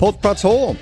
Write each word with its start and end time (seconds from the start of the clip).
Pottplats 0.00 0.42
H 0.42 0.76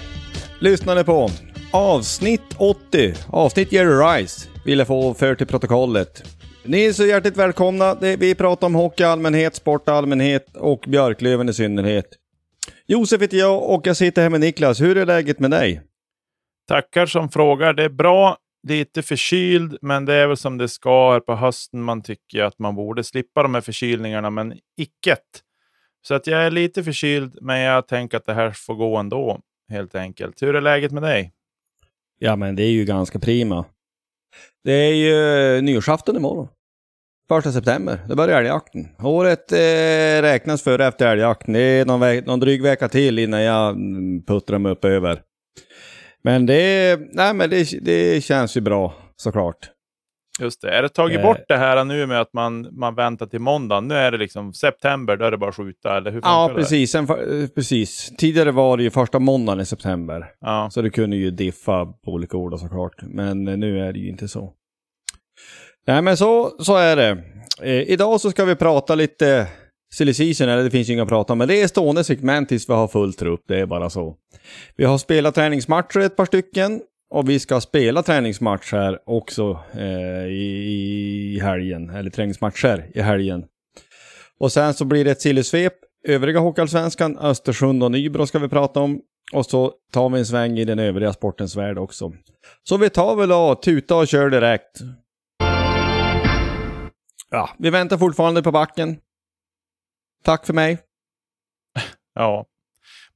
lyssnade 0.60 1.04
på. 1.04 1.28
Avsnitt 1.72 2.54
80. 2.58 3.14
Avsnitt 3.28 3.72
Jerry 3.72 4.20
Rice 4.20 4.48
vill 4.64 4.78
jag 4.78 4.86
få 4.86 5.14
för 5.14 5.34
till 5.34 5.46
protokollet. 5.46 6.22
Ni 6.64 6.84
är 6.84 6.92
så 6.92 7.06
hjärtligt 7.06 7.36
välkomna. 7.36 7.94
Vi 7.94 8.34
pratar 8.34 8.66
om 8.66 8.74
hockey 8.74 9.02
i 9.02 9.06
allmänhet, 9.06 9.54
sport 9.54 9.88
i 9.88 9.90
allmänhet 9.90 10.56
och 10.56 10.84
Björklöven 10.88 11.48
i 11.48 11.54
synnerhet. 11.54 12.06
Josef 12.86 13.22
heter 13.22 13.36
jag 13.36 13.70
och 13.70 13.86
jag 13.86 13.96
sitter 13.96 14.22
här 14.22 14.30
med 14.30 14.40
Niklas. 14.40 14.80
Hur 14.80 14.96
är 14.96 15.06
läget 15.06 15.38
med 15.38 15.50
dig? 15.50 15.82
Tackar 16.68 17.06
som 17.06 17.28
frågar. 17.28 17.72
Det 17.74 17.84
är 17.84 17.88
bra. 17.88 18.36
Lite 18.68 19.02
förkyld, 19.02 19.78
men 19.82 20.04
det 20.04 20.14
är 20.14 20.26
väl 20.26 20.36
som 20.36 20.58
det 20.58 20.68
ska 20.68 21.12
här 21.12 21.20
på 21.20 21.34
hösten. 21.34 21.82
Man 21.82 22.02
tycker 22.02 22.42
att 22.42 22.58
man 22.58 22.74
borde 22.74 23.04
slippa 23.04 23.42
de 23.42 23.54
här 23.54 23.60
förkylningarna, 23.60 24.30
men 24.30 24.54
icket. 24.76 25.42
Så 26.06 26.14
att 26.14 26.26
jag 26.26 26.46
är 26.46 26.50
lite 26.50 26.84
förkyld, 26.84 27.38
men 27.40 27.60
jag 27.60 27.88
tänker 27.88 28.16
att 28.16 28.26
det 28.26 28.34
här 28.34 28.50
får 28.50 28.74
gå 28.74 28.96
ändå, 28.96 29.40
helt 29.68 29.94
enkelt. 29.94 30.42
Hur 30.42 30.56
är 30.56 30.60
läget 30.60 30.92
med 30.92 31.02
dig? 31.02 31.32
Ja, 32.18 32.36
men 32.36 32.56
det 32.56 32.62
är 32.62 32.70
ju 32.70 32.84
ganska 32.84 33.18
prima. 33.18 33.64
Det 34.64 34.72
är 34.72 34.94
ju 34.94 35.56
eh, 35.56 35.62
nyårsafton 35.62 36.16
imorgon. 36.16 36.48
Första 37.28 37.52
september, 37.52 37.98
det 38.08 38.16
börjar 38.16 38.38
älgjakten. 38.38 38.88
Året 39.02 39.52
eh, 39.52 40.22
räknas 40.22 40.62
före 40.62 40.86
efter 40.86 41.06
älgjakten. 41.06 41.54
Det 41.54 41.60
är 41.60 41.86
någon, 41.86 42.00
ve- 42.00 42.22
någon 42.26 42.40
dryg 42.40 42.62
vecka 42.62 42.88
till 42.88 43.18
innan 43.18 43.42
jag 43.42 43.70
mm, 43.70 44.22
puttrar 44.24 44.58
mig 44.58 44.72
upp 44.72 44.84
över. 44.84 45.22
Men 46.22 46.46
det, 46.46 46.98
nej, 47.12 47.34
men 47.34 47.50
det, 47.50 47.84
det 47.84 48.24
känns 48.24 48.56
ju 48.56 48.60
bra 48.60 48.94
såklart. 49.16 49.70
Just 50.38 50.62
det. 50.62 50.70
Är 50.70 50.82
det 50.82 50.88
tagit 50.88 51.16
Eh. 51.18 51.22
bort 51.22 51.44
det 51.48 51.56
här 51.56 51.84
nu 51.84 52.06
med 52.06 52.20
att 52.20 52.32
man, 52.32 52.68
man 52.72 52.94
väntar 52.94 53.26
till 53.26 53.40
måndag? 53.40 53.80
Nu 53.80 53.94
är 53.94 54.10
det 54.10 54.18
liksom 54.18 54.52
september, 54.54 55.16
då 55.16 55.24
är 55.24 55.30
det 55.30 55.36
bara 55.38 55.50
att 55.50 55.56
skjuta, 55.56 55.96
eller 55.96 56.10
hur 56.10 56.20
Ja, 56.24 56.52
precis. 56.54 56.90
Sen, 56.92 57.04
eh, 57.10 57.48
precis. 57.54 58.12
Tidigare 58.18 58.50
var 58.50 58.76
det 58.76 58.82
ju 58.82 58.90
första 58.90 59.18
måndagen 59.18 59.60
i 59.60 59.66
september. 59.66 60.26
Ja. 60.40 60.68
Så 60.72 60.82
det 60.82 60.90
kunde 60.90 61.16
ju 61.16 61.30
diffa 61.30 61.84
på 61.86 62.10
olika 62.12 62.36
ord 62.36 62.58
såklart. 62.60 62.94
Men 63.02 63.48
eh, 63.48 63.56
nu 63.56 63.80
är 63.88 63.92
det 63.92 63.98
ju 63.98 64.08
inte 64.08 64.28
så. 64.28 64.52
Nej 65.86 66.02
men 66.02 66.16
så, 66.16 66.50
så 66.58 66.76
är 66.76 66.96
det. 66.96 67.22
Eh, 67.62 67.82
idag 67.82 68.20
så 68.20 68.30
ska 68.30 68.44
vi 68.44 68.54
prata 68.56 68.94
lite 68.94 69.46
silly 69.94 70.14
season, 70.14 70.48
eller 70.48 70.64
det 70.64 70.70
finns 70.70 70.88
ju 70.88 70.92
inga 70.92 71.02
att 71.02 71.08
prata 71.08 71.32
om, 71.32 71.38
men 71.38 71.48
det 71.48 71.62
är 71.62 71.66
stående 71.68 72.04
segment 72.04 72.48
tills 72.48 72.68
vi 72.68 72.72
har 72.72 72.88
full 72.88 73.14
trupp, 73.14 73.40
det 73.48 73.60
är 73.60 73.66
bara 73.66 73.90
så. 73.90 74.16
Vi 74.76 74.84
har 74.84 74.98
spelat 74.98 75.34
träningsmatcher 75.34 76.00
ett 76.00 76.16
par 76.16 76.24
stycken 76.26 76.80
och 77.10 77.28
vi 77.28 77.38
ska 77.38 77.60
spela 77.60 78.02
träningsmatch 78.02 78.72
här 78.72 78.98
också 79.06 79.60
eh, 79.72 80.26
i, 80.26 81.34
i 81.36 81.40
helgen, 81.40 81.90
eller 81.90 82.10
träningsmatcher 82.10 82.90
i 82.94 83.00
helgen. 83.00 83.44
Och 84.40 84.52
sen 84.52 84.74
så 84.74 84.84
blir 84.84 85.04
det 85.04 85.10
ett 85.10 85.20
sillysvep, 85.20 85.72
övriga 86.08 86.40
Hockeyallsvenskan, 86.40 87.18
Östersund 87.18 87.82
och 87.82 87.90
Nybro 87.90 88.26
ska 88.26 88.38
vi 88.38 88.48
prata 88.48 88.80
om. 88.80 89.00
Och 89.32 89.46
så 89.46 89.72
tar 89.92 90.08
vi 90.08 90.18
en 90.18 90.26
sväng 90.26 90.58
i 90.58 90.64
den 90.64 90.78
övriga 90.78 91.12
sportens 91.12 91.56
värld 91.56 91.78
också. 91.78 92.12
Så 92.62 92.76
vi 92.76 92.90
tar 92.90 93.16
väl 93.16 93.32
och 93.32 93.62
tuta 93.62 93.96
och 93.96 94.08
kör 94.08 94.30
direkt. 94.30 94.80
Ja, 97.30 97.50
vi 97.58 97.70
väntar 97.70 97.98
fortfarande 97.98 98.42
på 98.42 98.52
backen. 98.52 98.96
Tack 100.24 100.46
för 100.46 100.54
mig. 100.54 100.78
Ja. 102.14 102.46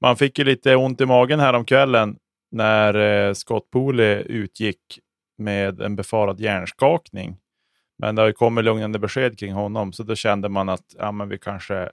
Man 0.01 0.17
fick 0.17 0.39
ju 0.39 0.45
lite 0.45 0.77
ont 0.77 1.01
i 1.01 1.07
magen 1.07 1.41
här 1.41 1.55
om 1.55 1.65
kvällen 1.65 2.17
när 2.53 2.95
eh, 2.95 3.33
Scott 3.33 3.71
Pooley 3.71 4.23
utgick 4.23 4.99
med 5.39 5.81
en 5.81 5.97
befarad 5.97 6.41
hjärnskakning. 6.41 7.37
Men 7.99 8.15
det 8.15 8.23
har 8.23 8.27
ju 8.27 8.33
kommit 8.33 8.65
lugnande 8.65 8.99
besked 8.99 9.39
kring 9.39 9.53
honom, 9.53 9.93
så 9.93 10.03
då 10.03 10.15
kände 10.15 10.49
man 10.49 10.69
att 10.69 10.95
ja, 10.99 11.13
men 11.13 11.29
vi 11.29 11.39
kanske 11.39 11.91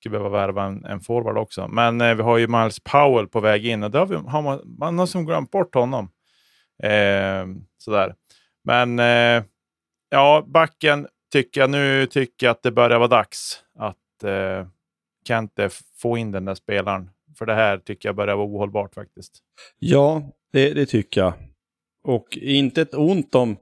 skulle 0.00 0.18
behöva 0.18 0.28
värva 0.28 0.64
en, 0.64 0.84
en 0.84 1.00
forward 1.00 1.38
också. 1.38 1.68
Men 1.68 2.00
eh, 2.00 2.14
vi 2.14 2.22
har 2.22 2.38
ju 2.38 2.48
Miles 2.48 2.80
Powell 2.80 3.28
på 3.28 3.40
väg 3.40 3.66
in 3.66 3.82
och 3.82 3.90
det 3.90 3.98
har, 3.98 4.06
vi, 4.06 4.16
har 4.16 4.42
man, 4.42 4.60
man 4.78 4.98
har 4.98 5.06
som 5.06 5.26
glömt 5.26 5.50
bort 5.50 5.74
honom. 5.74 6.10
Eh, 6.82 7.46
sådär. 7.78 8.14
Men 8.64 8.98
eh, 8.98 9.44
ja, 10.10 10.44
backen 10.46 11.06
tycker 11.32 11.60
jag 11.60 11.70
nu 11.70 12.06
tycker 12.06 12.46
jag 12.46 12.50
att 12.50 12.62
det 12.62 12.70
börjar 12.70 12.98
vara 12.98 13.08
dags 13.08 13.64
att 13.78 14.24
eh, 14.24 14.66
Kente 15.28 15.70
få 15.96 16.18
in 16.18 16.32
den 16.32 16.44
där 16.44 16.54
spelaren. 16.54 17.10
För 17.38 17.46
det 17.46 17.54
här 17.54 17.78
tycker 17.78 18.08
jag 18.08 18.16
börjar 18.16 18.36
vara 18.36 18.46
ohållbart 18.46 18.94
faktiskt. 18.94 19.32
Ja, 19.78 20.22
det, 20.52 20.74
det 20.74 20.86
tycker 20.86 21.20
jag. 21.20 21.32
Och 22.04 22.36
inte 22.36 22.82
ett 22.82 22.94
ont 22.94 23.34
om, 23.34 23.56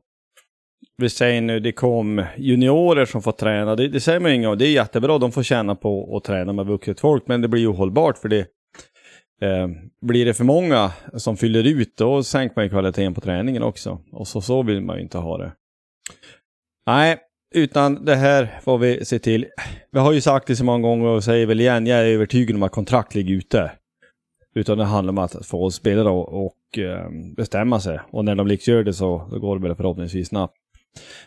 vi 0.96 1.10
säger 1.10 1.40
nu, 1.40 1.60
det 1.60 1.72
kom 1.72 2.24
juniorer 2.36 3.04
som 3.04 3.22
får 3.22 3.32
träna. 3.32 3.76
Det, 3.76 3.88
det 3.88 4.00
säger 4.00 4.20
man 4.20 4.30
ju 4.30 4.36
inget 4.36 4.48
om. 4.48 4.58
Det 4.58 4.66
är 4.66 4.72
jättebra, 4.72 5.18
de 5.18 5.32
får 5.32 5.42
tjäna 5.42 5.74
på 5.74 6.16
att 6.16 6.24
träna 6.24 6.52
med 6.52 6.66
vuxet 6.66 7.00
folk. 7.00 7.26
Men 7.26 7.40
det 7.40 7.48
blir 7.48 7.60
ju 7.60 7.68
ohållbart 7.68 8.18
för 8.18 8.28
det. 8.28 8.46
Eh, 9.40 9.68
blir 10.00 10.24
det 10.24 10.34
för 10.34 10.44
många 10.44 10.92
som 11.14 11.36
fyller 11.36 11.66
ut, 11.66 11.96
då 11.96 12.22
sänker 12.22 12.56
man 12.56 12.64
ju 12.64 12.70
kvaliteten 12.70 13.14
på 13.14 13.20
träningen 13.20 13.62
också. 13.62 14.00
Och 14.12 14.28
så, 14.28 14.40
så 14.40 14.62
vill 14.62 14.80
man 14.80 14.96
ju 14.96 15.02
inte 15.02 15.18
ha 15.18 15.38
det. 15.38 15.52
Nej, 16.86 17.18
utan 17.54 18.04
det 18.04 18.16
här 18.16 18.60
får 18.62 18.78
vi 18.78 19.04
se 19.04 19.18
till. 19.18 19.46
Vi 19.90 19.98
har 19.98 20.12
ju 20.12 20.20
sagt 20.20 20.46
det 20.46 20.56
så 20.56 20.64
många 20.64 20.88
gånger 20.88 21.06
och 21.06 21.24
säger 21.24 21.46
väl 21.46 21.60
igen, 21.60 21.86
jag 21.86 21.98
är 21.98 22.04
övertygad 22.04 22.56
om 22.56 22.62
att 22.62 22.72
kontrakt 22.72 23.14
ligger 23.14 23.34
ute. 23.34 23.70
Utan 24.54 24.78
det 24.78 24.84
handlar 24.84 25.12
om 25.12 25.18
att 25.18 25.46
få 25.46 25.70
spelare 25.70 26.08
och, 26.08 26.46
och 26.46 26.78
eh, 26.78 27.10
bestämma 27.36 27.80
sig. 27.80 28.00
Och 28.10 28.24
när 28.24 28.34
de 28.34 28.46
liksom 28.46 28.74
gör 28.74 28.84
det 28.84 28.94
så 28.94 29.28
då 29.30 29.38
går 29.38 29.58
det 29.58 29.68
väl 29.68 29.76
förhoppningsvis 29.76 30.28
snabbt. 30.28 30.54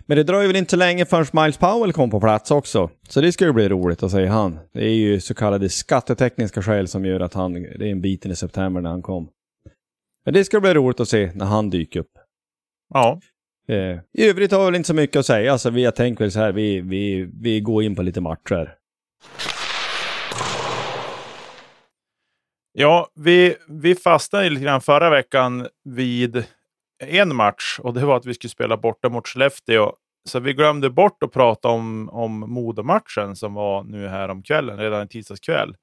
Men 0.06 0.18
det 0.18 0.24
dröjer 0.24 0.48
väl 0.48 0.56
inte 0.56 0.72
så 0.72 0.78
länge 0.78 1.06
förrän 1.06 1.26
Miles 1.34 1.58
Powell 1.58 1.94
kom 1.94 2.10
på 2.10 2.20
plats 2.20 2.52
också. 2.52 2.90
Så 3.10 3.22
det 3.22 3.32
ska 3.32 3.46
ju 3.46 3.54
bli 3.54 3.70
roligt 3.70 4.04
att 4.04 4.12
se 4.12 4.26
han. 4.26 4.60
Det 4.74 4.86
är 4.86 4.94
ju 4.94 5.20
så 5.20 5.34
kallade 5.34 5.70
skattetekniska 5.70 6.62
skäl 6.62 6.88
som 6.88 7.06
gör 7.06 7.20
att 7.20 7.34
han, 7.34 7.54
det 7.54 7.88
är 7.88 7.92
en 7.92 8.02
bit 8.02 8.26
in 8.26 8.32
i 8.32 8.36
september 8.36 8.82
när 8.82 8.90
han 8.90 9.02
kom. 9.02 9.30
Men 10.26 10.34
det 10.34 10.46
ska 10.46 10.60
bli 10.60 10.74
roligt 10.74 11.00
att 11.00 11.08
se 11.08 11.32
när 11.36 11.46
han 11.46 11.70
dyker 11.70 12.00
upp. 12.00 12.12
Ja. 12.94 13.20
Eh, 13.68 14.00
I 14.14 14.30
övrigt 14.30 14.52
har 14.52 14.60
vi 14.60 14.66
väl 14.66 14.76
inte 14.76 14.88
så 14.88 14.94
mycket 14.94 15.20
att 15.20 15.26
säga, 15.26 15.58
så 15.58 15.70
vi 15.70 15.86
har 15.86 15.92
tänkt 15.92 16.22
väl 16.22 16.32
så 16.32 16.40
här, 16.40 16.52
vi, 16.52 16.82
vi, 16.82 17.30
vi 17.42 17.60
går 17.60 17.84
in 17.84 17.96
på 17.96 18.02
lite 18.02 18.22
matcher. 18.22 18.76
Ja, 22.74 23.08
vi, 23.16 23.56
vi 23.68 23.96
fastnade 23.96 24.50
lite 24.50 24.64
grann 24.64 24.82
förra 24.82 25.10
veckan 25.10 25.68
vid 25.84 26.46
en 27.04 27.36
match 27.36 27.80
och 27.80 27.94
det 27.94 28.06
var 28.06 28.18
att 28.18 28.26
vi 28.26 28.34
skulle 28.34 28.50
spela 28.50 28.78
borta 28.78 29.10
mot 29.10 29.28
Skellefteå. 29.28 29.94
Så 30.30 30.40
vi 30.40 30.54
glömde 30.54 30.90
bort 30.90 31.24
att 31.24 31.32
prata 31.32 31.68
om, 31.68 32.10
om 32.10 32.40
Modomatchen 32.40 33.36
som 33.36 33.54
var 33.54 33.84
nu 33.84 34.08
här 34.08 34.30
om 34.30 34.44
kvällen, 34.44 34.78
redan 34.78 35.02
en 35.02 35.08
tisdagskväll. 35.08 35.76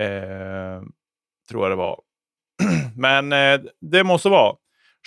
Eh, 0.00 0.82
tror 1.48 1.62
jag 1.62 1.70
det 1.70 1.76
var. 1.76 2.00
Men 2.96 3.32
eh, 3.32 3.60
det 3.80 4.04
måste 4.04 4.28
vara. 4.28 4.56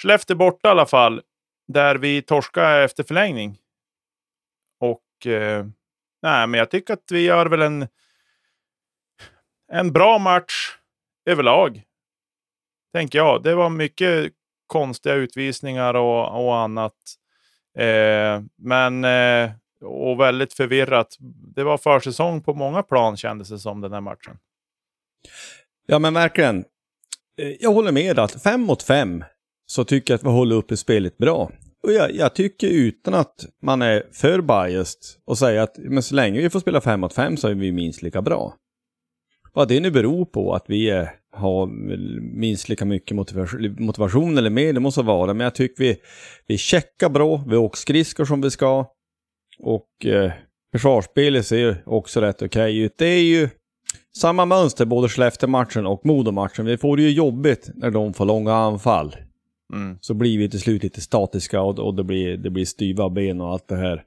Skellefteå 0.01 0.37
borta 0.37 0.67
i 0.67 0.71
alla 0.71 0.85
fall, 0.85 1.21
där 1.67 1.95
vi 1.95 2.21
torskade 2.21 2.83
efter 2.83 3.03
förlängning. 3.03 3.57
Och 4.79 5.27
eh, 5.27 5.65
nej, 6.21 6.47
men 6.47 6.53
jag 6.53 6.71
tycker 6.71 6.93
att 6.93 7.11
vi 7.11 7.21
gör 7.21 7.45
väl 7.45 7.61
en, 7.61 7.87
en 9.71 9.91
bra 9.93 10.19
match 10.19 10.77
överlag. 11.25 11.83
Tänker 12.93 13.17
jag. 13.17 13.43
Det 13.43 13.55
var 13.55 13.69
mycket 13.69 14.33
konstiga 14.67 15.15
utvisningar 15.15 15.93
och, 15.93 16.45
och 16.45 16.57
annat. 16.57 16.95
Eh, 17.77 18.41
men 18.55 19.03
eh, 19.03 19.51
och 19.81 20.19
väldigt 20.19 20.53
förvirrat. 20.53 21.15
Det 21.55 21.63
var 21.63 21.77
försäsong 21.77 22.41
på 22.41 22.53
många 22.53 22.83
plan 22.83 23.17
kändes 23.17 23.49
det 23.49 23.59
som 23.59 23.81
den 23.81 23.93
här 23.93 24.01
matchen. 24.01 24.37
Ja 25.85 25.99
men 25.99 26.13
verkligen. 26.13 26.65
Eh, 27.41 27.51
jag 27.59 27.71
håller 27.73 27.91
med 27.91 28.19
att 28.19 28.43
fem 28.43 28.61
mot 28.61 28.83
fem 28.83 29.23
så 29.65 29.83
tycker 29.83 30.13
jag 30.13 30.17
att 30.17 30.23
vi 30.23 30.29
håller 30.29 30.55
uppe 30.55 30.77
spelet 30.77 31.17
bra. 31.17 31.51
Och 31.83 31.93
jag, 31.93 32.15
jag, 32.15 32.35
tycker 32.35 32.67
utan 32.67 33.13
att 33.13 33.45
man 33.61 33.81
är 33.81 34.03
för 34.11 34.41
biased 34.41 34.99
och 35.25 35.37
säga 35.37 35.63
att 35.63 35.77
men 35.77 36.03
så 36.03 36.15
länge 36.15 36.41
vi 36.41 36.49
får 36.49 36.59
spela 36.59 36.81
fem 36.81 36.99
mot 36.99 37.13
fem 37.13 37.37
så 37.37 37.47
är 37.47 37.53
vi 37.53 37.71
minst 37.71 38.01
lika 38.01 38.21
bra. 38.21 38.53
Vad 39.53 39.67
det 39.67 39.79
nu 39.79 39.91
beror 39.91 40.25
på 40.25 40.53
att 40.53 40.65
vi 40.67 40.89
är, 40.89 41.11
har 41.31 41.67
minst 42.39 42.69
lika 42.69 42.85
mycket 42.85 43.15
motivation, 43.15 43.75
motivation 43.79 44.37
eller 44.37 44.49
mer, 44.49 44.73
det 44.73 44.79
måste 44.79 45.01
vara. 45.01 45.33
Men 45.33 45.43
jag 45.43 45.55
tycker 45.55 45.83
vi, 45.83 45.97
vi 46.47 46.57
checkar 46.57 47.09
bra, 47.09 47.43
vi 47.47 47.55
åker 47.55 47.77
skridskor 47.77 48.25
som 48.25 48.41
vi 48.41 48.51
ska. 48.51 48.85
Och 49.59 50.05
eh, 50.05 50.31
försvarsspelet 50.71 51.45
ser 51.45 51.83
också 51.85 52.21
rätt 52.21 52.35
okej 52.35 52.47
okay 52.47 52.79
ut. 52.79 52.97
Det 52.97 53.05
är 53.05 53.23
ju 53.23 53.49
samma 54.17 54.45
mönster 54.45 54.85
både 54.85 55.09
Skellefteå-matchen 55.09 55.85
och 55.85 56.05
Modomatchen. 56.05 56.65
Vi 56.65 56.77
får 56.77 56.97
det 56.97 57.03
ju 57.03 57.11
jobbigt 57.11 57.69
när 57.75 57.91
de 57.91 58.13
får 58.13 58.25
långa 58.25 58.53
anfall. 58.53 59.15
Mm. 59.73 59.97
Så 60.01 60.13
blir 60.13 60.37
vi 60.37 60.49
till 60.49 60.59
slut 60.59 60.83
lite 60.83 61.01
statiska 61.01 61.61
och, 61.61 61.79
och 61.79 61.95
det, 61.95 62.03
blir, 62.03 62.37
det 62.37 62.49
blir 62.49 62.65
styva 62.65 63.09
ben 63.09 63.41
och 63.41 63.51
allt 63.51 63.67
det 63.67 63.75
här. 63.75 64.03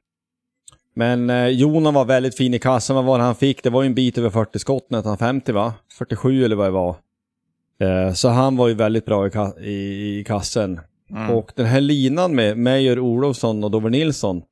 Men 0.95 1.31
eh, 1.31 1.47
Jonan 1.49 1.95
var 1.95 2.05
väldigt 2.05 2.37
fin 2.37 2.55
i 2.55 2.59
kassen. 2.59 2.97
Vad 2.97 3.05
var 3.05 3.19
det 3.19 3.25
han 3.25 3.35
fick? 3.35 3.63
Det 3.63 3.71
var 3.71 3.83
ju 3.83 3.87
en 3.87 3.95
bit 3.95 4.19
över 4.19 4.31
40 4.31 4.59
skott, 4.59 4.91
nästan 4.91 5.19
50 5.19 5.53
va? 5.53 5.75
47 5.99 6.45
eller 6.45 6.57
vad 6.57 6.67
det 6.67 6.71
var. 6.71 6.97
Eh, 7.81 8.13
så 8.13 8.29
han 8.29 8.57
var 8.57 8.69
ju 8.69 8.75
väldigt 8.75 9.05
bra 9.05 9.27
i, 9.27 9.31
ka 9.31 9.59
i, 9.61 10.19
i 10.19 10.25
kassen. 10.25 10.81
Mm. 11.11 11.31
Och 11.31 11.53
den 11.55 11.67
här 11.67 11.81
linan 11.81 12.35
med 12.35 12.59
Meijer 12.59 12.99
Olofsson 12.99 13.65
och 13.65 13.71
Dover 13.71 13.91
Nilsson. 13.91 14.43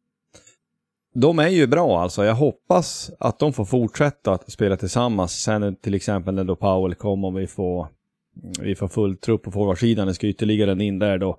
De 1.15 1.39
är 1.39 1.49
ju 1.49 1.67
bra 1.67 2.01
alltså. 2.01 2.25
Jag 2.25 2.35
hoppas 2.35 3.11
att 3.19 3.39
de 3.39 3.53
får 3.53 3.65
fortsätta 3.65 4.33
att 4.33 4.53
spela 4.53 4.77
tillsammans. 4.77 5.43
Sen 5.43 5.77
till 5.77 5.95
exempel 5.95 6.35
när 6.35 6.45
då 6.45 6.57
Powell 6.57 6.95
kom 6.95 7.25
och 7.25 7.39
vi 7.39 7.47
får, 7.47 7.89
vi 8.61 8.75
får 8.75 8.89
full 8.89 9.17
trupp 9.17 9.43
på 9.43 9.51
forwardsidan. 9.51 10.07
Det 10.07 10.15
ska 10.15 10.27
ytterligare 10.27 10.73
en 10.73 10.81
in 10.81 10.99
där 10.99 11.19
då. 11.19 11.39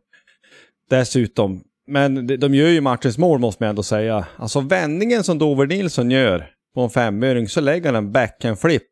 Dessutom 0.89 1.63
men 1.87 2.27
de 2.27 2.55
gör 2.55 2.67
ju 2.67 2.81
matchens 2.81 3.17
mål 3.17 3.39
måste 3.39 3.63
man 3.63 3.69
ändå 3.69 3.83
säga. 3.83 4.27
Alltså 4.37 4.59
vändningen 4.59 5.23
som 5.23 5.37
Dover 5.37 5.67
Nilsson 5.67 6.11
gör 6.11 6.49
på 6.75 6.81
en 6.81 6.89
femöring 6.89 7.47
så 7.47 7.61
lägger 7.61 7.85
han 7.85 7.95
en 7.95 8.11
backhand-flip 8.11 8.83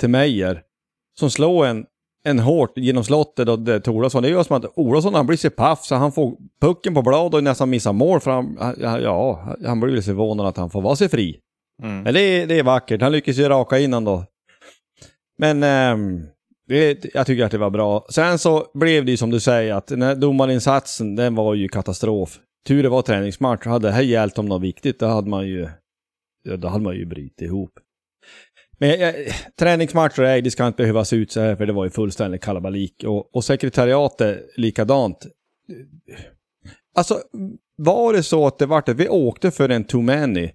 till 0.00 0.08
Meyer. 0.08 0.62
Som 1.18 1.30
slår 1.30 1.66
en, 1.66 1.86
en 2.24 2.38
hårt 2.38 2.72
genom 2.76 3.04
slottet 3.04 3.48
och 3.48 3.58
det 3.58 3.80
till 3.80 3.92
Olofsson. 3.92 4.22
Det 4.22 4.28
gör 4.28 4.42
som 4.42 4.56
att 4.56 4.78
Olofsson 4.78 5.14
han 5.14 5.26
blir 5.26 5.36
så 5.36 5.50
paff 5.50 5.84
så 5.84 5.94
han 5.94 6.12
får 6.12 6.36
pucken 6.60 6.94
på 6.94 7.02
blad 7.02 7.34
och 7.34 7.44
nästan 7.44 7.70
missar 7.70 7.92
mål 7.92 8.20
för 8.20 8.30
han, 8.30 8.56
ja, 9.02 9.56
han 9.66 9.80
blir 9.80 10.00
så 10.00 10.02
förvånad 10.02 10.46
att 10.46 10.56
han 10.56 10.70
får 10.70 10.82
vara 10.82 10.96
sig 10.96 11.08
fri. 11.08 11.40
Mm. 11.82 12.02
Men 12.02 12.14
det, 12.14 12.46
det 12.46 12.58
är 12.58 12.62
vackert. 12.62 13.02
Han 13.02 13.12
lyckas 13.12 13.36
ju 13.36 13.48
raka 13.48 13.78
in 13.78 13.90
då. 13.90 14.24
Men 15.38 15.62
ähm, 15.62 16.26
det, 16.68 17.14
jag 17.14 17.26
tycker 17.26 17.44
att 17.44 17.50
det 17.50 17.58
var 17.58 17.70
bra. 17.70 18.06
Sen 18.10 18.38
så 18.38 18.70
blev 18.74 19.04
det 19.04 19.10
ju 19.10 19.16
som 19.16 19.30
du 19.30 19.40
säger 19.40 19.74
att 19.74 19.86
den 19.86 20.02
här 20.02 20.14
domarinsatsen, 20.14 21.16
den 21.16 21.34
var 21.34 21.54
ju 21.54 21.68
katastrof. 21.68 22.38
Tur 22.66 22.82
det 22.82 22.88
var 22.88 23.02
träningsmatch. 23.02 23.66
Hade 23.66 23.88
det 23.88 23.92
här 23.92 24.02
gällt 24.02 24.38
om 24.38 24.46
något 24.46 24.62
viktigt, 24.62 25.00
då 25.00 25.06
hade 25.06 25.30
man 25.30 25.48
ju, 25.48 25.68
då 26.58 26.68
hade 26.68 26.84
man 26.84 26.96
ju 26.96 27.06
brutit 27.06 27.40
ihop. 27.40 27.70
Men 28.78 29.00
jag, 29.00 29.14
träningsmatcher, 29.58 30.22
nej, 30.22 30.42
det 30.42 30.50
ska 30.50 30.66
inte 30.66 30.76
behöva 30.76 31.04
se 31.04 31.16
ut 31.16 31.32
så 31.32 31.40
här, 31.40 31.56
för 31.56 31.66
det 31.66 31.72
var 31.72 31.84
ju 31.84 31.90
fullständigt 31.90 32.42
kalabalik. 32.42 33.04
Och, 33.06 33.34
och 33.34 33.44
sekretariatet 33.44 34.46
likadant. 34.56 35.26
Alltså, 36.94 37.20
var 37.76 38.12
det 38.12 38.22
så 38.22 38.46
att 38.46 38.58
det 38.58 38.66
vart 38.66 38.86
det? 38.86 38.94
vi 38.94 39.08
åkte 39.08 39.50
för 39.50 39.68
en 39.68 39.84
too 39.84 40.02
many? 40.02 40.50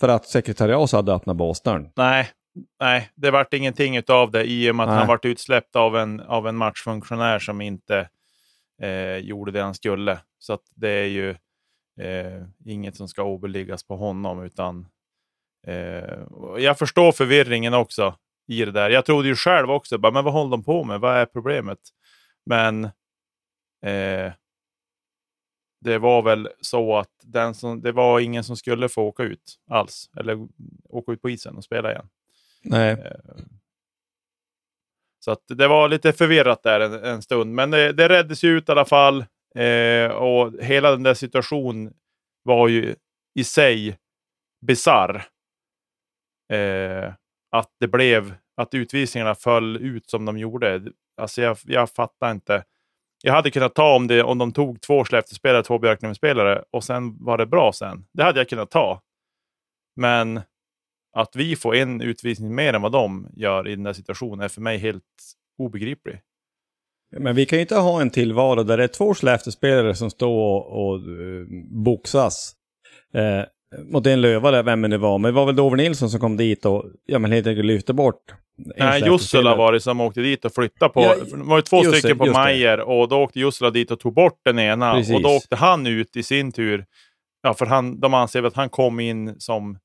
För 0.00 0.08
att 0.08 0.26
sekretariatet 0.26 0.92
hade 0.92 1.12
öppnat 1.12 1.36
båsdörren? 1.36 1.88
Nej, 1.96 2.28
nej, 2.80 3.10
det 3.14 3.30
vart 3.30 3.54
ingenting 3.54 4.02
av 4.08 4.30
det 4.30 4.44
i 4.44 4.70
och 4.70 4.76
med 4.76 4.84
att 4.84 4.90
nej. 4.90 4.98
han 4.98 5.08
vart 5.08 5.24
utsläppt 5.24 5.76
av 5.76 5.96
en, 5.96 6.20
av 6.20 6.48
en 6.48 6.56
matchfunktionär 6.56 7.38
som 7.38 7.60
inte 7.60 8.08
eh, 8.82 9.16
gjorde 9.16 9.52
det 9.52 9.62
han 9.62 9.74
skulle. 9.74 10.18
Så 10.38 10.58
det 10.74 10.90
är 10.90 11.06
ju 11.06 11.30
eh, 12.00 12.42
inget 12.64 12.96
som 12.96 13.08
ska 13.08 13.22
åbeliggas 13.22 13.84
på 13.84 13.96
honom, 13.96 14.42
utan 14.42 14.88
eh, 15.66 16.18
jag 16.58 16.78
förstår 16.78 17.12
förvirringen 17.12 17.74
också 17.74 18.14
i 18.48 18.64
det 18.64 18.72
där. 18.72 18.90
Jag 18.90 19.06
trodde 19.06 19.28
ju 19.28 19.36
själv 19.36 19.70
också, 19.70 19.98
bara, 19.98 20.12
men 20.12 20.24
vad 20.24 20.32
håller 20.32 20.50
de 20.50 20.64
på 20.64 20.84
med? 20.84 21.00
Vad 21.00 21.16
är 21.16 21.26
problemet? 21.26 21.78
Men 22.46 22.84
eh, 23.86 24.32
det 25.80 25.98
var 25.98 26.22
väl 26.22 26.48
så 26.60 26.96
att 26.96 27.10
den 27.22 27.54
som, 27.54 27.80
det 27.82 27.92
var 27.92 28.20
ingen 28.20 28.44
som 28.44 28.56
skulle 28.56 28.88
få 28.88 29.02
åka 29.02 29.22
ut 29.22 29.58
alls, 29.70 30.10
eller 30.16 30.48
åka 30.88 31.12
ut 31.12 31.22
på 31.22 31.30
isen 31.30 31.56
och 31.56 31.64
spela 31.64 31.90
igen. 31.90 32.08
Nej. 32.64 32.92
Eh, 32.92 33.44
så 35.24 35.30
att 35.30 35.42
det 35.48 35.68
var 35.68 35.88
lite 35.88 36.12
förvirrat 36.12 36.62
där 36.62 36.80
en, 36.80 37.04
en 37.04 37.22
stund, 37.22 37.54
men 37.54 37.70
det, 37.70 37.92
det 37.92 38.08
räddades 38.08 38.44
ut 38.44 38.68
i 38.68 38.72
alla 38.72 38.84
fall. 38.84 39.24
Eh, 39.54 40.10
och 40.10 40.52
hela 40.62 40.90
den 40.90 41.02
där 41.02 41.14
situationen 41.14 41.92
var 42.42 42.68
ju 42.68 42.94
i 43.34 43.44
sig 43.44 43.98
bizarr. 44.66 45.26
Eh, 46.52 47.12
att 47.50 47.70
det 47.80 47.88
blev, 47.88 48.34
att 48.56 48.74
utvisningarna 48.74 49.34
föll 49.34 49.76
ut 49.76 50.10
som 50.10 50.24
de 50.24 50.38
gjorde. 50.38 50.82
Alltså 51.16 51.42
jag, 51.42 51.56
jag 51.64 51.90
fattar 51.90 52.30
inte. 52.30 52.64
Jag 53.22 53.32
hade 53.32 53.50
kunnat 53.50 53.74
ta 53.74 53.96
om, 53.96 54.06
det, 54.06 54.22
om 54.22 54.38
de 54.38 54.52
tog 54.52 54.80
två 54.80 55.04
Skellefteåspelare, 55.04 55.62
två 55.62 55.78
Björklöven-spelare 55.78 56.64
och 56.70 56.84
sen 56.84 57.24
var 57.24 57.38
det 57.38 57.46
bra 57.46 57.72
sen. 57.72 58.06
Det 58.12 58.22
hade 58.22 58.40
jag 58.40 58.48
kunnat 58.48 58.70
ta. 58.70 59.02
Men 59.96 60.40
att 61.12 61.36
vi 61.36 61.56
får 61.56 61.74
en 61.74 62.00
utvisning 62.00 62.54
mer 62.54 62.74
än 62.74 62.82
vad 62.82 62.92
de 62.92 63.28
gör 63.36 63.68
i 63.68 63.74
den 63.74 63.84
där 63.84 63.92
situationen 63.92 64.40
är 64.40 64.48
för 64.48 64.60
mig 64.60 64.78
helt 64.78 65.04
obegriplig. 65.58 66.20
Men 67.16 67.36
vi 67.36 67.46
kan 67.46 67.58
ju 67.58 67.60
inte 67.60 67.76
ha 67.76 68.00
en 68.00 68.10
tillvaro 68.10 68.62
där 68.62 68.76
det 68.76 68.84
är 68.84 68.88
två 68.88 69.14
Skellefteåspelare 69.14 69.94
som 69.94 70.10
står 70.10 70.38
och, 70.38 70.92
och 70.92 71.08
uh, 71.08 71.46
boxas. 71.84 72.54
Eh, 73.14 73.44
mot 73.84 74.06
en 74.06 74.20
lövare, 74.20 74.62
vem 74.62 74.82
det 74.82 74.98
var. 74.98 75.18
Men 75.18 75.28
det 75.28 75.36
var 75.36 75.46
väl 75.46 75.56
Dover 75.56 75.76
Nilsson 75.76 76.10
som 76.10 76.20
kom 76.20 76.36
dit 76.36 76.66
och 76.66 76.84
ja, 77.06 77.18
men 77.18 77.32
helt 77.32 77.46
enkelt 77.46 77.66
lyfte 77.66 77.92
bort. 77.92 78.34
Nej, 78.76 79.02
Jussela 79.06 79.56
var 79.56 79.72
det 79.72 79.80
som 79.80 80.00
åkte 80.00 80.20
dit 80.20 80.44
och 80.44 80.54
flyttade 80.54 80.92
på. 80.92 81.02
Ja, 81.02 81.16
det 81.16 81.36
var 81.36 81.56
ju 81.56 81.62
två 81.62 81.82
stycken 81.82 82.18
på 82.18 82.26
Majer 82.26 82.80
och 82.80 83.08
då 83.08 83.16
åkte 83.16 83.40
Jussela 83.40 83.70
dit 83.70 83.90
och 83.90 84.00
tog 84.00 84.14
bort 84.14 84.40
den 84.44 84.58
ena. 84.58 84.94
Precis. 84.94 85.14
Och 85.14 85.22
då 85.22 85.28
åkte 85.28 85.56
han 85.56 85.86
ut 85.86 86.16
i 86.16 86.22
sin 86.22 86.52
tur. 86.52 86.84
Ja, 87.42 87.54
för 87.54 87.66
han, 87.66 88.00
de 88.00 88.14
anser 88.14 88.42
att 88.42 88.56
han 88.56 88.68
kom 88.68 89.00
in 89.00 89.40
som 89.40 89.78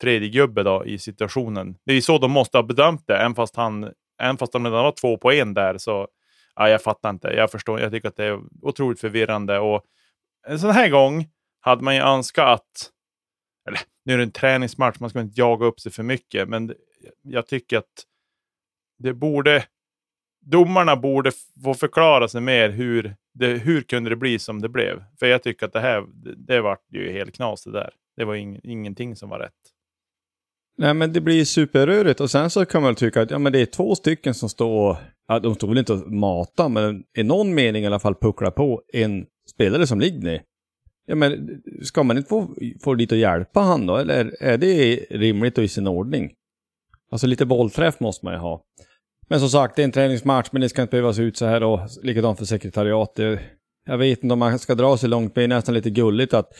tredje 0.00 0.28
gubbe 0.28 0.62
då 0.62 0.86
i 0.86 0.98
situationen. 0.98 1.76
Det 1.84 1.92
är 1.92 2.00
så 2.00 2.18
de 2.18 2.30
måste 2.30 2.58
ha 2.58 2.62
bedömt 2.62 3.06
det, 3.06 3.16
även 3.16 3.34
fast 3.34 3.56
han, 3.56 3.92
även 4.22 4.36
fast 4.36 4.52
de 4.52 4.64
redan 4.64 4.84
har 4.84 4.92
två 4.92 5.16
på 5.16 5.32
en 5.32 5.54
där. 5.54 5.78
Så 5.78 6.08
ja, 6.56 6.68
jag 6.68 6.82
fattar 6.82 7.10
inte. 7.10 7.28
Jag 7.28 7.50
förstår. 7.50 7.80
Jag 7.80 7.92
tycker 7.92 8.08
att 8.08 8.16
det 8.16 8.24
är 8.24 8.40
otroligt 8.62 9.00
förvirrande 9.00 9.58
och 9.58 9.84
en 10.46 10.58
sån 10.58 10.70
här 10.70 10.88
gång 10.88 11.26
hade 11.60 11.82
man 11.82 11.94
ju 11.94 12.00
önskat 12.00 12.48
att, 12.48 12.90
eller 13.68 13.80
nu 14.04 14.12
är 14.12 14.16
det 14.18 14.24
en 14.24 14.30
träningsmatch, 14.30 15.00
man 15.00 15.10
ska 15.10 15.20
inte 15.20 15.40
jaga 15.40 15.66
upp 15.66 15.80
sig 15.80 15.92
för 15.92 16.02
mycket, 16.02 16.48
men 16.48 16.74
jag 17.22 17.46
tycker 17.46 17.78
att 17.78 18.04
det 18.98 19.12
borde, 19.12 19.64
domarna 20.40 20.96
borde 20.96 21.32
få 21.64 21.74
förklara 21.74 22.28
sig 22.28 22.40
mer 22.40 22.68
hur 22.68 23.16
det, 23.34 23.46
hur 23.46 23.82
kunde 23.82 24.10
det 24.10 24.16
bli 24.16 24.38
som 24.38 24.60
det 24.60 24.68
blev? 24.68 25.04
För 25.18 25.26
jag 25.26 25.42
tycker 25.42 25.66
att 25.66 25.72
det 25.72 25.80
här, 25.80 26.04
det, 26.08 26.34
det 26.34 26.60
vart 26.60 26.92
ju 26.92 27.12
helt 27.12 27.34
knas 27.34 27.64
det 27.64 27.72
där. 27.72 27.90
Det 28.16 28.24
var 28.24 28.34
ing, 28.34 28.60
ingenting 28.62 29.16
som 29.16 29.28
var 29.28 29.38
rätt. 29.38 29.52
Nej 30.78 30.94
men 30.94 31.12
det 31.12 31.20
blir 31.20 31.44
superrörigt 31.44 32.20
och 32.20 32.30
sen 32.30 32.50
så 32.50 32.64
kan 32.64 32.82
man 32.82 32.88
väl 32.88 32.96
tycka 32.96 33.22
att 33.22 33.30
ja, 33.30 33.38
men 33.38 33.52
det 33.52 33.60
är 33.60 33.66
två 33.66 33.94
stycken 33.94 34.34
som 34.34 34.48
står 34.48 34.96
ja, 35.28 35.38
de 35.38 35.54
står 35.54 35.68
väl 35.68 35.78
inte 35.78 35.92
och 35.92 36.12
matar 36.12 36.68
men 36.68 37.02
i 37.16 37.22
någon 37.22 37.54
mening 37.54 37.84
i 37.84 37.86
alla 37.86 37.98
fall 37.98 38.14
pucklar 38.14 38.50
på 38.50 38.82
en 38.92 39.26
spelare 39.54 39.86
som 39.86 40.00
ligger 40.00 40.18
ner. 40.18 40.42
Ja 41.06 41.14
men 41.14 41.62
ska 41.82 42.02
man 42.02 42.16
inte 42.16 42.28
få, 42.28 42.54
få 42.82 42.94
dit 42.94 43.12
och 43.12 43.18
hjälpa 43.18 43.60
han 43.60 43.86
då 43.86 43.96
eller 43.96 44.36
är 44.40 44.58
det 44.58 45.06
rimligt 45.10 45.58
och 45.58 45.64
i 45.64 45.68
sin 45.68 45.86
ordning? 45.86 46.32
Alltså 47.10 47.26
lite 47.26 47.46
bollträff 47.46 48.00
måste 48.00 48.24
man 48.26 48.34
ju 48.34 48.40
ha. 48.40 48.62
Men 49.28 49.40
som 49.40 49.48
sagt, 49.48 49.76
det 49.76 49.82
är 49.82 49.84
en 49.84 49.92
träningsmatch 49.92 50.48
men 50.52 50.62
det 50.62 50.68
ska 50.68 50.82
inte 50.82 50.90
behöva 50.90 51.12
se 51.12 51.22
ut 51.22 51.36
så 51.36 51.46
här 51.46 51.62
och 51.62 51.80
likadant 52.02 52.38
för 52.38 52.44
sekretariatet. 52.44 53.40
Jag 53.86 53.98
vet 53.98 54.22
inte 54.22 54.32
om 54.32 54.38
man 54.38 54.58
ska 54.58 54.74
dra 54.74 54.96
sig 54.96 55.08
långt, 55.08 55.36
men 55.36 55.40
det 55.40 55.54
är 55.54 55.56
nästan 55.56 55.74
lite 55.74 55.90
gulligt 55.90 56.34
att 56.34 56.52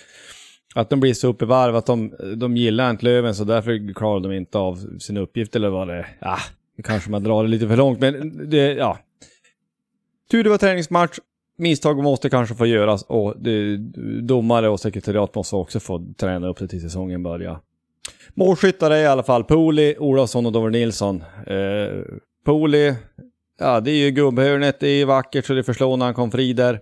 att 0.74 0.90
de 0.90 1.00
blir 1.00 1.14
så 1.14 1.28
uppe 1.28 1.44
i 1.44 1.48
varv 1.48 1.76
att 1.76 1.86
de, 1.86 2.14
de 2.36 2.56
gillar 2.56 2.90
inte 2.90 3.04
Löven 3.04 3.34
så 3.34 3.44
därför 3.44 3.94
klarar 3.94 4.20
de 4.20 4.32
inte 4.32 4.58
av 4.58 4.98
sin 4.98 5.16
uppgift 5.16 5.56
eller 5.56 5.68
vad 5.68 5.88
det 5.88 5.94
är. 5.94 6.16
Ah, 6.20 6.38
ja, 6.76 6.82
kanske 6.84 7.10
man 7.10 7.22
drar 7.22 7.42
det 7.42 7.48
lite 7.48 7.68
för 7.68 7.76
långt 7.76 8.00
men 8.00 8.50
det, 8.50 8.72
ja. 8.72 8.98
Tur 10.30 10.44
det 10.44 10.50
var 10.50 10.58
träningsmatch. 10.58 11.18
Misstag 11.58 12.02
måste 12.02 12.30
kanske 12.30 12.54
få 12.54 12.66
göras 12.66 13.02
och 13.02 13.34
det, 13.38 13.76
domare 14.22 14.68
och 14.68 14.80
sekretariat 14.80 15.34
måste 15.34 15.56
också 15.56 15.80
få 15.80 16.04
träna 16.16 16.48
upp 16.48 16.58
det 16.58 16.68
till 16.68 16.80
säsongen 16.80 17.22
börjar. 17.22 17.60
Målskyttar 18.34 18.90
är 18.90 19.02
i 19.02 19.06
alla 19.06 19.22
fall 19.22 19.44
Poli, 19.44 19.96
Olofsson 19.98 20.46
och 20.46 20.52
Dover 20.52 20.70
Nilsson. 20.70 21.24
Eh, 21.46 22.02
Poli, 22.44 22.94
ja 23.58 23.80
det 23.80 23.90
är 23.90 23.96
ju 23.96 24.10
gubbhörnet, 24.10 24.80
det 24.80 24.88
är 24.88 25.06
vackert 25.06 25.46
så 25.46 25.54
det 25.54 25.64
förslår 25.64 25.96
när 25.96 26.04
han 26.04 26.14
kom 26.14 26.30
fri 26.30 26.52
där. 26.52 26.80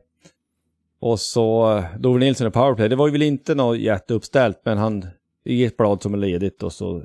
Och 1.01 1.21
så 1.21 1.83
Dover 1.99 2.19
Nilsson 2.19 2.47
i 2.47 2.51
powerplay, 2.51 2.89
det 2.89 2.97
var 2.97 3.07
ju 3.07 3.13
väl 3.13 3.23
inte 3.23 3.55
något 3.55 3.79
jätteuppställt 3.79 4.61
men 4.65 4.79
han 4.79 5.07
i 5.45 5.65
ett 5.65 5.77
blad 5.77 6.03
som 6.03 6.15
är 6.15 6.19
ledigt 6.19 6.63
och 6.63 6.73
så 6.73 7.03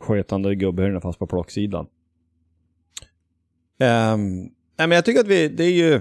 sköt 0.00 0.30
han 0.30 0.58
gubbhörnet 0.58 1.02
fast 1.02 1.18
på 1.18 1.26
plocksidan. 1.26 1.86
Um, 3.78 4.50
nej 4.76 4.86
men 4.86 4.90
jag 4.90 5.04
tycker 5.04 5.20
att 5.20 5.26
vi, 5.26 5.48
det 5.48 5.64
är 5.64 5.72
ju, 5.72 6.00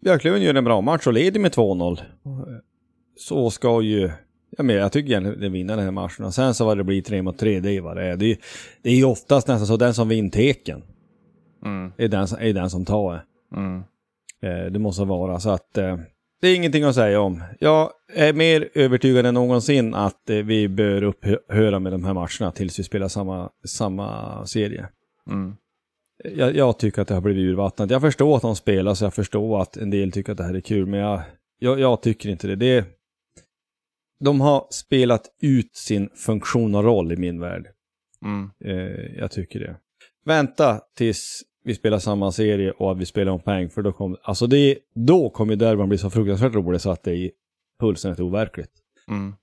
Björklöven 0.00 0.42
gör 0.42 0.54
en 0.54 0.64
bra 0.64 0.80
match 0.80 1.06
och 1.06 1.12
leder 1.12 1.40
med 1.40 1.52
2-0. 1.52 2.00
Så 3.16 3.50
ska 3.50 3.82
ju, 3.82 4.10
jag, 4.56 4.66
menar, 4.66 4.80
jag 4.80 4.92
tycker 4.92 5.10
egentligen 5.10 5.52
vinner 5.52 5.76
den 5.76 5.84
här 5.84 5.92
matchen. 5.92 6.24
Och 6.24 6.34
sen 6.34 6.54
så 6.54 6.64
vad 6.64 6.76
det 6.78 6.84
blir 6.84 7.02
3 7.02 7.22
mot 7.22 7.38
3, 7.38 7.60
det 7.60 7.72
är 7.72 7.80
vad 7.80 7.96
det 7.96 8.04
är. 8.04 8.16
Det 8.16 8.26
är, 8.32 8.38
det 8.82 8.90
är 8.90 8.94
ju 8.94 9.04
oftast 9.04 9.48
nästan 9.48 9.66
så 9.66 9.76
den 9.76 9.94
som 9.94 10.08
vinner 10.08 10.30
teken. 10.30 10.82
Mm. 11.64 11.92
Är, 11.96 12.08
den, 12.08 12.26
är 12.38 12.52
den 12.52 12.70
som 12.70 12.84
tar 12.84 13.12
det. 13.12 13.22
Mm. 13.56 13.82
Eh, 14.42 14.72
det 14.72 14.78
måste 14.78 15.04
vara 15.04 15.40
så 15.40 15.50
att 15.50 15.78
eh, 15.78 15.96
det 16.40 16.48
är 16.48 16.56
ingenting 16.56 16.84
att 16.84 16.94
säga 16.94 17.20
om. 17.20 17.42
Jag 17.60 17.90
är 18.14 18.32
mer 18.32 18.68
övertygad 18.74 19.26
än 19.26 19.34
någonsin 19.34 19.94
att 19.94 20.30
eh, 20.30 20.36
vi 20.36 20.68
bör 20.68 21.02
upphöra 21.02 21.78
med 21.78 21.92
de 21.92 22.04
här 22.04 22.14
matcherna 22.14 22.52
tills 22.52 22.78
vi 22.78 22.82
spelar 22.82 23.08
samma, 23.08 23.50
samma 23.64 24.46
serie. 24.46 24.88
Mm. 25.30 25.56
Jag, 26.24 26.56
jag, 26.56 26.78
tycker 26.78 27.02
att 27.02 27.08
det 27.08 27.14
har 27.14 27.20
blivit 27.20 27.42
urvattnat. 27.42 27.90
Jag 27.90 28.00
förstår 28.00 28.36
att 28.36 28.42
de 28.42 28.56
spelar 28.56 28.94
så 28.94 29.04
jag 29.04 29.14
förstår 29.14 29.62
att 29.62 29.76
en 29.76 29.90
del 29.90 30.12
tycker 30.12 30.32
att 30.32 30.38
det 30.38 30.44
här 30.44 30.54
är 30.54 30.60
kul 30.60 30.86
men 30.86 31.00
jag, 31.00 31.22
jag, 31.58 31.80
jag 31.80 32.02
tycker 32.02 32.28
inte 32.28 32.46
det. 32.46 32.56
det. 32.56 32.84
De 34.24 34.40
har 34.40 34.66
spelat 34.70 35.22
ut 35.42 35.76
sin 35.76 36.08
funktion 36.14 36.74
och 36.74 36.84
roll 36.84 37.12
i 37.12 37.16
min 37.16 37.40
värld. 37.40 37.66
Mm. 38.24 38.50
Eh, 38.64 39.18
jag 39.18 39.30
tycker 39.30 39.60
det. 39.60 39.76
Vänta 40.24 40.80
tills 40.96 41.42
vi 41.64 41.74
spelar 41.74 41.98
samma 41.98 42.32
serie 42.32 42.70
och 42.70 42.92
att 42.92 42.98
vi 42.98 43.06
spelar 43.06 43.32
om 43.32 43.40
poäng. 43.40 43.70
För 43.70 43.82
då 43.82 43.92
kommer, 43.92 44.18
alltså 44.22 44.46
det, 44.46 44.78
då 44.94 45.30
kommer 45.30 45.56
derbyn 45.56 45.88
bli 45.88 45.98
så 45.98 46.10
fruktansvärt 46.10 46.54
rolig 46.54 46.80
så 46.80 46.90
att 46.90 47.02
det 47.02 47.12
är 47.12 47.30
fullständigt 47.80 48.20
overkligt. 48.20 48.72
Mm. 49.10 49.34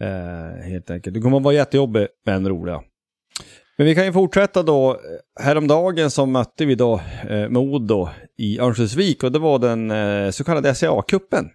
Eh, 0.00 0.62
helt 0.62 0.90
enkelt. 0.90 1.14
Det 1.14 1.20
kommer 1.20 1.40
vara 1.40 1.54
jättejobbigt 1.54 2.12
men 2.26 2.48
roliga. 2.48 2.82
Men 3.78 3.86
vi 3.86 3.94
kan 3.94 4.04
ju 4.04 4.12
fortsätta 4.12 4.62
då. 4.62 5.00
Häromdagen 5.40 6.10
så 6.10 6.26
mötte 6.26 6.66
vi 6.66 6.74
då 6.74 7.00
eh, 7.28 7.48
Modo 7.48 8.08
i 8.38 8.60
Örnsköldsvik 8.60 9.22
och 9.22 9.32
det 9.32 9.38
var 9.38 9.58
den 9.58 9.90
eh, 9.90 10.30
så 10.30 10.44
kallade 10.44 10.74
SCA-cupen. 10.74 11.48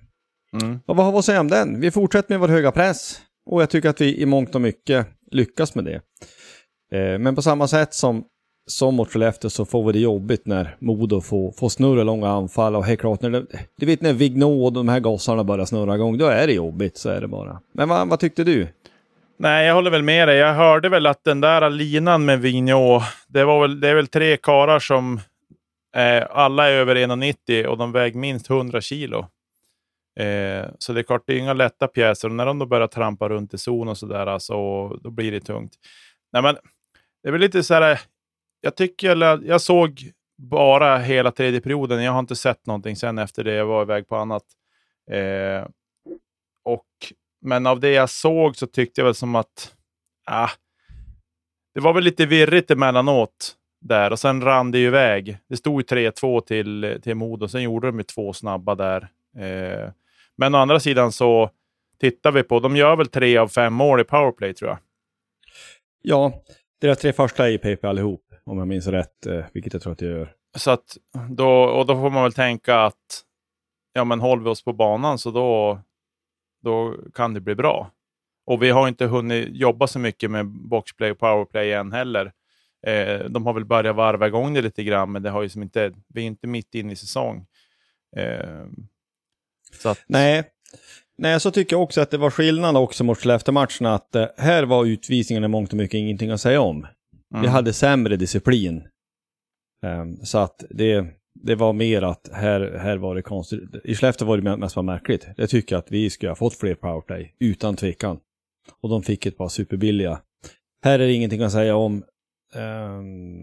Mm. 0.62 0.80
Och 0.86 0.96
vad 0.96 1.06
har 1.06 1.12
vi 1.12 1.18
att 1.18 1.26
säga 1.26 1.40
om 1.40 1.48
den? 1.48 1.80
Vi 1.80 1.92
fortsätter 1.92 2.30
med 2.30 2.40
vår 2.40 2.48
höga 2.48 2.72
press 2.72 3.22
och 3.46 3.62
jag 3.62 3.70
tycker 3.70 3.90
att 3.90 4.02
vi 4.02 4.22
i 4.22 4.26
mångt 4.26 4.56
och 4.56 4.62
mycket 4.62 5.08
lyckas 5.32 5.76
med 5.76 5.86
det. 5.86 6.02
Eh, 6.98 7.20
men 7.20 7.36
på 7.36 7.42
samma 7.42 7.68
sätt 7.68 7.94
som 7.94 8.26
som 8.68 8.96
mot 8.96 9.12
Skellefteå 9.12 9.50
så 9.50 9.66
får 9.66 9.84
vi 9.84 9.94
det 9.94 10.00
jobbigt 10.00 10.46
när 10.46 10.76
Modo 10.80 11.22
får, 11.22 11.52
får 11.52 11.70
snurra 11.70 12.04
långa 12.04 12.30
anfall 12.30 12.76
och 12.76 12.86
helt 12.86 13.00
klart 13.00 13.22
när 13.22 13.30
det, 13.30 13.46
du 13.78 13.86
vet 13.86 14.02
när 14.02 14.14
Vigno 14.14 14.66
och 14.66 14.74
de 14.74 14.90
här 14.90 15.00
gossarna 15.00 15.44
börjar 15.44 15.66
snurra 15.66 15.96
igång, 15.96 16.18
då 16.18 16.26
är 16.26 16.48
det 16.48 16.54
jobbigt, 16.54 16.98
så 16.98 17.10
är 17.10 17.22
det 17.22 17.28
bara. 17.28 17.62
Men 17.74 17.90
vad, 17.90 18.08
vad 18.08 18.20
tyckte 18.20 18.44
du? 18.44 18.68
Nej, 19.38 19.68
jag 19.68 19.76
håller 19.76 19.92
väl 19.92 20.04
med 20.04 20.28
dig. 20.28 20.38
Jag 20.38 20.54
hörde 20.54 20.90
väl 20.90 21.06
att 21.06 21.24
den 21.24 21.42
där 21.42 21.70
linan 21.70 22.26
med 22.26 22.42
Vigno, 22.42 23.02
det, 23.28 23.44
var 23.44 23.62
väl, 23.62 23.80
det 23.80 23.90
är 23.90 23.96
väl 23.96 24.08
tre 24.08 24.38
karar 24.38 24.80
som 24.80 25.20
eh, 25.96 26.24
alla 26.30 26.70
är 26.70 26.74
över 26.74 26.96
1,90 26.96 27.66
och 27.66 27.78
de 27.78 27.92
väger 27.92 28.20
minst 28.20 28.50
100 28.50 28.82
kilo. 28.82 29.20
Eh, 30.20 30.66
så 30.80 30.94
det 30.94 31.00
är 31.00 31.04
klart, 31.04 31.24
det 31.28 31.34
är 31.34 31.38
inga 31.38 31.54
lätta 31.54 31.88
pjäser. 31.88 32.28
Och 32.28 32.36
när 32.36 32.46
de 32.46 32.60
då 32.60 32.66
börjar 32.66 32.88
trampa 32.88 33.30
runt 33.30 33.54
i 33.54 33.58
zon 33.58 33.88
och 33.88 33.98
sådär, 33.98 34.28
alltså, 34.28 34.88
då 34.90 35.10
blir 35.12 35.32
det 35.32 35.40
tungt. 35.40 35.74
Nej, 36.34 36.42
men 36.42 36.56
det 37.24 37.30
är 37.30 37.32
väl 37.32 37.42
lite 37.42 37.64
så 37.64 37.74
här, 37.74 38.00
jag 38.66 38.76
tycker, 38.76 39.46
jag 39.48 39.62
såg 39.62 40.12
bara 40.38 40.98
hela 40.98 41.32
tredje 41.32 41.62
perioden. 41.62 42.04
Jag 42.04 42.12
har 42.12 42.20
inte 42.20 42.36
sett 42.36 42.66
någonting 42.66 42.96
sen 42.96 43.18
efter 43.18 43.44
det. 43.44 43.54
Jag 43.54 43.66
var 43.66 43.82
iväg 43.82 44.08
på 44.08 44.16
annat. 44.16 44.44
Eh, 45.12 45.68
och, 46.64 46.86
men 47.42 47.68
av 47.68 47.80
det 47.80 47.92
jag 47.92 48.10
såg 48.10 48.56
så 48.56 48.68
tyckte 48.68 49.02
jag 49.02 49.06
väl 49.06 49.16
som 49.16 49.36
att 49.36 49.74
ah, 50.26 50.50
det 51.74 51.80
var 51.80 51.94
väl 51.94 52.04
lite 52.04 52.26
virrigt 52.26 52.72
emellanåt 52.72 53.56
där 53.82 54.12
och 54.12 54.20
sen 54.20 54.42
rann 54.42 54.72
det 54.72 54.80
iväg. 54.80 55.38
Det 55.50 55.58
stod 55.58 55.82
3-2 55.82 56.42
till, 56.42 57.00
till 57.04 57.16
Modo, 57.16 57.48
sen 57.48 57.62
gjorde 57.62 57.88
de 57.88 57.98
ju 57.98 58.04
två 58.04 58.34
snabba 58.34 58.76
där. 58.76 59.08
Eh, 59.38 59.92
men 60.38 60.56
å 60.56 60.58
andra 60.58 60.80
sidan 60.80 61.12
så 61.12 61.50
tittar 62.00 62.32
vi 62.32 62.44
på, 62.44 62.60
de 62.60 62.76
gör 62.76 62.96
väl 62.96 63.08
tre 63.08 63.38
av 63.38 63.48
fem 63.48 63.74
mål 63.74 64.02
i 64.02 64.04
powerplay 64.04 64.54
tror 64.54 64.70
jag. 64.70 64.80
Ja, 66.02 66.44
deras 66.82 66.98
tre 66.98 67.14
första 67.14 67.50
är 67.50 67.52
i 67.52 67.58
PP 67.58 67.86
allihop 67.86 68.25
om 68.46 68.58
jag 68.58 68.68
minns 68.68 68.88
rätt, 68.88 69.26
eh, 69.26 69.46
vilket 69.54 69.74
jag 69.74 69.82
tror 69.82 69.94
att 69.94 70.02
jag 70.02 70.12
gör. 70.12 70.34
Så 70.58 70.72
att 70.72 70.98
då, 71.30 71.64
och 71.64 71.86
då 71.86 71.96
får 71.96 72.10
man 72.10 72.24
väl 72.24 72.34
tänka 72.34 72.80
att 72.80 73.24
ja, 73.94 74.04
men 74.04 74.20
håller 74.20 74.44
vi 74.44 74.50
oss 74.50 74.64
på 74.64 74.74
banan 74.74 75.18
så 75.18 75.32
då, 75.32 75.80
då 76.64 76.96
kan 77.14 77.34
det 77.34 77.40
bli 77.40 77.56
bra. 77.56 77.92
Och 78.46 78.64
vi 78.64 78.70
har 78.70 78.88
inte 78.88 79.06
hunnit 79.06 79.48
jobba 79.52 79.88
så 79.88 80.00
mycket 80.00 80.32
med 80.32 80.46
boxplay 80.46 81.12
och 81.12 81.20
powerplay 81.20 81.74
än 81.74 81.92
heller. 81.92 82.32
Eh, 82.88 83.20
de 83.30 83.46
har 83.46 83.54
väl 83.54 83.66
börjat 83.66 83.96
varva 83.96 84.28
igång 84.28 84.54
det 84.54 84.62
lite 84.62 84.84
grann, 84.84 85.12
men 85.12 85.24
det 85.24 85.30
har 85.30 85.42
ju 85.42 85.50
som 85.50 85.64
inte, 85.64 85.94
vi 86.08 86.22
är 86.22 86.26
inte 86.26 86.48
mitt 86.48 86.76
inne 86.76 86.94
i 86.94 86.96
säsong. 86.96 87.46
Eh, 88.18 88.66
så 89.82 89.90
att... 89.90 90.04
Nej, 90.08 90.44
Nej, 91.18 91.40
så 91.40 91.52
tycker 91.52 91.76
jag 91.76 91.84
också 91.84 92.02
att 92.02 92.12
det 92.12 92.18
var 92.18 92.30
skillnad 92.30 92.78
också 92.78 93.04
mot 93.04 93.18
Skellefteå-matchen 93.18 93.86
att 93.86 94.16
eh, 94.16 94.26
här 94.38 94.64
var 94.64 94.86
utvisningen 94.86 95.44
i 95.44 95.48
mångt 95.48 95.72
och 95.72 95.78
mycket 95.78 95.98
ingenting 95.98 96.32
att 96.32 96.42
säga 96.42 96.62
om. 96.62 96.88
Mm. 97.36 97.42
Vi 97.42 97.48
hade 97.48 97.74
sämre 97.74 98.16
disciplin. 98.16 98.84
Um, 99.86 100.26
så 100.26 100.38
att 100.38 100.64
det, 100.70 101.06
det 101.44 101.56
var 101.56 101.74
mer 101.74 102.02
att 102.02 102.30
här, 102.34 102.78
här 102.82 102.98
var 102.98 103.16
det 103.16 103.22
konstigt. 103.22 103.62
I 103.84 103.96
Skellefteå 103.96 104.28
var 104.28 104.38
det 104.38 104.58
mest 104.58 104.76
bara 104.76 104.82
märkligt. 104.82 105.28
Jag 105.38 105.50
tycker 105.50 105.76
att 105.76 105.92
vi 105.92 106.10
skulle 106.10 106.30
ha 106.32 106.36
fått 106.36 106.56
fler 106.56 106.76
powerplay, 106.76 107.36
utan 107.40 107.76
tvekan. 107.76 108.20
Och 108.82 108.90
de 108.90 109.04
fick 109.04 109.26
ett 109.26 109.38
par 109.38 109.50
superbilliga. 109.50 110.22
Här 110.84 111.00
är 111.00 111.08
det 111.08 111.14
ingenting 111.14 111.42
att 111.42 111.52
säga 111.52 111.76
om. 111.76 112.04
Um, 112.56 113.36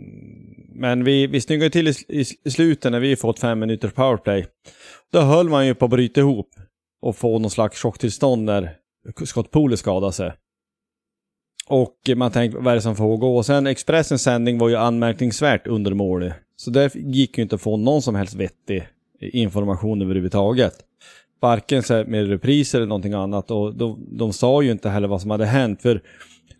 men 0.74 1.04
vi, 1.04 1.26
vi 1.26 1.40
snyggade 1.40 1.70
till 1.70 1.88
i, 1.88 1.94
i, 2.08 2.24
i 2.44 2.50
slutet 2.50 2.92
när 2.92 3.00
vi 3.00 3.16
fått 3.16 3.38
fem 3.38 3.58
minuters 3.58 3.92
powerplay. 3.92 4.46
Då 5.12 5.20
höll 5.20 5.48
man 5.48 5.66
ju 5.66 5.74
på 5.74 5.84
att 5.84 5.90
bryta 5.90 6.20
ihop 6.20 6.48
och 7.02 7.16
få 7.16 7.38
någon 7.38 7.50
slags 7.50 7.82
chocktillstånd 7.82 8.44
när 8.44 8.76
Scott 9.24 9.50
Poole 9.50 9.76
skadade 9.76 10.12
sig. 10.12 10.32
Och 11.68 11.96
man 12.16 12.30
tänkte, 12.30 12.58
vad 12.58 12.72
är 12.72 12.74
det 12.74 12.82
som 12.82 12.96
får 12.96 13.16
gå? 13.16 13.36
Och 13.36 13.46
sen 13.46 13.66
Expressens 13.66 14.22
sändning 14.22 14.58
var 14.58 14.68
ju 14.68 14.76
anmärkningsvärt 14.76 15.66
undermålig. 15.66 16.32
Så 16.56 16.70
där 16.70 16.90
gick 16.94 17.38
ju 17.38 17.42
inte 17.42 17.54
att 17.54 17.60
få 17.60 17.76
någon 17.76 18.02
som 18.02 18.14
helst 18.14 18.34
vettig 18.34 18.88
information 19.20 20.02
överhuvudtaget. 20.02 20.74
Varken 21.40 21.82
med 22.06 22.28
repriser 22.28 22.78
eller 22.78 22.88
någonting 22.88 23.12
annat. 23.12 23.50
Och 23.50 23.74
de, 23.74 24.06
de 24.10 24.32
sa 24.32 24.62
ju 24.62 24.70
inte 24.70 24.88
heller 24.88 25.08
vad 25.08 25.20
som 25.20 25.30
hade 25.30 25.46
hänt. 25.46 25.82
För 25.82 26.02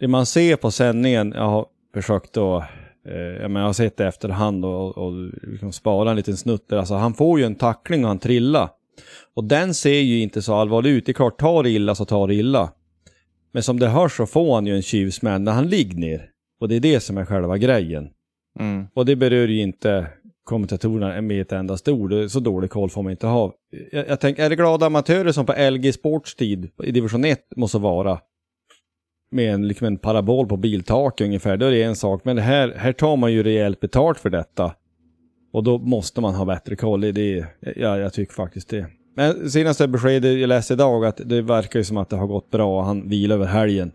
det 0.01 0.09
man 0.09 0.27
ser 0.27 0.57
på 0.57 0.71
sändningen, 0.71 1.33
jag 1.37 1.49
har 1.49 1.67
försökt 1.95 2.37
att 2.37 2.63
eh, 3.09 3.17
jag, 3.17 3.51
menar, 3.51 3.61
jag 3.61 3.69
har 3.69 3.73
sett 3.73 3.97
det 3.97 4.07
efterhand 4.07 4.65
och, 4.65 4.99
och 4.99 5.13
liksom 5.43 5.73
spara 5.73 6.11
en 6.11 6.17
liten 6.17 6.37
snutt 6.37 6.69
där. 6.69 6.77
Alltså 6.77 6.95
han 6.95 7.15
får 7.15 7.39
ju 7.39 7.45
en 7.45 7.55
tackling 7.55 8.05
och 8.05 8.09
han 8.09 8.19
trillar. 8.19 8.69
Och 9.35 9.45
den 9.45 9.75
ser 9.75 10.01
ju 10.01 10.21
inte 10.21 10.43
så 10.43 10.55
allvarlig 10.55 10.91
ut. 10.91 11.07
Det 11.07 11.13
är 11.13 11.15
klart, 11.15 11.41
tar 11.41 11.63
det 11.63 11.71
illa 11.71 11.95
så 11.95 12.05
tar 12.05 12.29
det 12.29 12.35
illa. 12.35 12.71
Men 13.53 13.63
som 13.63 13.79
det 13.79 13.89
hörs 13.89 14.17
så 14.17 14.27
får 14.27 14.55
han 14.55 14.67
ju 14.67 14.77
en 14.77 14.83
tjuvsmäll 14.83 15.41
när 15.41 15.53
han 15.53 15.69
ligger 15.69 15.99
ner. 15.99 16.29
Och 16.61 16.69
det 16.69 16.77
är 16.77 16.81
det 16.81 17.01
som 17.01 17.19
är 17.19 17.25
själva 17.25 17.59
grejen. 17.59 18.11
Mm. 18.59 18.87
Och 18.95 19.07
det 19.07 19.17
berör 19.17 19.49
ju 19.49 19.61
inte 19.61 20.07
kommentatorerna 20.45 21.21
med 21.21 21.41
ett 21.41 21.53
enda 21.53 21.77
ord. 21.87 22.15
Så 22.29 22.41
dålig 22.41 22.71
koll 22.71 22.91
får 22.91 23.03
man 23.03 23.11
inte 23.11 23.27
ha. 23.27 23.55
Jag, 23.93 24.09
jag 24.09 24.21
tänker, 24.21 24.45
är 24.45 24.51
det 24.51 24.57
glada 24.57 24.87
amatörer 24.87 25.33
som 25.33 25.47
på 25.47 25.71
LG 25.71 25.93
Sports 25.93 26.35
tid 26.35 26.71
i 26.83 26.91
division 26.91 27.25
1 27.25 27.41
måste 27.57 27.79
vara? 27.79 28.19
Med 29.31 29.55
en, 29.55 29.69
liksom 29.69 29.87
en 29.87 29.99
parabol 29.99 30.47
på 30.47 30.57
biltaket 30.57 31.25
ungefär, 31.25 31.57
då 31.57 31.67
är 31.67 31.71
det 31.71 31.83
en 31.83 31.97
sak. 31.97 32.25
Men 32.25 32.37
det 32.37 32.43
här, 32.43 32.75
här 32.77 32.93
tar 32.93 33.17
man 33.17 33.33
ju 33.33 33.43
rejält 33.43 33.81
betalt 33.81 34.19
för 34.19 34.31
detta. 34.31 34.75
Och 35.53 35.63
då 35.65 35.79
måste 35.79 36.21
man 36.21 36.35
ha 36.35 36.45
bättre 36.45 36.77
koll. 36.77 37.01
Det, 37.01 37.47
ja, 37.77 37.99
jag 37.99 38.13
tycker 38.13 38.33
faktiskt 38.33 38.69
det. 38.69 38.87
Men 39.15 39.51
senaste 39.51 39.89
beskedet 39.89 40.41
jag 40.41 40.49
läste 40.49 40.75
idag 40.75 41.05
att 41.05 41.21
det 41.25 41.43
verkar 41.43 41.81
ju 41.81 41.85
som 41.85 41.97
att 41.97 42.11
det 42.11 42.17
har 42.17 42.27
gått 42.27 42.51
bra. 42.51 42.83
Han 42.83 43.09
vilar 43.09 43.37
över 43.37 43.47
helgen. 43.47 43.93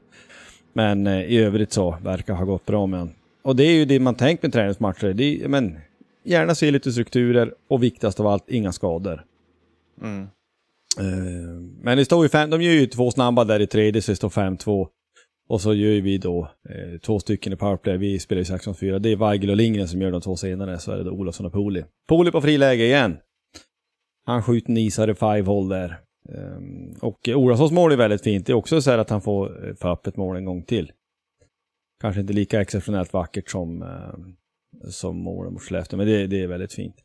Men 0.74 1.08
eh, 1.08 1.22
i 1.22 1.38
övrigt 1.38 1.74
så 1.74 1.98
verkar 2.04 2.34
det 2.34 2.40
ha 2.40 2.46
gått 2.46 2.66
bra 2.66 2.86
med 2.86 3.00
honom. 3.00 3.14
Och 3.42 3.56
det 3.56 3.64
är 3.64 3.74
ju 3.74 3.86
det 3.86 4.00
man 4.00 4.16
tänkt 4.16 4.44
med 4.44 4.54
träningsmatcher. 4.54 5.14
Det 5.14 5.44
är, 5.44 5.48
men, 5.48 5.78
gärna 6.24 6.56
se 6.56 6.72
lite 6.72 6.92
strukturer 6.92 7.54
och 7.68 7.84
viktigast 7.84 8.20
av 8.20 8.28
allt, 8.28 8.50
inga 8.50 8.72
skador. 8.72 9.24
Mm. 10.02 10.22
Eh, 11.00 11.62
men 11.82 11.98
det 11.98 12.06
står 12.06 12.26
ju 12.26 12.30
fem, 12.30 12.50
de 12.50 12.62
gör 12.62 12.74
ju 12.74 12.86
två 12.86 13.12
snabba 13.12 13.44
där 13.44 13.60
i 13.60 13.68
tredje, 13.68 14.02
så 14.02 14.12
det 14.12 14.16
står 14.16 14.30
5-2. 14.30 14.88
Och 15.50 15.62
så 15.62 15.74
gör 15.74 16.02
vi 16.02 16.18
då 16.18 16.50
eh, 16.70 17.00
två 17.00 17.20
stycken 17.20 17.54
i 17.54 17.56
powerplay. 17.56 17.98
Vi 17.98 18.20
spelar 18.20 18.40
ju 18.40 18.46
6 18.46 18.66
4 18.80 19.00
Det 19.00 19.12
är 19.12 19.16
Weigel 19.16 19.50
och 19.50 19.56
Lindgren 19.56 19.88
som 19.88 20.02
gör 20.02 20.12
de 20.12 20.22
två 20.22 20.36
senare. 20.36 20.80
Så 20.80 20.92
är 20.92 20.98
det 20.98 21.04
då 21.04 21.12
Olofsson 21.12 21.46
och 21.46 21.54
Poli. 21.54 21.84
Poli 22.08 22.32
på 22.32 22.42
friläge 22.42 22.86
igen. 22.86 23.18
Han 24.28 24.44
skjuter 24.44 24.72
nisar 24.72 25.10
i 25.10 25.16
five 25.16 25.42
hole 25.42 25.76
där. 25.76 26.00
Um, 26.30 26.96
och 27.02 27.30
Olassons 27.30 27.72
mål 27.72 27.92
är 27.92 27.98
väldigt 27.98 28.24
fint. 28.24 28.46
Det 28.46 28.52
är 28.52 28.56
också 28.56 28.82
så 28.82 28.92
här 28.92 28.98
att 28.98 29.10
han 29.10 29.22
får 29.22 29.68
eh, 29.68 29.76
få 29.76 29.94
upp 29.94 30.08
ett 30.08 30.18
mål 30.18 30.36
en 30.36 30.46
gång 30.46 30.64
till. 30.64 30.92
Kanske 32.02 32.22
inte 32.22 32.34
lika 32.34 32.62
exceptionellt 32.62 33.14
vackert 33.14 33.50
som, 33.50 33.82
uh, 33.82 34.90
som 34.90 35.18
målen 35.18 35.54
mot 35.54 35.62
Skellefteå, 35.62 35.98
men 35.98 36.08
det, 36.08 36.28
det, 36.28 36.44
är 36.44 36.48
väldigt 36.48 36.74
fint. 36.74 36.96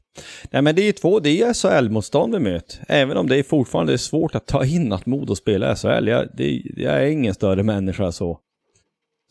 Nej 0.51 0.63
men 0.63 0.75
det 0.75 0.83
är 0.83 0.93
två, 0.93 1.21
det 1.21 1.43
är 1.43 1.53
SHL-motstånd 1.53 2.35
vi 2.35 2.41
möter. 2.41 2.85
Även 2.89 3.17
om 3.17 3.27
det 3.27 3.37
är 3.37 3.43
fortfarande 3.43 3.93
är 3.93 3.97
svårt 3.97 4.35
att 4.35 4.47
ta 4.47 4.65
in 4.65 4.93
att 4.93 5.07
Modo 5.07 5.35
spelar 5.35 5.75
SHL. 5.75 6.09
Jag, 6.09 6.29
det, 6.35 6.63
jag 6.77 7.03
är 7.03 7.07
ingen 7.07 7.35
större 7.35 7.63
människa 7.63 8.13
så. 8.13 8.41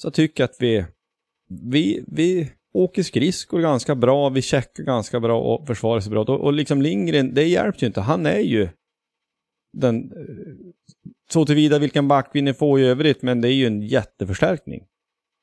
Så 0.02 0.06
jag 0.06 0.14
tycker 0.14 0.44
att 0.44 0.56
vi, 0.60 0.86
vi, 1.50 2.04
vi 2.08 2.52
åker 2.74 3.04
skridskor 3.04 3.62
ganska 3.62 3.96
bra, 3.96 4.30
vi 4.30 4.42
checkar 4.42 4.84
ganska 4.84 5.20
bra 5.20 5.42
och 5.42 5.68
försvarar 5.68 6.00
sig 6.00 6.12
bra. 6.12 6.22
Och, 6.22 6.30
och 6.30 6.54
liksom 6.54 6.82
Lindgren, 6.82 7.34
det 7.34 7.44
hjälper 7.44 7.82
ju 7.82 7.88
inte. 7.88 8.01
Han 8.01 8.25
är 8.25 8.40
ju 8.40 8.70
den, 9.78 10.12
så 11.32 11.46
tillvida 11.46 11.80
vilken 11.80 12.08
back 12.08 12.30
vi 12.34 12.54
får 12.54 12.80
i 12.80 12.86
övrigt, 12.86 13.22
men 13.22 13.42
det 13.42 13.48
är 13.48 13.54
ju 13.54 13.66
en 13.66 13.82
jätteförstärkning. 13.82 14.84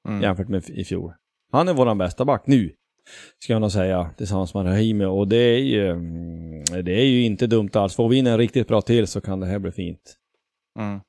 Mm. 0.09 0.23
Jämfört 0.23 0.49
med 0.49 0.71
i 0.71 0.85
fjol. 0.85 1.13
Han 1.53 1.69
är 1.69 1.75
våran 1.75 1.99
bästa 1.99 2.25
back 2.25 2.43
nu. 2.47 2.75
Ska 3.39 3.53
jag 3.53 3.61
nog 3.61 3.73
säga, 3.73 4.11
tillsammans 4.17 4.55
med 4.55 4.67
Rahimi. 4.67 5.05
Och 5.05 5.29
det 5.29 5.37
är 5.37 5.59
ju, 5.59 5.91
mm, 5.91 6.65
det 6.85 6.93
är 6.93 7.05
ju 7.05 7.23
inte 7.23 7.47
dumt 7.47 7.71
alls. 7.73 7.97
Får 7.97 8.09
vi 8.09 8.17
in 8.17 8.27
en 8.27 8.39
riktigt 8.39 8.69
bra 8.69 8.81
till 8.81 9.07
så 9.07 9.21
kan 9.21 9.41
det 9.41 9.47
här 9.47 9.59
bli 9.59 9.73
fint. 9.73 10.17
Mm. 10.79 11.01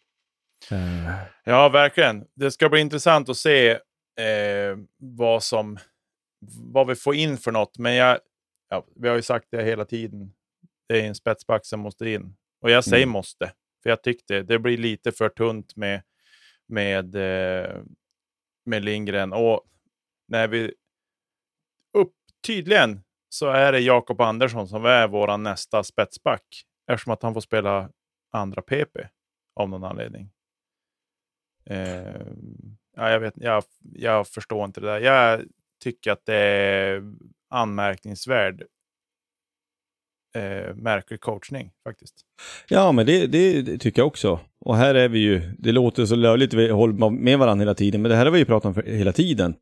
Uh. 0.72 1.12
Ja, 1.46 1.70
verkligen. 1.70 2.26
Det 2.36 2.52
ska 2.52 2.70
bli 2.70 2.82
intressant 2.82 3.30
att 3.30 3.38
se 3.38 3.70
eh, 3.70 4.78
vad 4.98 5.44
som 5.44 5.78
vad 6.72 6.88
vi 6.88 6.96
får 6.96 7.16
in 7.16 7.38
för 7.38 7.52
något. 7.52 7.78
Men 7.78 7.96
jag, 7.96 8.20
ja, 8.70 8.86
vi 8.96 9.08
har 9.08 9.16
ju 9.16 9.22
sagt 9.22 9.48
det 9.52 9.64
hela 9.64 9.86
tiden. 9.86 10.34
Det 10.88 11.02
är 11.02 11.08
en 11.08 11.16
spetsback 11.16 11.66
som 11.66 11.80
måste 11.80 12.10
in. 12.10 12.36
Och 12.62 12.72
jag 12.72 12.84
säger 12.84 13.04
mm. 13.04 13.14
måste. 13.14 13.54
För 13.84 13.90
jag 13.90 14.04
tyckte 14.04 14.44
det 14.44 14.60
blir 14.60 14.78
lite 14.78 15.12
för 15.12 15.30
tunt 15.30 15.76
med, 15.76 16.02
med, 16.68 17.16
eh, 17.16 17.82
med 18.66 18.86
Lindgren. 18.86 19.34
Och 19.34 19.62
när 20.28 20.48
vi... 20.48 20.74
Upp, 21.94 22.14
tydligen 22.48 23.02
så 23.30 23.48
är 23.48 23.72
det 23.72 23.80
Jakob 23.80 24.22
Andersson 24.22 24.68
som 24.68 24.86
är 24.86 25.08
vår 25.08 25.38
nästa 25.38 25.84
spetsback. 25.84 26.66
Eftersom 26.88 27.14
att 27.14 27.24
han 27.24 27.34
får 27.34 27.42
spela 27.42 27.90
andra 28.32 28.62
PP 28.62 28.98
av 29.56 29.70
någon 29.70 29.84
anledning. 29.84 30.32
Eh, 31.66 32.28
ja, 32.96 33.10
jag, 33.10 33.20
vet, 33.20 33.34
jag, 33.38 33.64
jag 33.80 34.28
förstår 34.28 34.66
inte 34.66 34.82
det 34.82 34.88
där. 34.88 35.00
Jag 35.00 35.46
tycker 35.80 36.12
att 36.12 36.26
det 36.26 36.36
är 36.36 37.02
anmärkningsvärd 37.50 38.64
eh, 40.36 40.76
märklig 40.76 41.22
coachning 41.22 41.72
faktiskt. 41.84 42.16
Ja, 42.68 42.92
men 42.92 43.06
det, 43.06 43.28
det, 43.28 43.62
det, 43.62 43.78
tycker 43.78 44.02
jag 44.02 44.08
också. 44.08 44.40
Och 44.66 44.76
här 44.76 44.96
är 44.96 45.10
vi 45.10 45.20
ju, 45.20 45.42
det 45.58 45.72
låter 45.72 46.06
så 46.06 46.16
löjligt, 46.16 46.54
vi 46.54 46.70
håller 46.70 47.10
med 47.10 47.40
varandra 47.40 47.62
hela 47.62 47.76
tiden, 47.76 48.02
men 48.02 48.10
det 48.12 48.18
här 48.18 48.26
har 48.26 48.32
vi 48.32 48.40
ju 48.40 48.46
pratat 48.46 48.66
om 48.66 48.74
för, 48.74 48.84
hela 48.84 49.12
tiden. 49.12 49.56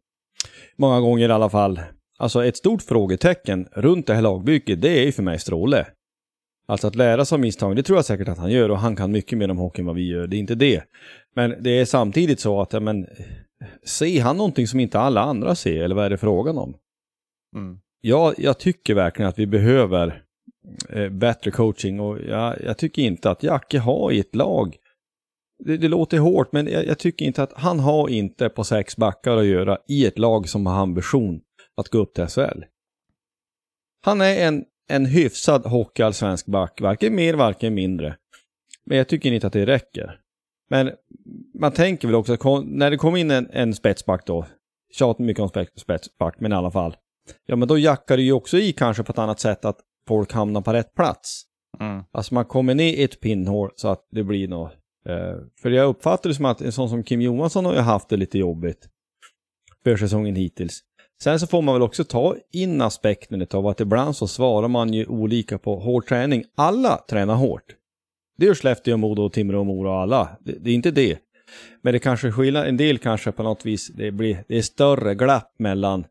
Många 0.75 0.99
gånger 0.99 1.29
i 1.29 1.31
alla 1.31 1.49
fall. 1.49 1.79
Alltså 2.19 2.45
ett 2.45 2.57
stort 2.57 2.81
frågetecken 2.81 3.67
runt 3.71 4.07
det 4.07 4.13
här 4.13 4.21
lagbygget, 4.21 4.81
det 4.81 4.99
är 4.99 5.05
ju 5.05 5.11
för 5.11 5.23
mig 5.23 5.39
Stråle. 5.39 5.87
Alltså 6.67 6.87
att 6.87 6.95
lära 6.95 7.25
sig 7.25 7.35
av 7.35 7.39
misstag, 7.39 7.75
det 7.75 7.83
tror 7.83 7.97
jag 7.97 8.05
säkert 8.05 8.27
att 8.27 8.37
han 8.37 8.51
gör 8.51 8.69
och 8.71 8.79
han 8.79 8.95
kan 8.95 9.11
mycket 9.11 9.37
mer 9.37 9.51
om 9.51 9.57
hockey 9.57 9.81
än 9.81 9.85
vad 9.85 9.95
vi 9.95 10.07
gör, 10.07 10.27
det 10.27 10.37
är 10.37 10.39
inte 10.39 10.55
det. 10.55 10.83
Men 11.35 11.63
det 11.63 11.69
är 11.69 11.85
samtidigt 11.85 12.39
så 12.39 12.61
att, 12.61 12.73
ja, 12.73 12.79
men, 12.79 13.07
ser 13.83 14.21
han 14.21 14.37
någonting 14.37 14.67
som 14.67 14.79
inte 14.79 14.99
alla 14.99 15.21
andra 15.21 15.55
ser, 15.55 15.83
eller 15.83 15.95
vad 15.95 16.05
är 16.05 16.09
det 16.09 16.17
frågan 16.17 16.57
om? 16.57 16.77
Mm. 17.55 17.79
Ja, 18.01 18.33
jag 18.37 18.59
tycker 18.59 18.95
verkligen 18.95 19.29
att 19.29 19.39
vi 19.39 19.47
behöver 19.47 20.23
eh, 20.89 21.09
bättre 21.09 21.51
coaching 21.51 21.99
och 21.99 22.19
jag, 22.21 22.61
jag, 22.61 22.77
tycker 22.77 23.01
inte 23.01 23.29
att 23.29 23.43
Jacke 23.43 23.79
har 23.79 24.11
i 24.11 24.19
ett 24.19 24.35
lag, 24.35 24.77
det, 25.65 25.77
det 25.77 25.87
låter 25.87 26.17
hårt, 26.17 26.51
men 26.51 26.67
jag, 26.67 26.85
jag, 26.85 26.99
tycker 26.99 27.25
inte 27.25 27.43
att 27.43 27.53
han 27.53 27.79
har 27.79 28.09
inte 28.09 28.49
på 28.49 28.63
sex 28.63 28.97
backar 28.97 29.37
att 29.37 29.45
göra 29.45 29.77
i 29.87 30.05
ett 30.05 30.19
lag 30.19 30.49
som 30.49 30.65
har 30.65 30.81
ambition 30.81 31.41
att 31.77 31.89
gå 31.89 31.97
upp 31.97 32.13
till 32.13 32.27
SHL. 32.27 32.63
Han 34.05 34.21
är 34.21 34.47
en, 34.47 34.65
en 34.89 35.05
hyfsad 35.05 35.65
hockeyallsvensk 35.65 36.45
back, 36.45 36.81
varken 36.81 37.15
mer, 37.15 37.33
varken 37.33 37.73
mindre. 37.73 38.15
Men 38.85 38.97
jag 38.97 39.07
tycker 39.07 39.31
inte 39.31 39.47
att 39.47 39.53
det 39.53 39.65
räcker. 39.65 40.19
Men 40.69 40.91
man 41.59 41.71
tänker 41.71 42.07
väl 42.07 42.15
också 42.15 42.33
att 42.33 42.65
när 42.65 42.91
det 42.91 42.97
kommer 42.97 43.17
in 43.17 43.31
en, 43.31 43.49
en 43.51 43.73
spetsback 43.73 44.25
då, 44.25 44.45
tjatar 44.93 45.23
mycket 45.23 45.43
om 45.43 45.65
spetsback, 45.75 46.35
men 46.39 46.51
i 46.51 46.55
alla 46.55 46.71
fall. 46.71 46.95
Ja 47.45 47.55
men 47.55 47.67
då 47.67 47.77
jackar 47.77 48.17
det 48.17 48.23
ju 48.23 48.31
också 48.31 48.57
i 48.57 48.73
kanske 48.73 49.03
på 49.03 49.11
ett 49.11 49.17
annat 49.17 49.39
sätt 49.39 49.65
att 49.65 49.79
folk 50.07 50.33
hamnar 50.33 50.61
på 50.61 50.73
rätt 50.73 50.95
plats. 50.95 51.43
Mm. 51.79 52.03
Alltså 52.11 52.33
man 52.33 52.45
kommer 52.45 52.75
ner 52.75 52.93
i 52.93 53.03
ett 53.03 53.19
pinnhål 53.19 53.71
så 53.75 53.87
att 53.87 54.07
det 54.11 54.23
blir 54.23 54.47
något. 54.47 54.71
Eh, 55.09 55.35
för 55.61 55.69
jag 55.69 55.89
uppfattar 55.89 56.29
det 56.29 56.35
som 56.35 56.45
att 56.45 56.61
en 56.61 56.71
sån 56.71 56.89
som 56.89 57.03
Kim 57.03 57.21
Johansson 57.21 57.65
har 57.65 57.73
ju 57.73 57.79
haft 57.79 58.09
det 58.09 58.17
lite 58.17 58.37
jobbigt. 58.37 58.89
För 59.83 59.97
säsongen 59.97 60.35
hittills. 60.35 60.83
Sen 61.23 61.39
så 61.39 61.47
får 61.47 61.61
man 61.61 61.75
väl 61.75 61.81
också 61.81 62.03
ta 62.03 62.35
in 62.53 62.81
aspekten 62.81 63.47
av 63.53 63.67
att 63.67 63.79
ibland 63.79 64.15
så 64.15 64.27
svarar 64.27 64.67
man 64.67 64.93
ju 64.93 65.05
olika 65.05 65.57
på 65.57 65.79
hård 65.79 66.05
träning. 66.05 66.43
Alla 66.55 66.97
tränar 67.09 67.35
hårt. 67.35 67.75
Det 68.37 68.45
gör 68.45 68.53
Skellefteå, 68.53 68.97
Modo, 68.97 69.29
Timrå, 69.29 69.63
Mora 69.63 69.89
och 69.89 70.01
alla. 70.01 70.37
Det, 70.39 70.51
det, 70.51 70.69
är 70.69 70.73
inte 70.73 70.91
det. 70.91 71.19
Men 71.81 71.93
det 71.93 71.99
kanske 71.99 72.31
skillnad, 72.31 72.67
en 72.67 72.77
del 72.77 72.97
kanske 72.97 73.31
på 73.31 73.43
något 73.43 73.65
vis, 73.65 73.87
det, 73.87 74.11
blir, 74.11 74.43
det 74.47 74.57
är 74.57 74.61
större 74.61 75.15
glapp 75.15 75.55
mellan 75.59 76.05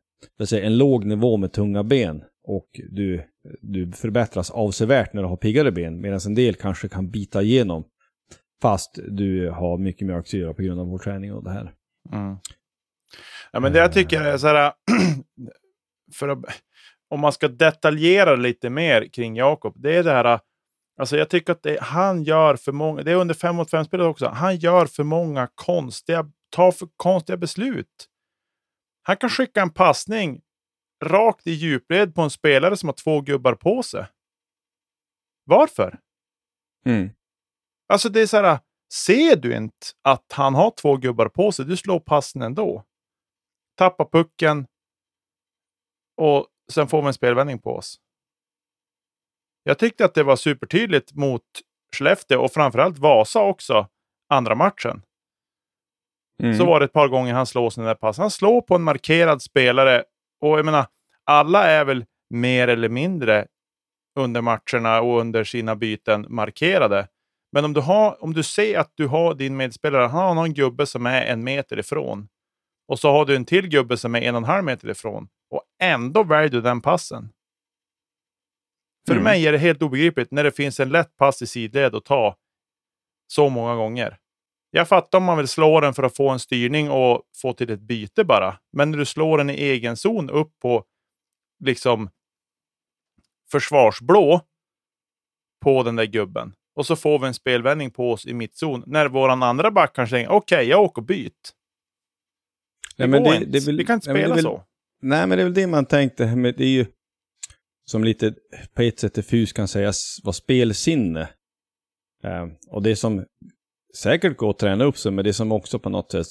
säga, 0.44 0.66
en 0.66 0.78
låg 0.78 1.04
nivå 1.04 1.36
med 1.36 1.52
tunga 1.52 1.84
ben 1.84 2.22
och 2.44 2.80
du, 2.90 3.22
du 3.60 3.92
förbättras 3.92 4.50
avsevärt 4.50 5.12
när 5.12 5.22
du 5.22 5.28
har 5.28 5.36
piggare 5.36 5.72
ben. 5.72 6.00
Medan 6.00 6.20
en 6.26 6.34
del 6.34 6.54
kanske 6.54 6.88
kan 6.88 7.10
bita 7.10 7.42
igenom 7.42 7.84
fast 8.62 8.98
du 9.08 9.50
har 9.50 9.78
mycket 9.78 10.06
mjölksyra 10.06 10.54
på 10.54 10.62
grund 10.62 10.80
av 10.80 10.86
vår 10.86 10.98
träning 10.98 11.32
och 11.32 11.44
det 11.44 11.50
här. 11.50 11.72
Mm. 12.12 12.36
Ja, 13.52 13.60
men 13.60 13.72
det 13.72 13.78
jag 13.78 13.92
tycker 13.92 14.20
är 14.20 14.36
så 14.36 14.46
här, 14.46 14.72
för 16.14 16.28
att, 16.28 16.38
om 17.10 17.20
man 17.20 17.32
ska 17.32 17.48
detaljera 17.48 18.36
lite 18.36 18.70
mer 18.70 19.08
kring 19.12 19.36
Jakob, 19.36 19.74
det 19.76 19.96
är 19.96 20.04
det 20.04 20.10
här 20.10 20.40
Alltså 20.96 21.16
jag 21.16 21.30
tycker 21.30 21.52
att 21.52 21.62
det, 21.62 21.82
han 21.82 22.22
gör 22.22 22.56
för 22.56 22.72
många, 22.72 23.02
det 23.02 23.12
är 23.12 23.16
under 23.16 23.34
5 23.34 23.56
mot 23.56 23.72
5-spelet 23.72 24.06
också, 24.06 24.28
han 24.28 24.56
gör 24.56 24.86
för 24.86 25.02
många 25.02 25.48
konstiga, 25.54 26.30
tar 26.50 26.72
för 26.72 26.88
konstiga 26.96 27.36
beslut. 27.36 28.08
Han 29.02 29.16
kan 29.16 29.30
skicka 29.30 29.62
en 29.62 29.70
passning 29.70 30.42
rakt 31.04 31.46
i 31.46 31.50
djupled 31.50 32.14
på 32.14 32.22
en 32.22 32.30
spelare 32.30 32.76
som 32.76 32.88
har 32.88 32.94
två 32.94 33.20
gubbar 33.20 33.54
på 33.54 33.82
sig. 33.82 34.06
Varför? 35.44 35.98
Mm. 36.86 37.10
Alltså 37.88 38.08
det 38.08 38.20
är 38.20 38.26
så 38.26 38.36
här, 38.36 38.58
ser 38.92 39.36
du 39.36 39.56
inte 39.56 39.86
att 40.02 40.32
han 40.32 40.54
har 40.54 40.70
två 40.70 40.96
gubbar 40.96 41.28
på 41.28 41.52
sig, 41.52 41.64
du 41.64 41.76
slår 41.76 42.00
passen 42.00 42.42
ändå. 42.42 42.84
Tappar 43.76 44.04
pucken 44.04 44.66
och 46.16 46.46
sen 46.72 46.88
får 46.88 47.02
vi 47.02 47.08
en 47.08 47.14
spelvändning 47.14 47.58
på 47.58 47.76
oss. 47.76 48.00
Jag 49.68 49.78
tyckte 49.78 50.04
att 50.04 50.14
det 50.14 50.22
var 50.22 50.36
supertydligt 50.36 51.14
mot 51.14 51.42
Skellefteå 51.96 52.40
och 52.40 52.52
framförallt 52.52 52.98
Vasa 52.98 53.42
också, 53.42 53.86
andra 54.28 54.54
matchen. 54.54 55.02
Mm. 56.42 56.58
Så 56.58 56.66
var 56.66 56.80
det 56.80 56.84
ett 56.84 56.92
par 56.92 57.08
gånger 57.08 57.34
han 57.34 57.46
slår 57.46 57.70
sina 57.70 57.94
pass. 57.94 58.18
Han 58.18 58.30
slår 58.30 58.60
på 58.60 58.74
en 58.74 58.82
markerad 58.82 59.42
spelare 59.42 60.04
och 60.40 60.58
jag 60.58 60.64
menar, 60.64 60.86
alla 61.24 61.64
är 61.64 61.84
väl 61.84 62.04
mer 62.30 62.68
eller 62.68 62.88
mindre 62.88 63.46
under 64.18 64.40
matcherna 64.40 65.00
och 65.00 65.20
under 65.20 65.44
sina 65.44 65.76
byten 65.76 66.26
markerade. 66.28 67.08
Men 67.52 67.64
om 67.64 67.72
du, 67.72 67.80
har, 67.80 68.24
om 68.24 68.34
du 68.34 68.42
ser 68.42 68.78
att 68.78 68.92
du 68.94 69.06
har 69.06 69.34
din 69.34 69.56
medspelare, 69.56 70.06
han 70.06 70.36
har 70.36 70.44
en 70.44 70.54
gubbe 70.54 70.86
som 70.86 71.06
är 71.06 71.22
en 71.22 71.44
meter 71.44 71.78
ifrån 71.78 72.28
och 72.88 72.98
så 72.98 73.10
har 73.10 73.24
du 73.24 73.36
en 73.36 73.44
till 73.44 73.68
gubbe 73.68 73.96
som 73.96 74.14
är 74.14 74.22
en 74.22 74.34
och 74.34 74.38
en 74.38 74.44
halv 74.44 74.64
meter 74.64 74.90
ifrån 74.90 75.28
och 75.50 75.62
ändå 75.82 76.22
väljer 76.22 76.50
du 76.50 76.60
den 76.60 76.80
passen. 76.80 77.32
För 79.06 79.12
Mm. 79.12 79.24
mig 79.24 79.46
är 79.46 79.52
det 79.52 79.58
helt 79.58 79.82
obegripligt 79.82 80.30
när 80.30 80.44
det 80.44 80.52
finns 80.52 80.80
en 80.80 80.88
lätt 80.88 81.16
pass 81.16 81.42
i 81.42 81.46
sidled 81.46 81.94
att 81.94 82.04
ta 82.04 82.36
så 83.26 83.48
många 83.48 83.74
gånger. 83.74 84.18
Jag 84.70 84.88
fattar 84.88 85.18
om 85.18 85.24
man 85.24 85.36
vill 85.38 85.48
slå 85.48 85.80
den 85.80 85.94
för 85.94 86.02
att 86.02 86.16
få 86.16 86.28
en 86.30 86.38
styrning 86.38 86.90
och 86.90 87.22
få 87.42 87.52
till 87.52 87.70
ett 87.70 87.80
byte 87.80 88.24
bara. 88.24 88.58
Men 88.72 88.90
när 88.90 88.98
du 88.98 89.04
slår 89.04 89.38
den 89.38 89.50
i 89.50 89.54
egen 89.54 89.96
zon 89.96 90.30
upp 90.30 90.52
på 90.62 90.84
liksom 91.64 92.10
försvarsblå 93.50 94.40
på 95.64 95.82
den 95.82 95.96
där 95.96 96.04
gubben. 96.04 96.52
Och 96.74 96.86
så 96.86 96.96
får 96.96 97.18
vi 97.18 97.26
en 97.26 97.34
spelvändning 97.34 97.90
på 97.90 98.12
oss 98.12 98.26
i 98.26 98.34
mittzon. 98.34 98.82
När 98.86 99.08
våran 99.08 99.42
andra 99.42 99.70
back 99.70 99.92
kanske 99.94 100.16
säger 100.16 100.28
okej, 100.28 100.68
jag 100.68 100.82
åker 100.82 101.02
och 101.02 101.06
byt. 101.06 101.52
Det, 102.96 103.06
Nej, 103.06 103.20
men 103.20 103.40
det- 103.40 103.44
det 103.46 103.66
väl- 103.66 103.76
vi 103.76 103.84
kan 103.84 103.94
inte 103.94 104.12
nej, 104.12 104.16
det 104.16 104.22
spela 104.22 104.34
väl- 104.34 104.44
så. 104.44 104.62
Nej, 105.02 105.26
men 105.26 105.38
det 105.38 105.42
är 105.42 105.44
väl 105.44 105.54
det 105.54 105.66
man 105.66 105.86
tänkte. 105.86 106.26
Men 106.26 106.42
det 106.56 106.64
är 106.64 106.68
ju 106.68 106.86
som 107.90 108.04
lite 108.04 108.34
på 108.74 108.82
ett 108.82 108.98
sätt 108.98 109.14
diffus 109.14 109.52
kan 109.52 109.68
sägas 109.68 110.20
vara 110.24 110.32
spelsinne. 110.32 111.28
Eh, 112.24 112.46
och 112.70 112.82
det 112.82 112.96
som 112.96 113.24
säkert 113.96 114.36
går 114.36 114.50
att 114.50 114.58
träna 114.58 114.84
upp 114.84 114.98
sig, 114.98 115.12
men 115.12 115.24
det 115.24 115.32
som 115.32 115.52
också 115.52 115.78
på 115.78 115.88
något 115.88 116.12
sätt 116.12 116.26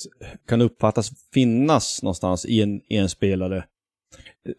kan 0.48 0.62
uppfattas 0.62 1.12
finnas 1.34 2.04
någonstans 2.04 2.46
i 2.46 2.62
en, 2.62 2.82
i 2.94 2.98
en 2.98 3.10
spelare. 3.10 3.65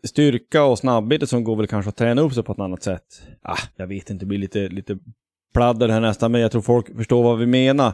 Styrka 0.06 0.64
och 0.64 0.78
snabbhet 0.78 1.28
som 1.28 1.44
går 1.44 1.56
väl 1.56 1.66
kanske 1.66 1.88
att 1.88 1.96
träna 1.96 2.22
upp 2.22 2.32
sig 2.32 2.42
på 2.42 2.52
ett 2.52 2.58
annat 2.58 2.82
sätt. 2.82 3.22
Ah, 3.42 3.58
jag 3.76 3.86
vet 3.86 4.10
inte, 4.10 4.24
det 4.24 4.28
blir 4.28 4.38
lite, 4.38 4.68
lite 4.68 4.98
pladder 5.54 5.88
här 5.88 6.00
nästan, 6.00 6.32
men 6.32 6.40
jag 6.40 6.52
tror 6.52 6.62
folk 6.62 6.96
förstår 6.96 7.22
vad 7.22 7.38
vi 7.38 7.46
menar. 7.46 7.92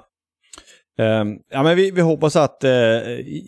Ehm, 0.99 1.39
ja, 1.49 1.63
men 1.63 1.77
vi, 1.77 1.91
vi 1.91 2.01
hoppas 2.01 2.37
att 2.37 2.65
eh, 2.65 2.71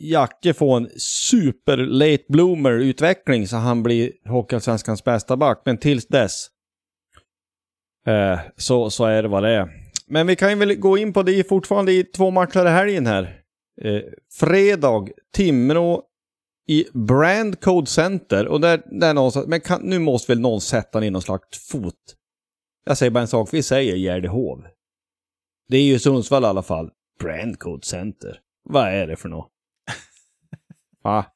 Jacke 0.01 0.55
får 0.55 0.77
en 0.77 0.89
super 0.97 1.77
late 1.77 2.25
bloomer 2.29 2.73
utveckling 2.73 3.49
så 3.49 3.57
han 3.57 3.83
blir 3.83 4.13
Hockeyallsvenskans 4.29 5.05
bästa 5.05 5.37
back. 5.37 5.63
Men 5.65 5.79
tills 5.79 6.07
dess 6.07 6.47
eh, 8.07 8.41
så, 8.57 8.91
så 8.91 9.05
är 9.05 9.23
det 9.23 9.29
vad 9.29 9.43
det 9.43 9.51
är. 9.51 9.69
Men 10.07 10.27
vi 10.27 10.37
kan 10.37 10.51
ju 10.51 10.57
väl 10.57 10.75
gå 10.75 10.99
in 10.99 11.13
på 11.13 11.23
det 11.23 11.49
fortfarande 11.49 11.93
i 11.93 12.05
två 12.05 12.31
matcher 12.31 12.67
i 12.67 12.71
helgen 12.71 13.07
här. 13.07 13.41
Eh, 13.83 14.03
fredag, 14.33 15.09
Timrå 15.35 16.03
i 16.69 16.85
Brand 16.93 17.61
Code 17.61 17.87
Center. 17.87 18.49
Och 18.49 18.61
där, 18.61 18.83
där 19.01 19.15
någonstans, 19.15 19.47
men 19.47 19.61
kan, 19.61 19.81
nu 19.83 19.99
måste 19.99 20.33
väl 20.33 20.41
någon 20.41 20.61
sätta 20.61 21.01
ner 21.01 21.11
någon 21.11 21.23
slags 21.23 21.69
fot. 21.71 22.15
Jag 22.87 22.99
säger 22.99 23.11
bara 23.11 23.21
en 23.21 23.29
sak, 23.29 23.49
vi 23.53 23.63
säger 23.63 23.97
Gärdehov. 23.97 24.65
Det 25.69 25.77
är 25.77 25.83
ju 25.83 25.99
Sundsvall 25.99 26.43
i 26.43 26.47
alla 26.47 26.63
fall. 26.63 26.91
Brand 27.21 27.59
Code 27.59 27.87
Center. 27.87 28.41
Vad 28.65 28.89
är 28.89 29.07
det 29.07 29.17
för 29.17 29.29
något? 29.29 29.51
Va? 31.05 31.27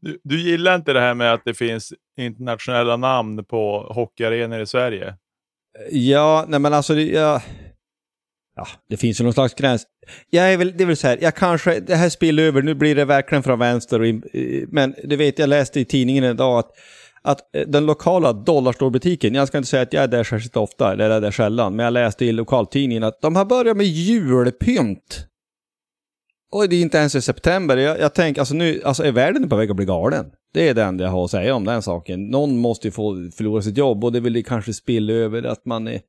Du, 0.00 0.20
du 0.24 0.40
gillar 0.40 0.74
inte 0.74 0.92
det 0.92 1.00
här 1.00 1.14
med 1.14 1.32
att 1.32 1.44
det 1.44 1.54
finns 1.54 1.92
internationella 2.18 2.96
namn 2.96 3.44
på 3.44 3.92
hockeyarenor 3.94 4.60
i 4.60 4.66
Sverige? 4.66 5.16
Ja, 5.90 6.44
nej 6.48 6.60
men 6.60 6.74
alltså, 6.74 6.94
det, 6.94 7.02
ja, 7.02 7.42
ja, 8.56 8.66
det 8.88 8.96
finns 8.96 9.20
ju 9.20 9.24
någon 9.24 9.32
slags 9.32 9.54
gräns. 9.54 9.86
Jag 10.30 10.52
är 10.52 10.56
väl, 10.56 10.76
det 10.76 10.84
är 10.84 10.86
väl 10.86 10.96
så 10.96 11.06
här, 11.06 11.18
jag 11.20 11.34
kanske, 11.34 11.80
det 11.80 11.96
här 11.96 12.08
spiller 12.08 12.42
över, 12.42 12.62
nu 12.62 12.74
blir 12.74 12.94
det 12.94 13.04
verkligen 13.04 13.42
från 13.42 13.58
vänster, 13.58 14.00
och 14.00 14.06
in, 14.06 14.22
men 14.68 14.94
du 15.04 15.16
vet, 15.16 15.38
jag 15.38 15.48
läste 15.48 15.80
i 15.80 15.84
tidningen 15.84 16.24
idag 16.24 16.58
att, 16.58 16.70
att 17.24 17.56
eh, 17.56 17.66
den 17.66 17.86
lokala 17.86 18.32
dollarstorbutiken, 18.32 19.34
jag 19.34 19.48
ska 19.48 19.58
inte 19.58 19.70
säga 19.70 19.82
att 19.82 19.92
jag 19.92 20.02
är 20.02 20.08
där 20.08 20.24
särskilt 20.24 20.56
ofta, 20.56 20.92
eller 20.92 21.10
är 21.10 21.20
där 21.20 21.30
sällan, 21.30 21.76
men 21.76 21.84
jag 21.84 21.92
läste 21.92 22.24
i 22.24 22.32
lokaltidningen 22.32 23.02
att 23.02 23.20
de 23.20 23.36
har 23.36 23.44
börjat 23.44 23.76
med 23.76 23.86
julpynt. 23.86 25.26
Och 26.52 26.68
det 26.68 26.76
är 26.76 26.82
inte 26.82 26.98
ens 26.98 27.14
i 27.14 27.22
september. 27.22 27.76
Jag, 27.76 28.00
jag 28.00 28.14
tänker, 28.14 28.40
alltså 28.40 28.54
nu, 28.54 28.82
alltså 28.84 29.04
är 29.04 29.12
världen 29.12 29.48
på 29.48 29.56
väg 29.56 29.70
att 29.70 29.76
bli 29.76 29.84
galen? 29.84 30.30
Det 30.52 30.68
är 30.68 30.74
det 30.74 30.82
enda 30.82 31.04
jag 31.04 31.10
har 31.10 31.24
att 31.24 31.30
säga 31.30 31.54
om 31.54 31.64
den 31.64 31.82
saken. 31.82 32.26
Någon 32.26 32.58
måste 32.58 32.88
ju 32.88 32.92
få 32.92 33.30
förlora 33.36 33.62
sitt 33.62 33.76
jobb 33.76 34.04
och 34.04 34.12
det 34.12 34.20
vill 34.20 34.44
kanske 34.44 34.74
spilla 34.74 35.12
över 35.12 35.42
att 35.42 35.64
man 35.64 35.88
är... 35.88 36.00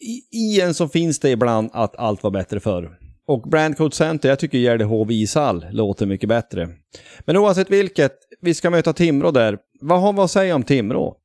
I, 0.00 0.38
I 0.38 0.60
en 0.60 0.74
så 0.74 0.88
finns 0.88 1.18
det 1.18 1.30
ibland 1.30 1.70
att 1.72 1.96
allt 1.96 2.22
var 2.22 2.30
bättre 2.30 2.60
förr. 2.60 2.97
Och 3.28 3.42
Brandcode 3.42 3.94
Center, 3.94 4.28
jag 4.28 4.38
tycker 4.38 4.58
Gärdehov 4.58 5.12
ishall 5.12 5.66
låter 5.70 6.06
mycket 6.06 6.28
bättre. 6.28 6.68
Men 7.20 7.36
oavsett 7.36 7.70
vilket, 7.70 8.12
vi 8.40 8.54
ska 8.54 8.70
möta 8.70 8.92
Timrå 8.92 9.30
där. 9.30 9.58
Vad 9.80 10.00
har 10.00 10.12
vi 10.12 10.20
att 10.20 10.30
säga 10.30 10.54
om 10.54 10.62
Timrå? 10.62 11.16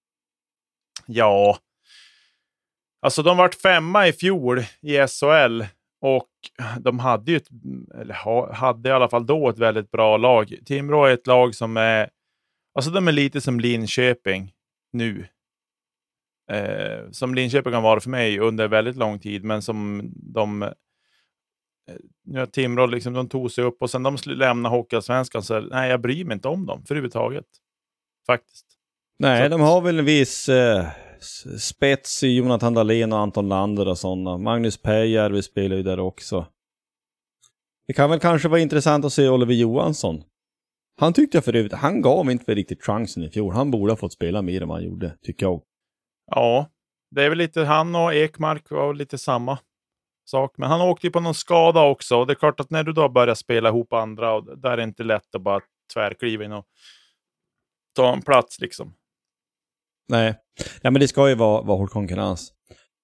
Ja, 1.07 1.57
alltså 3.01 3.23
de 3.23 3.37
vart 3.37 3.55
femma 3.55 4.07
i 4.07 4.13
fjol 4.13 4.59
i 4.81 5.07
SHL 5.07 5.61
och 6.01 6.29
de 6.79 6.99
hade 6.99 7.31
ju 7.31 7.37
ett, 7.37 7.47
eller 8.01 8.13
hade 8.53 8.89
i 8.89 8.91
alla 8.91 9.09
fall 9.09 9.25
då 9.25 9.49
ett 9.49 9.59
väldigt 9.59 9.91
bra 9.91 10.17
lag. 10.17 10.53
Timrå 10.65 11.05
är 11.05 11.13
ett 11.13 11.27
lag 11.27 11.55
som 11.55 11.77
är, 11.77 12.09
alltså 12.75 12.91
de 12.91 13.07
är 13.07 13.11
lite 13.11 13.41
som 13.41 13.59
Linköping 13.59 14.51
nu. 14.93 15.27
Eh, 16.51 17.09
som 17.11 17.35
Linköping 17.35 17.73
har 17.73 17.81
varit 17.81 18.03
för 18.03 18.09
mig 18.09 18.39
under 18.39 18.67
väldigt 18.67 18.95
lång 18.95 19.19
tid, 19.19 19.43
men 19.43 19.61
som 19.61 20.11
de 20.15 20.73
nu 22.25 22.39
har 22.39 22.45
Timrå 22.45 22.85
liksom, 22.85 23.13
de 23.13 23.29
tog 23.29 23.51
sig 23.51 23.63
upp 23.63 23.81
och 23.81 23.89
sen 23.89 24.03
de 24.03 24.17
lämnade 24.25 24.75
Hockeyallsvenskan 24.75 25.43
så 25.43 25.59
nej, 25.59 25.89
jag 25.89 26.01
bryr 26.01 26.25
mig 26.25 26.35
inte 26.35 26.47
om 26.47 26.65
dem 26.65 26.85
för 26.85 26.93
överhuvudtaget. 26.95 27.45
Faktiskt. 28.27 28.65
Nej, 29.19 29.43
Så- 29.43 29.49
de 29.49 29.61
har 29.61 29.81
väl 29.81 29.99
en 29.99 30.05
viss 30.05 30.49
eh, 30.49 30.87
spets 31.59 32.23
i 32.23 32.35
Jonathan 32.37 32.73
Dahlén 32.73 33.13
och 33.13 33.19
Anton 33.19 33.49
Lander 33.49 33.87
och 33.87 33.97
sådana. 33.97 34.37
Magnus 34.37 34.81
Pääjärvi 34.81 35.41
spelar 35.41 35.75
ju 35.75 35.83
där 35.83 35.99
också. 35.99 36.45
Det 37.87 37.93
kan 37.93 38.09
väl 38.09 38.19
kanske 38.19 38.47
vara 38.47 38.59
intressant 38.59 39.05
att 39.05 39.13
se 39.13 39.29
Oliver 39.29 39.53
Johansson. 39.53 40.23
Han 40.99 41.13
tyckte 41.13 41.37
jag 41.37 41.45
för 41.45 41.55
övrigt, 41.55 41.73
han 41.73 42.01
gav 42.01 42.31
inte 42.31 42.55
riktigt 42.55 42.83
chansen 42.83 43.23
i 43.23 43.29
fjol. 43.29 43.53
Han 43.53 43.71
borde 43.71 43.91
ha 43.91 43.97
fått 43.97 44.13
spela 44.13 44.41
mer 44.41 44.61
än 44.61 44.67
vad 44.67 44.77
han 44.77 44.85
gjorde, 44.85 45.17
tycker 45.21 45.45
jag. 45.45 45.61
Ja, 46.31 46.69
det 47.11 47.23
är 47.23 47.29
väl 47.29 47.37
lite 47.37 47.61
han 47.63 47.95
och 47.95 48.13
Ekmark 48.13 48.69
var 48.71 48.93
lite 48.93 49.17
samma 49.17 49.59
sak. 50.25 50.53
Men 50.57 50.69
han 50.69 50.81
åkte 50.81 51.07
ju 51.07 51.11
på 51.11 51.19
någon 51.19 51.33
skada 51.33 51.81
också. 51.81 52.17
Och 52.17 52.27
det 52.27 52.33
är 52.33 52.35
klart 52.35 52.59
att 52.59 52.69
när 52.69 52.83
du 52.83 52.93
då 52.93 53.09
börjar 53.09 53.35
spela 53.35 53.69
ihop 53.69 53.93
andra, 53.93 54.33
och 54.33 54.59
där 54.59 54.71
är 54.71 54.77
det 54.77 54.83
inte 54.83 55.03
lätt 55.03 55.35
att 55.35 55.41
bara 55.41 55.61
tvärkliva 55.93 56.45
in 56.45 56.51
och 56.51 56.65
ta 57.95 58.13
en 58.13 58.21
plats 58.21 58.59
liksom. 58.59 58.93
Nej, 60.09 60.35
ja, 60.81 60.91
men 60.91 60.99
det 60.99 61.07
ska 61.07 61.29
ju 61.29 61.35
vara, 61.35 61.61
vara 61.61 61.77
hård 61.77 61.89
konkurrens. 61.89 62.53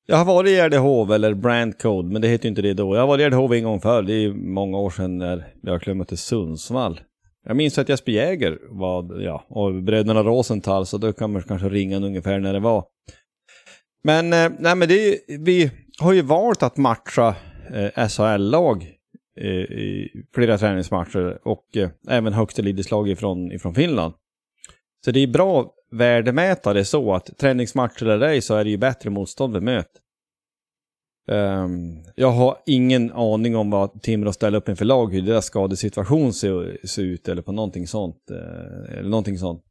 Jag 0.05 0.17
har 0.17 0.25
varit 0.25 0.49
i 0.49 0.53
Gärdehov, 0.53 1.13
eller 1.13 1.33
Brand 1.33 1.79
Code, 1.79 2.13
men 2.13 2.21
det 2.21 2.27
heter 2.27 2.45
ju 2.45 2.49
inte 2.49 2.61
det 2.61 2.73
då. 2.73 2.95
Jag 2.95 3.01
har 3.01 3.07
varit 3.07 3.19
i 3.19 3.23
Gärdehov 3.23 3.53
en 3.53 3.63
gång 3.63 3.81
förr, 3.81 4.01
det 4.01 4.13
är 4.13 4.19
ju 4.19 4.33
många 4.33 4.77
år 4.77 4.89
sedan 4.89 5.17
när 5.17 5.53
jag 5.61 5.81
klämde 5.81 6.05
till 6.05 6.17
Sundsvall. 6.17 6.99
Jag 7.45 7.57
minns 7.57 7.77
att 7.77 7.89
Jesper 7.89 8.11
Jäger 8.11 8.59
var, 8.69 9.21
ja, 9.21 9.45
och 9.49 9.83
bröderna 9.83 10.23
Rosenthal, 10.23 10.85
så 10.85 10.97
då 10.97 11.13
kan 11.13 11.31
man 11.31 11.43
kanske 11.43 11.69
ringa 11.69 11.97
en 11.97 12.03
ungefär 12.03 12.39
när 12.39 12.53
det 12.53 12.59
var. 12.59 12.85
Men, 14.03 14.33
eh, 14.33 14.51
nej 14.59 14.75
men 14.75 14.87
det 14.87 15.09
är, 15.09 15.37
vi 15.45 15.71
har 15.99 16.13
ju 16.13 16.21
valt 16.21 16.63
att 16.63 16.77
matcha 16.77 17.35
eh, 17.73 18.07
SHL-lag 18.07 18.95
eh, 19.37 19.47
i 19.61 20.11
flera 20.33 20.57
träningsmatcher 20.57 21.47
och 21.47 21.77
eh, 21.77 21.89
även 22.09 22.33
högsta 22.33 22.61
elitslag 22.61 23.09
ifrån, 23.09 23.51
ifrån 23.51 23.75
Finland. 23.75 24.13
Så 25.05 25.11
det 25.11 25.19
är 25.19 25.27
bra 25.27 25.73
värdemätare 25.91 26.85
så 26.85 27.13
att 27.13 27.37
träningsmatcher 27.37 28.05
eller 28.05 28.27
ej 28.27 28.41
så 28.41 28.55
är 28.55 28.63
det 28.63 28.69
ju 28.69 28.77
bättre 28.77 29.09
motstånd 29.09 29.53
vi 29.53 29.61
möter. 29.61 30.01
Um, 31.31 32.03
jag 32.15 32.31
har 32.31 32.57
ingen 32.65 33.11
aning 33.11 33.55
om 33.55 33.69
vad 33.69 34.01
Timrå 34.01 34.33
ställer 34.33 34.57
upp 34.57 34.69
inför 34.69 34.85
lag, 34.85 35.13
hur 35.13 35.21
deras 35.21 35.45
skadesituation 35.45 36.33
ser, 36.33 36.87
ser 36.87 37.03
ut 37.03 37.27
eller 37.27 37.41
på 37.41 37.51
någonting 37.51 37.87
sånt. 37.87 38.31
eh, 38.31 38.97
eller 38.97 39.09
någonting 39.09 39.37
sånt. 39.37 39.63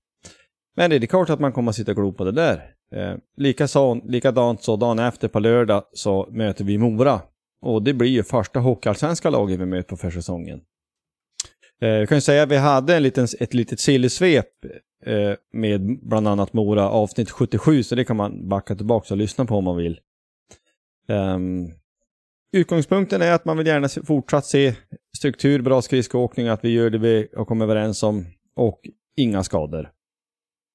Men 0.76 0.90
det 0.90 0.96
är 0.96 1.06
klart 1.06 1.30
att 1.30 1.40
man 1.40 1.52
kommer 1.52 1.70
att 1.70 1.76
sitta 1.76 1.90
och 1.90 1.96
glo 1.96 2.12
på 2.12 2.24
det 2.24 2.32
där. 2.32 2.62
Uh, 2.96 3.16
likaså, 3.36 3.94
likadant 4.04 4.62
så 4.62 4.76
dagen 4.76 4.98
efter 4.98 5.28
på 5.28 5.38
lördag 5.40 5.84
så 5.92 6.28
möter 6.30 6.64
vi 6.64 6.78
Mora. 6.78 7.20
Och 7.60 7.82
det 7.82 7.94
blir 7.94 8.08
ju 8.08 8.22
första 8.22 8.60
hockeyallsvenska 8.60 9.30
laget 9.30 9.60
vi 9.60 9.66
möter 9.66 9.88
på 9.88 9.96
försäsongen. 9.96 10.60
Eh, 11.82 11.88
Jag 11.88 12.08
kan 12.08 12.16
ju 12.16 12.22
säga 12.22 12.42
att 12.42 12.48
vi 12.48 12.56
hade 12.56 12.96
en 12.96 13.02
liten, 13.02 13.26
ett 13.40 13.54
litet 13.54 13.80
sillsvep 13.80 14.46
eh, 15.04 15.32
med 15.52 15.98
bland 16.02 16.28
annat 16.28 16.52
Mora 16.52 16.88
avsnitt 16.90 17.30
77, 17.30 17.82
så 17.82 17.94
det 17.94 18.04
kan 18.04 18.16
man 18.16 18.48
backa 18.48 18.74
tillbaka 18.76 19.14
och 19.14 19.18
lyssna 19.18 19.44
på 19.44 19.56
om 19.56 19.64
man 19.64 19.76
vill. 19.76 20.00
Ehm, 21.08 21.66
utgångspunkten 22.52 23.22
är 23.22 23.32
att 23.32 23.44
man 23.44 23.56
vill 23.56 23.66
gärna 23.66 23.88
fortsatt 23.88 24.46
se 24.46 24.74
struktur, 25.16 25.62
bra 25.62 25.82
skridskoåkning, 25.82 26.48
att 26.48 26.64
vi 26.64 26.68
gör 26.68 26.90
det 26.90 26.98
vi 26.98 27.28
har 27.36 27.44
kommit 27.44 27.64
överens 27.64 28.02
om 28.02 28.26
och 28.56 28.80
inga 29.16 29.42
skador. 29.42 29.90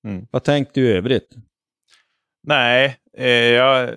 Mm. 0.08 0.28
Vad 0.32 0.44
tänkte 0.44 0.80
du 0.80 0.88
i 0.88 0.92
övrigt? 0.92 1.30
Nej, 2.44 2.98
eh, 3.18 3.28
jag 3.30 3.90
eh, 3.90 3.96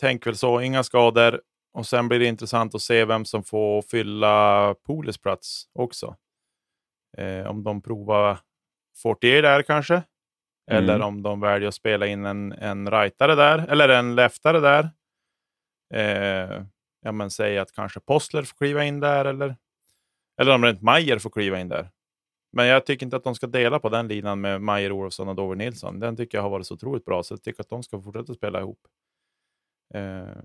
tänker 0.00 0.30
väl 0.30 0.36
så. 0.36 0.60
Inga 0.60 0.82
skador. 0.82 1.40
Och 1.72 1.86
sen 1.86 2.08
blir 2.08 2.18
det 2.18 2.26
intressant 2.26 2.74
att 2.74 2.82
se 2.82 3.04
vem 3.04 3.24
som 3.24 3.44
får 3.44 3.82
fylla 3.82 4.74
Poles 4.86 5.18
plats 5.18 5.64
också. 5.72 6.16
Eh, 7.18 7.46
om 7.46 7.62
de 7.62 7.82
provar 7.82 8.38
Fortier 9.02 9.42
där 9.42 9.62
kanske. 9.62 10.02
Eller 10.70 10.94
Mm. 10.94 11.06
om 11.06 11.22
de 11.22 11.40
väljer 11.40 11.68
att 11.68 11.74
spela 11.74 12.06
in 12.06 12.24
en, 12.26 12.52
en 12.52 12.90
rightare 12.90 13.34
där. 13.34 13.66
Eller 13.68 13.88
en 13.88 14.14
leftare 14.14 14.60
där. 14.60 14.90
Eh, 15.94 16.64
ja, 17.02 17.12
men 17.12 17.30
säg 17.30 17.58
att 17.58 17.72
kanske 17.72 18.00
Postler 18.00 18.42
får 18.42 18.56
kliva 18.56 18.84
in 18.84 19.00
där. 19.00 19.24
Eller, 19.24 19.56
eller 20.40 20.54
om 20.54 20.64
rent 20.64 20.82
Mayer 20.82 21.18
får 21.18 21.30
kliva 21.30 21.60
in 21.60 21.68
där. 21.68 21.90
Men 22.52 22.66
jag 22.66 22.86
tycker 22.86 23.06
inte 23.06 23.16
att 23.16 23.24
de 23.24 23.34
ska 23.34 23.46
dela 23.46 23.78
på 23.78 23.88
den 23.88 24.08
linan 24.08 24.40
med 24.40 24.60
Majer 24.62 24.92
Olofsson 24.92 25.28
och 25.28 25.34
Dover 25.36 25.56
Nilsson. 25.56 25.98
Den 26.00 26.16
tycker 26.16 26.38
jag 26.38 26.42
har 26.42 26.50
varit 26.50 26.66
så 26.66 26.74
otroligt 26.74 27.04
bra, 27.04 27.22
så 27.22 27.34
jag 27.34 27.42
tycker 27.42 27.60
att 27.60 27.68
de 27.68 27.82
ska 27.82 28.02
fortsätta 28.02 28.34
spela 28.34 28.60
ihop. 28.60 28.78
Eh, 29.94 30.42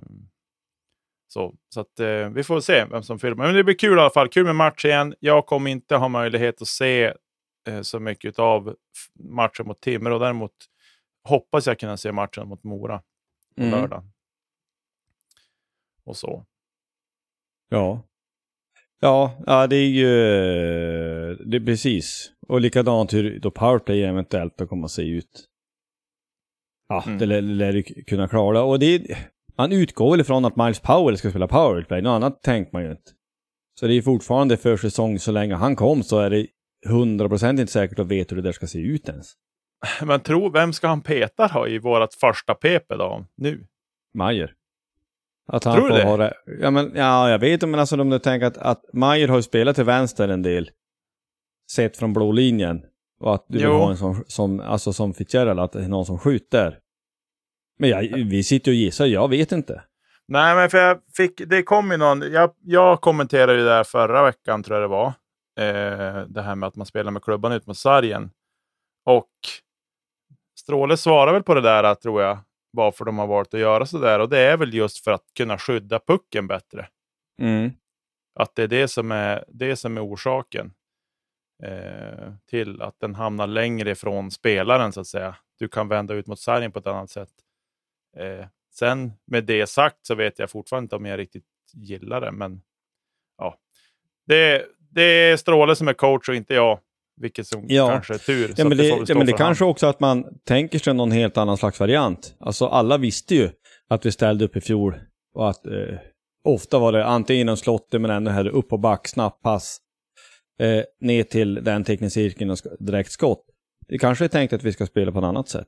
så 1.28 1.56
så 1.70 1.80
att, 1.82 2.00
eh, 2.00 2.30
vi 2.30 2.44
får 2.44 2.60
se 2.60 2.86
vem 2.86 3.04
som 3.04 3.20
fyller. 3.20 3.36
Men 3.36 3.54
det 3.56 3.64
blir 3.64 3.76
kul 3.76 3.98
i 3.98 4.02
alla 4.02 4.10
fall. 4.10 4.30
Kul 4.30 4.46
med 4.46 4.56
match 4.56 4.86
igen. 4.86 5.16
Jag 5.20 5.46
kommer 5.46 5.72
inte 5.72 5.96
ha 5.96 6.08
möjlighet 6.08 6.62
att 6.62 6.68
se 6.68 7.14
eh, 7.68 7.82
så 7.82 8.00
mycket 8.00 8.40
av 8.40 8.76
matchen 9.20 9.68
mot 9.68 9.82
Timrå. 9.82 10.20
Däremot 10.20 10.52
hoppas 11.24 11.68
jag 11.68 11.80
kunna 11.80 11.98
se 11.98 12.12
matchen 12.12 12.48
mot 12.48 12.64
Mora 12.64 12.98
på 13.56 13.62
Mm. 13.64 13.72
lördag. 13.72 14.04
Och 16.04 16.18
så. 16.18 16.46
Ja. 17.70 18.02
Ja, 19.02 19.44
ja, 19.46 19.68
det 19.68 19.76
är 19.76 19.88
ju... 19.90 20.08
Det 21.36 21.58
är 21.58 21.66
precis. 21.66 22.32
Och 22.48 22.62
likadant 22.62 23.14
hur 23.14 23.40
då 23.40 23.52
powerplay 23.52 24.04
eventuellt 24.04 24.58
då 24.58 24.68
kommer 24.68 24.86
att 24.86 24.92
se 24.92 25.02
ut. 25.02 25.46
Ja, 26.90 27.04
Mm. 27.08 27.18
det 27.20 27.26
lär, 27.26 27.42
lär 27.42 27.74
ju 27.74 27.84
kunna 27.84 28.28
klara. 28.28 28.64
Och 28.64 28.80
det 28.80 28.96
är, 28.96 29.18
man 29.58 29.72
utgår 29.72 30.12
väl 30.12 30.22
ifrån 30.22 30.46
att 30.46 30.56
Miles 30.56 30.80
Powell 30.80 31.18
ska 31.18 31.30
spela 31.30 31.48
powerplay. 31.48 32.02
Något 32.02 32.12
annat 32.12 32.44
tänker 32.44 32.74
man 32.74 32.84
ju 32.84 32.92
inte. 32.92 33.12
Så 33.80 33.88
det 33.88 33.94
är 33.94 34.02
fortfarande 34.02 34.58
för 34.58 34.78
säsong 34.78 35.20
så 35.20 35.32
länge 35.32 35.56
han 35.56 35.76
kom 35.76 36.04
så 36.04 36.20
är 36.20 36.30
det 36.30 36.48
100% 36.88 37.50
inte 37.60 37.68
säkert 37.72 38.00
att 38.00 38.08
veta 38.08 38.36
hur 38.36 38.42
det 38.42 38.48
där 38.48 38.54
ska 38.54 38.68
se 38.68 38.80
ut 38.80 39.10
ens. 39.10 39.34
Men 40.06 40.20
tro, 40.20 40.50
vem 40.50 40.74
ska 40.74 40.88
han 40.88 41.02
peta 41.02 41.48
då 41.48 41.68
i 41.68 41.80
vårt 41.80 42.14
första 42.14 42.54
PP 42.56 42.96
då, 42.96 43.26
nu? 43.38 43.68
Majer. 44.18 44.54
Att 45.48 45.64
han 45.64 45.76
Tror 45.76 45.90
du 45.90 46.18
det? 46.18 46.34
Ja, 46.62 46.72
men, 46.72 46.92
ja, 46.96 47.30
jag 47.30 47.40
vet 47.40 47.62
men 47.62 47.80
alltså 47.80 48.02
om 48.02 48.10
du 48.10 48.20
tänker 48.20 48.48
att, 48.48 48.58
att 48.58 48.94
Majer 48.94 49.28
har 49.28 49.36
ju 49.36 49.42
spelat 49.44 49.76
till 49.76 49.86
vänster 49.86 50.28
en 50.28 50.42
del. 50.42 50.70
Sett 51.72 51.98
från 51.98 52.14
blå 52.14 52.32
linjen. 52.32 52.82
Och 53.20 53.36
att 53.36 53.46
du 53.48 53.58
vill 53.58 53.68
Jo. 53.68 53.74
ha 53.74 53.90
en 53.90 53.98
som, 53.98 54.24
som, 54.28 54.60
alltså 54.60 54.94
som 54.94 55.14
Fitzgerald, 55.14 55.60
att 55.60 55.72
det 55.72 55.84
är 55.84 55.88
någon 55.88 56.06
som 56.06 56.20
skjuter. 56.20 56.80
Men 57.80 57.90
jag, 57.90 58.02
vi 58.26 58.44
sitter 58.44 58.72
och 58.72 58.76
gissar, 58.76 59.06
jag 59.06 59.30
vet 59.30 59.52
inte. 59.52 59.84
Nej, 60.28 60.56
men 60.56 60.70
för 60.70 60.78
jag 60.78 61.00
fick, 61.18 61.42
det 61.48 61.64
kom 61.64 61.92
ju 61.92 61.98
någon, 61.98 62.22
jag, 62.32 62.52
jag 62.62 63.02
kommenterade 63.02 63.54
ju 63.54 63.60
det 63.60 63.70
där 63.70 63.84
förra 63.84 64.24
veckan 64.24 64.64
tror 64.64 64.82
jag 64.82 64.84
det 64.84 64.94
var. 64.96 65.08
Eh, 65.60 66.26
det 66.28 66.42
här 66.42 66.56
med 66.56 66.68
att 66.68 66.76
man 66.76 66.86
spelar 66.86 67.12
med 67.12 67.24
klubban 67.24 67.52
ut 67.52 67.68
mot 67.68 67.78
sargen. 67.78 68.30
Och 69.06 69.30
Stråle 70.60 70.98
svarar 70.98 71.34
väl 71.34 71.44
på 71.44 71.54
det 71.54 71.62
där 71.62 71.96
tror 71.96 72.22
jag, 72.22 72.38
varför 72.76 73.06
de 73.06 73.18
har 73.18 73.28
valt 73.28 73.54
att 73.54 73.60
göra 73.60 73.86
så 73.86 73.98
där. 73.98 74.20
Och 74.20 74.30
det 74.30 74.40
är 74.40 74.58
väl 74.58 74.74
just 74.74 75.04
för 75.04 75.12
att 75.12 75.24
kunna 75.38 75.58
skydda 75.58 76.00
pucken 76.00 76.48
bättre. 76.48 76.88
Mm. 77.42 77.72
Att 78.40 78.56
det 78.56 78.64
är 78.64 78.68
det 78.68 78.88
som 78.88 79.12
är, 79.12 79.46
det 79.48 79.76
som 79.76 79.98
är 79.98 80.06
orsaken 80.06 80.74
eh, 81.64 82.34
till 82.50 82.82
att 82.82 83.00
den 83.00 83.16
hamnar 83.16 83.48
längre 83.48 83.92
ifrån 83.92 84.32
spelaren 84.32 84.94
så 84.94 85.02
att 85.02 85.08
säga. 85.08 85.36
Du 85.60 85.68
kan 85.68 85.88
vända 85.88 86.14
ut 86.14 86.28
mot 86.28 86.40
sargen 86.40 86.72
på 86.72 86.80
ett 86.80 86.88
annat 86.88 87.10
sätt. 87.10 87.32
Eh, 88.18 88.46
sen 88.74 89.14
med 89.26 89.44
det 89.44 89.68
sagt 89.68 90.06
så 90.06 90.16
vet 90.16 90.40
jag 90.40 90.50
fortfarande 90.50 90.86
inte 90.86 90.96
om 90.96 91.06
jag 91.06 91.20
riktigt 91.20 91.46
gillar 91.74 92.22
det, 92.22 92.32
men 92.32 92.62
ja. 93.38 93.58
Det, 94.26 94.66
det 94.78 95.02
är 95.02 95.38
Stråle 95.38 95.76
som 95.76 95.88
är 95.88 95.94
coach 95.94 96.30
och 96.30 96.36
inte 96.36 96.54
jag, 96.54 96.80
vilket 97.22 97.48
som 97.48 97.66
Ja. 97.68 97.88
kanske 97.90 98.14
är 98.14 98.18
tur. 98.18 98.54
Ja, 98.58 98.64
men 98.70 98.78
det, 98.78 98.92
väl 98.92 99.06
ja, 99.08 99.16
men 99.16 99.26
det 99.28 99.34
kanske 99.34 99.66
också 99.66 99.88
att 99.88 100.00
man 100.00 100.26
tänker 100.48 100.80
sig 100.80 100.94
någon 100.94 101.12
helt 101.12 101.38
annan 101.38 101.58
slags 101.58 101.80
variant. 101.80 102.36
Alltså 102.40 102.66
alla 102.68 102.98
visste 102.98 103.36
ju 103.36 103.50
att 103.90 104.06
vi 104.06 104.12
ställde 104.12 104.46
upp 104.46 104.56
i 104.56 104.62
fjol 104.62 104.96
och 105.36 105.50
att 105.50 105.66
eh, 105.66 105.74
ofta 106.48 106.80
var 106.80 106.92
det 106.92 107.06
antingen 107.06 107.42
inom 107.42 107.58
slottet 107.58 108.02
men 108.02 108.12
ändå 108.12 108.32
här 108.32 108.48
upp 108.48 108.74
och 108.74 108.80
back, 108.80 109.08
snabbt 109.08 109.42
pass. 109.42 109.78
Eh, 110.62 110.84
ner 111.02 111.24
till 111.24 111.54
den 111.64 111.84
teckningscirkeln 111.84 112.50
och 112.52 112.56
sk- 112.58 112.76
direkt 112.86 113.12
skott. 113.12 113.46
Det 113.88 113.98
kanske 113.98 114.26
är 114.26 114.30
tänkt 114.30 114.54
att 114.54 114.64
vi 114.64 114.74
ska 114.74 114.86
spela 114.86 115.12
på 115.12 115.20
ett 115.20 115.26
annat 115.26 115.50
sätt. 115.50 115.68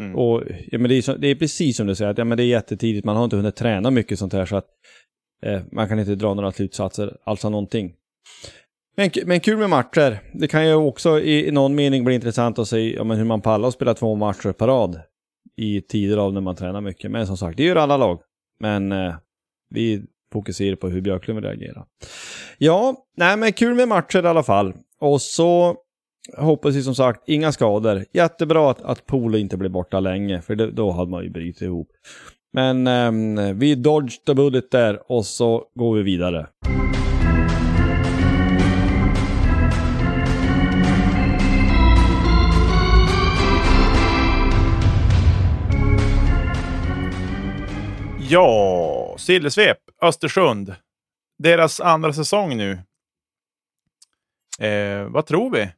Mm. 0.00 0.16
Och 0.16 0.42
ja, 0.66 0.78
men 0.78 0.88
det, 0.88 0.94
är 0.94 1.02
så, 1.02 1.16
det 1.16 1.28
är 1.28 1.34
precis 1.34 1.76
som 1.76 1.86
du 1.86 1.94
säger, 1.94 2.10
att 2.10 2.18
ja, 2.18 2.24
men 2.24 2.36
det 2.38 2.42
är 2.44 2.46
jättetidigt, 2.46 3.04
man 3.04 3.16
har 3.16 3.24
inte 3.24 3.36
hunnit 3.36 3.56
träna 3.56 3.90
mycket 3.90 4.18
sånt 4.18 4.32
här 4.32 4.46
så 4.46 4.56
att 4.56 4.66
eh, 5.46 5.62
man 5.72 5.88
kan 5.88 5.98
inte 5.98 6.14
dra 6.14 6.34
några 6.34 6.52
slutsatser, 6.52 7.16
alltså 7.24 7.48
någonting. 7.50 7.94
Men, 8.96 9.10
men 9.26 9.40
kul 9.40 9.58
med 9.58 9.70
matcher. 9.70 10.20
Det 10.32 10.48
kan 10.48 10.66
ju 10.66 10.74
också 10.74 11.20
i, 11.20 11.48
i 11.48 11.50
någon 11.50 11.74
mening 11.74 12.04
bli 12.04 12.14
intressant 12.14 12.58
att 12.58 12.68
se 12.68 12.94
ja, 12.94 13.04
men 13.04 13.16
hur 13.16 13.24
man 13.24 13.40
pallar 13.40 13.68
att 13.68 13.74
spela 13.74 13.94
två 13.94 14.14
matcher 14.14 14.52
per 14.52 14.66
rad 14.66 15.00
i 15.56 15.80
tider 15.80 16.16
av 16.16 16.32
när 16.32 16.40
man 16.40 16.56
tränar 16.56 16.80
mycket. 16.80 17.10
Men 17.10 17.26
som 17.26 17.36
sagt, 17.36 17.56
det 17.56 17.62
gör 17.62 17.76
alla 17.76 17.96
lag. 17.96 18.20
Men 18.60 18.92
eh, 18.92 19.14
vi 19.70 20.02
fokuserar 20.32 20.76
på 20.76 20.88
hur 20.88 21.00
Björklund 21.00 21.44
reagerar. 21.44 21.84
Ja, 22.58 22.96
nej 23.16 23.36
men 23.36 23.52
kul 23.52 23.74
med 23.74 23.88
matcher 23.88 24.24
i 24.24 24.28
alla 24.28 24.42
fall. 24.42 24.74
Och 25.00 25.22
så 25.22 25.76
hoppas 26.36 26.74
vi 26.74 26.82
som 26.82 26.94
sagt, 26.94 27.28
inga 27.28 27.52
skador. 27.52 28.04
Jättebra 28.12 28.70
att, 28.70 28.82
att 28.82 29.06
Polo 29.06 29.38
inte 29.38 29.56
blir 29.56 29.70
borta 29.70 30.00
länge, 30.00 30.42
för 30.42 30.54
det, 30.54 30.70
då 30.70 30.90
hade 30.90 31.10
man 31.10 31.24
ju 31.24 31.30
brutit 31.30 31.62
ihop. 31.62 31.88
Men 32.52 32.86
eh, 33.38 33.54
vi 33.54 33.74
dodged 33.74 34.24
the 34.26 34.34
bullet 34.34 34.70
där 34.70 35.12
och 35.12 35.26
så 35.26 35.64
går 35.74 35.94
vi 35.94 36.02
vidare. 36.02 36.46
Ja, 48.28 49.14
Sillesvep, 49.18 49.78
Östersund. 50.02 50.74
Deras 51.38 51.80
andra 51.80 52.12
säsong 52.12 52.56
nu. 52.56 52.72
Eh, 54.60 55.08
vad 55.08 55.26
tror 55.26 55.50
vi? 55.50 55.68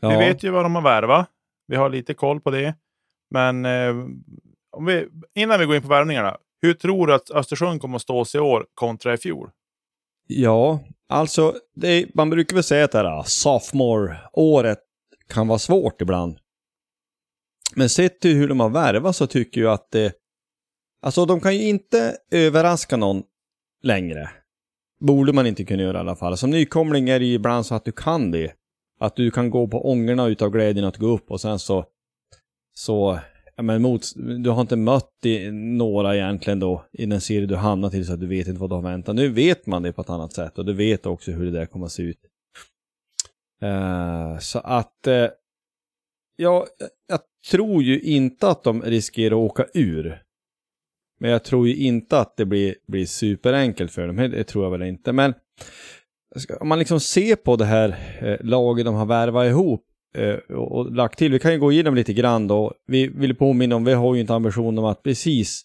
Ja. 0.00 0.08
Vi 0.08 0.16
vet 0.16 0.42
ju 0.42 0.50
vad 0.50 0.64
de 0.64 0.74
har 0.74 0.82
värvat. 0.82 1.28
Vi 1.66 1.76
har 1.76 1.90
lite 1.90 2.14
koll 2.14 2.40
på 2.40 2.50
det. 2.50 2.74
Men 3.30 3.64
eh, 3.64 3.94
vi, 4.86 5.08
innan 5.34 5.60
vi 5.60 5.66
går 5.66 5.76
in 5.76 5.82
på 5.82 5.88
värvningarna. 5.88 6.36
Hur 6.62 6.74
tror 6.74 7.06
du 7.06 7.14
att 7.14 7.30
Östersund 7.30 7.80
kommer 7.80 7.96
att 7.96 8.02
stå 8.02 8.24
sig 8.24 8.38
i 8.38 8.42
år 8.42 8.66
kontra 8.74 9.14
i 9.14 9.16
fjol? 9.16 9.50
Ja, 10.26 10.80
alltså 11.08 11.54
är- 11.82 12.06
man 12.14 12.30
brukar 12.30 12.54
väl 12.54 12.64
säga 12.64 12.84
att 12.84 12.92
det 12.92 12.98
här 12.98 13.22
sophomore-året 13.22 14.78
kan 15.28 15.48
vara 15.48 15.58
svårt 15.58 16.00
ibland. 16.00 16.38
Men 17.74 17.88
sett 17.88 18.20
till 18.20 18.36
hur 18.36 18.48
de 18.48 18.60
har 18.60 18.68
värvat 18.70 19.16
så 19.16 19.26
tycker 19.26 19.60
jag 19.60 19.72
att 19.72 19.90
det... 19.90 20.12
Alltså 21.04 21.26
de 21.26 21.40
kan 21.40 21.56
ju 21.56 21.68
inte 21.68 22.16
överraska 22.30 22.96
någon 22.96 23.22
längre. 23.82 24.30
Borde 25.00 25.32
man 25.32 25.46
inte 25.46 25.64
kunna 25.64 25.82
göra 25.82 25.96
i 25.96 26.00
alla 26.00 26.16
fall. 26.16 26.36
Som 26.36 26.50
nykomling 26.50 27.08
är 27.08 27.18
det 27.18 27.26
ju 27.26 27.34
ibland 27.34 27.66
så 27.66 27.74
att 27.74 27.84
du 27.84 27.92
kan 27.92 28.30
det. 28.30 28.52
Att 29.00 29.16
du 29.16 29.30
kan 29.30 29.50
gå 29.50 29.68
på 29.68 29.90
ångorna 29.90 30.26
utav 30.26 30.50
glädjen 30.50 30.84
att 30.84 30.96
gå 30.96 31.06
upp 31.06 31.30
och 31.30 31.40
sen 31.40 31.58
så... 31.58 31.84
Så... 32.74 33.18
Ja, 33.56 33.62
men 33.62 33.82
mot, 33.82 34.02
du 34.16 34.50
har 34.50 34.60
inte 34.60 34.76
mött 34.76 35.10
i, 35.24 35.50
några 35.52 36.16
egentligen 36.16 36.60
då 36.60 36.84
i 36.92 37.06
den 37.06 37.20
serie 37.20 37.46
du 37.46 37.56
hamnat 37.56 37.92
till 37.92 38.06
så 38.06 38.12
att 38.12 38.20
du 38.20 38.26
vet 38.26 38.48
inte 38.48 38.60
vad 38.60 38.70
du 38.70 38.74
har 38.74 38.82
väntat. 38.82 39.16
Nu 39.16 39.28
vet 39.28 39.66
man 39.66 39.82
det 39.82 39.92
på 39.92 40.00
ett 40.00 40.10
annat 40.10 40.32
sätt 40.32 40.58
och 40.58 40.64
du 40.64 40.72
vet 40.72 41.06
också 41.06 41.30
hur 41.30 41.44
det 41.44 41.50
där 41.50 41.66
kommer 41.66 41.86
att 41.86 41.92
se 41.92 42.02
ut. 42.02 42.20
Uh, 43.62 44.38
så 44.38 44.58
att... 44.58 45.06
Uh, 45.08 45.28
ja, 46.36 46.66
jag 47.06 47.20
tror 47.50 47.82
ju 47.82 48.00
inte 48.00 48.48
att 48.48 48.62
de 48.62 48.82
riskerar 48.82 49.34
att 49.34 49.50
åka 49.50 49.66
ur. 49.74 50.23
Men 51.24 51.30
jag 51.30 51.44
tror 51.44 51.68
ju 51.68 51.76
inte 51.76 52.18
att 52.18 52.36
det 52.36 52.44
blir, 52.44 52.74
blir 52.86 53.06
superenkelt 53.06 53.92
för 53.92 54.06
dem. 54.06 54.16
Det 54.16 54.44
tror 54.44 54.64
jag 54.64 54.70
väl 54.70 54.82
inte. 54.82 55.12
Men 55.12 55.34
om 56.60 56.68
man 56.68 56.78
liksom 56.78 57.00
ser 57.00 57.36
på 57.36 57.56
det 57.56 57.64
här 57.64 57.96
eh, 58.20 58.36
laget 58.46 58.84
de 58.84 58.94
har 58.94 59.06
värvat 59.06 59.46
ihop 59.46 59.84
eh, 60.16 60.56
och, 60.56 60.72
och 60.72 60.92
lagt 60.92 61.18
till. 61.18 61.32
Vi 61.32 61.38
kan 61.38 61.52
ju 61.52 61.58
gå 61.58 61.72
igenom 61.72 61.94
lite 61.94 62.12
grann 62.12 62.48
då. 62.48 62.74
Vi 62.86 63.06
vill 63.06 63.34
påminna 63.34 63.76
om, 63.76 63.84
vi 63.84 63.92
har 63.92 64.14
ju 64.14 64.20
inte 64.20 64.34
ambitionen 64.34 64.78
om 64.78 64.84
att 64.84 65.02
precis 65.02 65.62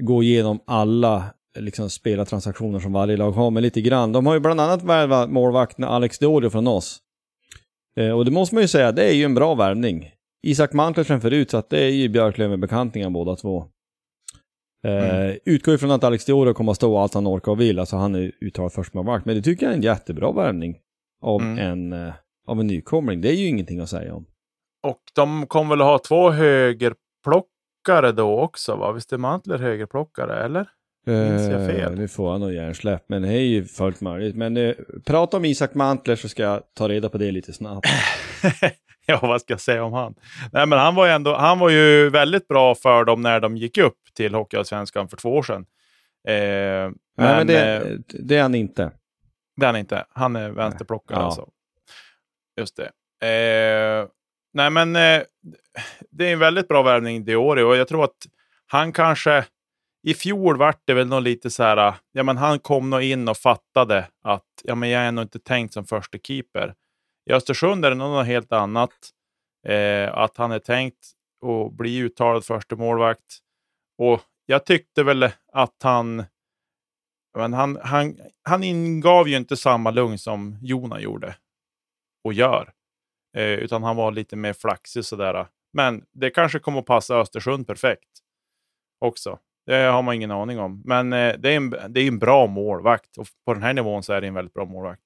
gå 0.00 0.22
igenom 0.22 0.60
alla 0.66 1.16
eh, 1.56 1.62
liksom 1.62 1.90
spelartransaktioner 1.90 2.78
som 2.78 2.92
varje 2.92 3.16
lag 3.16 3.32
har, 3.32 3.50
men 3.50 3.62
lite 3.62 3.80
grann. 3.80 4.12
De 4.12 4.26
har 4.26 4.34
ju 4.34 4.40
bland 4.40 4.60
annat 4.60 4.82
värvat 4.82 5.30
målvakten 5.30 5.84
Alex 5.84 6.18
Diorio 6.18 6.50
från 6.50 6.66
oss. 6.66 6.98
Eh, 7.96 8.10
och 8.10 8.24
det 8.24 8.30
måste 8.30 8.54
man 8.54 8.62
ju 8.62 8.68
säga, 8.68 8.92
det 8.92 9.04
är 9.04 9.14
ju 9.14 9.24
en 9.24 9.34
bra 9.34 9.54
värvning. 9.54 10.10
Isak 10.42 10.72
Mantlers 10.72 11.06
förut, 11.06 11.50
så 11.50 11.56
att 11.56 11.70
det 11.70 11.84
är 11.84 11.90
ju 11.90 12.08
Björklöven-bekantingar 12.08 13.10
båda 13.10 13.36
två. 13.36 13.68
Eh, 14.86 15.36
Utgår 15.44 15.74
ifrån 15.74 15.90
att 15.90 16.04
Alex 16.04 16.24
Diorio 16.24 16.52
kommer 16.54 16.70
att 16.72 16.76
stå 16.76 16.98
allt 16.98 17.14
han 17.14 17.26
orkar 17.28 17.52
och 17.52 17.60
vill, 17.60 17.78
alltså 17.78 17.96
han 17.96 18.14
är 18.14 18.32
uttalad 18.40 18.72
förstemålvakt. 18.72 19.26
Men 19.26 19.36
det 19.36 19.42
tycker 19.42 19.66
jag 19.66 19.72
är 19.72 19.76
en 19.76 19.82
jättebra 19.82 20.32
värvning 20.32 20.76
av, 21.22 21.40
Mm. 21.42 21.58
en, 21.58 22.06
eh, 22.06 22.14
av 22.46 22.60
en 22.60 22.66
nykomling. 22.66 23.20
Det 23.20 23.28
är 23.28 23.34
ju 23.36 23.46
ingenting 23.46 23.80
att 23.80 23.88
säga 23.88 24.14
om. 24.14 24.26
Och 24.82 25.00
de 25.14 25.46
kommer 25.46 25.76
väl 25.76 25.80
ha 25.84 25.98
två 25.98 26.30
högerplockare 26.30 28.12
då 28.12 28.40
också? 28.40 28.76
Va? 28.76 28.92
Visst 28.92 29.12
är 29.12 29.18
Mantler 29.18 29.58
högerplockare, 29.58 30.44
eller? 30.44 30.66
Minns 31.06 31.48
jag 31.50 31.66
fel? 31.70 31.92
Eh, 31.92 31.98
Nu 31.98 32.08
får 32.08 32.30
han 32.30 32.40
nog 32.40 32.52
hjärnsläpp, 32.52 33.04
men 33.08 33.22
det 33.22 33.28
är 33.28 33.40
ju 33.40 33.64
fullt 33.64 34.00
möjligt. 34.00 34.36
Men 34.36 34.56
eh, 34.56 34.74
prata 35.06 35.36
om 35.36 35.44
Isak 35.44 35.74
Mantler 35.74 36.16
så 36.16 36.28
ska 36.28 36.42
jag 36.42 36.62
ta 36.74 36.88
reda 36.88 37.08
på 37.08 37.18
det 37.18 37.30
lite 37.30 37.52
snabbt. 37.52 37.86
ja, 39.06 39.18
vad 39.22 39.40
ska 39.40 39.52
jag 39.52 39.60
säga 39.60 39.84
om 39.84 39.92
han? 39.92 40.14
Nej, 40.52 40.66
men 40.66 40.78
han 40.78 40.94
var 40.94 41.06
ju 41.06 41.12
ändå, 41.12 41.34
han 41.36 41.58
var 41.58 41.70
ju 41.70 42.10
väldigt 42.10 42.48
bra 42.48 42.74
för 42.74 43.04
dem 43.04 43.22
när 43.22 43.40
de 43.40 43.56
gick 43.56 43.78
upp 43.78 43.96
till 44.16 44.34
Hockeyallsvenskan 44.34 45.08
för 45.08 45.16
två 45.16 45.36
år 45.36 45.42
sedan. 45.42 45.66
Eh, 46.28 46.34
men 46.34 46.94
Nej, 47.16 47.36
men 47.36 47.40
eh, 47.40 47.44
det, 47.46 47.98
det 48.08 48.36
är 48.36 48.42
han 48.42 48.54
inte. 48.54 48.90
det 49.56 49.64
är 49.64 49.66
han 49.66 49.76
inte. 49.76 50.04
Han 50.10 50.36
är 50.36 50.50
vänsterplockare 50.50 51.18
Ja. 51.18 51.24
alltså. 51.24 51.48
Just 52.60 52.76
det. 52.76 52.86
Eh, 53.26 54.08
nej, 54.52 54.70
men 54.70 54.96
eh, 54.96 55.22
det 56.10 56.28
är 56.28 56.32
en 56.32 56.38
väldigt 56.38 56.68
bra 56.68 56.82
värvning 56.82 57.24
det 57.24 57.36
året 57.36 57.64
och 57.64 57.76
jag 57.76 57.88
tror 57.88 58.04
att 58.04 58.26
han 58.66 58.92
kanske... 58.92 59.44
I 60.04 60.14
fjol 60.14 60.56
vart 60.58 60.80
det 60.84 60.94
väl 60.94 61.06
nog 61.06 61.22
lite 61.22 61.50
så 61.50 61.62
här, 61.62 61.94
ja 62.12 62.22
men 62.22 62.36
han 62.36 62.58
kom 62.58 62.90
nog 62.90 63.02
in 63.02 63.28
och 63.28 63.36
fattade 63.36 64.08
att 64.22 64.44
ja 64.64 64.74
men 64.74 64.88
jag 64.88 65.02
är 65.02 65.12
nog 65.12 65.24
inte 65.24 65.38
tänkt 65.38 65.74
som 65.74 65.84
första 65.84 66.18
keeper. 66.18 66.74
I 67.30 67.32
Östersund 67.32 67.84
är 67.84 67.90
det 67.90 67.96
nog 67.96 68.10
något 68.10 68.26
helt 68.26 68.52
annat. 68.52 68.90
Eh, 69.66 70.14
att 70.18 70.36
han 70.36 70.52
är 70.52 70.58
tänkt 70.58 71.06
att 71.46 71.72
bli 71.72 71.98
uttalad 71.98 72.44
första 72.44 72.76
målvakt. 72.76 73.38
Och 73.98 74.20
jag 74.46 74.66
tyckte 74.66 75.02
väl 75.02 75.30
att 75.52 75.76
han, 75.82 76.24
men 77.38 77.52
han, 77.52 77.78
han, 77.82 78.16
han 78.42 78.64
ingav 78.64 79.28
ju 79.28 79.36
inte 79.36 79.56
samma 79.56 79.90
lugn 79.90 80.18
som 80.18 80.58
Jona 80.62 81.00
gjorde 81.00 81.36
och 82.24 82.32
gör. 82.32 82.72
Eh, 83.36 83.44
utan 83.44 83.82
han 83.82 83.96
var 83.96 84.12
lite 84.12 84.36
mer 84.36 84.52
flaxig 84.52 85.04
sådär. 85.04 85.46
Men 85.72 86.04
det 86.12 86.30
kanske 86.30 86.58
kommer 86.58 86.78
att 86.78 86.86
passa 86.86 87.16
Östersund 87.16 87.66
perfekt 87.66 88.10
också. 89.00 89.38
Det 89.66 89.74
har 89.74 90.02
man 90.02 90.14
ingen 90.14 90.30
aning 90.30 90.58
om. 90.58 90.82
Men 90.84 91.12
eh, 91.12 91.34
det, 91.38 91.48
är 91.52 91.56
en, 91.56 91.70
det 91.70 92.00
är 92.00 92.08
en 92.08 92.18
bra 92.18 92.46
målvakt 92.46 93.16
och 93.18 93.26
på 93.46 93.54
den 93.54 93.62
här 93.62 93.74
nivån 93.74 94.02
så 94.02 94.12
är 94.12 94.20
det 94.20 94.26
en 94.26 94.34
väldigt 94.34 94.54
bra 94.54 94.64
målvakt. 94.64 95.02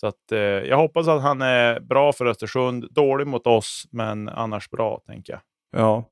Så 0.00 0.06
att, 0.06 0.32
eh, 0.32 0.38
jag 0.38 0.76
hoppas 0.76 1.08
att 1.08 1.22
han 1.22 1.42
är 1.42 1.80
bra 1.80 2.12
för 2.12 2.26
Östersund. 2.26 2.88
Dålig 2.90 3.26
mot 3.26 3.46
oss, 3.46 3.86
men 3.90 4.28
annars 4.28 4.70
bra, 4.70 5.02
tänker 5.06 5.32
jag. 5.32 5.42
Ja. 5.80 6.04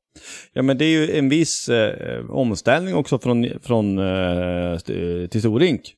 Ja, 0.53 0.62
men 0.62 0.79
det 0.79 0.85
är 0.85 0.90
ju 0.90 1.18
en 1.18 1.29
viss 1.29 1.68
eh, 1.68 2.31
omställning 2.31 2.94
också 2.94 3.18
från, 3.18 3.46
från 3.62 3.98
eh, 3.98 4.79
till 5.29 5.40
Storink. 5.40 5.94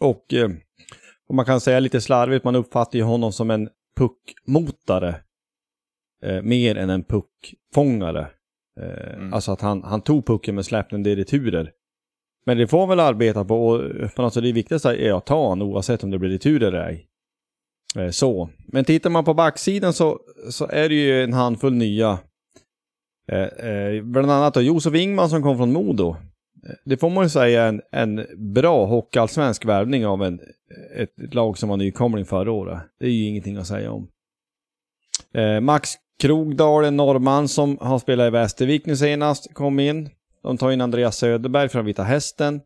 Och 0.00 0.34
eh, 0.34 0.48
och 1.32 1.36
man 1.36 1.44
kan 1.44 1.60
säga 1.60 1.80
lite 1.80 2.00
slarvigt, 2.00 2.44
man 2.44 2.56
uppfattar 2.56 2.98
ju 2.98 3.04
honom 3.04 3.32
som 3.32 3.50
en 3.50 3.68
puckmotare. 3.96 5.14
Eh, 6.24 6.42
mer 6.42 6.76
än 6.76 6.90
en 6.90 7.04
puckfångare. 7.04 8.26
Eh, 8.80 9.14
mm. 9.14 9.32
Alltså 9.32 9.52
att 9.52 9.60
han, 9.60 9.82
han 9.82 10.00
tog 10.00 10.26
pucken 10.26 10.54
men 10.54 10.64
släppte 10.64 10.96
den 10.96 11.06
i 11.06 11.16
returer. 11.16 11.70
Men 12.46 12.56
det 12.56 12.66
får 12.66 12.80
han 12.80 12.88
väl 12.88 13.00
arbeta 13.00 13.44
på 13.44 13.66
och 13.66 13.80
alltså 14.16 14.40
det 14.40 14.52
viktigaste 14.52 14.88
är 14.88 15.12
att 15.12 15.26
ta 15.26 15.48
honom 15.48 15.68
oavsett 15.68 16.04
om 16.04 16.10
det 16.10 16.18
blir 16.18 16.30
returer 16.30 16.68
eller 16.68 16.88
ej. 16.88 17.06
Eh, 17.96 18.10
så. 18.10 18.50
Men 18.66 18.84
tittar 18.84 19.10
man 19.10 19.24
på 19.24 19.34
backsidan 19.34 19.92
så, 19.92 20.20
så 20.50 20.66
är 20.66 20.88
det 20.88 20.94
ju 20.94 21.22
en 21.22 21.32
handfull 21.32 21.74
nya. 21.74 22.18
Eh, 23.32 23.68
eh, 23.68 24.02
bland 24.02 24.30
annat 24.30 24.54
då 24.54 24.60
Josef 24.60 24.94
Ingman 24.94 25.30
som 25.30 25.42
kom 25.42 25.56
från 25.56 25.72
Modo 25.72 26.16
det 26.84 26.96
får 26.96 27.10
man 27.10 27.24
ju 27.24 27.28
säga 27.28 27.64
en, 27.64 27.82
en 27.92 28.26
bra 28.36 28.86
hockeyallsvensk 28.86 29.64
värvning 29.64 30.06
av 30.06 30.22
en, 30.22 30.40
ett, 30.96 31.34
lag 31.34 31.58
som 31.58 31.68
var 31.68 31.76
nykomling 31.76 32.24
förra 32.24 32.52
året. 32.52 32.82
Det 33.00 33.06
är 33.06 33.10
ju 33.10 33.26
ingenting 33.26 33.56
att 33.56 33.66
säga 33.66 33.90
om. 33.90 34.08
Eh, 35.34 35.60
Max 35.60 35.90
Krogdal, 36.22 36.84
en 36.84 36.96
norrman 36.96 37.48
som 37.48 37.78
har 37.80 37.98
spelat 37.98 38.26
i 38.26 38.30
Västervik 38.30 38.86
nu 38.86 38.96
senast, 38.96 39.54
kom 39.54 39.80
in. 39.80 40.10
De 40.42 40.58
tar 40.58 40.70
in 40.70 40.80
Andreas 40.80 41.16
Söderberg 41.16 41.68
från 41.68 41.84
Vita 41.84 42.02
Hästen. 42.02 42.60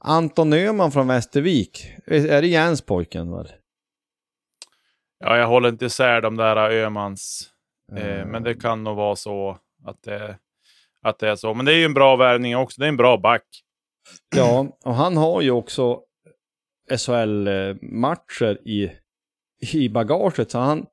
Anton 0.00 0.52
Öhman 0.52 0.92
från 0.92 1.08
Västervik. 1.08 1.86
Är 2.06 2.42
det 2.42 2.48
Jens 2.48 2.82
pojken? 2.82 3.30
Var? 3.30 3.46
Ja, 5.18 5.36
jag 5.36 5.46
håller 5.46 5.68
inte 5.68 5.84
isär 5.84 6.20
de 6.20 6.36
där 6.36 6.56
Öhmans. 6.56 7.50
Eh, 7.92 8.16
mm. 8.16 8.28
Men 8.28 8.42
det 8.42 8.54
kan 8.54 8.84
nog 8.84 8.96
vara 8.96 9.16
så 9.16 9.58
att 9.86 10.02
det 10.02 10.38
att 11.06 11.18
det 11.18 11.28
är 11.28 11.36
så. 11.36 11.54
Men 11.54 11.66
det 11.66 11.72
är 11.72 11.76
ju 11.76 11.84
en 11.84 11.94
bra 11.94 12.16
värvning 12.16 12.56
också. 12.56 12.80
Det 12.80 12.86
är 12.86 12.88
en 12.88 12.96
bra 12.96 13.16
back. 13.16 13.42
Ja, 14.36 14.78
och 14.84 14.94
han 14.94 15.16
har 15.16 15.40
ju 15.40 15.50
också 15.50 16.00
SHL-matcher 16.90 18.68
i, 18.68 18.90
i 19.72 19.88
bagaget. 19.88 20.50
Så 20.50 20.58
han 20.58 20.86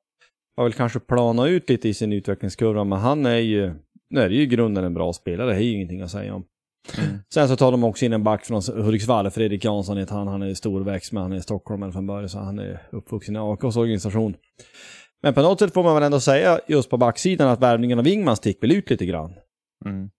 har 0.56 0.64
väl 0.64 0.72
kanske 0.72 1.00
planat 1.00 1.48
ut 1.48 1.68
lite 1.68 1.88
i 1.88 1.94
sin 1.94 2.12
utvecklingskurva. 2.12 2.84
Men 2.84 2.98
han 2.98 3.26
är 3.26 3.36
ju, 3.36 3.74
nu 4.10 4.20
är 4.20 4.28
det 4.28 4.34
ju 4.34 4.42
i 4.42 4.46
grunden 4.46 4.84
en 4.84 4.94
bra 4.94 5.12
spelare. 5.12 5.50
Det 5.50 5.56
är 5.56 5.60
ju 5.60 5.72
ingenting 5.72 6.00
att 6.00 6.10
säga 6.10 6.34
om. 6.34 6.44
Mm. 6.98 7.18
Sen 7.34 7.48
så 7.48 7.56
tar 7.56 7.70
de 7.70 7.84
också 7.84 8.04
in 8.04 8.12
en 8.12 8.24
back 8.24 8.44
från 8.44 8.62
Hudiksvall, 8.62 9.30
Fredrik 9.30 9.64
Jansson 9.64 9.96
heter 9.96 10.14
han. 10.14 10.28
Han 10.28 10.42
är 10.42 10.54
storväxt 10.54 11.12
men 11.12 11.22
han 11.22 11.32
är 11.32 11.40
stockholmare 11.40 11.92
från 11.92 12.06
början 12.06 12.28
så 12.28 12.38
han 12.38 12.58
är 12.58 12.88
uppvuxen 12.92 13.36
i 13.36 13.38
AKs 13.38 13.76
organisation. 13.76 14.36
Men 15.24 15.34
på 15.34 15.42
något 15.42 15.58
sätt 15.58 15.74
får 15.74 15.82
man 15.82 15.94
väl 15.94 16.02
ändå 16.02 16.20
säga 16.20 16.60
just 16.66 16.90
på 16.90 16.96
backsidan 16.96 17.48
att 17.48 17.60
värvningen 17.60 17.98
av 17.98 18.06
Ingman 18.06 18.36
stick 18.36 18.62
väl 18.62 18.72
ut 18.72 18.90
lite 18.90 19.06
grann. 19.06 19.34
Mm. 19.84 20.10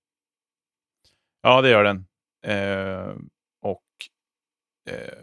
Ja, 1.42 1.62
det 1.62 1.70
gör 1.70 1.84
den. 1.84 2.06
Eh, 2.46 3.16
och 3.62 3.84
eh, 4.90 5.14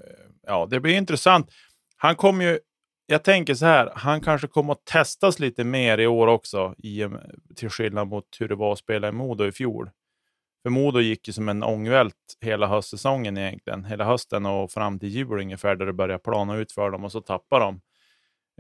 ja, 0.47 0.67
det 0.71 0.81
blir 0.81 0.97
intressant. 0.97 1.51
Han 1.97 2.17
kommer 2.17 2.45
ju, 2.45 2.59
jag 3.07 3.25
tänker 3.25 3.55
så 3.55 3.67
här, 3.67 3.93
han 3.95 4.21
kanske 4.21 4.47
kommer 4.47 4.73
att 4.73 4.85
testas 4.85 5.39
lite 5.39 5.65
mer 5.65 5.99
i 5.99 6.07
år 6.07 6.27
också, 6.27 6.75
i, 6.79 7.09
till 7.57 7.71
skillnad 7.71 8.09
mot 8.09 8.37
hur 8.41 8.49
det 8.49 8.55
var 8.55 8.73
att 8.73 8.79
spela 8.79 9.09
i 9.09 9.13
Modo 9.13 9.45
i 9.45 9.53
fjol. 9.53 9.91
För 10.63 10.71
Modo 10.71 11.01
gick 11.01 11.29
ju 11.29 11.33
som 11.33 11.49
en 11.49 11.63
ångvält 11.63 12.37
hela 12.41 12.67
höstsäsongen 12.67 13.39
egentligen. 13.39 13.85
Hela 13.85 14.05
hösten 14.05 14.47
och 14.47 14.71
fram 14.71 14.99
till 14.99 15.09
jul 15.09 15.41
ungefär, 15.41 15.77
där 15.77 15.87
det 15.87 15.93
började 15.93 16.23
plana 16.23 16.57
ut 16.57 16.73
för 16.73 16.91
dem 16.91 17.05
och 17.05 17.13
så 17.13 17.21
tappade 17.21 17.65
de 17.65 17.81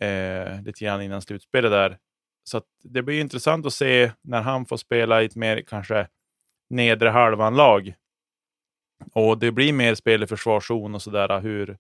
eh, 0.00 0.62
lite 0.62 0.84
grann 0.84 1.02
innan 1.02 1.22
slutspelet 1.22 1.70
där. 1.70 1.98
Så 2.44 2.62
det 2.82 3.02
blir 3.02 3.20
intressant 3.20 3.66
att 3.66 3.72
se 3.72 4.12
när 4.22 4.42
han 4.42 4.66
får 4.66 4.76
spela 4.76 5.22
i 5.22 5.26
ett 5.26 5.36
mer 5.36 5.62
kanske 5.62 6.08
nedre 6.70 7.08
halvan-lag. 7.08 7.94
Och 9.12 9.38
det 9.38 9.52
blir 9.52 9.72
mer 9.72 9.94
spel 9.94 10.22
i 10.22 10.26
försvarszon 10.26 10.94
och 10.94 11.02
sådär, 11.02 11.40
hur, 11.40 11.78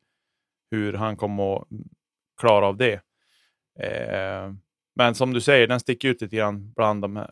hur 0.70 0.92
han 0.92 1.16
kommer 1.16 1.56
att 1.56 1.68
klara 2.40 2.66
av 2.66 2.76
det. 2.76 3.00
Eh, 3.78 4.52
men 4.94 5.14
som 5.14 5.32
du 5.32 5.40
säger, 5.40 5.66
den 5.66 5.80
sticker 5.80 6.08
ut 6.08 6.20
lite 6.20 6.36
grann 6.36 6.72
bland 6.76 7.02
de 7.02 7.16
här, 7.16 7.30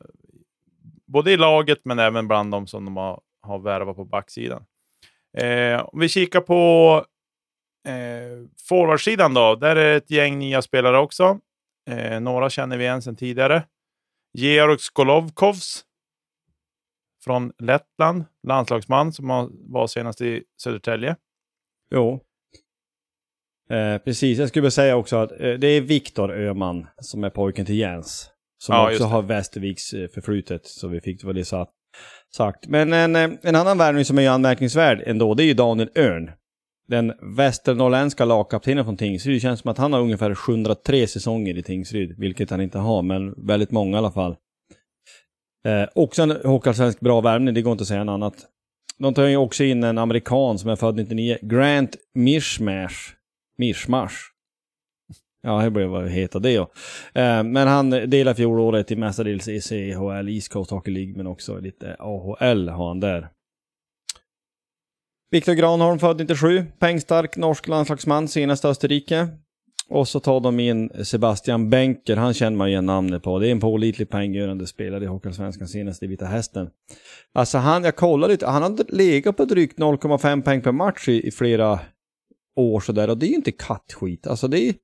både 1.07 1.33
i 1.33 1.37
laget 1.37 1.81
men 1.85 1.99
även 1.99 2.29
bland 2.29 2.53
de 2.53 2.67
som 2.67 2.85
de 2.85 2.97
har, 2.97 3.21
har 3.41 3.59
värvat 3.59 3.97
på 3.97 4.05
backsidan. 4.05 4.65
Eh, 5.39 5.81
om 5.81 6.01
vi 6.01 6.09
kikar 6.09 6.41
på 6.41 7.05
eh, 7.89 8.49
forwardsidan 8.69 9.35
då, 9.35 9.55
där 9.55 9.77
är 9.77 9.97
ett 9.97 10.11
gäng 10.11 10.39
nya 10.39 10.63
spelare 10.63 10.99
också. 10.99 11.39
Eh, 11.91 12.21
några 12.21 12.51
känner 12.51 12.77
vi 12.77 12.85
igen 12.85 13.03
sedan 13.03 13.17
tidigare. 13.17 13.63
Georg 14.39 14.79
Skolovkovs 14.79 15.85
från 17.25 17.53
Lettland, 17.59 18.25
landslagsman 18.47 19.13
som 19.13 19.51
var 19.69 19.87
senast 19.87 20.21
i 20.21 20.43
Södertälje. 20.63 21.17
Jo. 21.95 22.21
Eh, 23.71 23.99
precis, 23.99 24.39
jag 24.39 24.49
skulle 24.49 24.71
säga 24.71 24.97
också 24.97 25.17
att 25.17 25.33
eh, 25.33 25.53
det 25.53 25.67
är 25.67 25.81
Viktor 25.81 26.33
Öman 26.33 26.87
som 27.01 27.25
är 27.25 27.31
pojken 27.31 27.67
till 27.67 27.79
Jens. 27.79 28.31
Som 28.59 28.75
ja, 28.75 28.91
också 28.91 29.05
har 29.05 29.23
Västerviks 29.23 29.93
eh, 29.93 30.09
förflutet, 30.09 30.67
så 30.67 30.89
vi 30.89 31.01
fick 31.01 31.25
väl 31.25 31.35
det 31.35 31.45
sagt. 32.35 32.67
Men 32.69 32.93
en, 32.93 33.17
eh, 33.17 33.31
en 33.43 33.57
annan 33.57 33.79
värvning 33.79 34.05
som 34.05 34.19
är 34.19 34.31
anmärkningsvärd 34.31 35.03
ändå, 35.07 35.35
det 35.35 35.43
är 35.43 35.47
ju 35.47 35.55
Daniel 35.55 35.91
Örn 35.97 36.31
den 36.91 37.13
västernorrländska 37.37 38.25
lagkaptenen 38.25 38.85
från 38.85 38.97
Tingsryd. 38.97 39.37
Det 39.37 39.41
känns 39.41 39.61
som 39.61 39.71
att 39.71 39.79
han 39.79 39.93
har 39.93 40.01
ungefär 40.01 40.35
703 40.35 41.07
säsonger 41.07 41.59
i 41.59 41.63
Tingsryd, 41.63 42.15
vilket 42.19 42.51
han 42.51 42.61
inte 42.61 42.79
har, 42.79 43.03
men 43.03 43.47
väldigt 43.47 43.71
många 43.71 43.97
i 43.97 43.99
alla 43.99 44.11
fall. 44.11 44.37
Eh, 45.67 45.89
också 45.95 46.23
en 46.23 46.31
hockeyallsvensk 46.31 47.01
bra 47.01 47.21
värvning, 47.21 47.55
det 47.55 47.63
går 47.63 47.73
inte 47.73 47.83
att 47.83 47.89
säga 47.89 48.05
något 48.05 48.13
annat. 48.13 48.47
De 48.99 49.15
tar 49.15 49.25
ju 49.25 49.37
också 49.37 49.65
in 49.65 49.85
en 49.85 49.99
amerikan 49.99 50.59
som 50.59 50.71
är 50.71 50.77
född 50.77 50.97
99, 50.97 51.39
Grant 51.43 51.97
Mishmash. 52.15 53.15
Mishmash. 53.59 54.15
Ja, 55.43 55.63
det 55.63 55.71
blev 55.71 55.89
vad 55.89 56.09
heta 56.09 56.39
det 56.39 56.57
då? 56.57 56.63
Eh, 57.21 57.43
men 57.43 57.69
han 57.69 57.91
delar 57.91 58.35
fjolåret 58.35 58.91
i 58.91 58.97
mestadels 58.97 59.49
i 59.49 59.61
CHL, 59.61 60.29
East 60.29 60.53
Coast 60.53 60.71
Hockey 60.71 60.91
League, 60.91 61.17
men 61.17 61.27
också 61.27 61.59
lite 61.59 61.97
AHL 61.99 62.69
har 62.69 62.89
han 62.89 63.01
där. 63.01 63.29
Viktor 65.33 65.53
Granholm, 65.53 65.99
född 65.99 66.19
97, 66.19 66.65
pengstark 66.79 67.37
norsk 67.37 67.69
landslagsman, 67.69 68.29
senast 68.29 68.65
Österrike. 68.65 69.29
Och 69.89 70.09
så 70.09 70.21
tar 70.21 70.41
de 70.41 70.61
in 70.61 70.91
Sebastian 71.05 71.71
Benker, 71.71 72.17
han 72.17 72.35
känner 72.35 72.57
man 72.57 72.69
igen 72.69 72.87
namnet 72.87 73.23
på. 73.23 73.39
Det 73.39 73.49
är 73.49 73.53
en 73.53 73.61
pålitlig 73.61 74.11
poänggörande 74.11 74.67
spelare 74.67 75.05
i 75.05 75.07
Hockeyallsvenskan 75.07 75.69
senast 75.69 76.03
i 76.03 76.07
Vita 76.07 76.27
Hästen. 76.27 76.71
Alltså 77.33 77.59
han, 77.59 77.85
jag 77.85 77.97
kollade 77.97 78.33
lite, 78.33 78.47
han 78.47 78.63
hade 78.63 78.85
legat 78.89 79.37
på 79.37 79.45
drygt 79.45 79.79
0,5 79.79 80.43
poäng 80.43 80.63
per 80.63 80.73
match 80.73 81.09
i, 81.09 81.27
i, 81.27 81.31
flera 81.31 81.81
år 82.57 82.81
sådär 82.81 83.11
och 83.11 83.19
det 83.19 83.27
är 83.27 83.31
ju 83.31 83.35
inte 83.35 83.53
kattskit. 83.53 84.27
Alltså 84.27 84.49
det 84.49 84.69
är, 84.69 84.75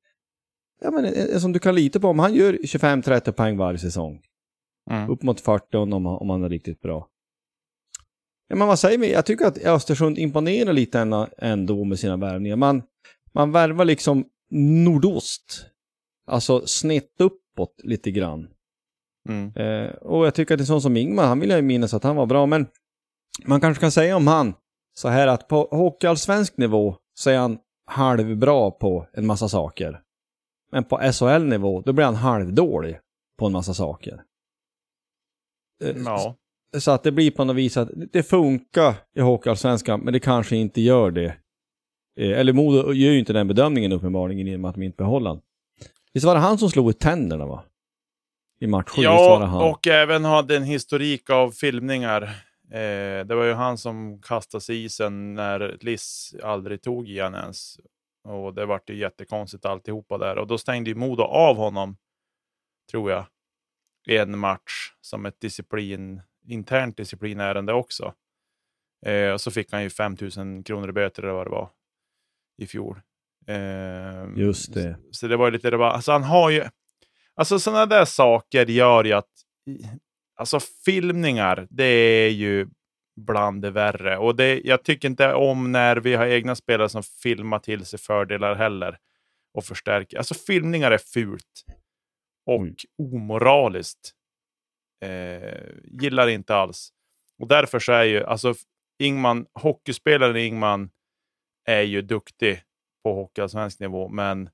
ja 0.80 0.90
men 0.90 1.04
en 1.04 1.40
som 1.40 1.52
du 1.52 1.58
kan 1.58 1.74
lita 1.74 2.00
på, 2.00 2.08
om 2.08 2.18
han 2.18 2.34
gör 2.34 2.52
25-30 2.52 3.32
poäng 3.32 3.56
varje 3.56 3.78
säsong. 3.78 4.20
Mm. 4.90 5.10
Upp 5.10 5.22
mot 5.22 5.40
40 5.40 5.76
om, 5.76 6.06
om 6.06 6.30
han 6.30 6.44
är 6.44 6.48
riktigt 6.48 6.80
bra. 6.80 7.08
Ja, 8.48 8.56
men 8.56 8.68
vad 8.68 8.78
säger 8.78 8.98
vi? 8.98 9.12
Jag 9.12 9.26
tycker 9.26 9.46
att 9.46 9.58
Östersund 9.58 10.18
imponerar 10.18 10.72
lite 10.72 11.26
ändå 11.38 11.84
med 11.84 11.98
sina 11.98 12.16
värvningar. 12.16 12.56
Man, 12.56 12.82
man 13.32 13.52
värvar 13.52 13.84
liksom 13.84 14.24
nordost. 14.50 15.66
Alltså 16.26 16.66
snett 16.66 17.20
uppåt 17.20 17.80
lite 17.82 18.10
grann. 18.10 18.48
Mm. 19.28 19.52
Eh, 19.56 19.90
och 19.90 20.26
jag 20.26 20.34
tycker 20.34 20.54
att 20.54 20.58
det 20.58 20.64
är 20.64 20.66
sån 20.66 20.82
som 20.82 20.96
Ingmar, 20.96 21.26
han 21.26 21.40
vill 21.40 21.50
jag 21.50 21.58
ju 21.58 21.62
minnas 21.62 21.94
att 21.94 22.04
han 22.04 22.16
var 22.16 22.26
bra, 22.26 22.46
men 22.46 22.66
man 23.44 23.60
kanske 23.60 23.80
kan 23.80 23.90
säga 23.92 24.16
om 24.16 24.26
han 24.26 24.54
så 24.94 25.08
här 25.08 25.26
att 25.26 25.48
på 25.48 25.68
hockeyallsvensk 25.70 26.56
nivå 26.56 26.96
så 27.14 27.30
är 27.30 27.38
han 27.38 27.58
halvbra 27.86 28.70
på 28.70 29.06
en 29.12 29.26
massa 29.26 29.48
saker. 29.48 30.00
Men 30.72 30.84
på 30.84 31.12
SHL-nivå, 31.12 31.80
då 31.80 31.92
blir 31.92 32.04
han 32.04 32.14
halvdålig 32.14 33.00
på 33.38 33.46
en 33.46 33.52
massa 33.52 33.74
saker. 33.74 34.22
Eh, 35.84 35.96
Ja. 36.04 36.36
Så 36.78 36.90
att 36.90 37.02
det 37.02 37.12
blir 37.12 37.30
på 37.30 37.44
något 37.44 37.56
vis 37.56 37.76
att 37.76 37.88
det 38.12 38.22
funkar 38.22 38.94
i 39.16 39.20
Hockeyallsvenskan, 39.20 40.00
men 40.00 40.12
det 40.12 40.20
kanske 40.20 40.56
inte 40.56 40.80
gör 40.80 41.10
det. 41.10 41.36
Eh, 42.20 42.38
Eller 42.38 42.52
Modo 42.52 42.92
gör 42.92 43.12
ju 43.12 43.18
inte 43.18 43.32
den 43.32 43.48
bedömningen 43.48 43.92
uppenbarligen 43.92 44.48
i 44.48 44.56
och 44.56 44.60
med 44.60 44.68
att 44.68 44.74
de 44.74 44.82
inte 44.82 44.96
behåller 44.96 45.30
han. 45.30 45.40
Visst 46.12 46.26
var 46.26 46.34
det 46.34 46.40
han 46.40 46.58
som 46.58 46.70
slog 46.70 46.90
ut 46.90 47.00
tänderna 47.00 47.46
va? 47.46 47.64
I 48.60 48.66
match 48.66 48.88
sju, 48.88 49.00
visst 49.02 49.08
var 49.08 49.40
det 49.40 49.46
han? 49.46 49.60
Ja, 49.60 49.70
och 49.70 49.86
även 49.86 50.24
hade 50.24 50.56
en 50.56 50.62
historik 50.62 51.30
av 51.30 51.50
filmningar. 51.50 52.22
Eh, 52.70 53.26
det 53.26 53.34
var 53.34 53.44
ju 53.44 53.52
han 53.52 53.78
som 53.78 54.20
kastade 54.22 54.60
sig 54.60 54.84
isen 54.84 55.34
när 55.34 55.78
Liss 55.80 56.34
aldrig 56.42 56.82
tog 56.82 57.08
i 57.08 57.20
han 57.20 57.34
ens. 57.34 57.76
Och 58.24 58.54
det 58.54 58.66
vart 58.66 58.90
ju 58.90 58.96
jättekonstigt 58.96 59.64
alltihopa 59.64 60.18
där. 60.18 60.38
Och 60.38 60.46
då 60.46 60.58
stängde 60.58 60.90
ju 60.90 60.96
Modo 60.96 61.22
av 61.22 61.56
honom, 61.56 61.96
tror 62.90 63.10
jag, 63.10 63.24
i 64.08 64.16
en 64.16 64.38
match 64.38 64.92
som 65.00 65.26
ett 65.26 65.40
disciplin, 65.40 66.20
internt 66.46 66.96
disciplinärende 66.96 67.72
också. 67.72 68.14
Eh, 69.06 69.30
och 69.30 69.40
så 69.40 69.50
fick 69.50 69.72
han 69.72 69.82
ju 69.82 69.90
5 69.90 70.16
000 70.36 70.64
kronor 70.64 70.88
i 70.88 70.92
böter 70.92 71.22
eller 71.22 71.32
vad 71.32 71.46
det 71.46 71.50
var 71.50 71.70
i 72.62 72.66
fjol. 72.66 73.00
Eh, 73.46 74.26
Just 74.36 74.74
det. 74.74 74.94
Så, 74.94 75.08
så 75.12 75.28
det 75.28 75.36
var 75.36 75.50
lite, 75.50 75.70
det 75.70 75.76
var, 75.76 75.90
alltså 75.90 76.12
han 76.12 76.22
har 76.22 76.50
ju, 76.50 76.64
alltså 77.34 77.58
sådana 77.58 77.86
där 77.86 78.04
saker 78.04 78.66
gör 78.66 79.04
ju 79.04 79.12
att, 79.12 79.30
alltså 80.36 80.60
filmningar, 80.84 81.66
det 81.70 81.84
är 81.84 82.30
ju 82.30 82.66
bland 83.20 83.62
det 83.62 83.70
värre. 83.70 84.18
Och 84.18 84.36
det, 84.36 84.60
jag 84.64 84.84
tycker 84.84 85.08
inte 85.08 85.34
om 85.34 85.72
när 85.72 85.96
vi 85.96 86.14
har 86.14 86.26
egna 86.26 86.54
spelare 86.54 86.88
som 86.88 87.02
filmar 87.02 87.58
till 87.58 87.84
sig 87.84 87.98
fördelar 87.98 88.54
heller 88.54 88.98
och 89.54 89.64
förstärker. 89.64 90.18
Alltså 90.18 90.34
filmningar 90.34 90.90
är 90.90 90.98
fult 90.98 91.64
och 92.46 92.56
Mm. 92.56 92.74
omoraliskt. 92.98 94.12
Eh, 95.04 95.62
gillar 95.84 96.28
inte 96.28 96.54
alls. 96.56 96.92
Och 97.38 97.48
därför 97.48 97.78
så 97.78 97.92
är 97.92 98.04
ju, 98.04 98.24
alltså 98.24 98.54
Ingman, 98.98 99.46
hockeyspelaren 99.54 100.36
Ingman 100.36 100.90
är 101.64 101.82
ju 101.82 102.02
duktig 102.02 102.62
på 103.04 103.14
hockeyallsvensk 103.14 103.80
nivå, 103.80 104.08
men 104.08 104.50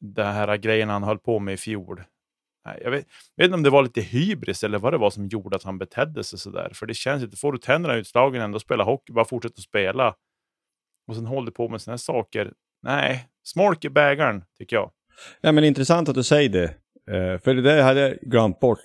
den 0.00 0.34
här 0.34 0.56
grejen 0.56 0.88
han 0.88 1.02
höll 1.02 1.18
på 1.18 1.38
med 1.38 1.54
i 1.54 1.56
fjol. 1.56 2.02
Nej, 2.64 2.80
jag 2.84 2.90
vet, 2.90 3.06
jag 3.34 3.44
vet 3.44 3.48
inte 3.48 3.54
om 3.54 3.62
det 3.62 3.70
var 3.70 3.82
lite 3.82 4.00
hybris 4.00 4.64
eller 4.64 4.78
vad 4.78 4.92
det 4.92 4.98
var 4.98 5.10
som 5.10 5.26
gjorde 5.28 5.56
att 5.56 5.62
han 5.62 5.78
betedde 5.78 6.24
sig 6.24 6.38
sådär. 6.38 6.70
För 6.74 6.86
det 6.86 6.94
känns 6.94 7.22
inte, 7.22 7.36
får 7.36 7.52
du 7.52 7.58
tänderna 7.58 7.94
utslagen 7.94 8.42
ändå 8.42 8.58
spela 8.58 8.84
hockey, 8.84 9.12
bara 9.12 9.24
fortsätta 9.24 9.54
att 9.54 9.64
spela. 9.64 10.14
Och 11.06 11.14
sen 11.14 11.26
håller 11.26 11.46
du 11.46 11.52
på 11.52 11.68
med 11.68 11.80
sådana 11.80 11.92
här 11.92 11.98
saker. 11.98 12.52
Nej, 12.82 13.28
smolk 13.42 13.84
i 13.84 13.90
bägaren, 13.90 14.44
tycker 14.58 14.76
jag. 14.76 14.90
Ja, 15.40 15.52
men 15.52 15.64
intressant 15.64 16.08
att 16.08 16.14
du 16.14 16.22
säger 16.22 16.48
det. 16.48 16.74
Uh, 17.10 17.38
för 17.38 17.54
det 17.54 17.62
där 17.62 17.82
hade 17.82 18.00
jag 18.00 18.18
glömt 18.20 18.60
bort. 18.60 18.80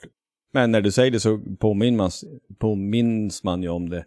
Men 0.54 0.72
när 0.72 0.82
du 0.82 0.92
säger 0.92 1.12
det 1.12 1.20
så 1.20 1.40
påminns 1.60 1.98
man, 1.98 2.12
påminns 2.60 3.44
man 3.44 3.64
ju 3.64 3.70
om 3.70 3.90
det. 3.90 4.06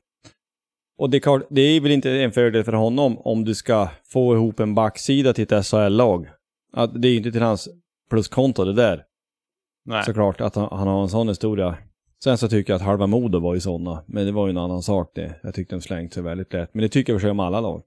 Och 0.99 1.11
det 1.11 1.17
är, 1.17 1.21
klart, 1.21 1.43
det 1.51 1.61
är 1.61 1.81
väl 1.81 1.91
inte 1.93 2.11
en 2.11 2.33
fördel 2.33 2.65
för 2.65 2.73
honom 2.73 3.19
om 3.19 3.45
du 3.45 3.55
ska 3.55 3.89
få 4.13 4.35
ihop 4.35 4.61
en 4.61 4.75
backsida 4.75 5.33
till 5.33 5.53
ett 5.53 5.67
SHL-lag. 5.67 6.29
Det 6.95 7.09
är 7.09 7.13
ju 7.13 7.17
inte 7.17 7.33
till 7.33 7.43
hans 7.43 7.69
pluskonto 8.11 8.65
det 8.65 8.73
där. 8.73 9.05
Nej. 9.85 10.05
Såklart 10.05 10.41
att 10.41 10.55
han, 10.55 10.69
han 10.71 10.89
har 10.89 11.03
en 11.03 11.09
sån 11.09 11.29
historia. 11.29 11.77
Sen 12.25 12.39
så 12.39 12.49
tycker 12.49 12.73
jag 12.73 12.77
att 12.77 12.87
halva 12.87 13.07
Modo 13.07 13.41
var 13.41 13.55
ju 13.55 13.61
sådana. 13.61 14.05
Men 14.07 14.27
det 14.27 14.33
var 14.33 14.47
ju 14.47 14.51
en 14.51 14.59
annan 14.59 14.83
sak 14.83 15.13
det. 15.15 15.41
Jag 15.43 15.55
tyckte 15.55 15.75
de 15.75 15.81
slängt 15.81 16.15
sig 16.15 16.23
väldigt 16.23 16.53
lätt. 16.53 16.75
Men 16.75 16.83
det 16.83 16.89
tycker 16.89 17.13
jag 17.13 17.21
för 17.21 17.25
sig 17.25 17.31
om 17.31 17.41
alla 17.41 17.61
lag. 17.61 17.83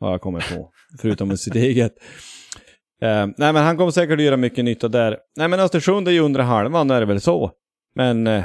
Har 0.00 0.10
jag 0.10 0.20
kommit 0.20 0.54
på. 0.54 0.70
Förutom 1.00 1.36
sitt 1.36 1.54
eget. 1.54 1.92
Eh, 3.02 3.26
nej 3.26 3.52
men 3.52 3.56
han 3.56 3.76
kommer 3.76 3.90
säkert 3.90 4.18
att 4.18 4.24
göra 4.24 4.36
mycket 4.36 4.64
nytta 4.64 4.88
där. 4.88 5.18
Nej 5.36 5.48
men 5.48 5.60
Östersund 5.60 6.08
är 6.08 6.12
ju 6.12 6.20
under 6.20 6.40
halvan, 6.40 6.90
är 6.90 7.00
det 7.00 7.06
väl 7.06 7.20
så. 7.20 7.52
Men 7.98 8.26
eh, 8.26 8.44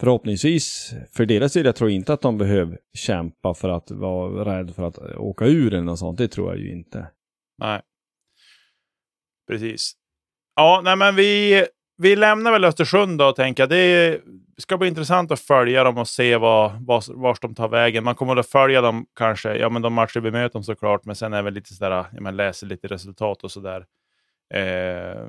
förhoppningsvis, 0.00 0.94
för 1.16 1.26
deras 1.26 1.52
del, 1.52 1.66
jag 1.66 1.76
tror 1.76 1.90
inte 1.90 2.12
att 2.12 2.20
de 2.20 2.38
behöver 2.38 2.78
kämpa 2.94 3.54
för 3.54 3.68
att 3.68 3.90
vara 3.90 4.58
rädd 4.58 4.74
för 4.74 4.82
att 4.82 4.98
eh, 4.98 5.20
åka 5.20 5.44
ur 5.44 5.74
eller 5.74 5.84
något 5.84 5.98
sånt. 5.98 6.18
Det 6.18 6.28
tror 6.28 6.50
jag 6.50 6.58
ju 6.58 6.72
inte. 6.72 7.06
Nej. 7.58 7.80
Precis. 9.48 9.92
Ja, 10.56 10.80
nej 10.84 10.96
men 10.96 11.16
vi, 11.16 11.64
vi 11.96 12.16
lämnar 12.16 12.52
väl 12.52 12.64
Östersund 12.64 13.18
då 13.18 13.28
och 13.28 13.36
tänker 13.36 13.66
det 13.66 14.20
ska 14.58 14.78
bli 14.78 14.88
intressant 14.88 15.30
att 15.30 15.40
följa 15.40 15.84
dem 15.84 15.98
och 15.98 16.08
se 16.08 16.36
vad, 16.36 16.86
vad, 16.86 17.04
vart 17.08 17.42
de 17.42 17.54
tar 17.54 17.68
vägen. 17.68 18.04
Man 18.04 18.14
kommer 18.14 18.36
att 18.36 18.50
följa 18.50 18.80
dem 18.80 19.06
kanske, 19.16 19.54
ja 19.54 19.68
men 19.68 19.82
de 19.82 19.92
matcher 19.94 20.20
vi 20.20 20.30
möter 20.30 20.52
dem 20.52 20.64
såklart, 20.64 21.04
men 21.04 21.16
sen 21.16 21.32
är 21.32 21.42
väl 21.42 21.54
lite 21.54 21.74
sådär, 21.74 21.90
ja, 21.90 22.20
man 22.20 22.36
läser 22.36 22.66
lite 22.66 22.88
resultat 22.88 23.44
och 23.44 23.50
sådär. 23.50 23.86
Eh, 24.54 25.28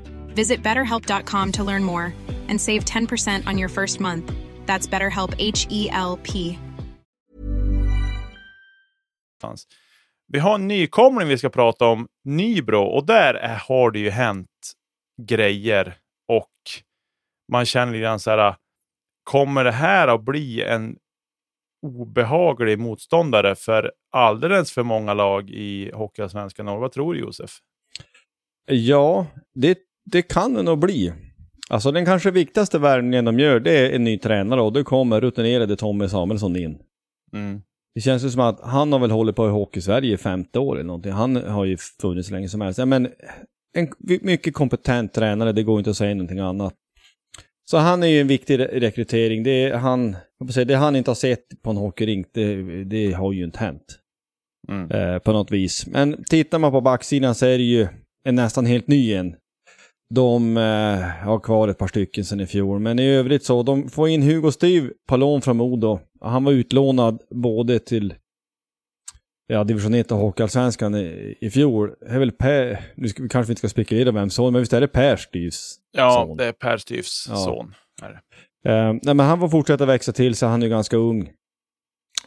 Visit 0.35 0.63
betterhelp.com 0.63 1.51
to 1.51 1.63
learn 1.63 1.83
more 1.83 2.13
and 2.49 2.61
save 2.61 2.85
10% 2.85 3.47
on 3.47 3.57
your 3.57 3.69
first 3.69 3.99
month. 3.99 4.31
That's 4.65 4.87
BetterHelp 4.87 5.33
H 5.39 5.67
E 5.69 5.89
L 5.91 6.19
P. 6.23 6.57
Vi 10.27 10.39
har 10.39 10.55
en 10.55 10.67
nykomling 10.67 11.27
vi 11.27 11.37
ska 11.37 11.49
prata 11.49 11.85
om, 11.85 12.07
Nybro, 12.23 12.83
och 12.83 13.05
där 13.05 13.33
är, 13.33 13.55
har 13.55 13.91
det 13.91 13.99
ju 13.99 14.09
hänt 14.09 14.71
grejer 15.21 15.97
och 16.27 16.51
man 17.51 17.65
känner 17.65 17.91
lite 17.93 18.01
grann 18.01 18.19
så 18.19 18.31
här, 18.31 18.55
kommer 19.23 19.63
det 19.63 19.71
här 19.71 20.07
att 20.07 20.23
bli 20.23 20.63
en 20.63 20.97
obehaglig 21.81 22.79
motståndare 22.79 23.55
för 23.55 23.91
alldeles 24.11 24.71
för 24.71 24.83
många 24.83 25.13
lag 25.13 25.49
i 25.49 25.91
Hockeyallsvenskan? 25.93 26.65
Vad 26.65 26.91
tror 26.91 27.13
du 27.13 27.19
Josef? 27.19 27.51
Ja, 28.65 29.25
det, 29.53 29.77
det 30.05 30.21
kan 30.21 30.53
det 30.53 30.63
nog 30.63 30.79
bli. 30.79 31.13
Alltså 31.69 31.91
den 31.91 32.05
kanske 32.05 32.31
viktigaste 32.31 32.79
värvningen 32.79 33.25
de 33.25 33.39
gör, 33.39 33.59
det 33.59 33.77
är 33.77 33.91
en 33.91 34.03
ny 34.03 34.17
tränare 34.17 34.61
och 34.61 34.73
då 34.73 34.83
kommer 34.83 35.21
rutinerade 35.21 35.75
Tommy 35.75 36.07
Samuelsson 36.07 36.55
in. 36.55 36.77
Mm. 37.33 37.61
Det 37.95 38.01
känns 38.01 38.23
ju 38.23 38.29
som 38.29 38.41
att 38.41 38.59
han 38.63 38.93
har 38.93 38.99
väl 38.99 39.11
hållit 39.11 39.35
på 39.35 39.47
i 39.47 39.49
Hockey-Sverige 39.49 40.13
i 40.13 40.17
50 40.17 40.59
år 40.59 40.75
eller 40.75 40.85
någonting. 40.85 41.11
Han 41.11 41.35
har 41.35 41.65
ju 41.65 41.77
funnits 42.01 42.27
så 42.27 42.33
länge 42.33 42.49
som 42.49 42.61
helst. 42.61 42.79
Ja, 42.79 42.85
men 42.85 43.09
en 43.77 43.87
mycket 44.21 44.53
kompetent 44.53 45.13
tränare, 45.13 45.51
det 45.51 45.63
går 45.63 45.79
inte 45.79 45.89
att 45.89 45.97
säga 45.97 46.15
någonting 46.15 46.39
annat. 46.39 46.73
Så 47.71 47.77
han 47.77 48.03
är 48.03 48.07
ju 48.07 48.21
en 48.21 48.27
viktig 48.27 48.59
re- 48.59 48.79
rekrytering. 48.79 49.43
Det, 49.43 49.63
är 49.63 49.77
han, 49.77 50.15
säga, 50.53 50.65
det 50.65 50.75
han 50.75 50.95
inte 50.95 51.09
har 51.09 51.15
sett 51.15 51.61
på 51.63 51.69
en 51.69 51.77
hockeyrink, 51.77 52.27
det, 52.33 52.83
det 52.83 53.11
har 53.11 53.33
ju 53.33 53.43
inte 53.43 53.59
hänt. 53.59 53.97
Mm. 54.69 54.91
eh, 54.91 55.19
på 55.19 55.33
något 55.33 55.51
vis. 55.51 55.87
Men 55.87 56.23
tittar 56.23 56.59
man 56.59 56.71
på 56.71 56.81
backsidan 56.81 57.35
så 57.35 57.45
är 57.45 57.57
det 57.57 57.63
ju 57.63 57.87
en 58.23 58.35
nästan 58.35 58.65
helt 58.65 58.87
ny 58.87 59.13
en. 59.13 59.35
De 60.13 60.57
eh, 60.57 60.99
har 61.25 61.39
kvar 61.39 61.67
ett 61.67 61.77
par 61.77 61.87
stycken 61.87 62.25
sedan 62.25 62.39
i 62.39 62.45
fjol, 62.45 62.79
men 62.79 62.99
i 62.99 63.07
övrigt 63.09 63.43
så, 63.45 63.63
de 63.63 63.89
får 63.89 64.09
in 64.09 64.21
Hugo 64.21 64.51
Styv 64.51 64.91
på 65.09 65.17
lån 65.17 65.41
från 65.41 65.57
Modo. 65.57 65.99
Han 66.21 66.43
var 66.43 66.51
utlånad 66.51 67.21
både 67.29 67.79
till 67.79 68.13
ja, 69.47 69.63
division 69.63 69.93
1 69.93 70.11
och 70.11 70.17
Hockeyallsvenskan 70.17 70.95
i, 70.95 71.37
i 71.41 71.49
fjol. 71.49 71.89
Det 71.99 72.05
är 72.15 72.19
väl 72.19 72.31
Per, 72.31 72.79
nu 72.95 73.07
ska, 73.07 73.23
vi 73.23 73.29
kanske 73.29 73.51
inte 73.51 73.59
ska 73.59 73.69
spekulera 73.69 74.11
vem 74.11 74.29
son, 74.29 74.53
men 74.53 74.61
visst 74.61 74.73
är 74.73 74.81
det 74.81 74.87
Per 74.87 75.15
Styvs 75.15 75.75
Ja, 75.97 76.25
son? 76.27 76.37
det 76.37 76.45
är 76.45 76.51
Per 76.53 76.77
Styfs 76.77 77.25
Ja. 77.29 77.35
son. 77.35 77.73
Eh, 78.65 78.93
nej, 79.03 79.15
men 79.15 79.19
han 79.19 79.39
får 79.39 79.49
fortsätta 79.49 79.85
växa 79.85 80.11
till 80.11 80.35
sig, 80.35 80.49
han 80.49 80.61
är 80.61 80.65
ju 80.65 80.69
ganska 80.69 80.97
ung. 80.97 81.29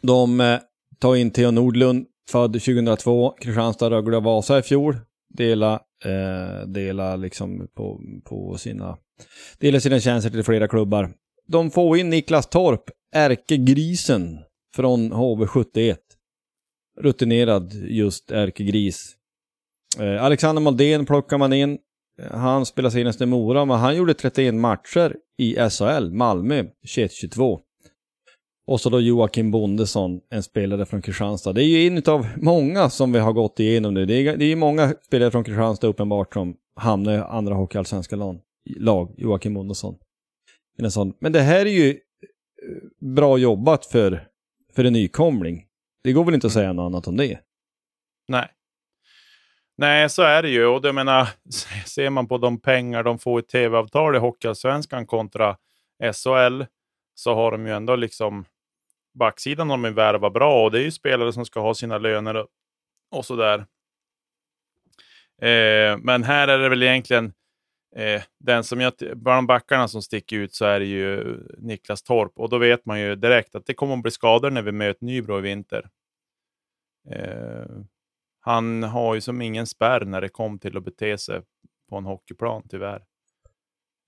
De 0.03 0.41
eh, 0.41 0.59
tar 1.01 1.17
in 1.17 1.31
Theo 1.31 1.51
Nordlund, 1.51 2.07
född 2.31 2.53
2002, 2.53 3.31
Kristianstad, 3.41 3.91
Rögle 3.91 4.17
och 4.17 4.23
Vasa 4.23 4.59
i 4.59 4.63
fjol 4.63 4.97
dela, 5.37 5.81
eh, 6.05 6.67
dela 6.67 7.17
liksom 7.17 7.69
på, 7.75 8.01
på 8.25 8.59
sina, 8.59 8.99
dela 9.59 9.81
sina 9.81 10.01
tjänster 10.01 10.31
till 10.31 10.43
flera 10.43 10.69
klubbar. 10.69 11.13
De 11.47 11.71
får 11.71 11.99
in 11.99 12.11
Niklas 12.11 12.47
Torp, 12.47 12.85
ärkegrisen 13.13 14.39
från 14.75 15.13
HV71. 15.13 15.97
Rutinerad 17.01 17.73
just 17.75 18.31
ärkegris. 18.31 19.17
Eh, 20.01 20.25
Alexander 20.25 20.63
Moldén 20.63 21.07
plockar 21.07 21.39
man 21.39 21.53
in. 21.53 21.79
Han 22.31 22.67
spelar 22.67 22.91
senast 22.91 23.21
i 23.21 23.27
Mora, 23.27 23.65
men 23.65 23.79
han 23.79 23.97
gjorde 23.97 24.15
31 24.15 24.55
matcher 24.55 25.17
i 25.39 25.71
SHL, 25.71 26.11
Malmö, 26.11 26.65
21-22. 26.97 27.61
Och 28.67 28.81
så 28.81 28.91
då 28.91 29.01
Joakim 29.01 29.51
Bondesson, 29.51 30.21
en 30.31 30.43
spelare 30.43 30.87
från 30.87 31.03
Kristianstad. 31.03 31.53
Det 31.53 31.63
är 31.63 31.67
ju 31.67 31.87
en 31.87 32.03
av 32.07 32.27
många 32.37 32.91
som 32.91 33.13
vi 33.13 33.19
har 33.19 33.33
gått 33.33 33.61
igenom 33.61 33.95
nu. 33.95 34.07
Det 34.07 34.15
är, 34.15 34.37
det 34.37 34.45
är 34.45 34.57
många 34.57 34.95
spelare 35.03 35.31
från 35.31 35.45
Kristianstad 35.45 35.87
uppenbart 35.87 36.35
som 36.35 36.57
hamnar 36.77 37.15
i 37.15 37.19
andra 37.19 37.55
hockeyallsvenska 37.55 38.17
lag. 38.65 39.15
Joakim 39.17 39.55
Bondesson. 39.55 39.95
Men 41.19 41.33
det 41.33 41.41
här 41.41 41.67
är 41.67 41.71
ju 41.71 41.91
eh, 41.91 41.97
bra 43.15 43.39
jobbat 43.39 43.87
för, 43.87 44.29
för 44.77 44.85
en 44.85 44.93
nykomling. 44.93 45.65
Det 46.03 46.13
går 46.13 46.25
väl 46.25 46.35
inte 46.35 46.47
att 46.47 46.53
säga 46.53 46.73
något 46.73 46.87
annat 46.87 47.09
om 47.09 47.17
det. 47.17 47.39
Nej. 48.29 48.49
Nej, 49.77 50.11
så 50.11 50.23
är 50.23 50.43
det 50.43 50.49
ju. 50.49 50.67
Och 50.67 50.85
jag 50.85 50.95
menar, 50.95 51.29
ser 51.87 52.11
man 52.11 52.29
på 52.29 52.39
de 52.39 52.61
pengar 52.61 53.03
de 53.03 53.19
får 53.19 53.41
i 53.41 53.43
tv-avtal 53.43 54.17
i 54.17 54.19
Hockeyallsvenskan 54.19 55.07
kontra 55.07 55.57
SHL 56.13 56.63
så 57.15 57.35
har 57.35 57.53
de 57.53 57.67
ju 57.67 57.73
ändå 57.73 57.97
liksom 57.97 58.45
backsidan 59.15 59.71
har 59.71 59.77
de 59.77 59.85
ju 59.85 59.93
värvat 59.93 60.33
bra 60.33 60.65
och 60.65 60.71
det 60.71 60.79
är 60.79 60.83
ju 60.83 60.91
spelare 60.91 61.33
som 61.33 61.45
ska 61.45 61.61
ha 61.61 61.75
sina 61.75 61.99
löner 61.99 62.35
och, 62.35 62.47
och 63.11 63.25
sådär. 63.25 63.59
Eh, 65.43 65.99
men 65.99 66.23
här 66.23 66.49
är 66.49 66.59
det 66.59 66.69
väl 66.69 66.83
egentligen 66.83 67.33
eh, 67.97 68.23
den 68.39 68.65
som 68.65 68.81
jag, 68.81 68.93
bland 69.15 69.47
backarna 69.47 69.89
som 69.89 70.03
sticker 70.03 70.37
ut 70.37 70.55
så 70.55 70.65
är 70.65 70.81
det 70.81 70.87
ju 70.87 71.39
Niklas 71.59 72.03
Torp 72.03 72.33
och 72.37 72.49
då 72.49 72.59
vet 72.59 72.87
man 72.87 73.01
ju 73.01 73.17
direkt 73.17 73.55
att 73.55 73.67
det 73.67 73.75
kommer 73.75 73.95
att 73.95 74.03
bli 74.03 74.11
skador 74.11 74.51
när 74.51 74.63
vi 74.63 74.73
möter 74.73 75.05
Nybro 75.05 75.39
i 75.39 75.41
vinter. 75.41 75.89
Eh, 77.11 77.67
han 78.41 78.83
har 78.83 79.15
ju 79.15 79.21
som 79.21 79.43
ingen 79.43 79.67
spärr 79.67 80.05
när 80.05 80.21
det 80.21 80.29
kom 80.29 80.59
till 80.59 80.77
att 80.77 80.85
bete 80.85 81.19
sig 81.19 81.41
på 81.91 81.97
en 81.97 82.05
hockeyplan 82.05 82.63
tyvärr. 82.69 83.05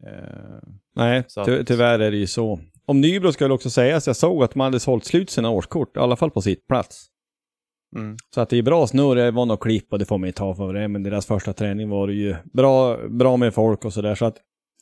Eh, 0.06 0.68
Nej, 0.94 1.24
ty 1.46 1.64
tyvärr 1.64 1.98
är 1.98 2.10
det 2.10 2.16
ju 2.16 2.26
så. 2.26 2.60
Om 2.88 3.00
Nybro 3.00 3.32
ska 3.32 3.52
också 3.52 3.70
sägas, 3.70 4.06
jag 4.06 4.16
såg 4.16 4.44
att 4.44 4.50
de 4.50 4.60
hade 4.60 4.80
sålt 4.80 5.04
slut 5.04 5.30
sina 5.30 5.50
årskort, 5.50 5.96
i 5.96 6.00
alla 6.00 6.16
fall 6.16 6.30
på 6.30 6.42
sitt 6.42 6.66
plats. 6.66 7.06
Mm. 7.96 8.16
Så 8.34 8.40
att 8.40 8.50
det 8.50 8.58
är 8.58 8.62
bra 8.62 8.86
snurr, 8.86 9.16
det 9.16 9.30
var 9.30 9.46
något 9.46 9.60
klipp 9.60 9.92
och 9.92 9.98
det 9.98 10.04
får 10.04 10.18
man 10.18 10.28
ju 10.28 10.32
ta 10.32 10.54
för 10.54 10.74
det, 10.74 10.88
men 10.88 11.02
deras 11.02 11.26
första 11.26 11.52
träning 11.52 11.88
var 11.88 12.06
det 12.06 12.14
ju 12.14 12.36
bra, 12.52 13.08
bra 13.08 13.36
med 13.36 13.54
folk 13.54 13.84
och 13.84 13.92
sådär. 13.92 14.14
Så 14.14 14.24
att 14.24 14.36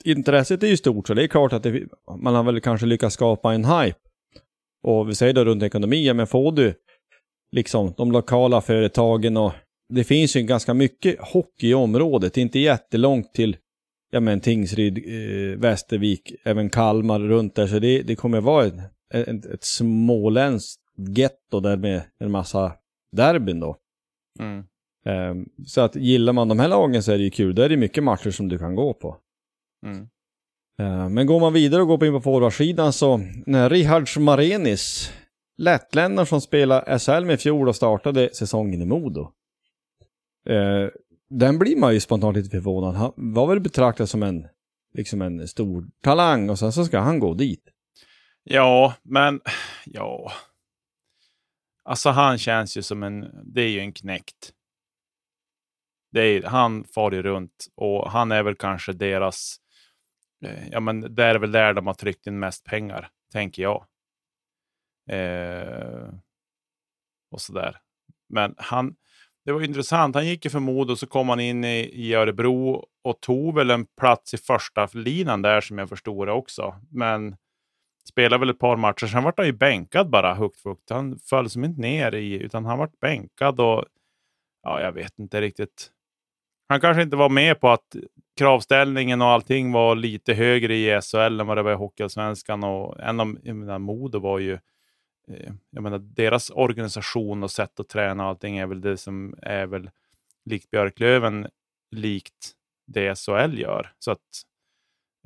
intresset 0.05 0.63
är 0.63 0.67
ju 0.67 0.77
stort, 0.77 1.07
så 1.07 1.15
det 1.15 1.23
är 1.23 1.29
klart 1.29 1.53
att 1.53 1.63
det, 1.63 1.83
man 2.23 2.35
har 2.35 2.43
väl 2.43 2.61
kanske 2.61 2.87
lyckats 2.87 3.15
skapa 3.15 3.55
en 3.55 3.65
hype. 3.65 3.99
Och 4.83 5.09
vi 5.09 5.15
säger 5.15 5.33
då 5.33 5.45
runt 5.45 5.63
ekonomi, 5.63 6.13
men 6.13 6.27
får 6.27 6.53
du 6.53 6.75
liksom 7.53 7.95
de 7.97 8.13
lokala 8.13 8.61
företagen 8.61 9.37
och 9.37 9.53
det 9.89 10.05
finns 10.05 10.37
ju 10.37 10.43
ganska 10.43 10.75
mycket 10.75 11.17
hockey 11.21 11.69
i 11.69 11.75
området, 11.75 12.37
inte 12.37 12.59
jättelångt 12.59 13.35
till 13.35 13.57
ja 14.15 14.21
men 14.21 14.41
Tingsryd, 14.41 14.99
eh, 14.99 15.59
Västervik, 15.59 16.35
även 16.45 16.71
Kalmar 16.71 17.21
runt 17.21 17.55
där. 17.55 17.67
Så 17.67 17.79
det, 17.79 18.03
det 18.03 18.17
kommer 18.17 18.41
vara 18.41 18.67
ett, 18.67 18.75
ett, 19.15 19.47
ett 19.47 19.65
småländskt 19.65 20.81
getto 21.17 21.61
där 21.61 21.77
med 21.77 22.03
en 22.19 22.31
massa 22.31 22.73
derbyn 23.13 23.61
då. 23.61 23.77
Mm. 24.41 24.65
Um, 25.07 25.49
så 25.67 25.81
att 25.81 25.97
gillar 25.97 26.33
man 26.33 26.49
de 26.49 26.59
här 26.59 26.69
lagen 26.69 27.03
så 27.03 27.13
är 27.13 27.19
det 27.19 27.25
ju 27.25 27.31
kul. 27.31 27.55
Då 27.55 27.63
är 27.63 27.69
det 27.69 27.77
mycket 27.77 28.05
matcher 28.05 28.31
som 28.31 28.49
du 28.49 28.59
kan 28.59 28.75
gå 28.75 28.95
på. 28.95 29.17
Mm. 29.87 30.09
Uh, 30.83 31.09
men 31.09 31.27
går 31.27 31.41
man 31.41 31.53
vidare 31.53 31.83
och 31.83 31.89
går 31.89 32.05
in 32.05 32.13
på 32.13 32.21
forwardsidan 32.21 32.93
så, 32.93 33.21
när 33.47 33.71
Rihards 33.71 34.19
Marenis, 34.19 35.13
lättländaren 35.59 36.27
som 36.27 36.41
spelade 36.41 36.99
SHL 36.99 37.25
med 37.25 37.41
fjol 37.41 37.69
och 37.69 37.77
startade 37.77 38.35
säsongen 38.35 38.83
i 38.83 38.87
Modo. 38.87 39.31
Uh, 40.51 40.89
den 41.39 41.59
blir 41.59 41.77
man 41.77 41.95
ju 41.95 42.01
spontant 42.01 42.37
lite 42.37 42.51
förvånad. 42.51 42.95
Han 42.95 43.13
var 43.17 43.47
väl 43.47 43.61
betraktad 43.61 44.09
som 44.09 44.23
en, 44.23 44.49
liksom 44.93 45.23
en 45.23 45.49
stor 45.49 45.87
talang 46.03 46.51
och 46.51 46.59
sen 46.59 46.73
så 46.73 46.85
ska 46.85 46.99
han 46.99 47.19
gå 47.19 47.35
dit. 47.35 47.71
Ja, 48.43 48.95
men 49.03 49.41
ja. 49.85 50.33
Alltså 51.85 52.11
han 52.11 52.39
känns 52.39 52.77
ju 52.77 52.83
som 52.83 53.03
en, 53.03 53.31
det 53.45 53.63
är 53.63 53.69
ju 53.69 53.81
en 53.81 53.93
knäckt. 53.93 54.53
Det 56.13 56.21
är, 56.21 56.43
han 56.43 56.85
far 56.85 57.13
ju 57.13 57.23
runt 57.23 57.67
och 57.75 58.11
han 58.11 58.33
är 58.33 58.43
väl 58.43 58.55
kanske 58.55 58.93
deras, 58.93 59.57
eh, 60.45 60.69
ja 60.69 60.81
men 60.81 61.15
det 61.15 61.25
är 61.25 61.39
väl 61.39 61.53
där 61.53 61.75
de 61.75 61.87
har 61.87 61.95
tryckt 61.95 62.27
in 62.27 62.39
mest 62.39 62.65
pengar, 62.65 63.11
tänker 63.33 63.63
jag. 63.63 63.87
Eh, 65.11 66.15
och 67.31 67.41
sådär. 67.41 67.81
Men 68.29 68.55
han, 68.59 68.97
det 69.45 69.53
var 69.53 69.63
intressant. 69.63 70.15
Han 70.15 70.27
gick 70.27 70.45
ju 70.45 70.51
för 70.51 70.61
mod 70.61 70.91
och 70.91 70.99
så 70.99 71.07
kom 71.07 71.29
han 71.29 71.41
in 71.41 71.65
i, 71.65 71.91
i 71.93 72.15
Örebro 72.15 72.87
och 73.05 73.21
tog 73.21 73.55
väl 73.55 73.71
en 73.71 73.87
plats 73.87 74.35
i 74.35 74.37
första 74.37 74.89
linan 74.93 75.43
där 75.43 75.61
som 75.61 75.79
jag 75.79 75.89
förstod 75.89 76.29
det 76.29 76.33
också. 76.33 76.75
Men 76.91 77.37
spelade 78.09 78.41
väl 78.41 78.51
ett 78.51 78.59
par 78.59 78.77
matcher. 78.77 79.07
Sen 79.07 79.23
vart 79.23 79.39
han 79.39 79.47
ju 79.47 79.53
bänkad 79.53 80.11
bara 80.11 80.35
högt 80.35 80.61
fukt. 80.61 80.91
Han 80.91 81.19
föll 81.19 81.51
som 81.51 81.65
inte 81.65 81.81
ner 81.81 82.15
i, 82.15 82.43
utan 82.43 82.65
han 82.65 82.79
vart 82.79 83.01
bänkad 83.01 83.61
och 83.61 83.85
ja, 84.63 84.81
jag 84.81 84.93
vet 84.93 85.19
inte 85.19 85.41
riktigt. 85.41 85.91
Han 86.69 86.81
kanske 86.81 87.03
inte 87.03 87.17
var 87.17 87.29
med 87.29 87.61
på 87.61 87.69
att 87.69 87.97
kravställningen 88.39 89.23
och 89.23 89.29
allting 89.29 89.73
var 89.73 89.95
lite 89.95 90.35
högre 90.35 90.77
i 90.77 91.01
SHL 91.01 91.41
än 91.41 91.47
vad 91.47 91.59
det 91.59 91.63
var 91.63 91.73
i 91.73 91.77
Hockeyallsvenskan 91.77 92.65
och 92.65 93.01
en 93.01 93.21
av 93.71 93.81
Modo 93.81 94.19
var 94.19 94.39
ju 94.39 94.59
jag 95.71 95.83
menar, 95.83 95.99
deras 95.99 96.51
organisation 96.51 97.43
och 97.43 97.51
sätt 97.51 97.81
att 97.81 97.89
träna 97.89 98.23
och 98.23 98.29
allting 98.29 98.59
är 98.59 98.67
väl 98.67 98.81
det 98.81 98.97
som 98.97 99.35
är 99.43 99.67
väl 99.67 99.91
likt 100.45 100.71
Björklöven, 100.71 101.47
likt 101.91 102.53
det 102.87 103.19
SHL 103.19 103.59
gör. 103.59 103.93
Så 103.99 104.11
att, 104.11 104.21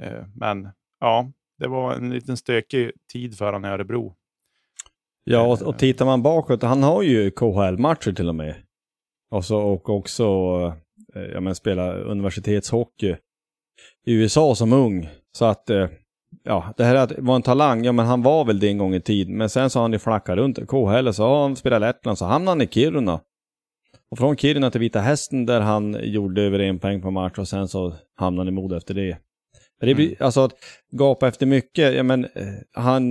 eh, 0.03 0.27
men 0.35 0.69
ja, 1.01 1.33
det 1.59 1.69
var 1.69 1.95
en 1.95 2.11
liten 2.11 2.37
stökig 2.37 2.93
tid 3.13 3.39
för 3.39 3.45
honom 3.45 3.65
i 3.65 3.69
Örebro. 3.69 4.15
Ja, 5.25 5.47
och, 5.53 5.63
och 5.63 5.79
tittar 5.79 6.07
man 6.07 6.23
bakåt, 6.23 6.63
han 6.63 6.83
har 6.83 7.03
ju 7.03 7.31
KHL-matcher 7.31 8.13
till 8.13 8.29
och 8.29 8.35
med. 8.35 8.55
Och, 9.31 9.45
så, 9.45 9.59
och 9.59 9.89
också 9.89 10.25
eh, 11.15 11.23
ja, 11.23 11.41
men 11.41 11.55
spela 11.55 11.93
universitetshockey 11.93 13.17
i 14.05 14.15
USA 14.15 14.55
som 14.55 14.73
ung. 14.73 15.09
Så 15.33 15.45
att 15.45 15.71
ja, 16.45 16.75
det 16.77 16.85
här 16.85 16.95
att 16.95 17.19
vara 17.19 17.37
en 17.37 17.43
talang, 17.43 17.85
ja 17.85 17.93
men 17.93 18.07
han 18.07 18.23
var 18.23 18.45
väl 18.45 18.61
det 18.61 18.69
en 18.69 18.79
gång 18.79 18.95
i 18.95 19.01
tiden. 19.01 19.37
Men 19.37 19.51
sen 19.51 19.71
så 19.71 19.79
har 19.79 19.83
han 19.83 19.93
ju 19.93 19.99
flackat 19.99 20.37
runt 20.37 20.69
KHL, 20.69 21.13
så 21.13 21.23
har 21.23 21.43
han 21.43 21.57
spelat 21.57 21.81
Lettland, 21.81 22.19
så 22.19 22.25
hamnade 22.25 22.51
han 22.51 22.63
i 22.63 22.67
Kiruna. 22.67 23.21
Och 24.11 24.19
från 24.19 24.37
Kiruna 24.37 24.71
till 24.71 24.81
Vita 24.81 25.01
Hästen 25.01 25.47
där 25.47 25.61
han 25.61 25.97
gjorde 26.03 26.43
över 26.43 26.59
en 26.59 26.79
poäng 26.79 27.03
på 27.03 27.11
match 27.11 27.39
och 27.39 27.49
sen 27.49 27.69
så 27.69 27.95
hamnade 28.17 28.41
han 28.41 28.49
i 28.49 28.61
mod 28.61 28.73
efter 28.73 28.95
det. 28.95 29.19
det 29.81 29.95
blir, 29.95 30.07
mm. 30.07 30.17
Alltså 30.21 30.45
att 30.45 30.53
gapa 30.93 31.29
efter 31.29 31.47
mycket, 31.47 31.95
ja 31.95 32.03
men 32.03 32.25
eh, 32.25 32.31
han, 32.73 33.05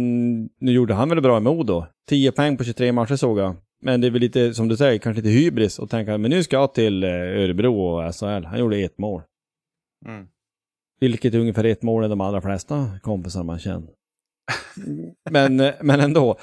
nu 0.44 0.72
gjorde 0.72 0.94
han 0.94 1.10
väl 1.10 1.22
bra 1.22 1.38
i 1.38 1.42
Modo. 1.42 1.86
10 2.10 2.32
poäng 2.32 2.58
på 2.58 2.64
23 2.64 2.92
matcher 2.92 3.16
såg 3.16 3.40
jag. 3.40 3.56
Men 3.82 4.02
det 4.02 4.08
är 4.08 4.12
väl 4.12 4.22
lite, 4.22 4.54
som 4.54 4.68
du 4.68 4.78
säger, 4.78 5.00
kanske 5.00 5.22
lite 5.22 5.34
hybris 5.34 5.80
att 5.80 5.90
tänka, 5.90 6.18
men 6.18 6.32
nu 6.32 6.44
ska 6.44 6.56
jag 6.56 6.74
till 6.74 7.04
eh, 7.04 7.10
Örebro 7.10 7.82
och 7.82 8.16
SHL. 8.16 8.46
Han 8.46 8.60
gjorde 8.60 8.78
ett 8.78 8.98
mål. 8.98 9.22
Mm. 10.06 10.28
Vilket 11.00 11.34
är 11.34 11.40
ungefär 11.40 11.64
ett 11.64 11.84
mål 11.84 12.04
än 12.04 12.10
de 12.10 12.22
allra 12.22 12.42
flesta 12.42 12.90
kompisar 13.02 13.44
man 13.44 13.60
känner. 13.60 13.90
men, 15.30 15.58
men 15.82 16.00
ändå. 16.00 16.38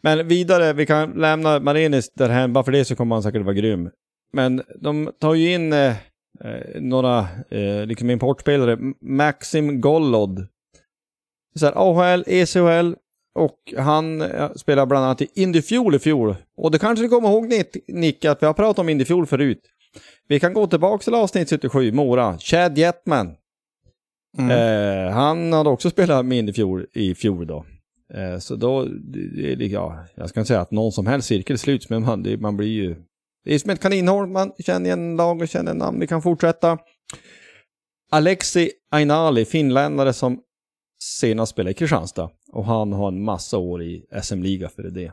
Men 0.00 0.28
vidare, 0.28 0.72
vi 0.72 0.86
kan 0.86 1.10
lämna 1.10 1.60
Marinis 1.60 2.10
därhän, 2.10 2.52
bara 2.52 2.64
för 2.64 2.72
det 2.72 2.84
så 2.84 2.96
kommer 2.96 3.16
han 3.16 3.22
säkert 3.22 3.42
vara 3.42 3.54
grym. 3.54 3.90
Men 4.32 4.62
de 4.80 5.12
tar 5.18 5.34
ju 5.34 5.54
in 5.54 5.72
eh, 5.72 5.96
eh 6.44 6.80
några 6.80 7.18
eh, 7.50 7.86
liksom 7.86 8.10
importspelare. 8.10 8.78
Maxim 9.00 9.80
Gollod. 9.80 10.46
Så 11.54 11.66
här, 11.66 11.72
AHL, 11.76 12.24
ECHL 12.26 12.94
och 13.34 13.74
han 13.78 14.22
eh, 14.22 14.52
spelar 14.52 14.86
bland 14.86 15.04
annat 15.04 15.22
i 15.22 15.28
Indiefjol 15.34 15.94
i 15.94 15.98
fjol. 15.98 16.36
Och 16.56 16.70
det 16.70 16.78
kanske 16.78 17.02
ni 17.02 17.08
kommer 17.08 17.28
ihåg 17.28 17.52
Nick, 17.88 18.24
att 18.24 18.42
vi 18.42 18.46
har 18.46 18.54
pratat 18.54 18.78
om 18.78 18.88
Indiefjol 18.88 19.26
förut. 19.26 19.62
Vi 20.28 20.40
kan 20.40 20.52
gå 20.52 20.66
tillbaka 20.66 21.04
till 21.04 21.14
avsnitt 21.14 21.50
77, 21.50 21.92
Mora. 21.92 22.38
Chad 22.38 22.78
Jetman. 22.78 23.34
Mm. 24.38 24.50
Eh, 24.50 25.12
han 25.12 25.52
hade 25.52 25.70
också 25.70 25.90
spelat 25.90 26.26
med 26.26 26.48
i 26.48 26.52
fjol, 26.52 26.86
i 26.92 27.14
fjol 27.14 27.46
då. 27.46 27.66
Eh, 28.14 28.38
så 28.38 28.56
då, 28.56 28.84
det, 28.84 29.66
ja, 29.66 30.04
jag 30.14 30.28
ska 30.28 30.40
inte 30.40 30.48
säga 30.48 30.60
att 30.60 30.70
någon 30.70 30.92
som 30.92 31.06
helst 31.06 31.28
cirkel 31.28 31.58
sluts, 31.58 31.90
men 31.90 32.02
man, 32.02 32.22
det, 32.22 32.36
man 32.36 32.56
blir 32.56 32.68
ju... 32.68 32.96
Det 33.44 33.54
är 33.54 33.58
som 33.58 33.70
ett 33.70 33.80
kaninhål, 33.80 34.26
man 34.26 34.52
känner 34.58 34.86
igen 34.86 35.16
lag 35.16 35.40
och 35.40 35.48
känner 35.48 35.74
namn. 35.74 36.00
Vi 36.00 36.06
kan 36.06 36.22
fortsätta. 36.22 36.78
Alexi 38.10 38.70
Ainali, 38.90 39.44
finländare 39.44 40.12
som 40.12 40.40
senast 41.02 41.52
spelade 41.52 41.70
i 41.70 41.74
Kristianstad. 41.74 42.30
Och 42.52 42.64
han 42.64 42.92
har 42.92 43.08
en 43.08 43.24
massa 43.24 43.58
år 43.58 43.82
i 43.82 44.06
SM-liga 44.22 44.68
för 44.68 44.82
det. 44.82 45.12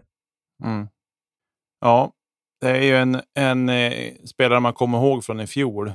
Mm. 0.64 0.88
Ja, 1.82 2.12
Det 2.62 2.70
är 2.70 2.82
ju 2.82 2.96
en, 2.96 3.22
en 3.34 3.70
eh, 3.70 4.14
spelare 4.26 4.60
man 4.60 4.74
kommer 4.74 4.98
ihåg 4.98 5.24
från 5.24 5.40
i 5.40 5.48
fjol 5.48 5.92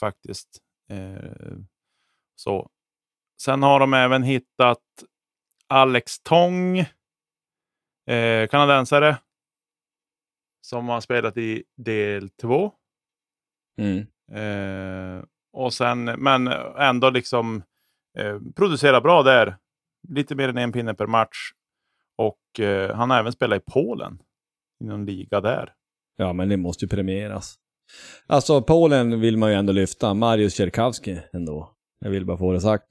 faktiskt. 0.00 0.48
Eh, 0.90 1.56
så. 2.42 2.70
Sen 3.42 3.62
har 3.62 3.80
de 3.80 3.94
även 3.94 4.22
hittat 4.22 4.82
Alex 5.66 6.20
Tong, 6.20 6.78
eh, 8.06 8.48
kanadensare, 8.50 9.18
som 10.60 10.88
har 10.88 11.00
spelat 11.00 11.36
i 11.36 11.64
del 11.76 12.30
två. 12.30 12.72
Mm. 13.78 14.06
Eh, 14.32 15.24
och 15.52 15.72
sen, 15.72 16.04
men 16.04 16.46
ändå 16.78 17.10
liksom 17.10 17.62
eh, 18.18 18.38
producera 18.56 19.00
bra 19.00 19.22
där. 19.22 19.56
Lite 20.08 20.34
mer 20.34 20.48
än 20.48 20.58
en 20.58 20.72
pinne 20.72 20.94
per 20.94 21.06
match. 21.06 21.52
Och 22.16 22.60
eh, 22.60 22.96
han 22.96 23.10
har 23.10 23.18
även 23.18 23.32
spelat 23.32 23.62
i 23.62 23.64
Polen. 23.72 24.22
I 24.80 24.84
någon 24.84 25.06
liga 25.06 25.40
där. 25.40 25.74
Ja, 26.16 26.32
men 26.32 26.48
det 26.48 26.56
måste 26.56 26.84
ju 26.84 26.88
premieras. 26.88 27.58
Alltså, 28.26 28.62
Polen 28.62 29.20
vill 29.20 29.36
man 29.36 29.50
ju 29.50 29.56
ändå 29.56 29.72
lyfta. 29.72 30.14
Mariusz 30.14 30.54
Sierkowski 30.54 31.20
ändå. 31.32 31.76
Jag 32.02 32.10
vill 32.10 32.26
bara 32.26 32.38
få 32.38 32.52
det 32.52 32.60
sagt. 32.60 32.84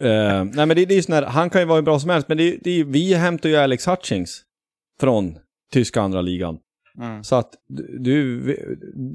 Eh, 0.00 0.44
nej, 0.44 0.66
men 0.66 0.68
det, 0.68 0.84
det 0.84 0.94
är 0.94 0.96
ju 0.96 1.02
sån 1.02 1.14
här, 1.14 1.22
han 1.22 1.50
kan 1.50 1.60
ju 1.60 1.66
vara 1.66 1.76
hur 1.76 1.82
bra 1.82 1.98
som 1.98 2.10
helst, 2.10 2.28
men 2.28 2.36
det, 2.36 2.58
det, 2.62 2.84
vi 2.84 3.14
hämtar 3.14 3.48
ju 3.48 3.56
Alex 3.56 3.86
Hutchings 3.88 4.42
från 5.00 5.38
tyska 5.72 6.00
andra 6.00 6.20
ligan. 6.20 6.58
Mm. 6.98 7.24
Så 7.24 7.36
att 7.36 7.54
du, 7.98 8.42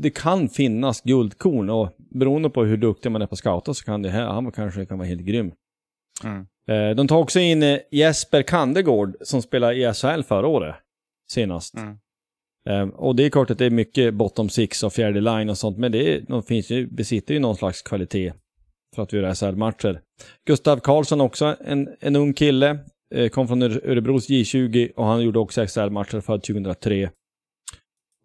det 0.02 0.10
kan 0.10 0.50
finnas 0.50 1.02
guldkorn 1.02 1.70
och 1.70 1.96
beroende 1.98 2.50
på 2.50 2.64
hur 2.64 2.78
duktig 2.78 3.12
man 3.12 3.22
är 3.22 3.28
på 3.28 3.36
scouta 3.36 3.74
så 3.74 3.86
kan 3.86 4.02
det 4.02 4.10
här, 4.10 4.26
han 4.26 4.52
kanske 4.52 4.86
kan 4.86 4.98
vara 4.98 5.08
helt 5.08 5.22
grym. 5.22 5.52
Mm. 6.24 6.46
Eh, 6.68 6.96
De 6.96 7.08
tar 7.08 7.18
också 7.18 7.40
in 7.40 7.64
eh, 7.64 7.80
Jesper 7.92 8.42
Kandegård 8.42 9.16
som 9.22 9.42
spelade 9.42 9.76
i 9.76 9.94
SHL 9.94 10.22
förra 10.24 10.48
året. 10.48 10.76
Senast. 11.32 11.76
Mm. 11.78 12.90
Och 12.90 13.16
det 13.16 13.26
är 13.26 13.30
klart 13.30 13.52
att 13.52 13.58
det 13.58 13.66
är 13.66 13.70
mycket 13.70 14.14
bottom 14.14 14.50
six 14.50 14.84
och 14.84 14.94
fjärde 14.94 15.22
line 15.22 15.50
och 15.50 15.58
sånt, 15.58 15.78
men 15.78 15.92
det 15.92 16.14
är, 16.14 16.22
de 16.28 16.44
finns 16.44 16.70
ju, 16.70 16.88
besitter 16.88 17.34
ju 17.34 17.40
någon 17.40 17.56
slags 17.56 17.82
kvalitet 17.82 18.34
för 18.96 19.04
att 19.04 19.14
vi 19.14 19.18
gör 19.18 19.34
SHL-matcher. 19.34 20.02
Gustav 20.46 20.80
Karlsson 20.80 21.22
också, 21.22 21.56
en, 21.66 21.90
en 22.00 22.16
ung 22.16 22.34
kille. 22.34 22.80
Eh, 23.16 23.30
kom 23.30 23.48
från 23.48 23.62
Örebros 23.62 24.30
J20 24.30 24.92
och 24.96 25.06
han 25.06 25.22
gjorde 25.22 25.40
också 25.40 25.68
SHL-matcher 25.68 26.22
född 26.22 26.44
2003. 26.44 27.12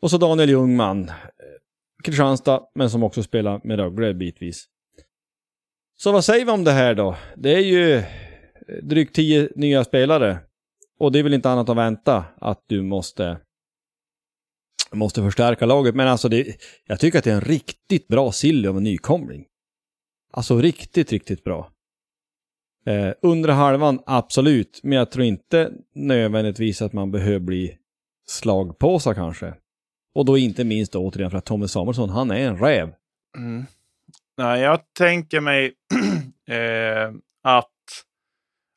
Och 0.02 0.10
så 0.10 0.18
Daniel 0.18 0.50
Ljungman, 0.50 1.08
eh, 1.08 1.14
Kristianstad, 2.04 2.60
men 2.74 2.90
som 2.90 3.02
också 3.02 3.22
spelar 3.22 3.60
med 3.64 3.78
Rögle 3.78 4.14
bitvis. 4.14 4.66
Så 5.96 6.12
vad 6.12 6.24
säger 6.24 6.44
vi 6.44 6.50
om 6.50 6.64
det 6.64 6.72
här 6.72 6.94
då? 6.94 7.16
Det 7.36 7.54
är 7.54 7.60
ju 7.60 7.94
eh, 7.94 8.04
drygt 8.82 9.14
tio 9.14 9.48
nya 9.56 9.84
spelare. 9.84 10.38
Och 10.98 11.12
det 11.12 11.18
är 11.18 11.22
väl 11.22 11.34
inte 11.34 11.50
annat 11.50 11.68
att 11.68 11.76
vänta 11.76 12.24
att 12.40 12.64
du 12.66 12.82
måste 12.82 13.38
måste 14.92 15.22
förstärka 15.22 15.66
laget. 15.66 15.94
Men 15.94 16.08
alltså, 16.08 16.28
det, 16.28 16.56
jag 16.86 17.00
tycker 17.00 17.18
att 17.18 17.24
det 17.24 17.30
är 17.30 17.34
en 17.34 17.40
riktigt 17.40 18.08
bra 18.08 18.32
silly 18.32 18.68
av 18.68 18.76
en 18.76 18.82
nykomling. 18.82 19.44
Alltså 20.36 20.58
riktigt, 20.58 21.12
riktigt 21.12 21.44
bra. 21.44 21.70
Eh, 22.86 23.12
undre 23.22 23.52
halvan, 23.52 24.02
absolut. 24.06 24.80
Men 24.82 24.98
jag 24.98 25.10
tror 25.10 25.24
inte 25.24 25.72
nödvändigtvis 25.94 26.82
att 26.82 26.92
man 26.92 27.10
behöver 27.10 27.38
bli 27.38 27.78
slagpåsar 28.26 29.14
kanske. 29.14 29.54
Och 30.14 30.24
då 30.24 30.38
inte 30.38 30.64
minst 30.64 30.92
då, 30.92 31.06
återigen 31.06 31.30
för 31.30 31.38
att 31.38 31.44
Tommy 31.44 31.68
Samuelsson, 31.68 32.08
han 32.08 32.30
är 32.30 32.36
en 32.36 32.58
räv. 32.58 32.92
Mm. 33.36 33.64
Nej, 34.38 34.60
jag 34.60 34.80
tänker 34.98 35.40
mig 35.40 35.72
eh, 36.48 37.12
att... 37.42 37.70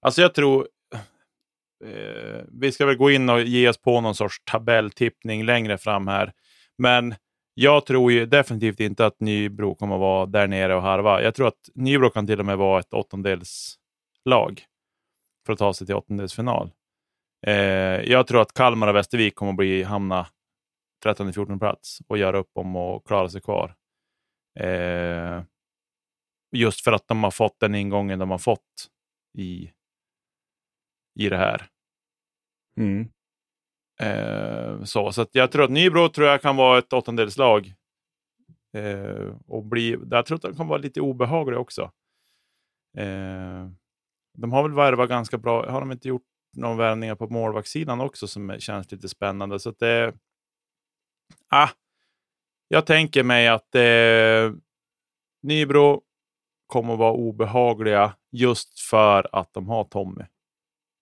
Alltså 0.01 0.21
jag 0.21 0.33
tror... 0.33 0.67
Eh, 1.85 2.41
vi 2.51 2.71
ska 2.71 2.85
väl 2.85 2.97
gå 2.97 3.11
in 3.11 3.29
och 3.29 3.41
ge 3.41 3.69
oss 3.69 3.77
på 3.77 4.01
någon 4.01 4.15
sorts 4.15 4.41
tabelltippning 4.51 5.45
längre 5.45 5.77
fram 5.77 6.07
här. 6.07 6.33
Men 6.77 7.15
jag 7.59 7.85
tror 7.85 8.11
ju 8.11 8.25
definitivt 8.25 8.79
inte 8.79 9.05
att 9.05 9.19
Nybro 9.19 9.75
kommer 9.75 9.95
att 9.95 10.01
vara 10.01 10.25
där 10.25 10.47
nere 10.47 10.75
och 10.75 10.81
harva. 10.81 11.21
Jag 11.21 11.35
tror 11.35 11.47
att 11.47 11.69
Nybro 11.75 12.09
kan 12.09 12.27
till 12.27 12.39
och 12.39 12.45
med 12.45 12.57
vara 12.57 12.79
ett 12.79 12.93
åttondelslag 12.93 14.65
för 15.45 15.53
att 15.53 15.59
ta 15.59 15.73
sig 15.73 15.87
till 15.87 15.95
åttondelsfinal. 15.95 16.71
Eh, 17.47 17.53
jag 18.11 18.27
tror 18.27 18.41
att 18.41 18.53
Kalmar 18.53 18.87
och 18.87 18.95
Västervik 18.95 19.35
kommer 19.35 19.51
att 19.51 19.57
bli, 19.57 19.83
hamna 19.83 20.27
13-14 21.05 21.59
plats 21.59 21.99
och 22.07 22.17
göra 22.17 22.37
upp 22.37 22.51
om 22.53 22.75
att 22.75 23.03
klara 23.05 23.29
sig 23.29 23.41
kvar. 23.41 23.75
Eh, 24.59 25.43
just 26.51 26.83
för 26.83 26.91
att 26.91 27.07
de 27.07 27.23
har 27.23 27.31
fått 27.31 27.59
den 27.59 27.75
ingången 27.75 28.19
de 28.19 28.31
har 28.31 28.37
fått 28.37 28.89
i, 29.37 29.71
i 31.19 31.29
det 31.29 31.37
här. 31.37 31.67
Mm. 32.79 33.09
Eh, 33.99 34.83
så 34.83 35.11
så 35.11 35.21
att 35.21 35.29
jag 35.31 35.51
tror 35.51 35.63
att 35.63 35.71
Nybro 35.71 36.09
tror 36.09 36.27
jag 36.27 36.41
kan 36.41 36.55
vara 36.55 36.77
ett 36.77 36.93
åttondelslag. 36.93 37.73
Eh, 38.73 39.35
och 39.47 39.65
bli, 39.65 39.97
jag 40.11 40.25
tror 40.25 40.35
att 40.35 40.41
de 40.41 40.55
kan 40.55 40.67
vara 40.67 40.77
lite 40.77 41.01
obehagliga 41.01 41.59
också. 41.59 41.91
Eh, 42.97 43.67
de 44.37 44.51
har 44.51 44.63
väl 44.63 44.73
värvat 44.73 45.09
ganska 45.09 45.37
bra. 45.37 45.71
Har 45.71 45.79
de 45.79 45.91
inte 45.91 46.07
gjort 46.07 46.25
några 46.57 46.75
värvningar 46.75 47.15
på 47.15 47.27
målvaktssidan 47.27 48.01
också 48.01 48.27
som 48.27 48.55
känns 48.59 48.91
lite 48.91 49.09
spännande? 49.09 49.59
Så 49.59 49.69
att 49.69 49.79
det... 49.79 50.13
Ah, 51.49 51.69
jag 52.67 52.85
tänker 52.85 53.23
mig 53.23 53.47
att 53.47 53.75
eh, 53.75 54.53
Nybro 55.43 56.01
kommer 56.67 56.93
att 56.93 56.99
vara 56.99 57.13
obehagliga 57.13 58.15
just 58.31 58.79
för 58.79 59.35
att 59.35 59.53
de 59.53 59.69
har 59.69 59.83
Tommy. 59.83 60.23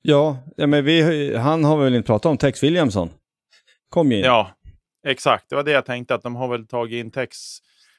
Ja, 0.08 0.38
ja, 0.58 0.68
men 0.68 0.86
vi, 0.86 1.36
han 1.36 1.64
har 1.64 1.78
väl 1.78 1.96
inte 1.96 2.08
pratat 2.08 2.30
om 2.30 2.38
Tex 2.38 2.64
Williamson? 2.64 3.10
Kom 3.90 4.12
ju 4.12 4.18
in. 4.18 4.24
Ja, 4.24 4.52
exakt. 5.08 5.50
Det 5.50 5.56
var 5.56 5.64
det 5.64 5.72
jag 5.72 5.86
tänkte, 5.86 6.16
att 6.16 6.22
de 6.22 6.36
har 6.36 6.48
väl 6.48 6.68
tagit 6.68 7.06
in 7.06 7.12
Tex, 7.12 7.38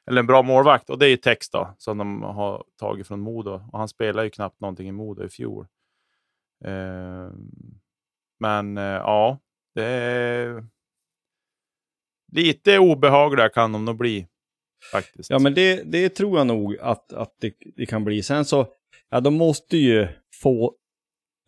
eller 0.07 0.21
en 0.21 0.27
bra 0.27 0.43
målvakt, 0.43 0.91
och 0.91 0.99
det 0.99 1.07
är 1.07 1.09
ju 1.11 1.17
Tex 1.17 1.51
då, 1.51 1.75
som 1.79 1.99
de 1.99 2.23
har 2.23 2.65
tagit 2.81 3.07
från 3.07 3.21
Modo. 3.21 3.61
Och 3.73 3.79
han 3.79 3.89
spelar 3.89 4.25
ju 4.25 4.31
knappt 4.31 4.61
någonting 4.61 4.89
i 4.89 4.93
Modo 4.93 5.25
i 5.25 5.29
fjol. 5.29 5.67
Eh, 6.65 7.31
men 8.41 8.79
eh, 8.79 8.85
ja, 8.85 9.39
det 9.75 9.85
är... 9.85 10.67
Lite 12.33 12.79
obehagliga 12.79 13.49
kan 13.49 13.73
de 13.73 13.85
nog 13.85 13.97
bli, 13.97 14.27
faktiskt. 14.93 15.31
Ja, 15.31 15.39
men 15.39 15.55
det, 15.55 15.83
det 15.83 16.09
tror 16.09 16.39
jag 16.39 16.47
nog 16.47 16.79
att, 16.79 17.13
att 17.13 17.35
det, 17.41 17.55
det 17.77 17.87
kan 17.87 18.05
bli. 18.05 18.23
Sen 18.23 18.45
så, 18.45 18.67
ja, 19.11 19.21
de 19.21 19.35
måste 19.35 19.77
ju 19.77 20.09
få 20.43 20.75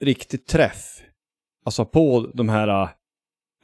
riktigt 0.01 0.47
träff. 0.47 1.03
Alltså 1.65 1.85
på 1.85 2.31
de 2.35 2.49
här, 2.49 2.89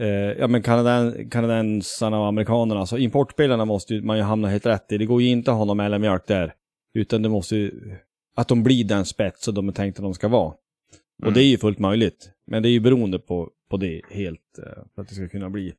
eh, 0.00 0.06
ja 0.08 0.46
men 0.48 0.62
kanaden, 0.62 1.30
kanadensarna 1.30 2.20
och 2.20 2.26
amerikanerna. 2.26 2.80
Alltså 2.80 2.98
importspelarna 2.98 3.64
måste 3.64 3.94
ju, 3.94 4.02
man 4.02 4.16
ju 4.16 4.22
hamna 4.22 4.48
helt 4.48 4.66
rätt 4.66 4.92
i. 4.92 4.98
Det 4.98 5.06
går 5.06 5.22
ju 5.22 5.28
inte 5.28 5.50
att 5.50 5.56
ha 5.56 5.64
någon 5.64 5.76
mellanmjölk 5.76 6.26
där. 6.26 6.54
Utan 6.94 7.22
det 7.22 7.28
måste 7.28 7.56
ju, 7.56 7.96
att 8.36 8.48
de 8.48 8.62
blir 8.62 8.84
den 8.84 9.04
spets 9.04 9.44
som 9.44 9.54
de 9.54 9.68
är 9.68 9.72
tänkta 9.72 10.00
att 10.00 10.04
de 10.04 10.14
ska 10.14 10.28
vara. 10.28 10.48
Och 10.48 11.22
Mm. 11.22 11.34
det 11.34 11.40
är 11.42 11.46
ju 11.46 11.58
fullt 11.58 11.78
möjligt. 11.78 12.30
Men 12.46 12.62
det 12.62 12.68
är 12.68 12.70
ju 12.70 12.80
beroende 12.80 13.18
på, 13.18 13.50
på 13.70 13.76
det 13.76 14.00
helt, 14.10 14.58
eh, 14.58 14.82
för 14.94 15.02
att 15.02 15.08
det 15.08 15.14
ska 15.14 15.28
kunna 15.28 15.50
bli. 15.50 15.74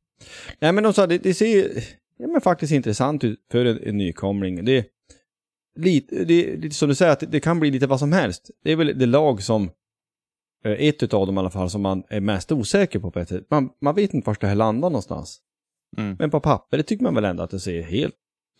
Nej 0.60 0.72
men 0.72 0.84
de 0.84 0.92
sa, 0.92 1.06
det, 1.06 1.18
det 1.18 1.34
ser 1.34 1.70
ja, 2.18 2.26
men 2.26 2.40
faktiskt 2.40 2.72
intressant 2.72 3.24
ut 3.24 3.38
för 3.52 3.64
en, 3.64 3.82
en 3.82 3.96
nykomling. 3.96 4.64
Det 4.64 4.76
är 4.76 4.84
lite, 5.78 6.24
det 6.24 6.56
lite 6.56 6.74
som 6.74 6.88
du 6.88 6.94
säger, 6.94 7.12
att 7.12 7.20
det, 7.20 7.26
det 7.26 7.40
kan 7.40 7.60
bli 7.60 7.70
lite 7.70 7.86
vad 7.86 7.98
som 7.98 8.12
helst. 8.12 8.50
Det 8.64 8.72
är 8.72 8.76
väl 8.76 8.98
det 8.98 9.06
lag 9.06 9.42
som, 9.42 9.70
ett 10.64 11.02
utav 11.02 11.26
dem 11.26 11.36
i 11.36 11.38
alla 11.38 11.50
fall, 11.50 11.70
som 11.70 11.82
man 11.82 12.02
är 12.08 12.20
mest 12.20 12.52
osäker 12.52 12.98
på 12.98 13.10
på 13.10 13.20
ett 13.20 13.28
sätt. 13.28 13.46
Man, 13.50 13.70
man 13.80 13.94
vet 13.94 14.14
inte 14.14 14.26
var 14.26 14.36
det 14.40 14.46
här 14.46 14.54
landar 14.54 14.90
någonstans. 14.90 15.40
Mm. 15.98 16.16
Men 16.18 16.30
på 16.30 16.40
papper, 16.40 16.76
det 16.76 16.82
tycker 16.82 17.04
man 17.04 17.14
väl 17.14 17.24
ändå 17.24 17.42
att 17.42 17.50
det 17.50 17.60
ser 17.60 17.82
helt 17.82 18.14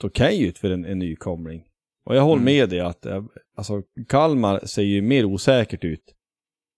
okej 0.04 0.42
ut 0.42 0.58
för 0.58 0.70
en, 0.70 0.84
en 0.84 0.98
nykomling. 0.98 1.64
Och 2.04 2.16
jag 2.16 2.22
håller 2.22 2.42
Mm. 2.42 2.44
med 2.44 2.68
dig 2.68 2.80
att, 2.80 3.06
eh, 3.06 3.24
alltså 3.56 3.82
Kalmar 4.08 4.60
ser 4.66 4.82
ju 4.82 5.02
mer 5.02 5.24
osäkert 5.24 5.84
ut 5.84 6.14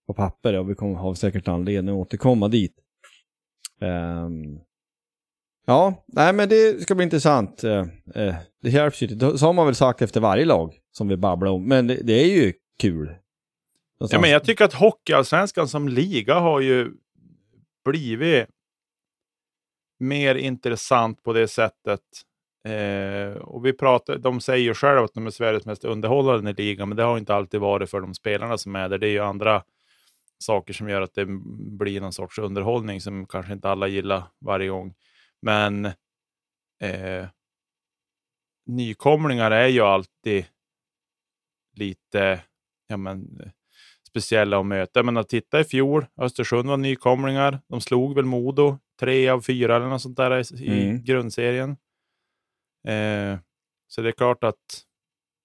på 0.07 0.13
papper 0.13 0.53
och 0.59 0.69
vi 0.69 0.75
kommer 0.75 0.95
ha 0.95 1.15
säkert 1.15 1.47
anledning 1.47 1.95
att 1.95 2.01
återkomma 2.01 2.47
dit. 2.47 2.75
Ehm, 3.81 4.59
ja, 5.65 6.03
nej 6.07 6.33
men 6.33 6.49
det 6.49 6.81
ska 6.81 6.95
bli 6.95 7.03
intressant. 7.03 7.63
Eh, 7.63 7.85
eh, 8.15 8.35
det 8.61 8.69
hjälps 8.69 9.01
ju 9.03 9.07
inte. 9.07 9.37
Så 9.37 9.45
har 9.45 9.53
man 9.53 9.65
väl 9.65 9.75
sagt 9.75 10.01
efter 10.01 10.21
varje 10.21 10.45
lag 10.45 10.77
som 10.91 11.07
vi 11.07 11.17
babblar 11.17 11.51
om. 11.51 11.67
Men 11.67 11.87
det, 11.87 11.95
det 12.03 12.13
är 12.13 12.27
ju 12.43 12.53
kul. 12.79 13.15
Ja, 13.99 14.19
men 14.19 14.29
jag 14.29 14.43
tycker 14.43 14.65
att 14.65 14.73
Hockeyallsvenskan 14.73 15.67
som 15.67 15.87
liga 15.87 16.35
har 16.35 16.59
ju 16.59 16.91
blivit 17.85 18.47
mer 19.99 20.35
intressant 20.35 21.23
på 21.23 21.33
det 21.33 21.47
sättet. 21.47 22.01
Eh, 22.67 23.41
och 23.41 23.65
vi 23.65 23.73
pratar, 23.73 24.17
de 24.17 24.41
säger 24.41 24.63
ju 24.63 24.73
själva 24.73 25.03
att 25.03 25.13
de 25.13 25.27
är 25.27 25.31
Sveriges 25.31 25.65
mest 25.65 25.85
underhållande 25.85 26.53
liga, 26.53 26.85
men 26.85 26.97
det 26.97 27.03
har 27.03 27.17
inte 27.17 27.35
alltid 27.35 27.59
varit 27.59 27.89
för 27.89 28.01
de 28.01 28.13
spelarna 28.13 28.57
som 28.57 28.75
är 28.75 28.89
där. 28.89 28.97
Det 28.97 29.07
är 29.07 29.11
ju 29.11 29.19
andra 29.19 29.63
saker 30.43 30.73
som 30.73 30.89
gör 30.89 31.01
att 31.01 31.13
det 31.13 31.25
blir 31.79 32.01
någon 32.01 32.13
sorts 32.13 32.39
underhållning 32.39 33.01
som 33.01 33.25
kanske 33.25 33.53
inte 33.53 33.69
alla 33.69 33.87
gillar 33.87 34.23
varje 34.39 34.69
gång. 34.69 34.93
Men 35.41 35.85
eh, 36.81 37.27
nykomlingar 38.65 39.51
är 39.51 39.67
ju 39.67 39.81
alltid 39.81 40.45
lite 41.75 42.41
ja, 42.87 42.97
men, 42.97 43.51
speciella 44.09 44.59
att 44.59 44.65
möta. 44.65 45.03
Men 45.03 45.17
att 45.17 45.29
titta 45.29 45.59
i 45.59 45.63
fjol, 45.63 46.05
Östersund 46.21 46.69
var 46.69 46.77
nykomlingar. 46.77 47.59
De 47.67 47.81
slog 47.81 48.15
väl 48.15 48.25
Modo 48.25 48.77
tre 48.99 49.29
av 49.29 49.41
fyra 49.41 49.75
eller 49.75 49.87
något 49.87 50.01
sånt 50.01 50.17
där 50.17 50.61
i 50.61 50.67
Mm. 50.89 51.03
grundserien. 51.03 51.69
Eh, 52.87 53.39
så 53.87 54.01
det 54.01 54.07
är 54.09 54.11
klart 54.11 54.43
att 54.43 54.85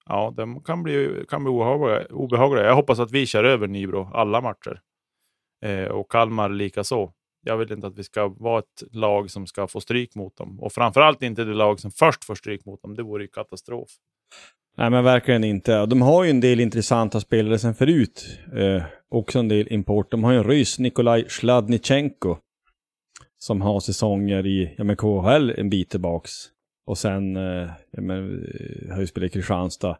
ja, 0.06 0.34
de 0.36 0.62
kan 0.62 0.82
bli, 0.82 1.24
kan 1.28 1.44
bli 1.44 1.50
obehagliga, 1.52 2.06
obehagliga. 2.10 2.64
Jag 2.64 2.74
hoppas 2.74 2.98
att 2.98 3.10
vi 3.12 3.26
kör 3.26 3.44
över 3.44 3.66
Nybro 3.66 4.10
alla 4.14 4.40
matcher. 4.40 4.80
Eh, 5.64 5.84
och 5.88 6.10
Kalmar 6.10 6.48
lika 6.48 6.84
så. 6.84 7.12
Jag 7.46 7.56
vill 7.56 7.72
inte 7.72 7.86
att 7.86 7.98
vi 7.98 8.04
ska 8.04 8.28
vara 8.28 8.58
ett 8.58 8.82
lag 8.90 9.30
som 9.30 9.46
ska 9.46 9.66
få 9.66 9.80
stryk 9.80 10.14
mot 10.14 10.36
dem. 10.36 10.60
Och 10.60 10.72
framförallt 10.72 11.22
inte 11.22 11.44
det 11.44 11.54
lag 11.54 11.80
som 11.80 11.90
först 11.90 12.24
får 12.24 12.34
stryk 12.34 12.64
mot 12.64 12.82
dem. 12.82 12.94
Det 12.94 13.02
vore 13.02 13.22
ju 13.22 13.28
katastrof. 13.28 13.88
Nej 14.76 14.90
men 14.90 15.04
verkligen 15.04 15.44
inte. 15.44 15.86
De 15.86 16.02
har 16.02 16.24
ju 16.24 16.30
en 16.30 16.40
del 16.40 16.60
intressanta 16.60 17.20
spelare 17.20 17.58
sen 17.58 17.74
förut. 17.74 18.38
Eh, 18.56 18.82
också 19.08 19.38
en 19.38 19.48
del 19.48 19.72
import. 19.72 20.10
De 20.10 20.24
har 20.24 20.32
ju 20.32 20.38
en 20.38 20.44
ryss, 20.44 20.78
Nikolaj 20.78 21.24
Sladnichenko. 21.28 22.36
Som 23.38 23.60
har 23.60 23.80
säsonger 23.80 24.46
i 24.46 24.74
ja, 24.78 24.84
men 24.84 24.96
KHL 24.96 25.50
en 25.50 25.70
bit 25.70 25.90
tillbaks. 25.90 26.30
Och 26.86 26.98
sen 26.98 27.36
eh, 27.36 27.68
ja, 27.90 28.00
men, 28.00 28.44
eh, 28.44 28.94
har 28.94 29.00
ju 29.00 29.06
spelat 29.06 29.26
i 29.26 29.32
Kristianstad. 29.32 29.98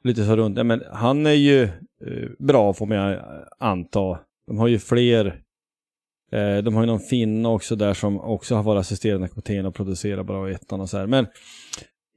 Och 0.00 0.06
lite 0.06 0.24
så 0.24 0.36
runt. 0.36 0.56
Ja, 0.56 0.64
men 0.64 0.82
han 0.92 1.26
är 1.26 1.30
ju 1.30 1.62
eh, 1.62 2.28
bra 2.38 2.72
får 2.72 2.86
man 2.86 3.10
ju 3.10 3.14
eh, 3.14 3.22
anta. 3.58 4.18
De 4.46 4.58
har 4.58 4.68
ju 4.68 4.78
fler. 4.78 5.26
Eh, 6.32 6.56
de 6.56 6.74
har 6.74 6.82
ju 6.82 6.86
någon 6.86 7.00
finne 7.00 7.48
också 7.48 7.76
där 7.76 7.94
som 7.94 8.20
också 8.20 8.54
har 8.54 8.62
varit 8.62 8.80
assisterande 8.80 9.28
kapten 9.28 9.66
och 9.66 9.74
producerar 9.74 10.24
bra 10.24 10.50
i 10.50 10.54
ettan 10.54 10.80
och 10.80 10.90
så 10.90 10.98
här. 10.98 11.06
Men 11.06 11.26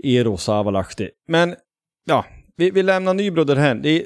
Eero 0.03 0.37
Savalahti. 0.37 1.09
Men 1.27 1.55
ja, 2.05 2.25
vi, 2.55 2.71
vi 2.71 2.83
lämnar 2.83 3.13
Nybro 3.13 3.43
därhän. 3.43 3.81
Det 3.81 3.89
är 3.89 4.05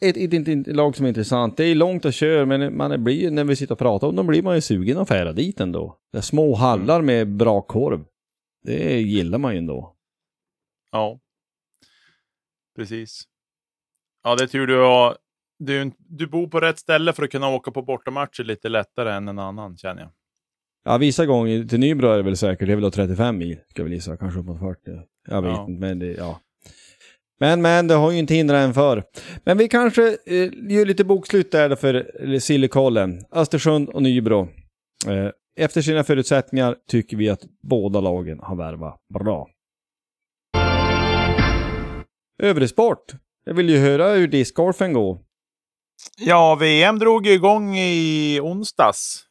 ett, 0.00 0.16
ett, 0.16 0.34
ett, 0.34 0.48
ett 0.48 0.76
lag 0.76 0.96
som 0.96 1.04
är 1.04 1.08
intressant. 1.08 1.56
Det 1.56 1.64
är 1.64 1.74
långt 1.74 2.04
att 2.04 2.14
köra, 2.14 2.46
men 2.46 2.76
man 2.76 3.04
blir, 3.04 3.30
när 3.30 3.44
vi 3.44 3.56
sitter 3.56 3.74
och 3.74 3.78
pratar 3.78 4.06
om 4.08 4.16
dem 4.16 4.26
blir 4.26 4.42
man 4.42 4.54
ju 4.54 4.60
sugen 4.60 4.98
att 4.98 5.08
färda 5.08 5.32
dit 5.32 5.60
ändå. 5.60 5.98
Det 6.12 6.18
är 6.18 6.22
små 6.22 6.54
hallar 6.54 7.02
med 7.02 7.28
bra 7.28 7.60
korv. 7.62 8.04
Det 8.64 9.00
gillar 9.00 9.38
man 9.38 9.52
ju 9.52 9.58
ändå. 9.58 9.94
Ja, 10.92 11.20
precis. 12.76 13.22
Ja, 14.24 14.36
det 14.36 14.42
är 14.44 14.46
tur 14.48 14.66
du 14.66 14.78
har. 14.78 15.16
Du, 15.58 15.90
du 15.98 16.26
bor 16.26 16.46
på 16.48 16.60
rätt 16.60 16.78
ställe 16.78 17.12
för 17.12 17.22
att 17.22 17.30
kunna 17.30 17.48
åka 17.48 17.70
på 17.70 17.82
bortamatcher 17.82 18.44
lite 18.44 18.68
lättare 18.68 19.12
än 19.12 19.28
en 19.28 19.38
annan, 19.38 19.76
känner 19.76 20.02
jag. 20.02 20.10
Ja, 20.84 20.98
vissa 20.98 21.26
gånger 21.26 21.64
till 21.64 21.80
Nybro 21.80 22.08
är 22.08 22.16
det 22.16 22.22
väl 22.22 22.36
säkert, 22.36 22.66
det 22.66 22.72
är 22.72 22.76
väl 22.76 22.82
då 22.82 22.90
35 22.90 23.38
mil, 23.38 23.58
ska 23.68 23.84
vi 23.84 23.94
gissa, 23.94 24.16
kanske 24.16 24.40
uppåt 24.40 24.58
40. 24.58 24.80
Jag 25.28 25.42
vet 25.42 25.50
Ja. 25.50 25.60
inte, 25.60 25.80
men 25.80 25.98
det, 25.98 26.06
ja. 26.06 26.40
Men, 27.40 27.62
men, 27.62 27.88
det 27.88 27.94
har 27.94 28.10
ju 28.10 28.18
inte 28.18 28.34
hindrat 28.34 28.64
en 28.64 28.74
för. 28.74 29.04
Men 29.44 29.58
vi 29.58 29.68
kanske 29.68 30.08
eh, 30.08 30.50
gör 30.70 30.86
lite 30.86 31.04
bokslut 31.04 31.52
där 31.52 31.68
då 31.68 31.76
för 31.76 32.38
Sillykollen. 32.38 33.20
Östersund 33.32 33.88
och 33.88 34.02
Nybro. 34.02 34.48
Eh, 35.06 35.30
efter 35.60 35.82
sina 35.82 36.04
förutsättningar 36.04 36.76
tycker 36.90 37.16
vi 37.16 37.28
att 37.28 37.40
båda 37.62 38.00
lagen 38.00 38.40
har 38.42 38.56
värvat 38.56 39.00
bra. 39.14 39.48
Övrig 42.42 42.68
sport. 42.68 43.12
Jag 43.44 43.54
vill 43.54 43.68
ju 43.68 43.78
höra 43.78 44.08
hur 44.08 44.28
discgolfen 44.28 44.92
går. 44.92 45.18
Ja, 46.18 46.54
VM 46.54 46.98
drog 46.98 47.26
ju 47.26 47.32
igång 47.32 47.76
i 47.76 48.40
onsdags 48.42 49.24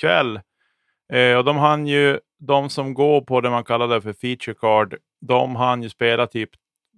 kväll. 0.00 0.40
Eh, 1.12 1.36
och 1.36 1.44
de 1.44 1.56
hann 1.56 1.86
ju, 1.86 2.20
de 2.46 2.70
som 2.70 2.94
går 2.94 3.20
på 3.20 3.40
det 3.40 3.50
man 3.50 3.64
kallade 3.64 4.00
för 4.00 4.12
feature 4.12 4.54
card, 4.54 4.96
de 5.26 5.56
hann 5.56 5.82
ju 5.82 5.88
spela 5.88 6.26
typ 6.26 6.50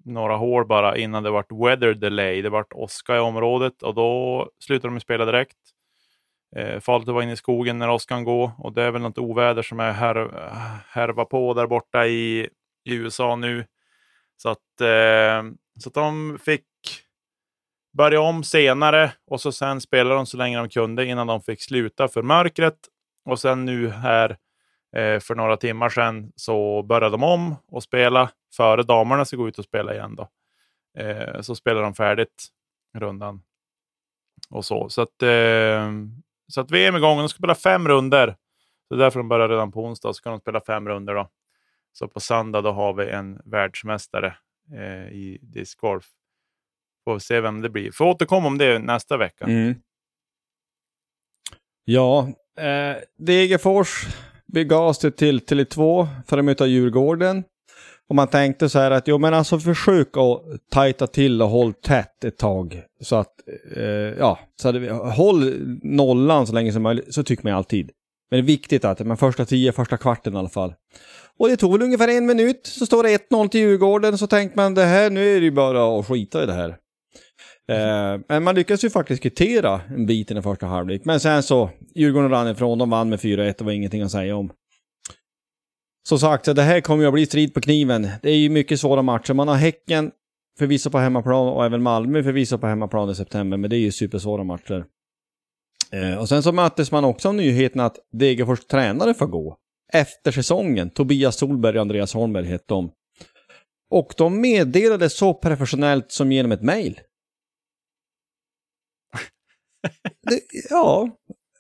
några 0.08 0.36
hål 0.36 0.66
bara 0.66 0.96
innan 0.96 1.22
det 1.22 1.30
vart 1.30 1.52
weather 1.52 1.94
delay. 1.94 2.42
Det 2.42 2.50
vart 2.50 2.72
åska 2.72 3.16
i 3.16 3.18
området 3.18 3.82
och 3.82 3.94
då 3.94 4.50
slutade 4.58 4.94
de 4.94 5.00
spela 5.00 5.24
direkt. 5.24 5.56
Eh, 6.56 6.80
farligt 6.80 7.08
att 7.08 7.14
vara 7.14 7.24
inne 7.24 7.32
i 7.32 7.36
skogen 7.36 7.78
när 7.78 7.90
åskan 7.90 8.24
går 8.24 8.50
och 8.58 8.72
det 8.72 8.82
är 8.82 8.90
väl 8.90 9.02
något 9.02 9.18
oväder 9.18 9.62
som 9.62 9.80
är 9.80 9.92
här, 9.92 10.30
härva 10.88 11.24
på 11.24 11.54
där 11.54 11.66
borta 11.66 12.06
i, 12.06 12.48
i 12.84 12.94
USA 12.94 13.36
nu. 13.36 13.66
Så 14.36 14.48
att, 14.48 14.80
eh, 14.80 15.42
så 15.80 15.88
att 15.88 15.94
de 15.94 16.38
fick 16.44 16.64
börja 17.96 18.20
om 18.20 18.44
senare 18.44 19.12
och 19.26 19.40
så 19.40 19.52
sen 19.52 19.80
spelade 19.80 20.14
de 20.14 20.26
så 20.26 20.36
länge 20.36 20.58
de 20.58 20.68
kunde 20.68 21.06
innan 21.06 21.26
de 21.26 21.42
fick 21.42 21.62
sluta 21.62 22.08
för 22.08 22.22
mörkret. 22.22 22.78
Och 23.24 23.40
sen 23.40 23.64
nu 23.64 23.88
här 23.88 24.30
eh, 24.30 24.36
Eh, 24.98 25.20
för 25.20 25.34
några 25.34 25.56
timmar 25.56 25.88
sedan 25.88 26.32
så 26.36 26.82
började 26.82 27.10
de 27.16 27.22
om 27.22 27.56
och 27.68 27.82
spela 27.82 28.30
före 28.56 28.82
damerna 28.82 29.24
ska 29.24 29.36
gå 29.36 29.48
ut 29.48 29.58
och 29.58 29.64
spela 29.64 29.94
igen. 29.94 30.16
Då. 30.16 30.28
Eh, 30.98 31.40
så 31.40 31.54
spelar 31.54 31.82
de 31.82 31.94
färdigt 31.94 32.48
rundan. 32.96 33.42
Och 34.50 34.64
så. 34.64 34.88
Så 34.88 35.02
att, 35.02 35.22
eh, 35.22 35.92
så 36.48 36.60
att 36.60 36.70
VM 36.70 36.94
är 36.94 36.98
igång. 36.98 37.18
De 37.18 37.28
ska 37.28 37.38
spela 37.38 37.54
fem 37.54 37.88
runder. 37.88 38.36
Det 38.88 38.94
är 38.94 38.98
därför 38.98 39.20
de 39.20 39.28
börjar 39.28 39.48
redan 39.48 39.72
på 39.72 39.84
onsdag. 39.84 40.12
Så 40.12 40.22
kan 40.22 40.32
de 40.32 40.40
spela 40.40 40.60
fem 40.60 40.88
runder. 40.88 41.14
Då. 41.14 41.28
Så 41.92 42.08
på 42.08 42.20
söndag 42.20 42.60
då 42.60 42.72
har 42.72 42.92
vi 42.92 43.10
en 43.10 43.40
världsmästare 43.44 44.36
eh, 44.72 45.08
i 45.12 45.38
discgolf. 45.42 46.06
Får 47.04 47.14
vi 47.14 47.20
se 47.20 47.40
vem 47.40 47.60
det 47.60 47.68
blir. 47.68 47.92
Får 47.92 48.04
återkomma 48.04 48.46
om 48.46 48.58
det 48.58 48.78
nästa 48.78 49.16
vecka. 49.16 49.44
Mm. 49.44 49.74
Ja, 51.84 52.28
eh, 52.58 52.96
Degerfors 53.16 54.06
vi 54.52 54.64
gav 54.64 54.86
oss 54.88 54.98
till 54.98 55.12
Tele2 55.38 56.06
för 56.26 56.38
att 56.38 56.44
möta 56.44 56.66
Djurgården. 56.66 57.44
Och 58.08 58.14
man 58.14 58.28
tänkte 58.28 58.68
så 58.68 58.78
här 58.78 58.90
att, 58.90 59.08
jo 59.08 59.18
men 59.18 59.34
alltså 59.34 59.58
försök 59.58 60.08
att 60.16 60.42
tajta 60.72 61.06
till 61.06 61.42
och 61.42 61.48
håll 61.48 61.72
tätt 61.72 62.24
ett 62.24 62.38
tag. 62.38 62.82
Så 63.00 63.16
att, 63.16 63.32
eh, 63.76 63.82
ja, 64.18 64.38
så 64.62 64.68
att, 64.68 64.74
vi- 64.74 64.88
håll 64.88 65.54
nollan 65.82 66.46
så 66.46 66.52
länge 66.52 66.72
som 66.72 66.82
möjligt, 66.82 67.14
så 67.14 67.22
tycker 67.22 67.44
man 67.44 67.52
alltid. 67.52 67.90
Men 68.30 68.38
det 68.40 68.44
är 68.44 68.46
viktigt 68.46 68.84
att, 68.84 68.98
men 69.00 69.16
första 69.16 69.44
tio, 69.44 69.72
första 69.72 69.96
kvarten 69.96 70.34
i 70.34 70.36
alla 70.36 70.48
fall. 70.48 70.74
Och 71.38 71.48
det 71.48 71.56
tog 71.56 71.72
väl 71.72 71.82
ungefär 71.82 72.08
en 72.08 72.26
minut, 72.26 72.60
så 72.66 72.86
står 72.86 73.02
det 73.02 73.10
1-0 73.30 73.48
till 73.48 73.60
Djurgården, 73.60 74.18
så 74.18 74.26
tänkte 74.26 74.58
man 74.58 74.74
det 74.74 74.84
här, 74.84 75.10
nu 75.10 75.36
är 75.36 75.40
det 75.40 75.44
ju 75.44 75.50
bara 75.50 75.98
att 76.00 76.06
skita 76.06 76.42
i 76.42 76.46
det 76.46 76.52
här. 76.52 76.76
Eh, 77.68 78.20
men 78.28 78.42
man 78.42 78.54
lyckades 78.54 78.84
ju 78.84 78.90
faktiskt 78.90 79.22
kvittera 79.22 79.80
en 79.88 80.06
bit 80.06 80.30
i 80.30 80.34
den 80.34 80.42
första 80.42 80.66
halvlek. 80.66 81.04
Men 81.04 81.20
sen 81.20 81.42
så, 81.42 81.70
Djurgården 81.94 82.30
rann 82.30 82.48
ifrån, 82.48 82.78
de 82.78 82.90
vann 82.90 83.08
med 83.08 83.18
4-1, 83.18 83.54
det 83.58 83.64
var 83.64 83.72
ingenting 83.72 84.02
att 84.02 84.10
säga 84.10 84.36
om. 84.36 84.52
Som 86.08 86.18
sagt, 86.18 86.44
det 86.44 86.62
här 86.62 86.80
kommer 86.80 87.02
ju 87.02 87.08
att 87.08 87.14
bli 87.14 87.26
strid 87.26 87.54
på 87.54 87.60
kniven. 87.60 88.08
Det 88.22 88.30
är 88.30 88.36
ju 88.36 88.48
mycket 88.48 88.80
svåra 88.80 89.02
matcher. 89.02 89.34
Man 89.34 89.48
har 89.48 89.54
Häcken 89.54 90.10
förvisso 90.58 90.90
på 90.90 90.98
hemmaplan 90.98 91.48
och 91.48 91.64
även 91.64 91.82
Malmö 91.82 92.22
förvisso 92.22 92.58
på 92.58 92.66
hemmaplan 92.66 93.10
i 93.10 93.14
september, 93.14 93.56
men 93.56 93.70
det 93.70 93.76
är 93.76 93.80
ju 93.80 93.92
supersvåra 93.92 94.44
matcher. 94.44 94.84
Eh, 95.92 96.18
och 96.18 96.28
sen 96.28 96.42
så 96.42 96.52
möttes 96.52 96.92
man 96.92 97.04
också 97.04 97.28
av 97.28 97.34
nyheten 97.34 97.80
att 97.80 97.96
Degerfors 98.12 98.64
tränare 98.64 99.14
får 99.14 99.26
gå. 99.26 99.56
Efter 99.92 100.32
säsongen. 100.32 100.90
Tobias 100.90 101.36
Solberg 101.36 101.76
och 101.76 101.80
Andreas 101.80 102.14
Holmberg 102.14 102.46
hette 102.46 102.64
de. 102.68 102.90
Och 103.90 104.14
de 104.16 104.40
meddelade 104.40 105.10
så 105.10 105.34
professionellt 105.34 106.12
som 106.12 106.32
genom 106.32 106.52
ett 106.52 106.62
mejl. 106.62 107.00
Det, 110.22 110.40
ja, 110.70 111.08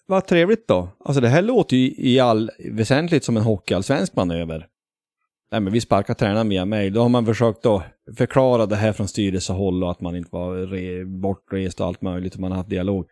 vad 0.06 0.26
trevligt 0.26 0.68
då. 0.68 0.88
Alltså 1.04 1.20
det 1.20 1.28
här 1.28 1.42
låter 1.42 1.76
ju 1.76 1.94
i 1.96 2.20
all 2.20 2.50
väsentligt 2.70 3.24
som 3.24 3.36
en 3.36 3.42
hockeyallsvensk 3.42 4.16
manöver. 4.16 4.66
Nej 5.50 5.60
men 5.60 5.72
vi 5.72 5.80
sparkar 5.80 6.14
tränaren 6.14 6.48
via 6.48 6.64
mejl. 6.64 6.92
Då 6.92 7.00
har 7.00 7.08
man 7.08 7.26
försökt 7.26 7.66
att 7.66 7.82
förklara 8.16 8.66
det 8.66 8.76
här 8.76 8.92
från 8.92 9.08
styrelsehåll 9.08 9.84
och 9.84 9.90
att 9.90 10.00
man 10.00 10.16
inte 10.16 10.28
var 10.32 10.56
re, 10.56 11.04
bortrest 11.04 11.80
och 11.80 11.86
allt 11.86 12.02
möjligt 12.02 12.34
och 12.34 12.40
man 12.40 12.50
har 12.50 12.58
haft 12.58 12.70
dialog. 12.70 13.06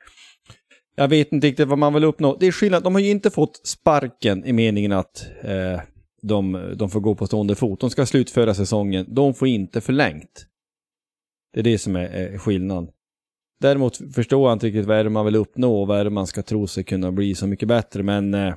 Jag 0.96 1.08
vet 1.08 1.32
inte 1.32 1.46
riktigt 1.46 1.68
vad 1.68 1.78
man 1.78 1.94
vill 1.94 2.04
uppnå. 2.04 2.36
Det 2.40 2.46
är 2.46 2.52
skillnad, 2.52 2.82
de 2.82 2.94
har 2.94 3.00
ju 3.00 3.10
inte 3.10 3.30
fått 3.30 3.66
sparken 3.66 4.44
i 4.44 4.52
meningen 4.52 4.92
att 4.92 5.26
eh, 5.42 5.80
de, 6.22 6.74
de 6.76 6.90
får 6.90 7.00
gå 7.00 7.14
på 7.14 7.26
stående 7.26 7.54
fot. 7.54 7.80
De 7.80 7.90
ska 7.90 8.06
slutföra 8.06 8.54
säsongen. 8.54 9.06
De 9.08 9.34
får 9.34 9.48
inte 9.48 9.80
förlängt. 9.80 10.46
Det 11.52 11.60
är 11.60 11.64
det 11.64 11.78
som 11.78 11.96
är, 11.96 12.08
är 12.08 12.38
skillnaden. 12.38 12.88
Däremot 13.60 14.14
förstår 14.14 14.48
jag 14.48 14.52
inte 14.54 14.66
riktigt 14.66 14.86
vad 14.86 14.96
är 14.96 15.04
det 15.04 15.10
man 15.10 15.24
vill 15.24 15.36
uppnå 15.36 15.80
och 15.80 15.86
vad 15.86 16.00
är 16.00 16.04
det 16.04 16.10
man 16.10 16.26
ska 16.26 16.42
tro 16.42 16.66
sig 16.66 16.84
kunna 16.84 17.12
bli 17.12 17.34
så 17.34 17.46
mycket 17.46 17.68
bättre, 17.68 18.02
men 18.02 18.34
eh, 18.34 18.54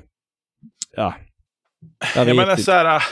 ja. 0.96 1.14
Jag 2.14 2.28
Jag 2.28 2.36
menar 2.36 2.50
inte. 2.50 2.62
så 2.62 2.72
här, 2.72 3.02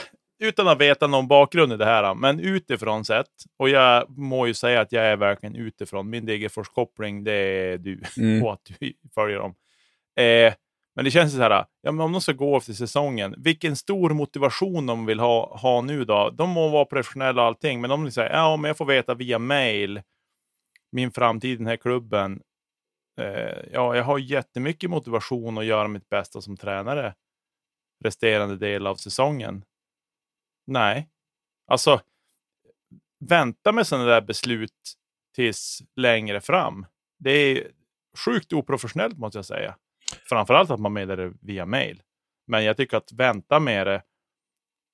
utan 0.43 0.67
att 0.67 0.81
veta 0.81 1.07
någon 1.07 1.27
bakgrund 1.27 1.73
i 1.73 1.77
det 1.77 1.85
här, 1.85 2.15
men 2.15 2.39
utifrån 2.39 3.05
sett, 3.05 3.25
och 3.59 3.69
jag 3.69 4.09
må 4.17 4.47
ju 4.47 4.53
säga 4.53 4.81
att 4.81 4.91
jag 4.91 5.05
är 5.05 5.17
verkligen 5.17 5.55
utifrån, 5.55 6.09
min 6.09 6.25
Degerfors-koppling, 6.25 7.23
det 7.23 7.31
är 7.33 7.77
du, 7.77 8.01
Mm. 8.17 8.43
och 8.43 8.53
att 8.53 8.61
du 8.79 8.93
följer 9.15 9.37
dem. 9.37 9.53
Eh, 10.19 10.53
men 10.95 11.05
det 11.05 11.11
känns 11.11 11.33
så 11.33 11.41
här, 11.41 11.65
ja, 11.81 11.91
men 11.91 12.01
om 12.01 12.11
de 12.11 12.21
ska 12.21 12.31
gå 12.33 12.57
efter 12.57 12.73
säsongen, 12.73 13.35
vilken 13.37 13.75
stor 13.75 14.09
motivation 14.09 14.85
de 14.85 15.05
vill 15.05 15.19
ha, 15.19 15.57
ha 15.57 15.81
nu 15.81 16.05
då. 16.05 16.29
De 16.29 16.49
må 16.49 16.67
vara 16.69 16.85
professionella 16.85 17.41
och 17.41 17.47
allting, 17.47 17.81
men 17.81 17.91
om 17.91 18.03
de 18.05 18.11
säger, 18.11 18.29
ja 18.29 18.57
men 18.57 18.69
jag 18.69 18.77
får 18.77 18.85
veta 18.85 19.13
via 19.13 19.39
mail 19.39 20.01
min 20.91 21.11
framtid 21.11 21.51
i 21.51 21.55
den 21.55 21.67
här 21.67 21.77
klubben. 21.77 22.41
Eh, 23.21 23.65
ja, 23.71 23.95
jag 23.95 24.03
har 24.03 24.19
jättemycket 24.19 24.89
motivation 24.89 25.57
att 25.57 25.65
göra 25.65 25.87
mitt 25.87 26.09
bästa 26.09 26.41
som 26.41 26.57
tränare 26.57 27.15
resterande 28.03 28.57
del 28.57 28.87
av 28.87 28.95
säsongen. 28.95 29.65
Nej, 30.67 31.09
alltså 31.67 32.01
vänta 33.19 33.71
med 33.71 33.87
sådana 33.87 34.05
där 34.05 34.21
beslut 34.21 34.93
tills 35.35 35.81
längre 35.95 36.41
fram. 36.41 36.85
Det 37.17 37.31
är 37.31 37.71
sjukt 38.25 38.53
oprofessionellt 38.53 39.17
måste 39.17 39.37
jag 39.37 39.45
säga. 39.45 39.75
Framförallt 40.29 40.71
att 40.71 40.79
man 40.79 40.93
meddelar 40.93 41.23
det 41.23 41.33
via 41.41 41.65
mail. 41.65 42.03
Men 42.47 42.63
jag 42.63 42.77
tycker 42.77 42.97
att 42.97 43.11
vänta 43.11 43.59
med 43.59 43.87
det. 43.87 44.03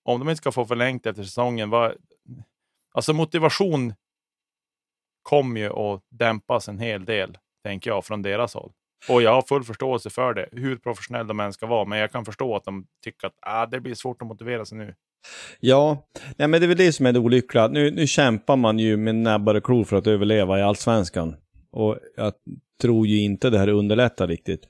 Om 0.03 0.19
de 0.19 0.29
inte 0.29 0.37
ska 0.37 0.51
få 0.51 0.65
förlängt 0.65 1.05
efter 1.05 1.23
säsongen. 1.23 1.69
Vad... 1.69 1.95
Alltså 2.91 3.13
motivation 3.13 3.93
kommer 5.25 5.59
ju 5.59 5.69
att 5.69 6.01
dämpas 6.09 6.69
en 6.69 6.79
hel 6.79 7.05
del, 7.05 7.37
tänker 7.63 7.89
jag, 7.89 8.05
från 8.05 8.21
deras 8.21 8.53
håll. 8.53 8.71
Och 9.09 9.21
jag 9.21 9.33
har 9.33 9.41
full 9.41 9.63
förståelse 9.63 10.09
för 10.09 10.33
det, 10.33 10.49
hur 10.51 10.77
professionell 10.77 11.27
de 11.27 11.39
än 11.39 11.53
ska 11.53 11.65
vara. 11.65 11.85
Men 11.85 11.99
jag 11.99 12.11
kan 12.11 12.25
förstå 12.25 12.55
att 12.55 12.63
de 12.63 12.85
tycker 13.03 13.27
att 13.27 13.33
ah, 13.41 13.65
det 13.65 13.79
blir 13.79 13.95
svårt 13.95 14.21
att 14.21 14.27
motivera 14.27 14.65
sig 14.65 14.77
nu. 14.77 14.93
Ja, 15.59 16.07
nej, 16.37 16.47
men 16.47 16.61
det 16.61 16.65
är 16.65 16.67
väl 16.67 16.77
det 16.77 16.93
som 16.93 17.05
är 17.05 17.13
det 17.13 17.19
olyckliga. 17.19 17.67
Nu, 17.67 17.91
nu 17.91 18.07
kämpar 18.07 18.55
man 18.55 18.79
ju 18.79 18.97
med 18.97 19.15
näbbar 19.15 19.55
och 19.55 19.63
klor 19.63 19.83
för 19.83 19.97
att 19.97 20.07
överleva 20.07 20.59
i 20.59 20.61
allsvenskan. 20.61 21.35
Och 21.71 21.97
jag 22.15 22.33
tror 22.81 23.07
ju 23.07 23.21
inte 23.21 23.49
det 23.49 23.59
här 23.59 23.67
underlättar 23.67 24.27
riktigt. 24.27 24.61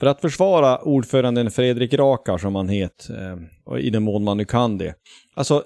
För 0.00 0.06
att 0.06 0.20
försvara 0.20 0.78
ordföranden 0.78 1.50
Fredrik 1.50 1.94
Rakar 1.94 2.38
som 2.38 2.54
han 2.54 2.68
het, 2.68 3.08
eh, 3.10 3.78
i 3.78 3.90
den 3.90 4.02
mån 4.02 4.24
man 4.24 4.36
nu 4.36 4.44
kan 4.44 4.78
det. 4.78 4.94
Alltså, 5.34 5.62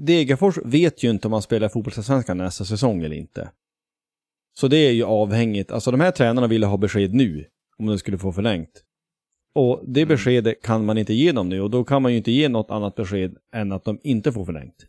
Degerfors 0.00 0.58
vet 0.64 1.02
ju 1.02 1.10
inte 1.10 1.28
om 1.28 1.30
man 1.30 1.42
spelar 1.42 1.68
fotbollsallsvenskan 1.68 2.38
nästa 2.38 2.64
säsong 2.64 3.02
eller 3.04 3.16
inte. 3.16 3.50
Så 4.58 4.68
det 4.68 4.76
är 4.76 4.92
ju 4.92 5.04
avhängigt. 5.04 5.70
Alltså 5.70 5.90
de 5.90 6.00
här 6.00 6.10
tränarna 6.10 6.46
ville 6.46 6.66
ha 6.66 6.76
besked 6.76 7.14
nu, 7.14 7.44
om 7.78 7.86
de 7.86 7.98
skulle 7.98 8.18
få 8.18 8.32
förlängt. 8.32 8.82
Och 9.54 9.82
det 9.86 10.00
Mm. 10.02 10.08
beskedet 10.08 10.62
kan 10.62 10.84
man 10.84 10.98
inte 10.98 11.14
ge 11.14 11.32
dem 11.32 11.48
nu 11.48 11.60
och 11.60 11.70
då 11.70 11.84
kan 11.84 12.02
man 12.02 12.12
ju 12.12 12.18
inte 12.18 12.32
ge 12.32 12.48
något 12.48 12.70
annat 12.70 12.94
besked 12.94 13.36
än 13.54 13.72
att 13.72 13.84
de 13.84 13.98
inte 14.02 14.32
får 14.32 14.44
förlängt. 14.44 14.86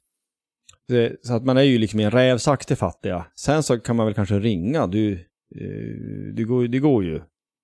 Det- 0.87 1.15
Så 1.25 1.33
att 1.33 1.45
man 1.45 1.57
är 1.57 1.61
ju 1.61 1.77
liksom 1.77 1.99
i 1.99 2.03
en 2.03 2.11
rävsax 2.11 2.65
till 2.65 2.75
fattiga. 2.77 3.25
Sen 3.35 3.63
så 3.63 3.79
kan 3.79 3.95
man 3.95 4.05
väl 4.05 4.15
kanske 4.15 4.39
ringa, 4.39 4.87
du, 4.87 5.11
eh, 5.55 6.33
det, 6.33 6.43
går, 6.43 6.67
det 6.67 6.79
går 6.79 7.03
ju. 7.03 7.21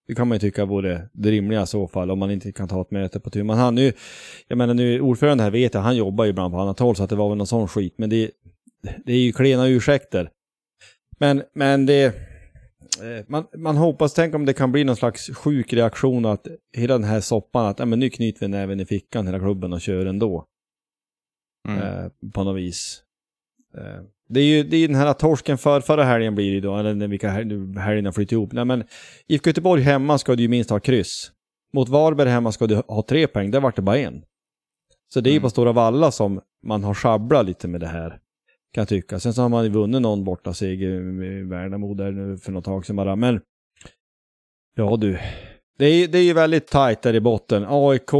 Det 0.07 0.15
kan 0.15 0.27
man 0.27 0.35
ju 0.35 0.39
tycka 0.39 0.65
vore 0.65 1.09
det 1.13 1.31
rimliga 1.31 1.63
i 1.63 1.67
så 1.67 1.87
fall 1.87 2.11
om 2.11 2.19
man 2.19 2.31
inte 2.31 2.51
kan 2.51 2.67
ta 2.67 2.81
ett 2.81 2.91
möte 2.91 3.19
på 3.19 3.29
tur. 3.29 3.43
Men 3.43 3.57
han 3.57 3.75
nu, 3.75 3.93
jag 4.47 4.57
menar 4.57 4.73
nu, 4.73 5.01
ordförande 5.01 5.43
här 5.43 5.51
vet 5.51 5.73
jag, 5.73 5.81
han 5.81 5.95
jobbar 5.95 6.23
ju 6.23 6.29
ibland 6.29 6.53
på 6.53 6.59
annat 6.59 6.79
håll 6.79 6.95
så 6.95 7.03
att 7.03 7.09
det 7.09 7.15
var 7.15 7.29
väl 7.29 7.37
någon 7.37 7.47
sån 7.47 7.67
skit. 7.67 7.93
Men 7.97 8.09
det, 8.09 8.31
det 9.05 9.13
är 9.13 9.19
ju 9.19 9.33
klena 9.33 9.67
ursäkter. 9.67 10.29
Men, 11.19 11.43
men 11.53 11.85
det, 11.85 12.05
eh, 12.05 13.25
man, 13.27 13.45
man 13.57 13.77
hoppas, 13.77 14.13
tänk 14.13 14.35
om 14.35 14.45
det 14.45 14.53
kan 14.53 14.71
bli 14.71 14.83
någon 14.83 14.95
slags 14.95 15.29
sjuk 15.29 15.73
reaktion 15.73 16.25
att 16.25 16.47
hela 16.77 16.93
den 16.93 17.03
här 17.03 17.21
soppan, 17.21 17.65
att 17.65 17.79
ja, 17.79 17.85
men 17.85 17.99
nu 17.99 18.09
knyter 18.09 18.39
vi 18.39 18.47
näven 18.47 18.79
i 18.79 18.85
fickan 18.85 19.27
hela 19.27 19.39
klubben 19.39 19.73
och 19.73 19.81
kör 19.81 20.05
ändå. 20.05 20.45
Mm. 21.67 21.81
Eh, 21.81 22.11
på 22.33 22.43
något 22.43 22.57
vis. 22.57 23.03
Eh, 23.77 24.03
det 24.30 24.39
är 24.39 24.43
ju 24.43 24.63
det 24.63 24.78
är 24.78 24.88
den 24.88 24.97
här 24.97 25.13
torsken 25.13 25.57
för 25.57 25.82
förra 25.82 26.03
helgen 26.03 26.36
blir 26.36 26.53
det 26.53 26.59
då, 26.61 26.78
eller 26.78 26.93
när 26.93 27.07
vilka 27.07 27.30
helgerna 27.30 28.11
flyter 28.11 28.34
ihop. 28.36 28.51
Nej 28.53 28.65
men, 28.65 28.84
IFK 29.28 29.49
Göteborg 29.49 29.82
hemma 29.82 30.17
ska 30.17 30.36
du 30.36 30.43
ju 30.43 30.49
minst 30.49 30.69
ha 30.69 30.80
kryss. 30.80 31.32
Mot 31.74 31.89
Varberg 31.89 32.30
hemma 32.30 32.51
ska 32.51 32.67
du 32.67 32.76
ha 32.76 33.03
tre 33.09 33.28
poäng, 33.28 33.51
där 33.51 33.59
vart 33.59 33.76
det 33.76 33.82
bara 33.82 33.97
en. 33.97 34.24
Så 35.13 35.21
det 35.21 35.30
är 35.30 35.32
ju 35.32 35.38
Mm. 35.38 35.43
på 35.43 35.49
Stora 35.49 35.71
Valla 35.71 36.11
som 36.11 36.41
man 36.65 36.84
har 36.84 36.93
sjabblat 36.93 37.45
lite 37.45 37.67
med 37.67 37.82
det 37.82 37.88
här. 37.88 38.09
Kan 38.74 38.82
jag 38.82 38.88
tycka. 38.88 39.19
Sen 39.19 39.34
så 39.34 39.41
har 39.41 39.49
man 39.49 39.63
ju 39.63 39.69
vunnit 39.69 40.01
någon 40.01 40.24
borta 40.24 40.53
seger 40.53 40.99
med 41.01 41.47
Värnamo 41.47 41.93
där 41.93 42.11
nu 42.11 42.38
för 42.38 42.51
något 42.51 42.65
tag 42.65 42.86
sedan 42.86 42.95
bara. 42.95 43.15
Men 43.15 43.41
ja 44.76 44.97
du. 44.97 45.19
Det 45.78 45.86
är, 45.86 46.07
det 46.07 46.17
är 46.17 46.24
ju 46.24 46.34
väldigt 46.34 46.67
tajt 46.67 47.01
där 47.01 47.13
i 47.15 47.19
botten. 47.21 47.65
AIK, 47.69 48.11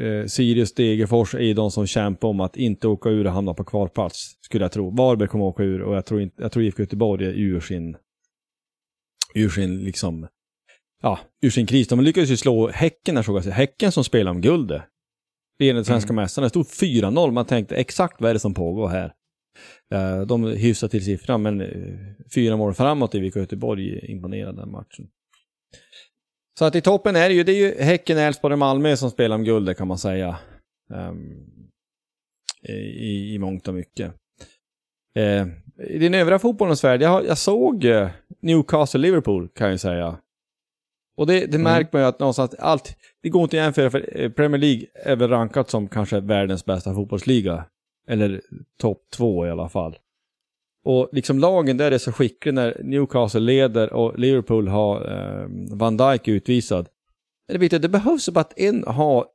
eh, 0.00 0.26
Sirius, 0.26 0.74
Degerfors 0.74 1.34
är 1.34 1.38
ju 1.40 1.54
de 1.54 1.70
som 1.70 1.86
kämpar 1.86 2.28
om 2.28 2.40
att 2.40 2.56
inte 2.56 2.88
åka 2.88 3.08
ur 3.08 3.26
och 3.26 3.32
hamna 3.32 3.54
på 3.54 3.64
kvalplats. 3.64 4.36
Skulle 4.40 4.64
jag 4.64 4.72
tro. 4.72 4.90
Varberg 4.96 5.28
kommer 5.28 5.44
åka 5.44 5.62
ur 5.62 5.82
och 5.82 5.96
jag 5.96 6.06
tror, 6.06 6.20
inte, 6.20 6.42
jag 6.42 6.52
tror 6.52 6.64
IFK 6.64 6.82
Göteborg 6.82 7.26
är 7.26 7.32
ur 7.32 7.60
sin, 7.60 7.96
ur 9.34 9.48
sin 9.48 9.84
liksom, 9.84 10.28
ja, 11.02 11.18
ur 11.42 11.50
sin 11.50 11.66
kris. 11.66 11.88
De 11.88 12.00
lyckades 12.00 12.30
ju 12.30 12.36
slå 12.36 12.68
Häcken 12.68 13.16
här 13.16 13.22
såg 13.22 13.36
jag. 13.36 13.42
Häcken 13.42 13.92
som 13.92 14.04
spelar 14.04 14.30
om 14.30 14.40
guldet. 14.40 14.82
Regerande 15.58 15.84
svenska 15.84 16.12
mästarna. 16.12 16.44
Det 16.44 16.50
stod 16.50 16.66
4-0. 16.66 17.30
Man 17.30 17.44
tänkte 17.46 17.76
exakt 17.76 18.20
vad 18.20 18.30
är 18.30 18.34
det 18.34 18.40
som 18.40 18.54
pågår 18.54 18.88
här. 18.88 19.12
Eh, 19.92 20.26
De 20.26 20.44
hyfsar 20.44 20.88
till 20.88 21.04
siffran, 21.04 21.42
men 21.42 21.60
eh, 21.60 21.68
fyra 22.34 22.56
mål 22.56 22.74
framåt 22.74 23.14
i 23.14 23.18
IFK 23.18 23.40
Göteborg 23.40 24.10
imponerade 24.12 24.60
den 24.60 24.70
matchen. 24.70 25.08
Så 26.60 26.64
att 26.64 26.74
i 26.74 26.80
toppen 26.80 27.16
är 27.16 27.28
det 27.28 27.34
ju, 27.34 27.44
det 27.44 27.52
är 27.52 27.56
ju 27.56 27.82
Häcken, 27.82 28.18
Elfsborg 28.18 28.52
och 28.52 28.58
Malmö 28.58 28.96
som 28.96 29.10
spelar 29.10 29.36
om 29.36 29.44
guldet 29.44 29.78
kan 29.78 29.88
man 29.88 29.98
säga. 29.98 30.38
Ehm, 30.94 31.46
I, 32.68 33.34
I 33.34 33.38
mångt 33.38 33.68
och 33.68 33.74
mycket. 33.74 34.14
Eh, 35.14 35.46
I 35.78 35.98
den 35.98 36.14
övriga 36.14 36.38
fotbollens 36.38 36.84
värld, 36.84 37.02
jag, 37.02 37.26
jag 37.26 37.38
såg 37.38 37.84
eh, 37.84 38.08
Newcastle-Liverpool 38.42 39.48
kan 39.48 39.70
jag 39.70 39.80
säga. 39.80 40.18
Och 41.16 41.26
det, 41.26 41.46
det 41.46 41.58
märker 41.58 41.90
man 41.92 42.02
ju 42.02 42.08
att 42.08 42.20
någonstans, 42.20 42.54
allt, 42.54 42.96
det 43.22 43.28
går 43.28 43.42
inte 43.42 43.56
att 43.56 43.64
jämföra 43.64 43.90
för 43.90 44.20
eh, 44.20 44.30
Premier 44.30 44.58
League 44.58 44.86
är 44.94 45.16
väl 45.16 45.30
rankat 45.30 45.70
som 45.70 45.88
kanske 45.88 46.20
världens 46.20 46.64
bästa 46.64 46.94
fotbollsliga. 46.94 47.64
Eller 48.08 48.42
topp 48.80 49.02
två 49.16 49.46
i 49.46 49.50
alla 49.50 49.68
fall. 49.68 49.96
Och 50.84 51.08
liksom 51.12 51.38
lagen 51.38 51.76
där 51.76 51.92
är 51.92 51.98
så 51.98 52.12
skickliga 52.12 52.52
när 52.52 52.80
Newcastle 52.84 53.40
leder 53.40 53.92
och 53.92 54.18
Liverpool 54.18 54.68
har 54.68 54.96
eh, 54.96 55.46
Van 55.76 55.96
Dijk 55.96 56.28
utvisad. 56.28 56.88
Det, 57.48 57.58
vet 57.58 57.72
jag, 57.72 57.82
det 57.82 57.88
behövs 57.88 58.28
bara 58.28 58.40
att 58.40 58.58
en 58.58 58.84
har 58.86 59.26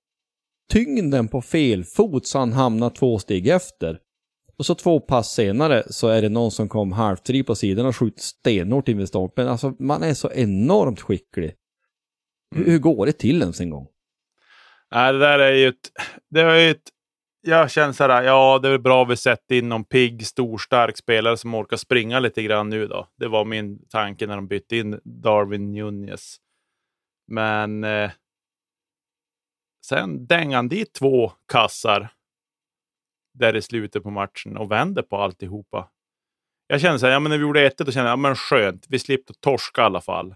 tyngden 0.71 1.27
på 1.27 1.41
fel 1.41 1.83
fot 1.83 2.27
så 2.27 2.39
han 2.39 2.53
hamnar 2.53 2.89
två 2.89 3.19
steg 3.19 3.47
efter. 3.47 3.99
Och 4.57 4.65
så 4.65 4.75
två 4.75 4.99
pass 4.99 5.33
senare 5.33 5.83
så 5.89 6.07
är 6.07 6.21
det 6.21 6.29
någon 6.29 6.51
som 6.51 6.69
kom 6.69 6.91
halvfri 6.91 7.43
på 7.43 7.55
sidan 7.55 7.85
och 7.85 7.95
skjuter 7.95 8.21
stenhårt 8.21 8.87
in 8.87 8.97
vid 8.97 9.07
stolpen. 9.07 9.47
Alltså 9.47 9.73
man 9.79 10.03
är 10.03 10.13
så 10.13 10.31
enormt 10.31 11.01
skicklig. 11.01 11.53
Hur, 12.55 12.65
hur 12.65 12.79
går 12.79 13.05
det 13.05 13.11
till 13.11 13.41
ens 13.41 13.61
en 13.61 13.69
gång? 13.69 13.87
Nej, 14.91 15.13
det 15.13 15.19
där 15.19 15.39
är 15.39 15.53
ju 15.53 15.67
ett... 15.67 15.91
Det 16.29 16.41
är 16.41 16.71
ett 16.71 16.89
jag 17.47 17.71
känner 17.71 17.93
så 17.93 18.03
här, 18.03 18.23
ja, 18.23 18.59
det 18.59 18.69
är 18.69 18.77
bra 18.77 19.05
vi 19.05 19.17
sätter 19.17 19.55
in 19.55 19.69
någon 19.69 19.83
pigg, 19.83 20.27
stor, 20.27 20.57
stark 20.57 20.97
spelare 20.97 21.37
som 21.37 21.53
orkar 21.53 21.77
springa 21.77 22.19
lite 22.19 22.43
grann 22.43 22.69
nu 22.69 22.87
då. 22.87 23.07
Det 23.15 23.27
var 23.27 23.45
min 23.45 23.87
tanke 23.89 24.27
när 24.27 24.35
de 24.35 24.47
bytte 24.47 24.77
in 24.77 24.99
Darwin 25.03 25.71
Nunez. 25.71 26.37
Men 27.27 27.83
eh, 27.83 28.11
sen 29.85 30.27
dängade 30.27 30.55
han 30.55 30.67
dit 30.67 30.93
två 30.93 31.31
kassar 31.51 32.09
där 33.33 33.55
i 33.55 33.61
slutet 33.61 34.03
på 34.03 34.09
matchen 34.09 34.57
och 34.57 34.71
vände 34.71 35.03
på 35.03 35.17
alltihopa. 35.17 35.89
Jag 36.67 36.81
känner 36.81 36.97
så 36.97 37.05
här, 37.05 37.13
ja, 37.13 37.19
men 37.19 37.29
när 37.29 37.37
vi 37.37 37.41
gjorde 37.41 37.65
1 37.65 37.77
då 37.77 37.91
kände 37.91 38.09
jag, 38.09 38.13
ja 38.13 38.21
men 38.21 38.35
skönt, 38.35 38.85
vi 38.89 38.99
slipper 38.99 39.33
torska 39.33 39.81
i 39.81 39.85
alla 39.85 40.01
fall. 40.01 40.35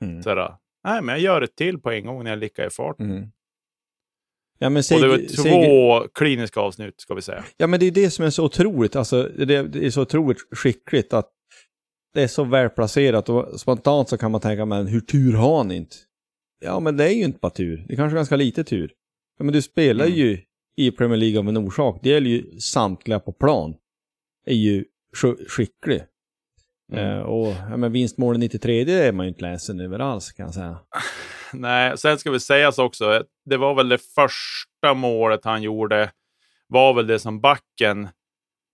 Mm. 0.00 0.22
Så 0.22 0.30
här, 0.30 0.56
nej, 0.84 1.02
men 1.02 1.14
jag 1.14 1.20
gör 1.20 1.42
ett 1.42 1.56
till 1.56 1.80
på 1.80 1.90
en 1.90 2.06
gång 2.06 2.24
när 2.24 2.30
jag 2.30 2.38
lickar 2.38 2.66
i 2.66 2.70
fart. 2.70 3.00
Mm. 3.00 3.30
Ja, 4.58 4.68
men 4.70 4.82
Och 4.94 5.00
det 5.00 5.08
var 5.08 5.18
två 5.18 5.42
Seger, 5.42 6.08
kliniska 6.14 6.60
avsnitt, 6.60 6.94
ska 7.00 7.14
vi 7.14 7.22
säga. 7.22 7.44
ja 7.56 7.66
men 7.66 7.80
det 7.80 7.86
är 7.86 7.90
det 7.90 8.10
som 8.10 8.24
är 8.24 8.30
så 8.30 8.44
otroligt, 8.44 8.96
alltså 8.96 9.22
det, 9.22 9.62
det 9.62 9.86
är 9.86 9.90
så 9.90 10.02
otroligt 10.02 10.38
skickligt 10.56 11.12
att 11.12 11.30
det 12.14 12.22
är 12.22 12.26
så 12.28 12.44
välplacerat 12.44 13.28
och 13.28 13.60
spontant 13.60 14.08
så 14.08 14.18
kan 14.18 14.30
man 14.30 14.40
tänka, 14.40 14.64
men 14.64 14.86
hur 14.86 15.00
tur 15.00 15.32
har 15.32 15.56
han 15.58 15.70
inte? 15.70 15.96
Ja 16.64 16.80
men 16.80 16.96
det 16.96 17.04
är 17.04 17.12
ju 17.14 17.24
inte 17.24 17.38
bara 17.42 17.50
tur, 17.50 17.84
det 17.88 17.94
är 17.94 17.96
kanske 17.96 18.16
ganska 18.16 18.36
lite 18.36 18.64
tur. 18.64 18.92
Ja, 19.38 19.44
men 19.44 19.52
du 19.52 19.62
spelar 19.62 20.04
Mm. 20.04 20.18
ju 20.18 20.38
i 20.76 20.90
Premier 20.90 21.16
League 21.18 21.38
av 21.38 21.48
en 21.48 21.56
orsak, 21.56 22.00
det 22.02 22.08
gäller 22.08 22.30
ju 22.30 22.60
samtliga 22.60 23.20
på 23.20 23.32
plan. 23.32 23.74
Är 24.46 24.54
ju 24.54 24.84
sk- 25.22 25.44
skicklig. 25.48 26.02
Mm. 26.92 27.04
Eh, 27.16 27.18
och 27.22 27.46
ja, 27.70 27.76
men 27.76 27.92
vinstmålen 27.92 28.40
93 28.40 28.84
det 28.84 28.92
är 28.92 29.12
man 29.12 29.26
ju 29.26 29.28
inte 29.28 29.42
ledsen 29.42 29.80
över 29.80 29.98
alls 29.98 30.32
kan 30.32 30.44
jag 30.46 30.54
säga. 30.54 30.78
Nej, 31.52 31.98
sen 31.98 32.18
ska 32.18 32.30
vi 32.30 32.40
sägas 32.40 32.78
också, 32.78 33.24
det 33.44 33.56
var 33.56 33.74
väl 33.74 33.88
det 33.88 33.98
första 33.98 34.94
målet 34.94 35.44
han 35.44 35.62
gjorde, 35.62 36.12
var 36.66 36.94
väl 36.94 37.06
det 37.06 37.18
som 37.18 37.40
backen, 37.40 38.08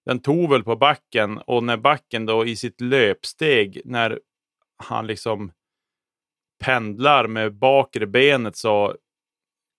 den 0.07 0.23
tog 0.23 0.51
väl 0.51 0.65
på 0.65 0.77
backen 0.77 1.39
och 1.39 1.65
när 1.65 1.77
backen 1.77 2.27
då 2.27 2.47
i 2.47 2.57
sitt 2.57 2.81
löpsteg, 2.81 3.81
när 3.85 4.21
han 4.77 5.07
liksom 5.07 5.53
pendlar 6.65 7.27
med 7.27 7.55
bakre 7.55 8.07
benet 8.07 8.57
så 8.57 8.97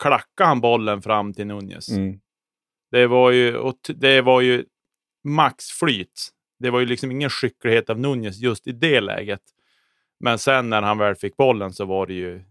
klackar 0.03 0.45
han 0.45 0.61
bollen 0.61 1.01
fram 1.01 1.33
till 1.33 1.47
Nunez. 1.47 1.89
Mm. 1.89 2.19
Det 2.91 3.07
var 3.07 3.31
ju, 3.31 3.57
och 3.57 3.75
det 3.87 4.21
var 4.21 4.41
ju 4.41 4.65
maxflyt. 5.23 6.29
Det 6.59 6.69
var 6.69 6.79
ju 6.79 6.85
liksom 6.85 7.11
ingen 7.11 7.29
skicklighet 7.29 7.89
av 7.89 7.99
Nunez 7.99 8.37
just 8.37 8.67
i 8.67 8.71
det 8.71 9.01
läget. 9.01 9.41
Men 10.19 10.39
sen 10.39 10.69
när 10.69 10.81
han 10.81 10.97
väl 10.97 11.15
fick 11.15 11.37
bollen 11.37 11.73
så 11.73 11.85
var 11.85 12.07
det 12.07 12.13
ju 12.13 12.43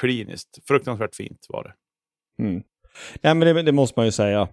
kliniskt. 0.00 0.58
Fruktansvärt 0.68 1.14
fint 1.14 1.46
var 1.48 1.64
det. 1.64 1.72
Mm. 2.44 2.62
Ja, 3.20 3.34
men 3.34 3.54
det, 3.54 3.62
det 3.62 3.72
måste 3.72 3.98
man 3.98 4.06
ju 4.06 4.12
säga. 4.12 4.48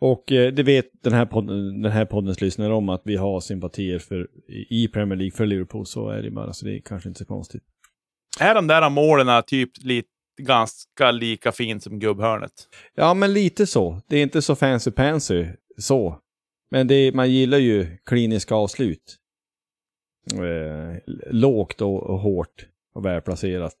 Och 0.00 0.32
eh, 0.32 0.52
det 0.52 0.62
vet 0.62 0.86
den 1.02 1.12
här, 1.12 1.26
podden, 1.26 1.82
den 1.82 1.92
här 1.92 2.04
poddens 2.04 2.40
lyssnare 2.40 2.72
om 2.72 2.88
att 2.88 3.02
vi 3.04 3.16
har 3.16 3.40
sympatier 3.40 3.98
för, 3.98 4.28
i 4.70 4.88
Premier 4.88 5.16
League 5.16 5.36
för 5.36 5.46
Liverpool. 5.46 5.86
Så 5.86 6.08
är 6.08 6.22
det 6.22 6.30
bara, 6.30 6.52
så 6.52 6.66
det 6.66 6.76
är 6.76 6.80
kanske 6.80 7.08
inte 7.08 7.18
så 7.18 7.24
konstigt. 7.24 7.62
Är 8.40 8.54
de 8.54 8.66
där 8.66 8.90
målen 8.90 9.42
typ 9.46 9.70
lite, 9.84 10.08
ganska 10.42 11.10
lika 11.10 11.52
fint 11.52 11.82
som 11.82 11.98
gubbhörnet? 11.98 12.52
Ja, 12.94 13.14
men 13.14 13.32
lite 13.32 13.66
så. 13.66 14.00
Det 14.08 14.16
är 14.16 14.22
inte 14.22 14.42
så 14.42 14.56
fancy 14.56 14.90
pansy 14.90 15.46
så. 15.78 16.20
Men 16.70 16.86
det, 16.86 17.14
man 17.14 17.30
gillar 17.30 17.58
ju 17.58 17.96
kliniska 18.04 18.54
avslut. 18.54 19.16
Eh, 20.32 21.14
lågt 21.30 21.80
och, 21.80 22.02
och 22.02 22.18
hårt 22.18 22.66
och 22.94 23.04
välplacerat. 23.04 23.74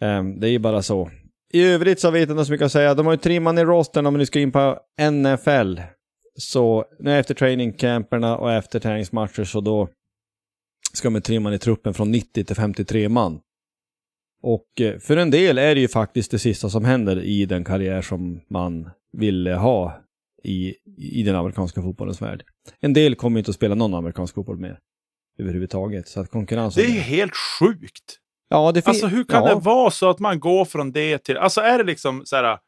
Ehm, 0.00 0.40
det 0.40 0.48
är 0.48 0.50
ju 0.50 0.58
bara 0.58 0.82
så. 0.82 1.10
I 1.52 1.64
övrigt 1.64 2.00
så 2.00 2.10
vet 2.10 2.28
jag 2.28 2.34
inte 2.34 2.44
så 2.44 2.52
mycket 2.52 2.64
att 2.64 2.72
säga. 2.72 2.94
De 2.94 3.06
har 3.06 3.12
ju 3.12 3.18
trimman 3.18 3.58
i 3.58 3.64
rosten 3.64 4.06
om 4.06 4.14
ni 4.14 4.26
ska 4.26 4.40
in 4.40 4.52
på 4.52 4.78
NFL. 5.10 5.80
Så 6.38 6.84
nu 6.98 7.18
efter 7.18 7.34
trainingcamperna 7.34 8.36
och 8.36 8.52
efter 8.52 8.80
träningsmatcher 8.80 9.44
så 9.44 9.60
då 9.60 9.88
ska 10.92 11.10
man 11.10 11.22
trimma 11.22 11.54
i 11.54 11.58
truppen 11.58 11.94
från 11.94 12.10
90 12.10 12.44
till 12.44 12.56
53 12.56 13.08
man. 13.08 13.40
Och 14.42 14.80
eh, 14.80 14.98
för 14.98 15.16
en 15.16 15.30
del 15.30 15.58
är 15.58 15.74
det 15.74 15.80
ju 15.80 15.88
faktiskt 15.88 16.30
det 16.30 16.38
sista 16.38 16.70
som 16.70 16.84
händer 16.84 17.22
i 17.22 17.46
den 17.46 17.64
karriär 17.64 18.02
som 18.02 18.40
man 18.50 18.90
ville 19.12 19.54
ha 19.54 20.04
i, 20.44 20.74
i 20.96 21.22
den 21.22 21.36
amerikanska 21.36 21.82
fotbollens 21.82 22.22
värld. 22.22 22.44
En 22.80 22.92
del 22.92 23.14
kommer 23.14 23.38
inte 23.38 23.50
att 23.50 23.54
spela 23.54 23.74
någon 23.74 23.94
amerikansk 23.94 24.34
fotboll 24.34 24.58
mer 24.58 24.78
överhuvudtaget. 25.38 26.08
Så 26.08 26.20
att 26.20 26.30
konkurrensen... 26.30 26.82
Det 26.82 26.98
är 26.98 27.00
helt 27.00 27.32
sjukt. 27.60 28.20
Ja, 28.54 28.72
det 28.72 28.88
Alltså 28.88 29.06
hur 29.06 29.24
kan 29.24 29.44
ja. 29.44 29.54
det 29.54 29.60
vara 29.60 29.90
så 29.90 30.10
att 30.10 30.18
man 30.18 30.40
går 30.40 30.64
från 30.64 30.92
det 30.92 31.18
till... 31.18 31.36
Alltså 31.36 31.60
är 31.60 31.78
det 31.78 31.84
liksom 31.84 32.22
så 32.24 32.36
här. 32.36 32.58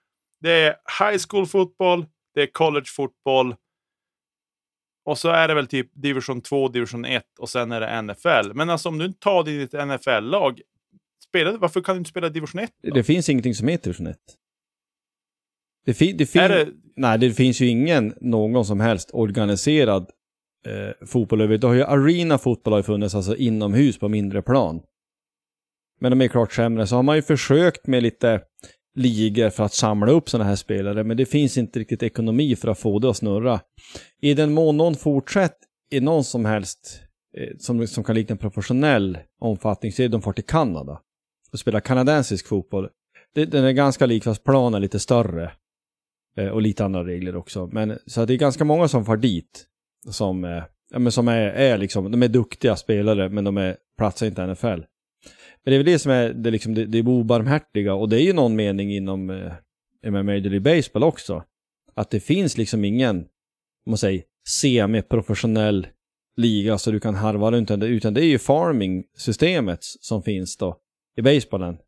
Det 0.41 0.51
är 0.51 0.77
high 1.11 1.23
school 1.29 1.47
fotboll, 1.47 2.07
det 2.35 2.43
är 2.43 2.47
college 2.47 2.87
fotboll. 2.97 3.55
Och 5.05 5.19
så 5.19 5.29
är 5.29 5.49
det 5.49 5.55
väl 5.55 5.67
typ 5.67 5.91
division 5.95 6.41
2, 6.41 6.69
division 6.69 7.05
1 7.05 7.25
och 7.39 7.49
sen 7.49 7.73
är 7.73 7.81
det 7.81 8.03
NFL. 8.03 8.53
Men 8.55 8.71
alltså 8.71 8.89
om 8.89 8.99
du 8.99 9.05
inte 9.05 9.19
tar 9.21 9.45
ditt 9.45 9.73
NFL-lag, 9.73 10.61
varför 11.59 11.81
kan 11.81 11.95
du 11.95 11.99
inte 11.99 12.11
spela 12.11 12.29
division 12.29 12.61
1? 12.61 12.71
Då? 12.83 12.95
Det 12.95 13.05
finns 13.05 13.29
ingenting 13.29 13.55
som 13.55 13.69
heter 13.69 13.85
division 13.85 14.07
1. 14.07 14.17
Det, 15.87 15.95
fi, 15.95 16.13
det, 16.13 16.27
fin, 16.27 16.43
det- 16.43 16.69
Nej, 16.97 17.19
det 17.19 17.31
finns 17.31 17.61
ju 17.61 17.67
ingen, 17.67 18.15
någon 18.21 18.65
som 18.65 18.81
helst 18.81 19.11
organiserad 19.13 20.11
eh, 20.67 21.07
fotboll. 21.07 21.39
Det 21.61 21.67
har 21.67 21.75
ju 21.75 21.85
arena 21.85 22.39
fotboll 22.39 22.73
har 22.73 22.79
ju 22.79 22.83
funnits, 22.83 23.15
alltså 23.15 23.37
inomhus 23.37 23.99
på 23.99 24.09
mindre 24.09 24.43
plan. 24.43 24.81
Men 26.01 26.11
de 26.11 26.21
är 26.21 26.29
klart 26.29 26.53
sämre. 26.53 26.87
Så 26.87 26.97
har 26.97 27.03
man 27.03 27.17
ju 27.17 27.23
försökt 27.23 27.87
med 27.87 28.03
lite 28.03 28.41
ligor 28.95 29.51
för 29.51 29.65
att 29.65 29.75
samla 29.75 30.13
upp 30.13 30.31
sådana 30.31 30.49
här 30.49 30.57
spelare, 30.57 31.05
men 31.05 31.17
det 31.17 31.27
finns 31.27 31.59
inte 31.59 31.79
riktigt 31.79 32.03
ekonomi 32.03 32.57
för 32.57 32.69
att 32.69 32.79
få 32.79 32.99
det 32.99 33.11
att 33.11 33.17
snurra. 33.17 33.61
I 34.21 34.35
den 34.35 34.53
mån 34.53 34.77
någon 34.77 34.95
fortsätter 34.95 35.67
i 35.91 36.01
någon 36.01 36.25
som 36.25 36.45
helst 36.45 37.01
eh, 37.37 37.57
som, 37.59 37.87
som 37.87 38.05
kan 38.05 38.15
likna 38.15 38.33
en 38.33 38.39
professionell 38.39 39.19
omfattning 39.41 39.93
så 39.93 40.03
är 40.03 40.09
de 40.09 40.23
far 40.23 40.33
till 40.33 40.45
Kanada 40.45 41.01
och 41.53 41.59
spelar 41.59 41.81
kanadensisk 41.81 42.47
fotboll. 42.47 42.89
Det, 43.35 43.45
den 43.45 43.65
är 43.65 43.73
ganska 43.73 44.07
lik 44.07 44.25
fast 44.25 44.45
planen 44.45 44.75
är 44.75 44.81
lite 44.81 44.99
större. 44.99 45.53
Eh, 46.37 46.49
och 46.49 46.63
lite 46.63 46.85
andra 46.85 47.05
regler 47.05 47.37
också. 47.37 47.67
Men, 47.73 47.99
så 48.07 48.25
det 48.25 48.35
är 48.35 48.39
ganska 48.39 48.65
många 48.65 48.89
som 48.89 49.05
far 49.05 49.17
dit. 49.17 49.67
Som, 50.11 50.45
eh, 50.45 50.63
ja, 50.91 50.99
men 50.99 51.13
som 51.13 51.29
är, 51.29 51.41
är 51.41 51.79
liksom, 51.79 52.11
de 52.11 52.23
är 52.23 52.29
duktiga 52.29 52.77
spelare 52.77 53.29
men 53.29 53.45
de 53.45 53.57
är, 53.57 53.77
platsar 53.99 54.27
inte 54.27 54.43
i 54.43 54.47
NFL. 54.47 54.83
Men 55.67 55.71
det 55.71 55.77
är 55.77 55.79
väl 55.79 55.93
det 55.93 55.99
som 55.99 56.13
är 56.13 56.29
det, 56.29 56.51
liksom, 56.51 56.75
det, 56.75 56.87
det 56.87 56.99
är 56.99 57.09
obarmhärtiga 57.09 57.95
och 57.95 58.09
det 58.09 58.23
är 58.23 58.25
ju 58.25 58.33
någon 58.33 58.57
mening 58.57 58.93
inom 58.93 59.31
eh, 59.31 59.53
med 60.11 60.25
Major 60.25 60.41
League 60.41 60.61
Baseball 60.61 61.03
också. 61.03 61.45
Att 61.95 62.11
det 62.11 62.21
finns 62.21 62.57
liksom 62.57 62.85
ingen, 62.85 63.17
om 63.17 63.27
man 63.91 63.99
säger, 63.99 64.23
semiprofessionell 64.49 65.87
liga 66.37 66.79
så 66.79 66.91
du 66.91 67.01
kan 67.01 67.15
harva 67.15 67.51
runt 67.51 67.69
den, 67.69 67.83
utan 67.83 68.15
det 68.15 68.25
är 68.25 68.29
ju 68.29 68.39
farming-systemet 68.39 69.79
som 69.83 70.23
finns 70.23 70.57
då 70.57 70.79
i 71.17 71.23
baseballen. 71.23 71.79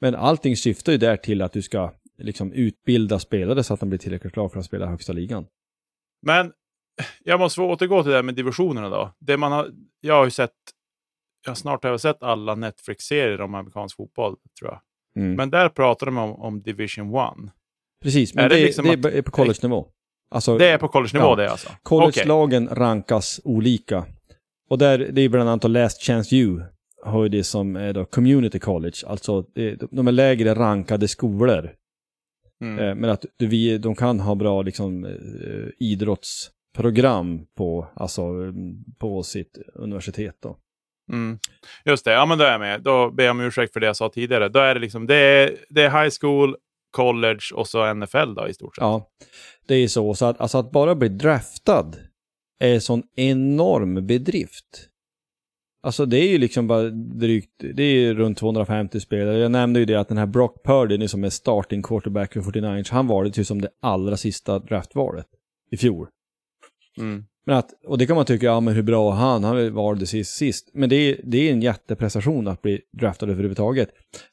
Men 0.00 0.14
allting 0.14 0.56
syftar 0.56 0.92
ju 0.92 0.98
där 0.98 1.16
till 1.16 1.42
att 1.42 1.52
du 1.52 1.62
ska 1.62 1.92
liksom 2.18 2.52
utbilda 2.52 3.18
spelare 3.18 3.62
så 3.62 3.74
att 3.74 3.80
de 3.80 3.88
blir 3.88 3.98
tillräckligt 3.98 4.32
klara 4.32 4.48
för 4.48 4.58
att 4.58 4.64
spela 4.64 4.86
högsta 4.86 5.12
ligan. 5.12 5.46
Men 6.26 6.52
jag 7.24 7.40
måste 7.40 7.56
få 7.56 7.72
återgå 7.72 8.02
till 8.02 8.10
det 8.10 8.16
här 8.16 8.22
med 8.22 8.34
divisionerna 8.34 8.88
då. 8.88 9.14
Det 9.18 9.36
man 9.36 9.52
har, 9.52 9.70
jag 10.00 10.14
har 10.14 10.24
ju 10.24 10.30
sett, 10.30 10.50
jag 11.46 11.56
snart 11.56 11.82
har 11.84 11.90
jag 11.90 12.00
sett 12.00 12.22
alla 12.22 12.54
Netflix-serier 12.54 13.40
om 13.40 13.54
amerikansk 13.54 13.96
fotboll, 13.96 14.36
tror 14.58 14.70
jag. 14.70 14.80
Mm. 15.22 15.34
Men 15.36 15.50
där 15.50 15.68
pratar 15.68 16.06
de 16.06 16.18
om, 16.18 16.32
om 16.34 16.62
Division 16.62 17.14
1. 17.14 17.22
Precis, 18.02 18.34
men 18.34 18.44
är 18.44 18.48
det, 18.48 18.54
det 18.54 18.60
det, 18.60 18.66
liksom 18.66 18.86
är, 18.86 19.06
är 19.06 19.22
på 19.22 19.30
college-nivå. 19.30 19.86
Alltså, 20.30 20.58
Det 20.58 20.68
är 20.68 20.78
på 20.78 20.88
college-nivå 20.88 21.26
Ja. 21.26 21.36
det 21.36 21.50
alltså? 21.50 21.68
College-lagen 21.82 22.68
rankas 22.68 23.40
olika. 23.44 24.04
Och 24.70 24.78
där, 24.78 24.98
det 24.98 25.20
är 25.22 25.28
bland 25.28 25.48
annat 25.48 25.70
Last 25.70 26.02
Chance 26.02 26.36
U 26.36 26.62
har 27.04 27.22
ju 27.22 27.28
det 27.28 27.44
som 27.44 27.76
är 27.76 27.92
då 27.92 28.04
community 28.04 28.58
college, 28.58 28.96
alltså 29.06 29.42
det, 29.54 29.82
de 29.90 30.08
är 30.08 30.12
lägre 30.12 30.54
rankade 30.54 31.08
skolor. 31.08 31.70
Mm. 32.62 32.78
Eh, 32.78 32.94
Men 32.94 33.10
att 33.10 33.24
vi, 33.38 33.78
de 33.78 33.94
kan 33.94 34.20
ha 34.20 34.34
bra 34.34 34.62
liksom, 34.62 35.04
eh, 35.04 35.68
idrottsprogram 35.78 37.46
på, 37.56 37.86
alltså, 37.94 38.22
på 38.98 39.22
sitt 39.22 39.58
universitet. 39.74 40.36
Då. 40.42 40.58
Mm. 41.12 41.38
Just 41.84 42.04
det, 42.04 42.12
ja 42.12 42.26
men 42.26 42.38
då 42.38 42.44
är 42.44 42.50
jag 42.52 42.60
med. 42.60 42.82
Då 42.82 43.10
ber 43.10 43.24
jag 43.24 43.30
om 43.30 43.40
ursäkt 43.40 43.72
för 43.72 43.80
det 43.80 43.86
jag 43.86 43.96
sa 43.96 44.08
tidigare. 44.08 44.48
Då 44.48 44.60
är 44.60 44.74
det 44.74 44.80
liksom, 44.80 45.06
det 45.06 45.16
är, 45.16 45.56
det 45.68 45.82
är 45.82 46.02
high 46.02 46.14
school, 46.20 46.56
college 46.90 47.42
och 47.54 47.68
så 47.68 47.94
NFL 47.94 48.34
då 48.34 48.48
i 48.48 48.54
stort 48.54 48.76
sett. 48.76 48.82
Ja, 48.82 49.08
det 49.66 49.74
är 49.74 49.88
så. 49.88 50.14
så 50.14 50.24
att, 50.26 50.40
alltså 50.40 50.58
att 50.58 50.72
bara 50.72 50.94
bli 50.94 51.08
draftad 51.08 51.92
är 52.58 52.74
en 52.74 52.80
sån 52.80 53.02
enorm 53.16 54.06
bedrift. 54.06 54.88
Alltså 55.82 56.06
det 56.06 56.16
är 56.16 56.28
ju 56.28 56.38
liksom 56.38 56.66
bara 56.66 56.90
drygt, 56.90 57.50
det 57.74 57.82
är 57.82 57.94
ju 57.94 58.14
runt 58.14 58.38
250 58.38 59.00
spelare. 59.00 59.38
Jag 59.38 59.50
nämnde 59.50 59.80
ju 59.80 59.86
det 59.86 59.94
att 59.94 60.08
den 60.08 60.18
här 60.18 60.26
Brock 60.26 60.64
Purdy 60.64 61.08
som 61.08 61.24
är 61.24 61.30
starting 61.30 61.82
quarterback 61.82 62.32
för 62.32 62.40
49ers, 62.40 62.90
han 62.90 63.06
valdes 63.06 63.38
ju 63.38 63.44
som 63.44 63.60
det 63.60 63.68
allra 63.82 64.16
sista 64.16 64.58
draftvalet 64.58 65.26
i 65.70 65.76
fjol. 65.76 66.08
Mm. 66.98 67.24
Men 67.44 67.56
att, 67.56 67.70
och 67.86 67.98
det 67.98 68.06
kan 68.06 68.16
man 68.16 68.24
tycka, 68.24 68.46
ja 68.46 68.60
men 68.60 68.74
hur 68.74 68.82
bra 68.82 69.12
är 69.12 69.16
han, 69.16 69.44
han 69.44 69.74
valdes 69.74 70.10
sist, 70.10 70.34
sist. 70.34 70.70
Men 70.72 70.88
det 70.88 70.96
är, 70.96 71.20
det 71.24 71.48
är 71.48 71.52
en 71.52 71.62
jätteprestation 71.62 72.48
att 72.48 72.62
bli 72.62 72.80
draftad 72.92 73.26
överhuvudtaget. 73.26 73.88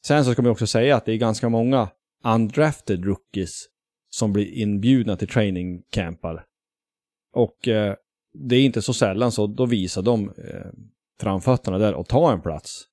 Sen 0.05 0.26
så 0.26 0.32
ska 0.34 0.41
man 0.41 0.51
också 0.51 0.68
säga 0.68 0.95
att 0.95 1.05
det 1.05 1.12
är 1.14 1.18
ganska 1.18 1.49
många 1.49 1.89
undrafted 2.26 3.05
rookies 3.05 3.66
som 4.10 4.34
blir 4.34 4.53
inbjudna 4.53 5.16
till 5.16 5.28
training 5.28 5.82
campar. 5.91 6.43
Och 7.34 7.68
eh, 7.68 7.95
det 8.34 8.55
är 8.55 8.62
inte 8.62 8.82
så 8.82 8.93
sällan 8.93 9.32
så 9.32 9.47
då 9.47 9.66
visar 9.66 10.01
de 10.01 10.30
eh, 10.30 10.72
framfötterna 11.22 11.78
där 11.78 11.93
och 11.93 12.07
tar 12.07 12.32
en 12.34 12.41
plats. 12.41 12.84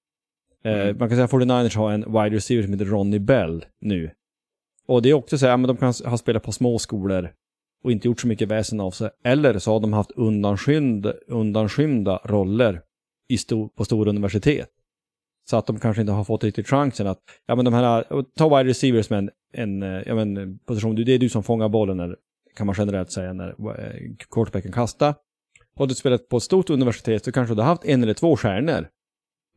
Eh, 0.64 0.72
Mm. 0.72 0.98
Man 0.98 1.08
kan 1.08 1.16
säga 1.16 1.24
att 1.24 1.30
49ers 1.30 1.76
har 1.76 1.92
en 1.92 2.00
wide 2.00 2.36
receiver 2.36 2.62
som 2.62 2.72
heter 2.72 2.84
Ronnie 2.84 3.18
Bell 3.18 3.64
nu. 3.80 4.10
Och 4.88 5.02
det 5.02 5.10
är 5.10 5.14
också 5.14 5.38
så 5.38 5.46
här, 5.46 5.56
men 5.56 5.68
de 5.68 5.76
kan 5.76 5.94
ha 6.04 6.18
spelat 6.18 6.42
på 6.42 6.52
små 6.52 6.78
skolor 6.78 7.32
och 7.84 7.92
inte 7.92 8.08
gjort 8.08 8.20
så 8.20 8.26
mycket 8.26 8.48
väsen 8.48 8.80
av 8.80 8.90
sig. 8.90 9.10
Eller 9.24 9.58
så 9.58 9.72
har 9.72 9.80
de 9.80 9.92
haft 9.92 10.10
undanskymda, 10.10 11.12
undanskymda 11.26 12.20
roller 12.24 12.82
i 13.28 13.38
sto, 13.38 13.68
på 13.68 13.84
stora 13.84 14.10
universitet. 14.10 14.68
Så 15.50 15.56
att 15.56 15.66
de 15.66 15.80
kanske 15.80 16.00
inte 16.00 16.12
har 16.12 16.24
fått 16.24 16.44
riktigt 16.44 16.68
chansen 16.68 17.06
att, 17.06 17.18
ja 17.46 17.56
men 17.56 17.64
de 17.64 17.74
här, 17.74 18.24
ta 18.36 18.58
wide 18.58 18.70
receivers 18.70 19.10
med 19.10 19.30
en, 19.52 19.82
en 19.82 20.02
ja 20.06 20.14
men 20.14 20.58
position, 20.58 20.94
det 20.94 21.14
är 21.14 21.18
du 21.18 21.28
som 21.28 21.42
fångar 21.42 21.68
bollen 21.68 21.96
när, 21.96 22.16
kan 22.56 22.66
man 22.66 22.74
generellt 22.78 23.10
säga, 23.10 23.32
när 23.32 23.48
eh, 23.48 24.14
quarterbacken 24.30 24.72
kastar. 24.72 25.14
Har 25.76 25.86
du 25.86 25.94
spelat 25.94 26.28
på 26.28 26.36
ett 26.36 26.42
stort 26.42 26.70
universitet 26.70 27.24
så 27.24 27.32
kanske 27.32 27.54
du 27.54 27.60
har 27.60 27.68
haft 27.68 27.84
en 27.84 28.02
eller 28.02 28.14
två 28.14 28.36
stjärnor. 28.36 28.88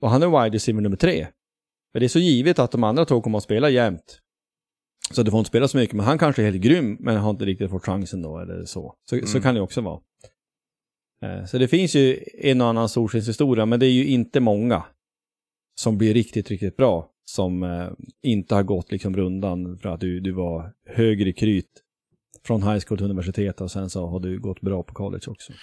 Och 0.02 0.10
han 0.10 0.24
är 0.24 0.28
wide 0.44 0.56
receiver 0.56 0.82
nummer 0.82 0.98
tre. 0.98 1.28
Men 1.94 2.00
det 2.00 2.06
är 2.06 2.08
så 2.08 2.20
givet 2.20 2.60
att 2.60 2.72
de 2.72 2.84
andra 2.84 3.06
två 3.06 3.22
kommer 3.22 3.38
att 3.38 3.44
spela 3.44 3.70
jämt. 3.70 4.20
Så 5.12 5.24
du 5.24 5.32
får 5.32 5.40
inte 5.40 5.48
spela 5.48 5.68
så 5.68 5.78
mycket, 5.78 5.96
men 5.96 6.06
han 6.06 6.18
kanske 6.18 6.42
är 6.42 6.52
helt 6.52 6.62
grym, 6.64 6.98
men 7.00 7.18
har 7.18 7.30
inte 7.30 7.46
riktigt 7.46 7.70
fått 7.72 7.86
chansen 7.86 8.22
då, 8.22 8.40
eller 8.40 8.66
så. 8.66 8.96
Så, 9.10 9.20
så 9.28 9.38
Mm. 9.38 9.44
kan 9.44 9.56
det 9.56 9.62
också 9.62 9.82
vara. 9.82 10.00
Eh, 11.24 11.46
Så 11.46 11.58
det 11.58 11.68
finns 11.68 11.96
ju 11.96 12.20
en 12.38 12.62
och 12.62 12.68
annan 12.68 12.90
solskenshistoria, 12.90 13.66
men 13.66 13.80
det 13.80 13.86
är 13.86 13.92
ju 13.92 14.06
inte 14.08 14.40
många 14.40 14.84
som 15.80 15.98
blir 15.98 16.14
riktigt, 16.14 16.50
riktigt 16.50 16.78
bra. 16.78 17.10
Som 17.26 17.64
eh, 17.64 17.90
inte 18.24 18.56
har 18.56 18.64
gått 18.64 18.92
liksom 18.92 19.16
rundan 19.16 19.78
för 19.78 19.90
att 19.90 20.00
du, 20.00 20.20
du 20.20 20.32
var 20.32 20.74
högre 20.86 21.34
kryt 21.34 21.70
från 22.46 22.64
high 22.64 22.80
school 22.88 22.98
till 22.98 23.06
universitet 23.06 23.62
och 23.62 23.72
sen 23.72 23.90
så 23.90 24.08
har 24.08 24.20
du 24.20 24.40
gått 24.40 24.62
bra 24.62 24.84
på 24.84 24.94
college 24.94 25.24
också. 25.28 25.54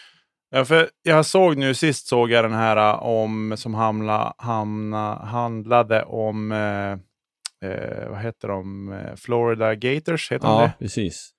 Ja, 0.50 0.64
för 0.64 0.88
jag 1.02 1.26
såg 1.26 1.56
nu, 1.56 1.74
sist 1.74 2.06
såg 2.06 2.30
jag 2.30 2.44
den 2.44 2.52
här 2.52 2.94
uh, 2.94 3.02
om, 3.02 3.54
som 3.56 3.74
hamla, 3.74 4.34
hamna, 4.38 5.14
handlade 5.14 6.04
om, 6.04 6.52
eh, 6.52 6.98
eh, 7.64 8.08
vad 8.08 8.18
heter 8.20 8.48
de, 8.48 8.92
Eh, 8.92 9.14
Florida 9.16 9.74
Gators, 9.74 10.32
heter 10.32 10.46
de 10.48 10.54
Ja, 10.54 10.62
det? 10.62 10.72
precis. 10.78 11.30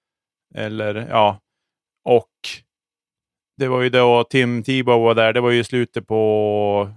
Eller, 0.55 0.95
ja. 0.95 1.39
Och 2.05 2.31
det 3.57 3.67
var 3.67 3.81
ju 3.81 3.89
då 3.89 4.23
Tim 4.23 4.63
Tebow 4.63 5.01
var 5.01 5.15
där, 5.15 5.33
det 5.33 5.41
var 5.41 5.51
ju 5.51 5.63
slutet 5.63 6.07
på, 6.07 6.91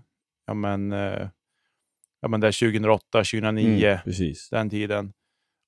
ja 0.47 0.55
men, 0.55 0.93
eh, 0.93 1.29
ja 2.21 2.29
men 2.29 2.41
där 2.41 2.53
2008, 2.53 3.05
2009, 3.25 3.87
Mm, 3.89 3.99
precis. 4.05 4.49
den 4.51 4.71
tiden. 4.71 5.13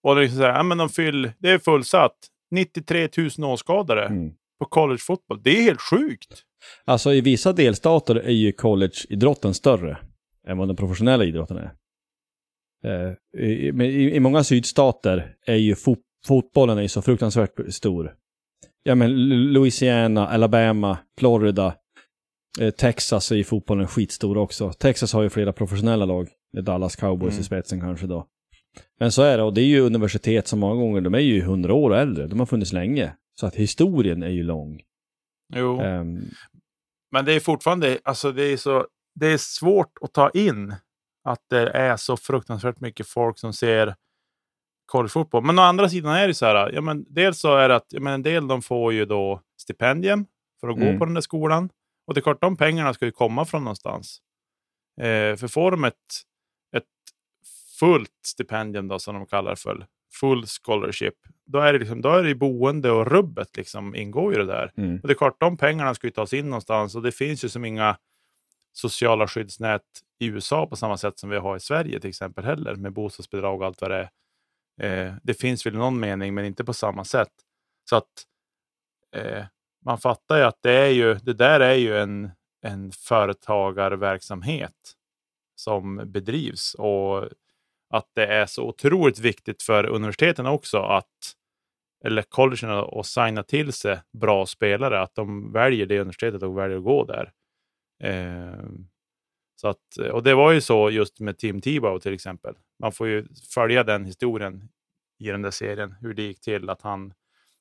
Och 0.03 0.14
det 0.14 0.20
är 0.20 0.22
liksom 0.22 0.38
så 0.38 0.44
här, 0.44 0.55
ja 0.57 0.62
men 0.62 0.78
de 0.78 0.88
fyll, 0.88 1.32
det 1.38 1.50
är 1.50 1.59
fullsatt. 1.59 2.16
93 2.50 3.09
000 3.38 3.50
åskådare 3.53 4.07
Mm. 4.07 4.30
på 4.30 4.36
på 4.59 4.68
collegefotboll. 4.68 5.42
Det 5.42 5.50
är 5.59 5.62
helt 5.62 5.80
sjukt. 5.80 6.42
Alltså 6.84 7.12
i 7.12 7.20
vissa 7.20 7.53
delstater 7.53 8.14
är 8.16 8.30
ju 8.30 8.53
collegeidrotten 8.53 9.55
större 9.55 9.98
än 10.48 10.59
vad 10.59 10.68
den 10.68 10.76
professionella 10.76 11.24
idrotten 11.24 11.57
är. 11.57 11.72
Eh, 12.85 13.12
men 13.72 13.87
i, 13.87 14.16
I 14.16 14.20
många 14.20 14.45
sydstater 14.45 15.35
är 15.47 15.55
ju 15.57 15.74
fot, 15.74 15.99
fotbollen 16.26 16.78
är 16.78 16.83
ju 16.83 16.89
så 16.89 17.03
fruktansvärt 17.03 17.74
stor. 17.74 18.14
Ja 18.83 18.95
men 18.95 19.28
Louisiana, 19.53 20.28
Alabama, 20.28 20.99
Florida, 21.18 21.74
eh, 22.61 22.70
Texas 22.70 23.33
är 23.33 23.37
ju 23.37 23.45
fotbollen 23.45 23.87
skitstor 23.87 24.37
också. 24.39 24.72
Texas 24.72 25.12
har 25.12 25.22
ju 25.22 25.28
flera 25.30 25.53
professionella 25.53 26.05
lag, 26.05 26.28
med 26.53 26.64
Dallas 26.64 26.97
Cowboys 26.97 27.33
Mm. 27.33 27.41
i 27.41 27.45
spetsen 27.45 27.80
kanske 27.80 28.07
då. 28.07 28.26
Men 29.01 29.12
så 29.12 29.22
är 29.22 29.37
det, 29.37 29.43
och 29.43 29.55
det 29.55 29.61
är 29.61 29.66
ju 29.66 29.80
universitet 29.80 30.47
som 30.49 30.59
många 30.59 30.74
gånger, 30.74 31.01
de 31.01 31.14
är 31.14 31.18
ju 31.18 31.43
hundra 31.43 31.74
år 31.74 31.91
och 31.91 31.97
äldre. 31.99 32.26
De 32.26 32.39
har 32.39 32.47
funnits 32.47 32.72
länge. 32.72 33.12
Så 33.41 33.47
att 33.47 33.55
historien 33.55 34.22
är 34.22 34.28
ju 34.28 34.43
lång. 34.43 34.80
Jo, 35.55 35.80
Ehm, 35.80 36.20
men 37.12 37.24
det 37.24 37.33
är 37.33 37.41
fortfarande, 37.41 37.99
alltså 38.05 38.33
det 38.33 38.43
är 38.45 38.57
så, 38.57 38.87
det 39.20 39.26
är 39.26 39.39
svårt 39.39 39.93
att 40.01 40.12
ta 40.12 40.30
in 40.30 40.74
att 41.24 41.40
det 41.50 41.68
är 41.70 41.96
så 41.96 42.16
fruktansvärt 42.16 42.80
mycket 42.80 43.06
folk 43.08 43.38
som 43.38 43.52
ser 43.52 43.94
collegefotboll. 44.86 45.44
Men 45.44 45.58
å 45.58 45.62
andra 45.62 45.88
sidan 45.88 46.14
är 46.16 46.28
det 46.28 46.34
så 46.34 46.46
här, 46.46 46.70
ja, 46.72 46.80
men 46.80 47.06
dels 47.08 47.38
så 47.38 47.56
är 47.56 47.68
det 47.68 47.76
att 47.76 47.86
ja, 47.88 48.00
men 48.00 48.12
en 48.12 48.22
del 48.22 48.48
de 48.48 48.62
får 48.62 48.92
ju 48.92 49.04
då 49.04 49.40
stipendium 49.60 50.26
för 50.60 50.68
att 50.68 50.76
gå 50.76 50.82
Mm. 50.86 50.98
på 50.98 51.04
den 51.04 51.14
där 51.14 51.20
skolan. 51.20 51.70
Och 52.06 52.14
det 52.14 52.20
är 52.20 52.22
klart, 52.22 52.40
de 52.40 52.56
pengarna 52.56 52.94
ska 52.94 53.04
ju 53.04 53.12
komma 53.12 53.44
från 53.44 53.64
någonstans. 53.64 54.18
Eh, 55.00 55.36
för 55.36 55.48
får 55.48 55.70
de 55.70 55.84
ett, 55.84 55.94
ett 56.76 56.84
fullt 57.80 58.10
stipendium 58.26 58.88
då, 58.88 58.98
som 58.98 59.14
de 59.14 59.26
kallar 59.26 59.54
för, 59.54 59.86
full 60.20 60.44
scholarship, 60.46 61.14
då 61.46 61.58
är 61.58 61.72
det, 61.72 61.78
liksom, 61.78 62.00
då 62.02 62.08
är 62.10 62.22
det 62.22 62.34
boende 62.34 62.90
och 62.90 63.06
rubbet 63.06 63.56
liksom 63.56 63.94
ingår 63.94 64.32
ju 64.32 64.38
det 64.38 64.46
där. 64.46 64.72
mm. 64.76 65.00
Och 65.00 65.08
det 65.08 65.12
är 65.12 65.18
klart, 65.18 65.40
de 65.40 65.56
pengarna 65.56 65.94
ska 65.94 66.06
ju 66.06 66.10
tas 66.10 66.32
in 66.32 66.44
någonstans 66.50 66.94
och 66.94 67.02
det 67.02 67.12
finns 67.12 67.44
ju 67.44 67.48
som 67.48 67.64
inga 67.64 67.96
sociala 68.72 69.28
skyddsnät 69.28 69.82
i 70.22 70.26
USA 70.26 70.66
på 70.66 70.76
samma 70.76 70.96
sätt 70.96 71.18
som 71.18 71.30
vi 71.30 71.36
har 71.36 71.56
i 71.56 71.60
Sverige 71.60 72.00
till 72.00 72.10
exempel 72.10 72.44
heller 72.44 72.74
med 72.74 72.92
bostadsbidrag 72.92 73.60
och 73.60 73.66
allt 73.66 73.80
vad 73.80 73.90
det 73.90 73.96
är. 73.96 74.10
Eh, 75.06 75.14
det 75.22 75.34
finns 75.34 75.66
väl 75.66 75.74
i 75.74 75.78
någon 75.78 76.00
mening, 76.00 76.34
men 76.34 76.44
inte 76.44 76.64
på 76.64 76.72
samma 76.72 77.04
sätt. 77.04 77.32
Så 77.90 77.96
att 77.96 78.26
eh, 79.16 79.44
man 79.84 79.98
fattar 79.98 80.36
ju 80.36 80.42
att 80.42 80.58
det, 80.62 80.72
är 80.72 80.88
ju, 80.88 81.14
det 81.14 81.34
där 81.34 81.60
är 81.60 81.74
ju 81.74 81.98
en, 81.98 82.30
en 82.62 82.92
företagarverksamhet 82.92 84.92
som 85.54 86.02
bedrivs 86.06 86.74
och 86.74 87.28
att 87.90 88.10
det 88.14 88.26
är 88.26 88.46
så 88.46 88.68
otroligt 88.68 89.18
viktigt 89.18 89.62
för 89.62 89.86
universiteten 89.86 90.46
också 90.46 90.78
att 90.78 91.36
eller 92.04 92.22
collegen 92.22 92.70
att 92.70 93.06
signa 93.06 93.42
till 93.42 93.72
sig 93.72 94.00
bra 94.12 94.46
spelare, 94.46 95.00
att 95.00 95.14
de 95.14 95.52
väljer 95.52 95.86
det 95.86 96.00
universitetet 96.00 96.42
och 96.42 96.58
väljer 96.58 96.78
att 96.78 96.84
gå 96.84 97.04
där. 97.04 97.32
Eh, 98.02 98.64
så 99.62 99.68
att, 99.68 99.96
och 100.12 100.22
det 100.22 100.34
var 100.34 100.52
ju 100.52 100.60
så 100.60 100.90
just 100.90 101.20
med 101.20 101.38
Tim 101.38 101.60
Tebow 101.60 101.98
till 101.98 102.14
exempel. 102.14 102.54
Man 102.78 102.92
får 102.92 103.08
ju 103.08 103.26
följa 103.54 103.84
den 103.84 104.04
historien 104.04 104.68
i 105.18 105.28
den 105.28 105.42
där 105.42 105.50
serien, 105.50 105.94
hur 106.00 106.14
det 106.14 106.22
gick 106.22 106.40
till 106.40 106.70
att 106.70 106.82
han 106.82 107.12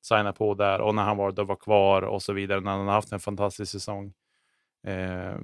signade 0.01 0.33
på 0.33 0.53
där 0.53 0.81
och 0.81 0.95
när 0.95 1.03
han 1.03 1.17
var, 1.17 1.31
då 1.31 1.43
var 1.43 1.55
kvar 1.55 2.01
och 2.01 2.21
så 2.21 2.33
vidare, 2.33 2.59
när 2.59 2.71
han 2.71 2.87
har 2.87 2.93
haft 2.93 3.11
en 3.11 3.19
fantastisk 3.19 3.71
säsong. 3.71 4.13
Eh, 4.87 5.37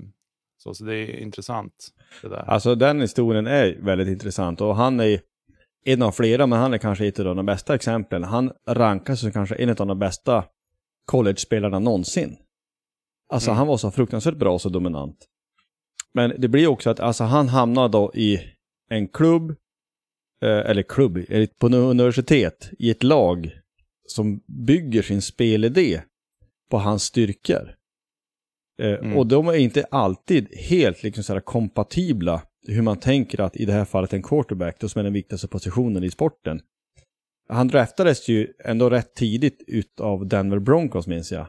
så, 0.58 0.74
så 0.74 0.84
det 0.86 0.96
är 0.96 1.20
intressant. 1.20 1.88
Det 2.22 2.28
där. 2.30 2.50
Alltså 2.50 2.76
den 2.76 3.02
historien 3.02 3.48
är 3.48 3.78
väldigt 3.82 4.08
intressant 4.08 4.62
och 4.62 4.76
han 4.76 5.00
är 5.00 5.22
en 5.86 6.02
av 6.02 6.12
flera, 6.12 6.48
men 6.48 6.60
han 6.60 6.74
är 6.74 6.78
kanske 6.78 7.08
ett 7.08 7.20
av 7.20 7.36
de 7.36 7.46
bästa 7.46 7.76
exemplen. 7.76 8.24
Han 8.24 8.52
rankas 8.70 9.20
som 9.20 9.32
kanske 9.32 9.56
en 9.56 9.70
av 9.70 9.76
de 9.76 10.00
bästa 10.00 10.46
college-spelarna 11.06 11.80
någonsin. 11.80 12.38
Alltså 13.34 13.50
Mm. 13.50 13.58
han 13.58 13.68
var 13.68 13.78
så 13.78 13.92
fruktansvärt 13.92 14.36
bra 14.38 14.54
och 14.54 14.62
så 14.62 14.70
dominant. 14.70 15.26
Men 16.14 16.34
det 16.38 16.48
blir 16.48 16.68
också 16.68 16.90
att 16.90 17.00
alltså, 17.00 17.24
han 17.24 17.50
hamnar 17.50 17.90
då 17.90 18.12
i 18.16 18.40
en 18.90 19.08
klubb, 19.08 19.50
eh, 20.44 20.50
eller 20.70 20.84
klubb, 20.84 21.26
på 21.60 21.68
universitet, 21.68 22.70
i 22.80 22.90
ett 22.90 23.04
lag 23.04 23.52
som 24.08 24.42
bygger 24.48 25.02
sin 25.02 25.22
spelidé 25.22 26.02
på 26.70 26.78
hans 26.78 27.04
styrkor. 27.04 27.74
Eh, 28.82 28.94
Mm. 28.94 29.18
Och 29.18 29.28
de 29.28 29.48
är 29.48 29.54
inte 29.54 29.86
alltid 29.92 30.56
helt 30.56 31.04
liksom 31.04 31.24
så 31.24 31.40
kompatibla 31.42 32.42
hur 32.68 32.82
man 32.82 33.00
tänker 33.00 33.42
att 33.42 33.58
i 33.58 33.66
det 33.66 33.74
här 33.74 33.86
fallet 33.86 34.14
en 34.14 34.24
quarterback, 34.24 34.80
då 34.80 34.90
som 34.90 35.00
är 35.00 35.04
den 35.04 35.14
viktigaste 35.14 35.48
positionen 35.48 36.04
i 36.04 36.12
sporten. 36.12 36.62
Han 37.50 37.68
draftades 37.68 38.28
ju 38.28 38.54
ändå 38.66 38.90
rätt 38.90 39.16
tidigt 39.16 39.64
utav 39.68 40.28
Denver 40.28 40.60
Broncos 40.60 41.08
minns 41.08 41.32
jag. 41.32 41.48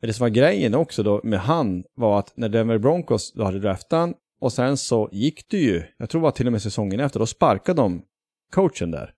Men 0.00 0.08
det 0.08 0.14
som 0.14 0.24
var 0.24 0.28
grejen 0.28 0.74
också 0.74 1.02
då 1.02 1.20
med 1.24 1.40
han 1.40 1.84
var 1.94 2.18
att 2.18 2.32
när 2.36 2.48
Denver 2.48 2.78
Broncos 2.78 3.32
då 3.32 3.44
hade 3.44 3.58
draftat 3.58 3.98
han 3.98 4.14
och 4.40 4.52
sen 4.52 4.76
så 4.76 5.08
gick 5.12 5.50
det 5.50 5.58
ju, 5.58 5.82
jag 5.98 6.10
tror 6.10 6.20
det 6.20 6.22
var 6.22 6.30
till 6.30 6.46
och 6.46 6.52
med 6.52 6.62
säsongen 6.62 7.00
efter, 7.00 7.20
då 7.20 7.26
sparkade 7.26 7.82
de 7.82 8.02
coachen 8.52 8.90
där. 8.90 9.14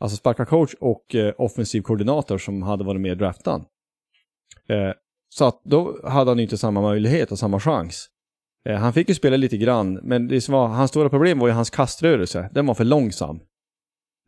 Alltså 0.00 0.16
sparka 0.16 0.44
coach 0.44 0.74
och 0.80 1.14
eh, 1.14 1.34
offensiv 1.38 1.82
koordinator 1.82 2.38
som 2.38 2.62
hade 2.62 2.84
varit 2.84 3.00
med 3.00 3.12
i 3.12 3.14
draftan. 3.14 3.64
Eh, 4.68 4.92
så 5.28 5.44
att 5.44 5.60
då 5.64 6.00
hade 6.04 6.30
han 6.30 6.38
ju 6.38 6.42
inte 6.42 6.58
samma 6.58 6.80
möjlighet 6.80 7.32
och 7.32 7.38
samma 7.38 7.60
chans. 7.60 8.08
Eh, 8.68 8.76
han 8.76 8.92
fick 8.92 9.08
ju 9.08 9.14
spela 9.14 9.36
lite 9.36 9.56
grann, 9.56 9.94
men 10.02 10.28
det 10.28 10.40
som 10.40 10.54
var, 10.54 10.68
hans 10.68 10.90
stora 10.90 11.08
problem 11.08 11.38
var 11.38 11.48
ju 11.48 11.54
hans 11.54 11.70
kaströrelse. 11.70 12.50
Den 12.52 12.66
var 12.66 12.74
för 12.74 12.84
långsam. 12.84 13.40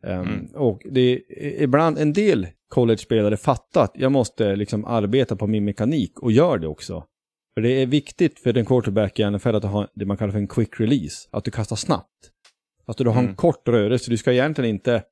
Ehm, 0.03 0.21
Mm. 0.21 0.45
Och 0.55 0.81
det 0.91 1.01
är 1.29 1.61
ibland 1.63 1.97
en 1.97 2.13
del 2.13 2.47
college-spelare 2.69 3.37
fattar 3.37 3.83
att 3.83 3.91
jag 3.95 4.11
måste 4.11 4.55
liksom 4.55 4.85
arbeta 4.85 5.35
på 5.35 5.47
min 5.47 5.65
mekanik 5.65 6.19
och 6.19 6.31
gör 6.31 6.57
det 6.57 6.67
också. 6.67 7.03
För 7.53 7.61
det 7.61 7.69
är 7.69 7.85
viktigt 7.85 8.39
för 8.39 8.53
den 8.53 8.65
quarterback 8.65 9.19
i 9.19 9.23
NFL 9.31 9.55
att 9.55 9.63
ha 9.63 9.87
det 9.95 10.05
man 10.05 10.17
kallar 10.17 10.31
för 10.31 10.39
en 10.39 10.47
quick 10.47 10.79
release. 10.79 11.27
Att 11.31 11.43
du 11.45 11.51
kastar 11.51 11.75
snabbt. 11.75 12.31
Att 12.85 12.97
du 12.97 13.05
har 13.07 13.17
en 13.19 13.23
Mm. 13.23 13.35
kort 13.35 13.67
rörelse. 13.67 14.11
Du 14.11 14.17
ska 14.17 14.33
egentligen 14.33 14.69
inte 14.69 15.03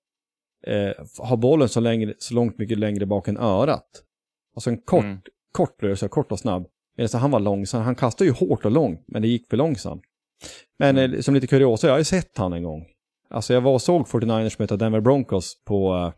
eh, 0.68 0.92
ha 1.20 1.36
bollen 1.36 1.70
så, 1.70 1.80
längre, 1.80 2.14
så 2.18 2.34
långt 2.34 2.58
mycket 2.58 2.78
längre 2.80 3.06
bak 3.06 3.28
än 3.28 3.38
örat. 3.38 4.04
Alltså 4.56 4.70
en 4.70 4.78
kort, 4.78 5.04
Mm. 5.04 5.18
kort 5.52 5.84
rörelse, 5.84 6.08
kort 6.08 6.32
och 6.32 6.40
snabb. 6.40 6.68
Medan 6.98 7.22
han 7.22 7.32
var 7.32 7.40
långsam. 7.40 7.82
Han 7.82 7.96
kastade 7.96 8.28
ju 8.30 8.34
hårt 8.34 8.66
och 8.66 8.72
långt, 8.72 9.04
men 9.08 9.22
det 9.22 9.28
gick 9.28 9.50
för 9.50 9.58
långsamt. 9.58 10.02
Men 10.80 10.98
Mm. 10.98 11.14
eh, 11.14 11.20
som 11.20 11.34
lite 11.34 11.48
kuriosa, 11.48 11.88
jag 11.88 11.94
har 11.94 11.98
ju 12.00 12.04
sett 12.04 12.38
han 12.38 12.54
en 12.54 12.64
gång. 12.64 12.86
Alltså 13.30 13.54
jag 13.54 13.62
var 13.62 13.74
och 13.74 13.82
såg 13.82 14.08
49ers 14.08 14.56
möta 14.60 14.78
Denver 14.78 15.02
Broncos 15.02 15.64
på, 15.66 16.14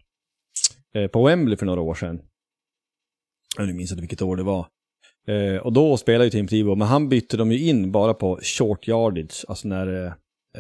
eh, 0.96 1.08
på 1.08 1.24
Wembley 1.26 1.58
för 1.58 1.66
några 1.66 1.82
år 1.82 1.94
sedan. 1.94 2.22
Jag 3.58 3.76
minns 3.76 3.92
inte 3.92 4.02
vilket 4.02 4.22
år 4.22 4.36
det 4.38 4.44
var. 4.44 4.68
Eh, 5.28 5.58
och 5.58 5.74
då 5.74 5.98
spelade 5.98 6.26
ju 6.26 6.32
Tim 6.32 6.48
Tebow, 6.48 6.78
men 6.78 6.88
han 6.88 7.10
bytte 7.10 7.38
dem 7.38 7.52
ju 7.52 7.60
in 7.60 7.92
bara 7.92 8.14
på 8.14 8.40
short 8.44 8.88
yardage. 8.88 9.46
Alltså 9.48 9.68
när, 9.68 10.06
eh, 10.06 10.12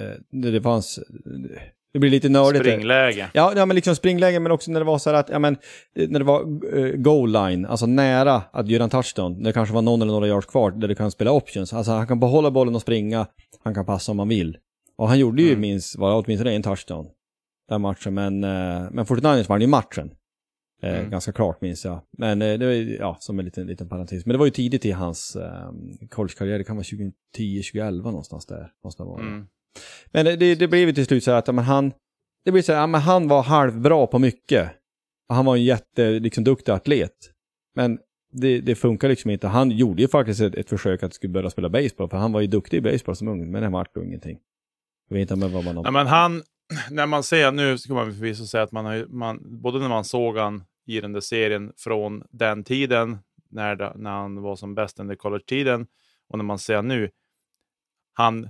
eh, 0.03 0.15
när 0.31 0.51
det 0.51 0.61
fanns... 0.61 0.99
Det 1.93 1.99
blir 1.99 2.09
lite 2.09 2.29
nördigt. 2.29 2.63
Springläge. 2.63 3.29
Ja, 3.33 3.53
ja, 3.55 3.65
men 3.65 3.75
liksom 3.75 3.95
springläge, 3.95 4.39
men 4.39 4.51
också 4.51 4.71
när 4.71 4.79
det 4.79 4.85
var 4.85 4.97
så 4.97 5.09
här 5.09 5.17
att, 5.17 5.29
ja 5.29 5.39
men, 5.39 5.57
eh, 5.99 6.09
när 6.09 6.19
det 6.19 6.25
var 6.25 6.41
eh, 6.77 6.91
goal 6.91 7.31
line, 7.31 7.65
alltså 7.65 7.85
nära 7.85 8.43
att 8.51 8.67
göra 8.67 8.83
en 8.83 8.89
touchdown, 8.89 9.33
när 9.33 9.43
det 9.43 9.53
kanske 9.53 9.75
var 9.75 9.81
någon 9.81 10.01
eller 10.01 10.11
några 10.11 10.27
yards 10.27 10.45
kvar, 10.47 10.71
där 10.71 10.87
du 10.87 10.95
kan 10.95 11.11
spela 11.11 11.31
options. 11.31 11.73
Alltså 11.73 11.91
han 11.91 12.07
kan 12.07 12.19
behålla 12.19 12.51
bollen 12.51 12.75
och 12.75 12.81
springa, 12.81 13.27
han 13.63 13.73
kan 13.73 13.85
passa 13.85 14.11
om 14.11 14.19
han 14.19 14.29
vill. 14.29 14.57
Och 14.97 15.07
han 15.07 15.19
gjorde 15.19 15.41
ju 15.41 15.49
Mm. 15.49 15.61
minst, 15.61 15.97
var 15.97 16.23
åtminstone 16.23 16.53
en 16.53 16.63
touchdown 16.63 17.09
den 17.69 17.81
matchen, 17.81 18.13
men, 18.13 18.43
eh, 18.43 18.87
men 18.91 19.05
49ers 19.05 19.49
vann 19.49 19.61
ju 19.61 19.67
matchen. 19.67 20.11
Eh, 20.81 20.97
Mm. 20.99 21.09
Ganska 21.11 21.31
klart 21.31 21.61
minns 21.61 21.85
jag. 21.85 22.01
Men 22.17 22.41
eh, 22.41 22.59
det 22.59 22.65
var 22.65 22.73
ju, 22.73 22.95
ja, 22.95 23.17
som 23.19 23.39
en 23.39 23.45
liten, 23.45 23.67
liten 23.67 23.89
parentes. 23.89 24.25
Men 24.25 24.33
det 24.33 24.37
var 24.37 24.45
ju 24.45 24.51
tidigt 24.51 24.85
i 24.85 24.91
hans 24.91 25.35
eh, 25.35 25.71
collegekarriär, 26.09 26.57
det 26.57 26.63
kan 26.63 26.75
vara 26.75 26.83
2010-2011 27.37 28.03
någonstans 28.03 28.45
där. 28.45 28.71
Måste 28.83 29.03
det 29.03 29.07
vara. 29.07 29.21
Mm. 29.21 29.47
Men 30.11 30.25
det, 30.25 30.55
det, 30.55 30.67
blev 30.67 30.87
ju 30.87 30.93
till 30.93 31.05
slut 31.05 31.23
så 31.23 31.31
här 31.31 31.37
att 31.37 31.47
men 31.55 31.65
han, 31.65 31.91
det 32.45 32.51
blir 32.51 32.61
så 32.61 32.73
här, 32.73 32.79
ja, 32.79 32.87
men 32.87 33.01
han 33.01 33.27
var 33.27 33.43
halvbra 33.43 34.07
på 34.07 34.19
mycket. 34.19 34.71
Han 35.29 35.45
var 35.45 35.55
en 35.55 35.63
jätte, 35.63 36.19
liksom, 36.19 36.43
duktig 36.43 36.71
atlet. 36.71 37.31
Men 37.75 37.99
det, 38.31 38.61
det 38.61 38.75
funkar 38.75 39.09
liksom 39.09 39.31
inte. 39.31 39.47
Han 39.47 39.71
gjorde 39.71 40.01
ju 40.01 40.07
faktiskt 40.07 40.41
ett, 40.41 40.55
ett 40.55 40.69
försök 40.69 41.03
att 41.03 41.13
skulle 41.13 41.33
börja 41.33 41.49
spela 41.49 41.69
baseball, 41.69 42.09
för 42.09 42.17
han 42.17 42.31
var 42.31 42.41
ju 42.41 42.47
duktig 42.47 42.77
i 42.77 42.81
baseball 42.81 43.15
som 43.15 43.27
ung, 43.27 43.51
men 43.51 43.63
det 43.63 43.69
vart 43.69 43.95
då 43.95 44.03
ingenting. 44.03 44.39
Jag 45.07 45.17
vet 45.17 45.31
inte 45.31 45.47
vad 45.47 45.65
man 45.65 45.75
har... 45.75 45.83
Nej, 45.83 45.91
men 45.91 46.07
han, 46.07 46.43
när 46.91 47.05
man 47.05 47.23
ser, 47.23 47.51
nu 47.51 47.77
ska 47.77 47.93
man 47.93 48.13
förvisso 48.13 48.45
säga 48.45 48.63
att 48.63 48.71
man 48.71 48.85
har 48.85 49.05
man, 49.09 49.61
både 49.61 49.79
när 49.79 49.89
man 49.89 50.05
såg 50.05 50.37
han 50.37 50.63
i 50.85 51.01
den 51.01 51.13
där 51.13 51.21
serien 51.21 51.73
från 51.77 52.23
den 52.29 52.63
tiden, 52.63 53.17
när, 53.49 53.93
när 53.95 54.11
han 54.11 54.41
var 54.41 54.55
som 54.55 54.75
bäst 54.75 54.99
under 54.99 55.15
college-tiden, 55.15 55.87
och 56.29 56.37
när 56.37 56.45
man 56.45 56.59
ser 56.59 56.81
nu, 56.81 57.09
han, 58.13 58.49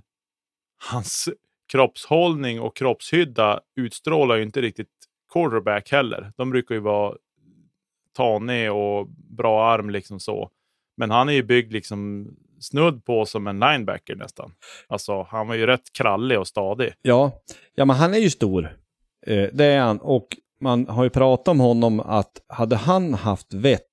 hans 0.89 1.29
kroppshållning 1.71 2.61
och 2.61 2.75
kroppshydda 2.75 3.61
utstrålar 3.75 4.35
ju 4.35 4.43
inte 4.43 4.61
riktigt 4.61 4.89
quarterback 5.33 5.91
heller. 5.91 6.31
De 6.37 6.49
brukar 6.49 6.75
ju 6.75 6.81
vara 6.81 7.17
tanig 8.13 8.71
och 8.71 9.07
bra 9.09 9.71
arm 9.71 9.89
liksom 9.89 10.19
så. 10.19 10.51
Men 10.97 11.11
han 11.11 11.29
är 11.29 11.33
ju 11.33 11.43
byggd 11.43 11.73
liksom 11.73 12.27
snudd 12.59 13.05
på 13.05 13.25
som 13.25 13.47
en 13.47 13.59
linebacker 13.59 14.15
nästan. 14.15 14.51
Alltså, 14.87 15.27
han 15.29 15.47
var 15.47 15.55
ju 15.55 15.65
rätt 15.65 15.93
krallig 15.97 16.39
och 16.39 16.47
stadig. 16.47 16.93
Ja, 17.01 17.41
ja 17.75 17.85
men 17.85 17.95
han 17.95 18.13
är 18.13 18.17
ju 18.17 18.29
stor. 18.29 18.77
Eh, 19.27 19.49
det 19.53 19.65
är 19.65 19.79
han. 19.79 19.99
Och 19.99 20.27
man 20.61 20.87
har 20.87 21.03
ju 21.03 21.09
pratat 21.09 21.47
om 21.47 21.59
honom 21.59 21.99
att 21.99 22.41
hade 22.47 22.75
han 22.75 23.13
haft 23.13 23.53
vett 23.53 23.83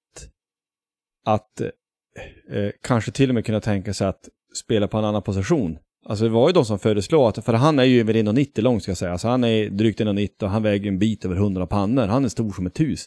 att 1.27 1.61
eh, 1.61 2.57
eh 2.57 2.70
kanske 2.82 3.11
till 3.12 3.28
och 3.28 3.35
med 3.35 3.47
kunna 3.47 3.61
tänka 3.61 3.95
sig 3.95 4.07
att 4.07 4.28
spela 4.55 4.89
på 4.89 4.99
en 4.99 5.05
annan 5.05 5.23
position. 5.23 5.78
Alltså 6.07 6.24
det 6.24 6.31
var 6.31 6.49
ju 6.49 6.53
de 6.53 6.65
som 6.65 6.78
föreslog 6.78 7.28
att, 7.28 7.45
för 7.45 7.53
han 7.53 7.78
är 7.78 7.85
ju 7.85 8.01
över 8.01 8.15
1,90 8.15 8.61
lång 8.61 8.81
ska 8.81 8.91
jag 8.91 8.99
säga. 8.99 9.12
Alltså 9.12 9.28
han 9.28 9.45
är 9.45 9.70
drygt 9.70 10.01
1,90 10.01 10.43
och 10.43 10.51
han 10.51 10.62
väger 10.62 10.89
en 10.89 10.99
bit 10.99 11.24
över 11.24 11.36
100 11.36 11.66
pannor. 11.66 12.07
Han 12.07 12.24
är 12.24 12.28
stor 12.28 12.53
som 12.53 12.66
ett 12.66 12.81
hus. 12.81 13.05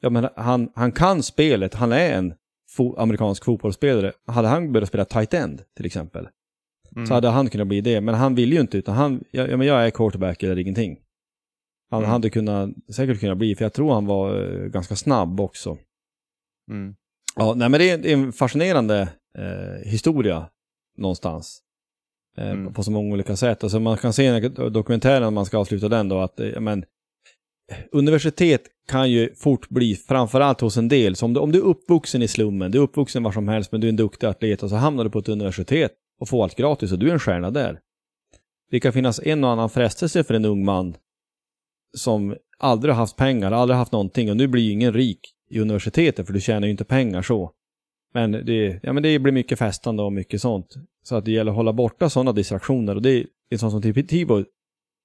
Ja 0.00 0.10
men 0.10 0.28
han, 0.36 0.72
han 0.74 0.92
kan 0.92 1.22
spelet, 1.22 1.74
han 1.74 1.92
är 1.92 2.12
en 2.12 2.34
fo 2.76 2.96
amerikansk 2.96 3.44
fotbollsspelare. 3.44 4.12
Hade 4.26 4.48
han 4.48 4.72
börjat 4.72 4.88
spela 4.88 5.04
tight 5.04 5.34
end 5.34 5.62
till 5.76 5.86
exempel, 5.86 6.28
Mm. 6.96 7.06
så 7.06 7.14
hade 7.14 7.28
han 7.28 7.50
kunnat 7.50 7.66
bli 7.66 7.80
det. 7.80 8.00
Men 8.00 8.14
han 8.14 8.34
vill 8.34 8.52
ju 8.52 8.60
inte, 8.60 8.78
utan 8.78 8.94
han, 8.94 9.24
ja, 9.30 9.46
ja, 9.46 9.56
men 9.56 9.66
jag 9.66 9.86
är 9.86 9.90
quarterback 9.90 10.42
eller 10.42 10.58
ingenting. 10.58 10.98
Han 11.90 12.00
Mm. 12.00 12.10
hade 12.10 12.30
kunnat, 12.30 12.70
säkert 12.94 13.20
kunnat 13.20 13.38
bli, 13.38 13.54
för 13.54 13.64
jag 13.64 13.72
tror 13.72 13.94
han 13.94 14.06
var 14.06 14.42
eh, 14.44 14.66
ganska 14.66 14.96
snabb 14.96 15.40
också. 15.40 15.78
Mm. 16.70 16.94
Ja, 17.36 17.54
nej 17.54 17.68
men 17.68 17.80
det 17.80 17.90
är, 17.90 17.98
det 17.98 18.08
är 18.12 18.16
en 18.16 18.32
fascinerande 18.32 19.08
eh, 19.38 19.90
historia 19.90 20.48
någonstans. 20.98 21.62
Mm. 22.36 22.72
På 22.72 22.82
så 22.82 22.90
många 22.90 23.12
olika 23.12 23.36
sätt. 23.36 23.62
Alltså 23.62 23.80
man 23.80 23.96
kan 23.96 24.12
se 24.12 24.36
i 24.36 24.48
dokumentären, 24.48 25.22
om 25.28 25.34
man 25.34 25.46
ska 25.46 25.58
avsluta 25.58 25.88
den 25.88 26.08
då, 26.08 26.18
att 26.20 26.40
men, 26.60 26.84
universitet 27.92 28.62
kan 28.88 29.10
ju 29.10 29.34
fort 29.34 29.68
bli, 29.68 29.94
framförallt 29.94 30.60
hos 30.60 30.76
en 30.76 30.88
del, 30.88 31.16
så 31.16 31.26
om 31.26 31.32
du, 31.32 31.40
om 31.40 31.52
du 31.52 31.58
är 31.58 31.62
uppvuxen 31.62 32.22
i 32.22 32.28
slummen, 32.28 32.70
du 32.70 32.78
är 32.78 32.82
uppvuxen 32.82 33.22
var 33.22 33.32
som 33.32 33.48
helst, 33.48 33.72
men 33.72 33.80
du 33.80 33.86
är 33.86 33.88
en 33.88 33.96
duktig 33.96 34.26
atlet 34.26 34.62
och 34.62 34.70
så 34.70 34.76
hamnar 34.76 35.04
du 35.04 35.10
på 35.10 35.18
ett 35.18 35.28
universitet 35.28 35.92
och 36.20 36.28
får 36.28 36.42
allt 36.42 36.56
gratis 36.56 36.92
och 36.92 36.98
du 36.98 37.08
är 37.08 37.12
en 37.12 37.20
stjärna 37.20 37.50
där. 37.50 37.78
Det 38.70 38.80
kan 38.80 38.92
finnas 38.92 39.20
en 39.24 39.44
och 39.44 39.50
annan 39.50 39.70
frestelse 39.70 40.24
för 40.24 40.34
en 40.34 40.44
ung 40.44 40.64
man 40.64 40.96
som 41.96 42.36
aldrig 42.58 42.94
har 42.94 43.00
haft 43.00 43.16
pengar, 43.16 43.52
aldrig 43.52 43.76
haft 43.76 43.92
någonting 43.92 44.30
och 44.30 44.36
nu 44.36 44.46
blir 44.46 44.62
ju 44.62 44.72
ingen 44.72 44.92
rik 44.92 45.20
i 45.50 45.60
universitetet 45.60 46.26
för 46.26 46.32
du 46.32 46.40
tjänar 46.40 46.66
ju 46.66 46.70
inte 46.70 46.84
pengar 46.84 47.22
så. 47.22 47.52
Men 48.14 48.32
det, 48.32 48.80
ja, 48.82 48.92
men 48.92 49.02
det 49.02 49.18
blir 49.18 49.32
mycket 49.32 49.58
festande 49.58 50.02
och 50.02 50.12
mycket 50.12 50.40
sånt. 50.40 50.74
Så 51.02 51.16
att 51.16 51.24
det 51.24 51.30
gäller 51.30 51.50
att 51.50 51.56
hålla 51.56 51.72
borta 51.72 52.10
sådana 52.10 52.32
distraktioner 52.32 52.94
och 52.94 53.02
det 53.02 53.10
är 53.10 53.26
en 53.50 53.58
sån 53.58 53.70
som 53.70 53.82
Tibor 53.82 54.46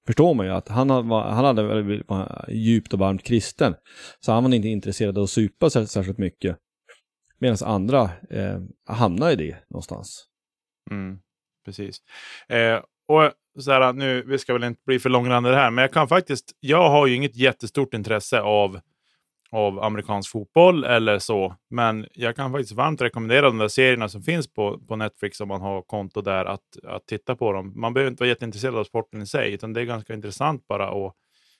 förstår 0.07 0.33
man 0.33 0.45
ju 0.45 0.51
att 0.51 0.67
han, 0.69 0.89
hade- 0.89 1.07
var, 1.09 1.29
han 1.29 1.45
hade 1.45 1.63
väldigt 1.63 2.07
var 2.09 2.45
djupt 2.49 2.93
och 2.93 2.99
varmt 2.99 3.23
kristen. 3.23 3.75
Så 4.19 4.31
han 4.31 4.43
var 4.43 4.53
inte 4.53 4.67
intresserad 4.67 5.17
av 5.17 5.23
att 5.23 5.29
supa 5.29 5.69
sär- 5.69 5.85
särskilt 5.85 6.17
mycket. 6.17 6.57
Medan 7.39 7.57
andra 7.63 8.01
eh, 8.29 8.59
hamnar 8.89 9.31
i 9.31 9.35
det 9.35 9.57
någonstans. 9.69 10.25
Mm, 10.91 11.19
precis. 11.65 11.97
Eh, 12.49 12.75
och 13.07 13.31
så 13.63 13.71
här, 13.71 13.93
nu, 13.93 14.23
vi 14.27 14.37
ska 14.37 14.53
väl 14.53 14.63
inte 14.63 14.81
bli 14.85 14.99
för 14.99 15.09
långrandiga 15.09 15.55
här, 15.55 15.71
men 15.71 15.81
jag 15.81 15.91
kan 15.93 16.07
faktiskt, 16.07 16.51
jag 16.59 16.89
har 16.89 17.07
ju 17.07 17.15
inget 17.15 17.35
jättestort 17.35 17.93
intresse 17.93 18.39
av, 18.41 18.79
av 19.51 19.83
amerikansk 19.83 20.31
fotboll 20.31 20.83
eller 20.83 21.19
så, 21.19 21.55
men 21.69 22.07
jag 22.13 22.35
kan 22.35 22.51
faktiskt 22.51 22.71
varmt 22.71 23.01
rekommendera 23.01 23.41
de 23.41 23.57
där 23.57 23.67
serierna 23.67 24.09
som 24.09 24.23
finns 24.23 24.53
på, 24.53 24.79
på 24.79 24.95
Netflix 24.95 25.41
om 25.41 25.47
man 25.47 25.61
har 25.61 25.81
konto 25.81 26.21
där, 26.21 26.45
att, 26.45 26.77
att 26.83 27.07
titta 27.07 27.35
på 27.35 27.51
dem. 27.53 27.73
Man 27.75 27.93
behöver 27.93 28.11
inte 28.11 28.21
vara 28.21 28.29
jätteintresserad 28.29 28.75
av 28.75 28.83
sporten 28.83 29.21
i 29.21 29.25
sig, 29.25 29.53
utan 29.53 29.73
det 29.73 29.81
är 29.81 29.85
ganska 29.85 30.13
intressant 30.13 30.67
bara 30.67 31.07
att 31.07 31.13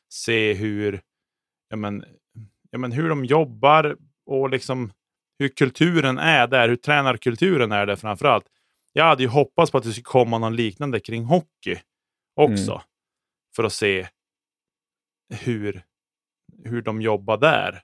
se 0.09 0.53
hur, 0.53 1.01
ja 1.69 1.76
men, 1.76 2.03
ja 2.72 2.77
men 2.77 2.91
hur 2.91 3.09
de 3.09 3.26
jobbar 3.26 3.97
och 4.26 4.49
liksom 4.49 4.91
hur 5.39 5.49
kulturen 5.49 6.18
är 6.18 6.47
där, 6.47 6.69
hur 6.69 6.76
tränarkulturen 6.76 7.72
är 7.72 7.85
där 7.85 7.95
framförallt. 7.95 8.45
Jag 8.93 9.05
hade 9.05 9.23
ju 9.23 9.30
hoppats 9.30 9.72
på 9.72 9.77
att 9.77 9.84
det 9.84 9.91
skulle 9.91 10.03
komma 10.03 10.38
någon 10.38 10.55
liknande 10.55 10.99
kring 10.99 11.23
hockey 11.23 11.77
också. 12.35 12.81
För 13.55 13.64
att 13.64 13.73
se 13.73 14.07
hur, 15.30 15.84
hur 16.68 16.81
de 16.81 17.02
jobbar 17.02 17.38
där. 17.38 17.81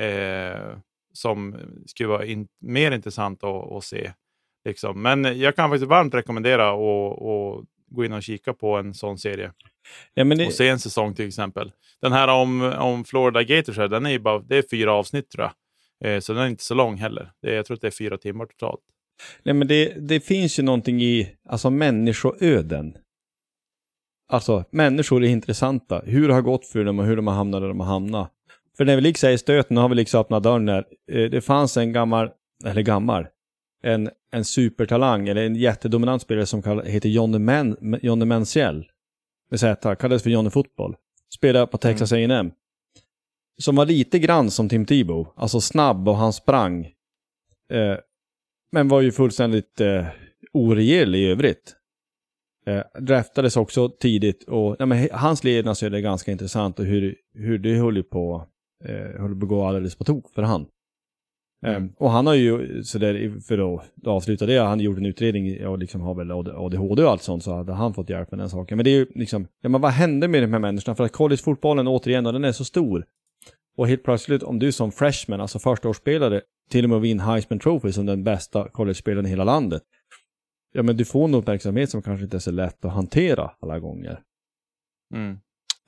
Eh, 0.00 0.78
som 1.12 1.56
skulle 1.86 2.08
vara 2.08 2.26
in, 2.26 2.48
mer 2.60 2.90
intressant 2.90 3.44
att, 3.44 3.72
att 3.72 3.84
se. 3.84 4.12
Liksom. 4.64 5.02
Men 5.02 5.38
jag 5.40 5.56
kan 5.56 5.70
faktiskt 5.70 5.88
varmt 5.88 6.14
rekommendera 6.14 6.70
att 6.70 7.64
gå 7.90 8.04
in 8.04 8.12
och 8.12 8.22
kika 8.22 8.52
på 8.52 8.76
en 8.76 8.94
sån 8.94 9.18
serie. 9.18 9.52
Ja, 10.14 10.24
det, 10.24 10.46
Och 10.46 10.52
se 10.52 10.68
en 10.68 10.78
säsong 10.78 11.14
till 11.14 11.28
exempel. 11.28 11.72
Den 12.00 12.12
här 12.12 12.28
om, 12.28 12.62
om 12.62 13.04
Florida 13.04 13.42
Gators, 13.42 13.76
här, 13.76 13.88
den 13.88 14.06
är 14.06 14.18
bara, 14.18 14.38
det 14.38 14.56
är 14.56 14.64
fyra 14.70 14.92
avsnitt 14.92 15.30
tror 15.30 15.44
jag. 15.44 15.52
Eh, 16.04 16.20
så 16.20 16.32
den 16.32 16.42
är 16.42 16.46
inte 16.46 16.64
så 16.64 16.74
lång 16.74 16.96
heller. 16.96 17.32
Det 17.42 17.54
jag 17.54 17.66
tror 17.66 17.74
att 17.74 17.80
det 17.80 17.86
är 17.86 17.90
fyra 17.90 18.18
timmar 18.18 18.46
totalt. 18.46 18.80
Nej, 19.42 19.54
men 19.54 19.68
det, 19.68 20.08
det 20.08 20.20
finns 20.20 20.58
ju 20.58 20.62
någonting 20.62 21.02
i 21.02 21.36
alltså 21.48 21.70
människoöden. 21.70 22.96
Alltså, 24.32 24.64
människor 24.70 25.24
är 25.24 25.28
intressanta. 25.28 26.02
Hur 26.04 26.28
det 26.28 26.34
har 26.34 26.42
gått 26.42 26.66
för 26.66 26.84
dem 26.84 26.98
och 26.98 27.04
hur 27.04 27.16
de 27.16 27.26
har 27.26 27.34
hamnat 27.34 27.60
där 27.60 27.68
de 27.68 27.80
har 27.80 27.86
hamnat. 27.86 28.32
För 28.76 28.84
när 28.84 28.96
vi 28.96 29.02
liksom 29.02 29.28
är 29.28 29.32
i 29.32 29.38
stöten 29.38 29.76
har 29.76 29.88
vi 29.88 29.94
liksom 29.94 30.20
öppnat 30.20 30.42
dörren 30.42 30.66
där. 30.66 30.84
Eh, 31.12 31.30
Det 31.30 31.40
fanns 31.40 31.76
en 31.76 31.92
gammal, 31.92 32.30
eller 32.64 32.82
gammal, 32.82 33.26
en, 33.82 34.10
en 34.32 34.44
supertalang, 34.44 35.28
eller 35.28 35.46
en 35.46 35.54
jättedominant 35.56 36.22
spelare 36.22 36.46
som 36.46 36.62
kall, 36.62 36.82
heter 36.84 37.08
Johnny, 37.08 37.38
Men, 37.38 37.98
Johnny 38.02 38.24
Menziel. 38.24 38.84
Med 39.50 39.60
Z, 39.60 39.94
kallades 39.96 40.22
för 40.22 40.30
Johnny 40.30 40.50
Fotboll. 40.50 40.96
Spelade 41.34 41.66
på 41.66 41.78
Texas 41.78 42.12
A&M 42.12 42.50
Som 43.58 43.76
var 43.76 43.86
lite 43.86 44.18
grann 44.18 44.50
som 44.50 44.68
Tim 44.68 44.86
Tebow. 44.86 45.32
Alltså 45.36 45.60
snabb 45.60 46.08
och 46.08 46.16
han 46.16 46.32
sprang. 46.32 46.84
Eh, 47.72 47.96
men 48.72 48.88
var 48.88 49.00
ju 49.00 49.12
fullständigt 49.12 49.80
eh, 49.80 50.06
oregerlig 50.52 51.18
i 51.18 51.26
övrigt. 51.26 51.76
Eh, 52.66 53.00
draftades 53.02 53.56
också 53.56 53.88
tidigt 53.88 54.44
och 54.44 54.76
ja, 54.78 54.86
men, 54.86 55.08
hans 55.12 55.44
levnadsöde 55.44 55.96
är 55.98 56.00
ganska 56.00 56.32
intressant 56.32 56.78
och 56.78 56.84
hur, 56.84 57.16
hur 57.34 57.58
det 57.58 57.74
höll 57.74 58.02
på, 58.02 58.46
eh, 58.84 59.20
höll 59.20 59.36
på 59.36 59.44
att 59.44 59.48
gå 59.48 59.64
alldeles 59.64 59.94
på 59.96 60.04
tok 60.04 60.30
för 60.34 60.42
han. 60.42 60.66
Mm. 61.66 61.84
Eh, 61.84 61.90
och 61.96 62.10
han 62.10 62.26
har 62.26 62.34
ju, 62.34 62.82
sådär, 62.84 63.14
i- 63.14 63.40
för 63.40 63.74
att 63.74 63.82
avsluta 64.06 64.46
det, 64.46 64.58
han 64.58 64.80
gjort 64.80 64.98
en 64.98 65.06
utredning 65.06 65.66
och 65.66 65.78
liksom 65.78 66.00
har 66.00 66.14
väl 66.14 66.30
ADHD 66.30 67.02
och 67.04 67.10
allt 67.10 67.22
sånt 67.22 67.44
så 67.44 67.54
hade 67.54 67.72
han 67.72 67.94
fått 67.94 68.10
hjälp 68.10 68.30
med 68.30 68.40
den 68.40 68.50
saken. 68.50 68.76
Men 68.76 68.84
det 68.84 68.90
är 68.90 68.96
ju 68.96 69.06
liksom, 69.14 69.46
ja 69.62 69.68
men 69.68 69.80
vad 69.80 69.90
hände 69.90 70.28
med 70.28 70.42
de 70.42 70.52
här 70.52 70.60
människorna? 70.60 70.94
För 70.94 71.04
att 71.04 71.12
collegefotbollen 71.12 71.88
återigen, 71.88 72.26
och 72.26 72.32
den 72.32 72.44
är 72.44 72.52
så 72.52 72.64
stor. 72.64 73.04
Och 73.76 73.88
helt 73.88 74.02
plötsligt 74.04 74.42
om 74.42 74.58
du 74.58 74.72
som 74.72 74.92
freshman, 74.92 75.40
alltså 75.40 75.58
förstaårsspelare, 75.58 76.40
till 76.70 76.84
och 76.84 76.90
med 76.90 77.00
vinner 77.00 77.24
Heisman 77.24 77.58
Trophy 77.58 77.92
som 77.92 78.06
den 78.06 78.24
bästa 78.24 78.68
college-spelaren 78.68 79.26
i 79.26 79.28
hela 79.28 79.44
landet. 79.44 79.82
Ja 80.72 80.82
men 80.82 80.96
du 80.96 81.04
får 81.04 81.24
en 81.24 81.34
uppmärksamhet 81.34 81.90
som 81.90 82.02
kanske 82.02 82.24
inte 82.24 82.36
är 82.36 82.38
så 82.38 82.50
lätt 82.50 82.84
att 82.84 82.92
hantera 82.92 83.50
alla 83.60 83.78
gånger. 83.78 84.20
Mm. 85.14 85.38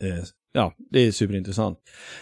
Eh, 0.02 0.24
ja, 0.52 0.74
det 0.90 0.98
är 1.01 1.12
superintressant. 1.12 1.78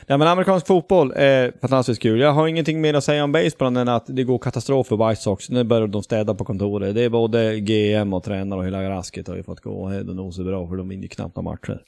Nej 0.06 0.18
men 0.18 0.28
amerikansk 0.28 0.66
fotboll 0.66 1.12
är 1.16 1.52
fantastiskt 1.60 2.02
kul. 2.02 2.20
Jag 2.20 2.32
har 2.32 2.46
ingenting 2.46 2.80
mer 2.80 2.94
att 2.94 3.04
säga 3.04 3.24
om 3.24 3.32
baseball 3.32 3.76
än 3.76 3.88
att 3.88 4.06
det 4.06 4.24
går 4.24 4.38
katastrof 4.38 4.86
för 4.86 5.08
White 5.08 5.22
Sox. 5.22 5.50
Nu 5.50 5.64
börjar 5.64 5.86
de 5.86 6.02
städa 6.02 6.34
på 6.34 6.44
kontoret. 6.44 6.94
Det 6.94 7.02
är 7.02 7.08
både 7.08 7.60
GM 7.60 8.12
och 8.12 8.24
tränare 8.24 8.60
och 8.60 8.66
hela 8.66 8.90
rasket 8.90 9.28
har 9.28 9.36
ju 9.36 9.42
fått 9.42 9.60
gå. 9.60 9.88
Det 9.88 9.96
är 9.96 10.04
nog 10.04 10.34
så 10.34 10.44
bra 10.44 10.68
för 10.68 10.76
de 10.76 10.88
vinner 10.88 11.08
knappt 11.08 11.36
några 11.36 11.50
matcher. 11.50 11.82